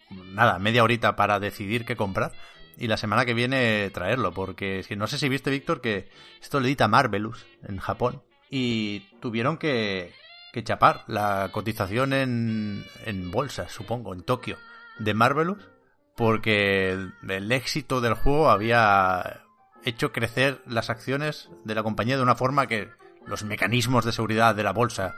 nada, 0.09 0.59
media 0.59 0.83
horita 0.83 1.15
para 1.15 1.39
decidir 1.39 1.85
qué 1.85 1.95
comprar 1.95 2.33
y 2.77 2.87
la 2.87 2.97
semana 2.97 3.25
que 3.25 3.33
viene 3.33 3.89
traerlo, 3.91 4.33
porque 4.33 4.79
es 4.79 4.87
que 4.87 4.95
no 4.95 5.07
sé 5.07 5.17
si 5.17 5.29
viste, 5.29 5.49
Víctor, 5.49 5.81
que 5.81 6.09
esto 6.41 6.59
lo 6.59 6.65
edita 6.65 6.87
Marvelous 6.87 7.45
en 7.63 7.77
Japón 7.77 8.23
y 8.49 9.01
tuvieron 9.19 9.57
que, 9.57 10.13
que 10.53 10.63
chapar 10.63 11.03
la 11.07 11.49
cotización 11.51 12.13
en, 12.13 12.85
en 13.05 13.31
bolsa, 13.31 13.67
supongo, 13.67 14.13
en 14.13 14.21
Tokio, 14.21 14.57
de 14.99 15.13
Marvelous, 15.13 15.67
porque 16.15 16.91
el, 16.91 17.13
el 17.27 17.51
éxito 17.51 17.99
del 17.99 18.13
juego 18.13 18.49
había 18.49 19.41
hecho 19.83 20.11
crecer 20.11 20.61
las 20.67 20.89
acciones 20.89 21.49
de 21.65 21.75
la 21.75 21.83
compañía 21.83 22.15
de 22.15 22.23
una 22.23 22.35
forma 22.35 22.67
que 22.67 22.89
los 23.25 23.43
mecanismos 23.43 24.05
de 24.05 24.11
seguridad 24.11 24.53
de 24.55 24.63
la 24.63 24.71
bolsa 24.71 25.15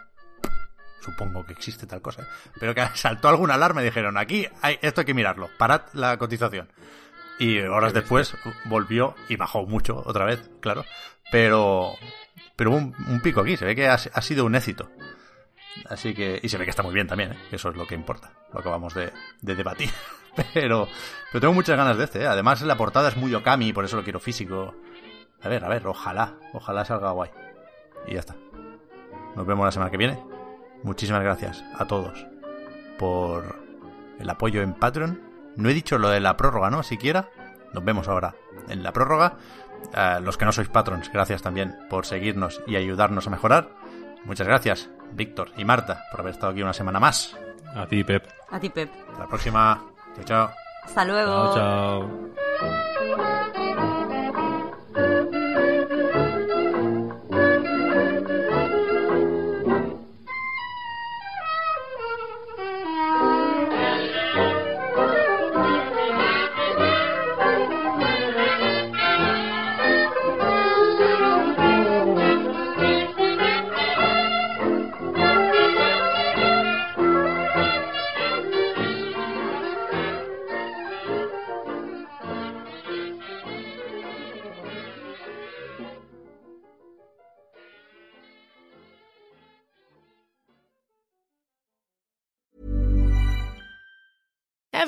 supongo 1.02 1.45
que 1.45 1.53
existe 1.53 1.86
tal 1.86 2.02
cosa, 2.02 2.28
pero 2.60 2.74
que 2.74 2.84
saltó 2.95 3.28
alguna 3.28 3.56
alarma 3.56 3.82
y 3.82 3.86
dijeron, 3.86 4.18
aquí 4.18 4.48
hay, 4.62 4.80
esto 4.82 5.02
hay 5.02 5.06
que 5.06 5.14
mirarlo, 5.14 5.49
parad 5.57 5.82
la 5.94 6.18
cotización. 6.18 6.72
Y 7.38 7.60
horas 7.60 7.94
después 7.94 8.36
volvió 8.66 9.14
y 9.28 9.36
bajó 9.36 9.66
mucho 9.66 10.02
otra 10.06 10.24
vez, 10.24 10.49
claro, 10.62 10.86
pero 11.30 11.94
pero 12.56 12.72
hubo 12.72 12.78
un, 12.78 12.95
un 13.10 13.22
pico 13.22 13.41
aquí, 13.41 13.57
se 13.57 13.66
ve 13.66 13.76
que 13.76 13.88
ha, 13.88 13.95
ha, 13.95 14.22
sido 14.22 14.45
un 14.45 14.56
éxito. 14.56 14.90
Así 15.90 16.14
que, 16.14 16.40
y 16.42 16.50
se 16.50 16.58
ve 16.58 16.64
que 16.64 16.70
está 16.70 16.84
muy 16.84 16.94
bien 16.94 17.08
también, 17.08 17.34
¿eh? 17.34 17.38
eso 17.52 17.70
es 17.70 17.76
lo 17.76 17.86
que 17.86 17.96
importa, 17.96 18.32
lo 18.54 18.60
acabamos 18.60 18.94
de, 18.94 19.12
de 19.42 19.56
debatir. 19.56 19.90
Pero, 20.54 20.90
pero 21.32 21.40
tengo 21.40 21.54
muchas 21.54 21.78
ganas 21.78 21.98
de 21.98 22.04
este, 22.04 22.24
¿eh? 22.24 22.28
además 22.28 22.62
la 22.62 22.76
portada 22.76 23.08
es 23.08 23.16
muy 23.16 23.34
Okami, 23.34 23.72
por 23.72 23.86
eso 23.86 23.96
lo 23.96 24.04
quiero 24.04 24.20
físico. 24.20 24.76
A 25.42 25.48
ver, 25.48 25.64
a 25.64 25.70
ver, 25.70 25.88
ojalá, 25.88 26.34
ojalá 26.52 26.84
salga 26.84 27.12
guay. 27.12 27.32
Y 28.06 28.16
ya 28.16 28.20
está. 28.20 28.36
Nos 29.38 29.46
vemos 29.46 29.64
la 29.64 29.72
semana 29.72 29.92
que 29.92 29.96
viene. 29.96 30.20
Muchísimas 30.84 31.24
gracias 31.24 31.64
a 31.78 31.86
todos 31.86 32.28
por 32.98 33.56
el 34.20 34.30
apoyo 34.30 34.62
en 34.62 34.74
Patreon. 34.74 35.22
No 35.56 35.70
he 35.70 35.74
dicho 35.74 35.98
lo 35.98 36.10
de 36.10 36.20
la 36.20 36.36
prórroga, 36.36 36.70
¿no? 36.70 36.84
Siquiera. 36.84 37.30
Nos 37.74 37.86
vemos 37.86 38.10
ahora 38.10 38.36
en 38.68 38.84
la 38.84 38.92
prórroga. 38.92 39.38
Los 40.22 40.38
que 40.38 40.46
no 40.46 40.52
sois 40.52 40.68
patrons, 40.68 41.12
gracias 41.12 41.42
también 41.42 41.76
por 41.90 42.06
seguirnos 42.06 42.62
y 42.68 42.76
ayudarnos 42.76 43.28
a 43.28 43.30
mejorar. 43.30 43.70
Muchas 44.26 44.48
gracias, 44.48 44.90
Víctor 45.12 45.52
y 45.56 45.66
Marta, 45.66 46.06
por 46.12 46.20
haber 46.22 46.34
estado 46.34 46.52
aquí 46.52 46.62
una 46.62 46.74
semana 46.74 47.00
más. 47.00 47.38
A 47.76 47.86
ti, 47.88 48.04
Pep. 48.04 48.26
A 48.50 48.60
ti, 48.60 48.70
Pep. 48.70 48.90
Hasta 49.10 49.20
la 49.20 49.28
próxima. 49.28 49.84
Chao, 50.16 50.24
chao. 50.26 50.52
Hasta 50.84 51.06
luego. 51.06 51.54
Chao, 51.54 52.02
chao. 52.60 52.95